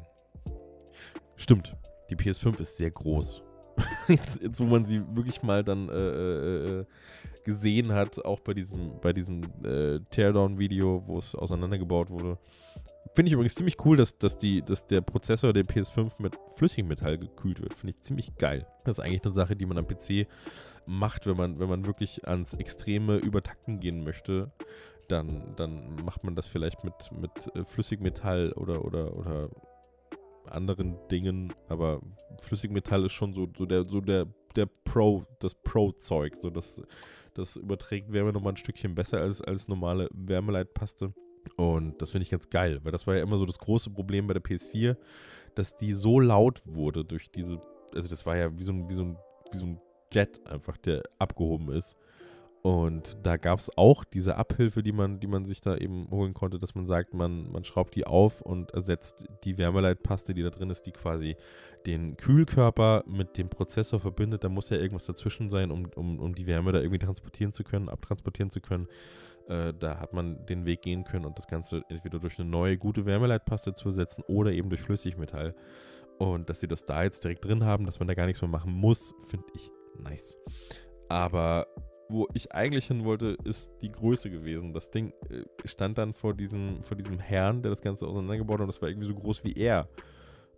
Stimmt, 1.36 1.76
die 2.10 2.16
PS5 2.16 2.60
ist 2.60 2.78
sehr 2.78 2.92
groß. 2.92 3.44
jetzt, 4.08 4.42
jetzt, 4.42 4.60
wo 4.60 4.66
man 4.66 4.86
sie 4.86 5.02
wirklich 5.16 5.44
mal 5.44 5.64
dann 5.64 5.90
äh, 5.90 5.94
äh, 5.94 6.80
äh, 6.80 6.86
gesehen 7.44 7.94
hat, 7.94 8.24
auch 8.26 8.40
bei 8.40 8.54
diesem, 8.54 9.00
bei 9.02 9.14
diesem 9.14 9.44
äh, 9.64 10.00
Teardown-Video, 10.10 11.04
wo 11.06 11.18
es 11.18 11.36
auseinandergebaut 11.36 12.10
wurde. 12.10 12.38
Finde 13.16 13.30
ich 13.30 13.34
übrigens 13.34 13.56
ziemlich 13.56 13.84
cool, 13.86 13.98
dass, 13.98 14.18
dass, 14.18 14.38
die, 14.38 14.62
dass 14.62 14.88
der 14.88 15.02
Prozessor 15.02 15.52
der 15.52 15.66
PS5 15.66 16.14
mit 16.20 16.38
Flüssigmetall 16.56 17.18
gekühlt 17.18 17.62
wird. 17.62 17.74
Finde 17.74 17.96
ich 17.96 18.02
ziemlich 18.02 18.38
geil. 18.38 18.68
Das 18.84 19.00
ist 19.00 19.04
eigentlich 19.04 19.24
eine 19.24 19.34
Sache, 19.34 19.56
die 19.56 19.66
man 19.66 19.78
am 19.78 19.88
PC 19.88 20.28
macht, 20.86 21.26
wenn 21.26 21.38
man, 21.38 21.60
wenn 21.60 21.70
man 21.70 21.86
wirklich 21.86 22.28
ans 22.28 22.54
extreme 22.54 23.18
Übertakten 23.18 23.80
gehen 23.80 24.04
möchte, 24.04 24.52
dann, 25.08 25.56
dann 25.56 25.96
macht 26.04 26.24
man 26.24 26.36
das 26.36 26.48
vielleicht 26.48 26.84
mit, 26.84 26.94
mit 27.12 27.56
äh, 27.56 27.64
Flüssigmetall 27.64 28.52
oder, 28.54 28.86
oder, 28.86 29.16
oder 29.16 29.50
anderen 30.52 30.98
Dingen, 31.10 31.54
aber 31.68 32.02
Flüssigmetall 32.40 33.06
ist 33.06 33.14
schon 33.14 33.34
so, 33.34 33.48
so 33.56 33.66
der, 33.66 33.88
so 33.88 34.02
der, 34.02 34.28
der 34.56 34.66
Pro, 34.66 35.26
das 35.40 35.56
Pro-Zeug. 35.56 36.36
So 36.38 36.50
das, 36.50 36.82
das 37.34 37.56
überträgt 37.56 38.12
Wärme 38.12 38.34
nochmal 38.34 38.54
ein 38.54 38.58
Stückchen 38.58 38.96
besser 38.96 39.20
als, 39.20 39.42
als 39.42 39.68
normale 39.68 40.10
Wärmeleitpaste. 40.14 41.14
Und 41.56 42.02
das 42.02 42.12
finde 42.12 42.24
ich 42.24 42.30
ganz 42.30 42.50
geil, 42.50 42.80
weil 42.84 42.92
das 42.92 43.08
war 43.08 43.16
ja 43.16 43.24
immer 43.24 43.38
so 43.38 43.46
das 43.46 43.60
große 43.60 43.90
Problem 43.90 44.28
bei 44.28 44.34
der 44.34 44.44
PS4, 44.44 44.98
dass 45.56 45.76
die 45.76 45.94
so 45.94 46.20
laut 46.20 46.62
wurde 46.66 47.06
durch 47.06 47.32
diese, 47.32 47.60
also 47.96 48.10
das 48.10 48.26
war 48.26 48.38
ja 48.38 48.58
wie 48.58 48.64
so 48.64 48.74
ein, 48.74 48.90
wie 48.90 48.94
so 48.94 49.04
ein, 49.04 49.18
wie 49.52 49.58
so 49.58 49.66
ein 49.66 49.82
Jet 50.12 50.46
einfach, 50.46 50.78
der 50.78 51.04
abgehoben 51.18 51.72
ist. 51.72 51.96
Und 52.62 53.18
da 53.24 53.38
gab 53.38 53.60
es 53.60 53.76
auch 53.78 54.04
diese 54.04 54.36
Abhilfe, 54.36 54.84
die 54.84 54.92
man, 54.92 55.20
die 55.22 55.28
man 55.28 55.46
sich 55.46 55.62
da 55.62 55.78
eben 55.78 56.10
holen 56.12 56.34
konnte, 56.34 56.60
dass 56.60 56.76
man 56.76 56.88
sagt, 56.88 57.14
man, 57.14 57.50
man 57.52 57.64
schraubt 57.64 57.96
die 57.96 58.06
auf 58.06 58.42
und 58.42 58.72
ersetzt 58.72 59.24
die 59.46 59.58
Wärmeleitpaste, 59.58 60.34
die 60.34 60.44
da 60.44 60.50
drin 60.50 60.70
ist, 60.70 60.82
die 60.82 60.92
quasi 60.92 61.38
den 61.86 62.18
Kühlkörper 62.18 63.04
mit 63.08 63.38
dem 63.38 63.50
Prozessor 63.50 64.02
verbindet. 64.02 64.44
Da 64.44 64.50
muss 64.50 64.70
ja 64.70 64.78
irgendwas 64.78 65.06
dazwischen 65.06 65.50
sein, 65.50 65.72
um, 65.72 65.86
um, 65.96 66.20
um 66.20 66.36
die 66.36 66.48
Wärme 66.48 66.74
da 66.74 66.80
irgendwie 66.80 67.00
transportieren 67.00 67.54
zu 67.54 67.64
können, 67.64 67.88
abtransportieren 67.88 68.50
zu 68.50 68.60
können. 68.60 68.88
Äh, 69.48 69.74
da 69.74 70.00
hat 70.00 70.12
man 70.12 70.46
den 70.46 70.66
Weg 70.66 70.82
gehen 70.82 71.06
können 71.06 71.26
und 71.26 71.38
das 71.38 71.48
Ganze 71.48 71.84
entweder 71.88 72.20
durch 72.20 72.40
eine 72.40 72.50
neue, 72.50 72.78
gute 72.78 73.06
Wärmeleitpaste 73.06 73.74
zu 73.74 73.88
ersetzen 73.88 74.24
oder 74.28 74.52
eben 74.52 74.70
durch 74.70 74.82
Flüssigmetall. 74.82 75.56
Und 76.18 76.50
dass 76.50 76.60
sie 76.60 76.68
das 76.68 76.86
da 76.86 77.04
jetzt 77.04 77.24
direkt 77.24 77.46
drin 77.46 77.64
haben, 77.64 77.86
dass 77.86 78.00
man 78.00 78.10
da 78.10 78.14
gar 78.14 78.26
nichts 78.26 78.42
mehr 78.42 78.52
machen 78.52 78.74
muss, 78.74 79.14
finde 79.24 79.46
ich 79.54 79.72
nice. 79.98 80.38
Aber 81.08 81.66
wo 82.10 82.28
ich 82.34 82.52
eigentlich 82.54 82.88
hin 82.88 83.06
wollte, 83.06 83.38
ist 83.44 83.72
die 83.82 83.92
Größe 83.92 84.30
gewesen. 84.30 84.74
Das 84.74 84.90
Ding 84.90 85.14
äh, 85.30 85.44
stand 85.66 85.98
dann 85.98 86.14
vor 86.14 86.34
diesem, 86.34 86.84
vor 86.84 86.98
diesem 86.98 87.20
Herrn, 87.20 87.62
der 87.62 87.70
das 87.70 87.82
Ganze 87.82 88.08
auseinandergebaut 88.08 88.56
hat 88.56 88.62
und 88.62 88.68
das 88.68 88.82
war 88.82 88.90
irgendwie 88.90 89.08
so 89.08 89.14
groß 89.14 89.44
wie 89.44 89.54
er. 89.54 89.88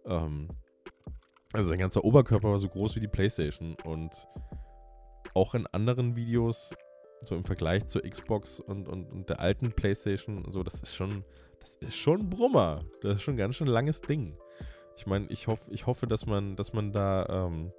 Ähm, 0.06 0.48
also 1.54 1.70
sein 1.70 1.80
ganzer 1.80 2.04
Oberkörper 2.04 2.50
war 2.50 2.58
so 2.58 2.70
groß 2.70 2.96
wie 2.96 3.02
die 3.02 3.08
Playstation 3.08 3.76
und 3.84 4.28
auch 5.34 5.54
in 5.54 5.68
anderen 5.68 6.16
Videos, 6.16 6.74
so 7.22 7.36
im 7.36 7.44
Vergleich 7.44 7.88
zur 7.88 8.04
Xbox 8.04 8.60
und, 8.60 8.88
und, 8.88 9.12
und 9.12 9.30
der 9.30 9.40
alten 9.40 9.72
Playstation, 9.74 10.46
so, 10.52 10.64
das 10.64 10.82
ist 10.82 10.96
schon, 10.96 11.24
das 11.60 11.76
ist 11.76 11.96
schon 11.96 12.30
Brummer. 12.30 12.84
Das 13.02 13.16
ist 13.16 13.22
schon 13.22 13.36
ein 13.36 13.38
ganz 13.38 13.56
schön 13.56 13.68
langes 13.68 14.02
Ding. 14.02 14.38
Ich 14.98 15.06
meine, 15.06 15.28
ich, 15.28 15.48
hoff, 15.48 15.68
ich 15.72 15.86
hoffe, 15.86 16.08
dass 16.08 16.26
man, 16.26 16.56
dass 16.56 16.74
man 16.74 16.92
da 16.92 17.26
ähm, 17.48 17.72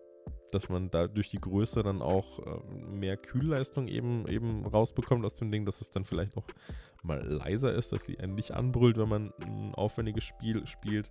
dass 0.54 0.68
man 0.68 0.90
da 0.90 1.08
durch 1.08 1.28
die 1.28 1.40
Größe 1.40 1.82
dann 1.82 2.02
auch 2.02 2.38
äh, 2.40 2.60
mehr 2.74 3.16
Kühlleistung 3.16 3.88
eben, 3.88 4.26
eben 4.28 4.66
rausbekommt 4.66 5.24
aus 5.24 5.34
dem 5.34 5.50
Ding, 5.50 5.64
dass 5.64 5.80
es 5.80 5.90
dann 5.90 6.04
vielleicht 6.04 6.36
auch 6.36 6.46
mal 7.02 7.24
leiser 7.24 7.72
ist, 7.72 7.92
dass 7.92 8.04
sie 8.04 8.18
einen 8.18 8.34
nicht 8.34 8.52
anbrüllt, 8.52 8.98
wenn 8.98 9.08
man 9.08 9.32
ein 9.40 9.74
aufwendiges 9.74 10.24
Spiel 10.24 10.66
spielt. 10.66 11.10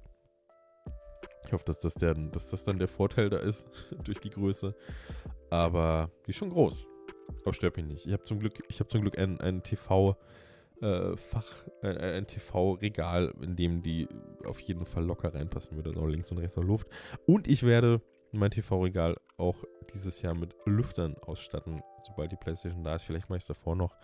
Ich 1.46 1.54
hoffe, 1.54 1.66
dass 1.66 1.80
das, 1.80 1.96
der, 1.96 2.14
dass 2.14 2.50
das 2.50 2.64
dann 2.64 2.78
der 2.78 2.88
Vorteil 2.88 3.30
da 3.30 3.38
ist 3.38 3.68
durch 4.04 4.20
die 4.20 4.30
Größe. 4.30 4.76
Aber 5.50 6.12
die 6.26 6.32
ist 6.32 6.38
schon 6.38 6.50
groß. 6.50 6.88
Aber 7.44 7.54
stört 7.54 7.78
mich 7.78 7.86
nicht. 7.86 8.06
Ich 8.06 8.14
habe 8.14 8.24
zum 8.24 8.40
Glück, 8.40 8.64
ich 8.70 8.80
habe 8.80 8.90
zum 8.90 9.02
Glück 9.02 9.18
ein, 9.18 9.42
ein 9.42 9.62
TV- 9.62 10.16
äh, 10.82 11.16
Fach, 11.16 11.68
äh, 11.84 12.18
ein 12.18 12.26
TV-Regal, 12.26 13.34
in 13.42 13.56
dem 13.56 13.82
die 13.82 14.08
auf 14.46 14.60
jeden 14.60 14.86
Fall 14.86 15.06
locker 15.06 15.34
reinpassen 15.34 15.76
würde. 15.76 15.92
Also 15.92 16.06
links 16.08 16.32
und 16.32 16.40
rechts 16.40 16.56
noch 16.56 16.64
Luft. 16.64 16.88
Und 17.26 17.48
ich 17.48 17.64
werde 17.64 18.02
mein 18.32 18.52
TV-Regal 18.52 19.18
auch 19.38 19.64
dieses 19.94 20.22
Jahr 20.22 20.36
mit 20.36 20.56
Lüftern 20.66 21.16
ausstatten, 21.18 21.82
sobald 22.04 22.32
die 22.32 22.38
PlayStation 22.38 22.84
da 22.84 22.96
ist. 22.96 23.04
Vielleicht 23.04 23.30
mache 23.30 23.38
ich 23.38 23.44
es 23.44 23.48
davor 23.48 23.76
noch. 23.76 23.96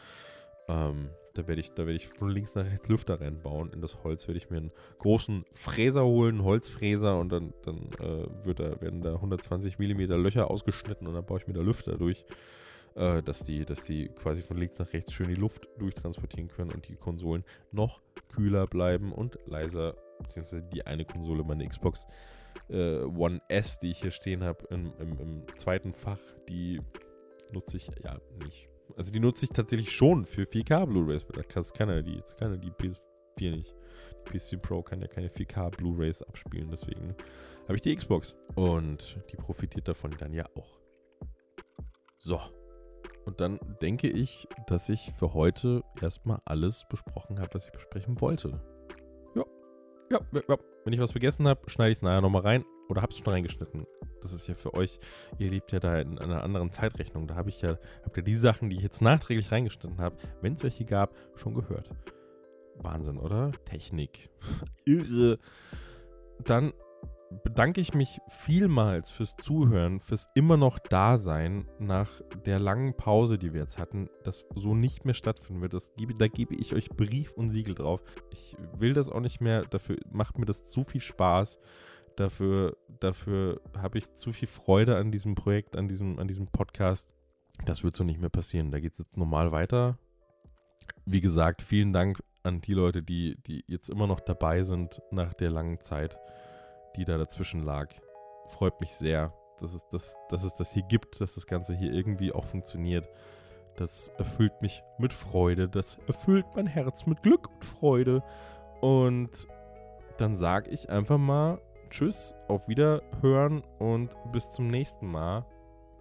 Ähm, 0.68 1.10
da 1.34 1.48
werde 1.48 1.62
ich, 1.62 1.72
da 1.74 1.86
ich 1.88 2.08
von 2.08 2.30
links 2.30 2.56
nach 2.56 2.66
rechts 2.66 2.90
Lüfter 2.90 3.22
reinbauen. 3.22 3.72
In 3.72 3.82
das 3.82 4.04
Holz 4.04 4.28
werde 4.28 4.38
ich 4.38 4.50
mir 4.50 4.58
einen 4.58 4.72
großen 5.00 5.46
Fräser 5.54 6.04
holen, 6.04 6.36
einen 6.36 6.44
Holzfräser 6.44 7.18
und 7.20 7.30
dann, 7.30 7.54
dann 7.64 7.90
äh, 8.00 8.46
wird 8.46 8.60
da, 8.60 8.82
werden 8.82 9.02
da 9.02 9.14
120 9.16 9.80
mm 9.80 10.02
Löcher 10.14 10.50
ausgeschnitten 10.50 11.08
und 11.08 11.14
dann 11.14 11.26
baue 11.26 11.40
ich 11.40 11.48
mir 11.48 11.54
da 11.54 11.62
Lüfter 11.62 11.98
durch, 11.98 12.26
äh, 12.96 13.22
dass, 13.24 13.44
die, 13.44 13.64
dass 13.64 13.84
die 13.84 14.10
quasi 14.10 14.42
von 14.42 14.58
links 14.58 14.80
nach 14.80 14.92
rechts 14.92 15.14
schön 15.14 15.30
die 15.30 15.36
Luft 15.36 15.68
durchtransportieren 15.78 16.50
können 16.50 16.72
und 16.72 16.88
die 16.90 16.96
Konsolen 16.96 17.46
noch 17.72 18.02
kühler 18.28 18.68
bleiben 18.68 19.14
und 19.14 19.40
leiser, 19.46 19.96
beziehungsweise 20.20 20.64
die 20.64 20.86
eine 20.86 21.06
Konsole, 21.06 21.44
meine 21.44 21.68
Xbox, 21.68 22.08
äh, 22.70 23.02
One 23.02 23.42
S, 23.50 23.80
die 23.80 23.92
ich 23.92 24.02
hier 24.02 24.12
stehen 24.12 24.44
habe, 24.44 24.66
im, 24.70 24.94
im, 25.00 25.20
im, 25.20 25.44
zweiten 25.58 25.94
Fach, 25.94 26.20
die 26.48 26.82
nutze 27.52 27.78
ich 27.78 27.88
ja 28.04 28.20
nicht. 28.44 28.70
Also 28.96 29.12
die 29.12 29.20
nutze 29.20 29.46
ich 29.46 29.52
tatsächlich 29.52 29.92
schon 29.92 30.26
für 30.26 30.44
4K 30.44 30.86
Blu-rays, 30.86 31.26
da 31.28 31.44
kann 31.44 31.64
keiner 31.74 32.02
die, 32.02 32.22
kann 32.40 32.60
die 32.60 32.72
PS4 32.72 33.52
nicht. 33.52 33.76
Die 34.28 34.38
PS4 34.38 34.58
Pro 34.58 34.82
kann 34.82 35.02
ja 35.02 35.08
keine 35.08 35.30
4K 35.30 35.76
Blu-rays 35.76 36.22
abspielen, 36.22 36.70
deswegen 36.70 37.16
habe 37.64 37.76
ich 37.76 37.82
die 37.82 37.96
Xbox. 37.96 38.36
Und 38.56 39.20
die 39.32 39.36
profitiert 39.36 39.88
davon 39.88 40.16
dann 40.18 40.34
ja 40.34 40.46
auch. 40.56 40.80
So. 42.18 42.40
Und 43.26 43.42
dann 43.42 43.60
denke 43.82 44.10
ich, 44.10 44.48
dass 44.68 44.88
ich 44.88 45.12
für 45.18 45.34
heute 45.34 45.84
erstmal 46.02 46.40
alles 46.46 46.86
besprochen 46.90 47.40
habe, 47.40 47.56
was 47.56 47.66
ich 47.66 47.72
besprechen 47.72 48.22
wollte. 48.22 48.62
Ja. 50.10 50.20
Ja. 50.32 50.58
Wenn 50.84 50.94
ich 50.94 51.00
was 51.00 51.12
vergessen 51.12 51.48
habe, 51.48 51.70
schneide 51.70 51.92
ich 51.92 51.98
es 51.98 52.02
nachher 52.02 52.22
nochmal 52.22 52.44
rein 52.44 52.66
oder 52.90 53.02
habe 53.02 53.12
es 53.12 53.18
schon 53.18 53.28
reingeschnitten. 53.28 53.86
Das 54.22 54.34
ist 54.34 54.48
ja 54.48 54.56
für 54.56 54.74
euch, 54.74 55.00
ihr 55.38 55.50
lebt 55.50 55.72
ja 55.72 55.80
da 55.80 56.00
in 56.00 56.18
einer 56.18 56.44
anderen 56.44 56.72
Zeitrechnung. 56.72 57.28
Da 57.28 57.36
habe 57.36 57.50
ich 57.50 57.62
ja, 57.62 57.78
habt 58.04 58.18
ihr 58.18 58.24
die 58.24 58.36
Sachen, 58.36 58.70
die 58.70 58.78
ich 58.78 58.84
jetzt 58.84 59.02
nachträglich 59.02 59.52
reingeschnitten 59.52 60.00
habe, 60.00 60.18
wenn 60.42 60.54
es 60.54 60.64
welche 60.64 60.86
gab, 60.86 61.14
schon 61.36 61.54
gehört. 61.54 61.90
Wahnsinn, 62.78 63.18
oder? 63.18 63.52
Technik. 63.66 64.30
Irre. 64.86 65.40
Dann 66.44 66.74
bedanke 67.44 67.82
ich 67.82 67.94
mich 67.94 68.20
vielmals 68.28 69.12
fürs 69.12 69.36
Zuhören, 69.38 70.00
fürs 70.00 70.30
immer 70.34 70.58
noch 70.58 70.80
Dasein 70.80 71.68
nach 71.80 72.10
der 72.46 72.60
langen 72.60 72.96
Pause, 72.96 73.38
die 73.38 73.54
wir 73.54 73.62
jetzt 73.62 73.78
hatten, 73.78 74.10
das 74.24 74.46
so 74.56 74.74
nicht 74.74 75.06
mehr 75.06 75.14
stattfinden 75.14 75.62
wird. 75.62 75.74
Das 75.74 75.94
gebe, 75.96 76.14
da 76.14 76.28
gebe 76.28 76.56
ich 76.56 76.74
euch 76.74 76.90
Brief 76.90 77.34
und 77.34 77.50
Siegel 77.50 77.76
drauf. 77.76 78.02
Ich 78.32 78.56
will 78.78 78.94
das 78.94 79.10
auch 79.10 79.20
nicht 79.20 79.42
mehr, 79.42 79.64
dafür 79.64 79.98
macht 80.12 80.38
mir 80.38 80.46
das 80.46 80.64
zu 80.64 80.84
viel 80.84 81.02
Spaß. 81.02 81.60
Dafür, 82.16 82.78
dafür 83.00 83.62
habe 83.78 84.00
ich 84.00 84.16
zu 84.16 84.32
viel 84.32 84.48
Freude 84.48 84.98
an 84.98 85.12
diesem 85.12 85.36
Projekt, 85.36 85.76
an 85.76 85.88
diesem, 85.88 86.18
an 86.18 86.28
diesem 86.28 86.48
Podcast. 86.48 87.10
Das 87.66 87.84
wird 87.84 87.96
so 87.96 88.04
nicht 88.04 88.20
mehr 88.20 88.30
passieren. 88.30 88.72
Da 88.72 88.80
geht 88.80 88.94
es 88.94 89.00
jetzt 89.00 89.18
normal 89.18 89.52
weiter. 89.52 90.00
Wie 91.06 91.22
gesagt, 91.22 91.62
vielen 91.62 91.94
Dank 91.94 92.20
an 92.42 92.62
die 92.62 92.74
Leute, 92.74 93.04
die, 93.04 93.36
die 93.46 93.64
jetzt 93.68 93.90
immer 93.90 94.08
noch 94.08 94.20
dabei 94.20 94.64
sind 94.64 95.02
nach 95.12 95.34
der 95.34 95.52
langen 95.52 95.80
Zeit 95.80 96.18
die 96.98 97.06
da 97.06 97.18
dazwischen 97.18 97.64
lag. 97.64 97.90
Freut 98.48 98.80
mich 98.80 98.96
sehr, 98.96 99.34
dass 99.60 99.74
es, 99.74 99.88
das, 99.90 100.18
dass 100.30 100.44
es 100.44 100.56
das 100.56 100.72
hier 100.72 100.84
gibt, 100.84 101.22
dass 101.22 101.36
das 101.36 101.48
Ganze 101.48 101.74
hier 101.74 101.92
irgendwie 101.92 102.32
auch 102.32 102.46
funktioniert. 102.46 103.08
Das 103.76 104.10
erfüllt 104.18 104.62
mich 104.62 104.84
mit 104.98 105.14
Freude, 105.14 105.70
das 105.70 105.98
erfüllt 106.08 106.46
mein 106.56 106.68
Herz 106.68 107.06
mit 107.06 107.22
Glück 107.22 107.50
und 107.50 107.64
Freude. 107.64 108.24
Und 108.82 109.48
dann 110.18 110.36
sage 110.36 110.72
ich 110.72 110.90
einfach 110.90 111.18
mal 111.18 111.62
Tschüss, 111.90 112.36
auf 112.48 112.68
Wiederhören 112.68 113.64
und 113.80 114.16
bis 114.32 114.52
zum 114.52 114.68
nächsten 114.68 115.08
Mal 115.08 115.46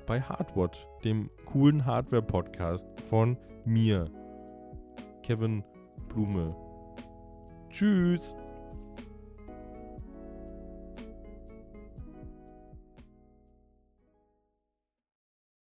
bei 0.06 0.20
Hardwatt, 0.20 0.88
dem 1.04 1.30
coolen 1.44 1.84
Hardware-Podcast 1.84 2.86
von 3.02 3.36
mir, 3.64 4.10
Kevin 5.22 5.64
Blume. 6.08 6.54
Tschüss. 7.70 8.34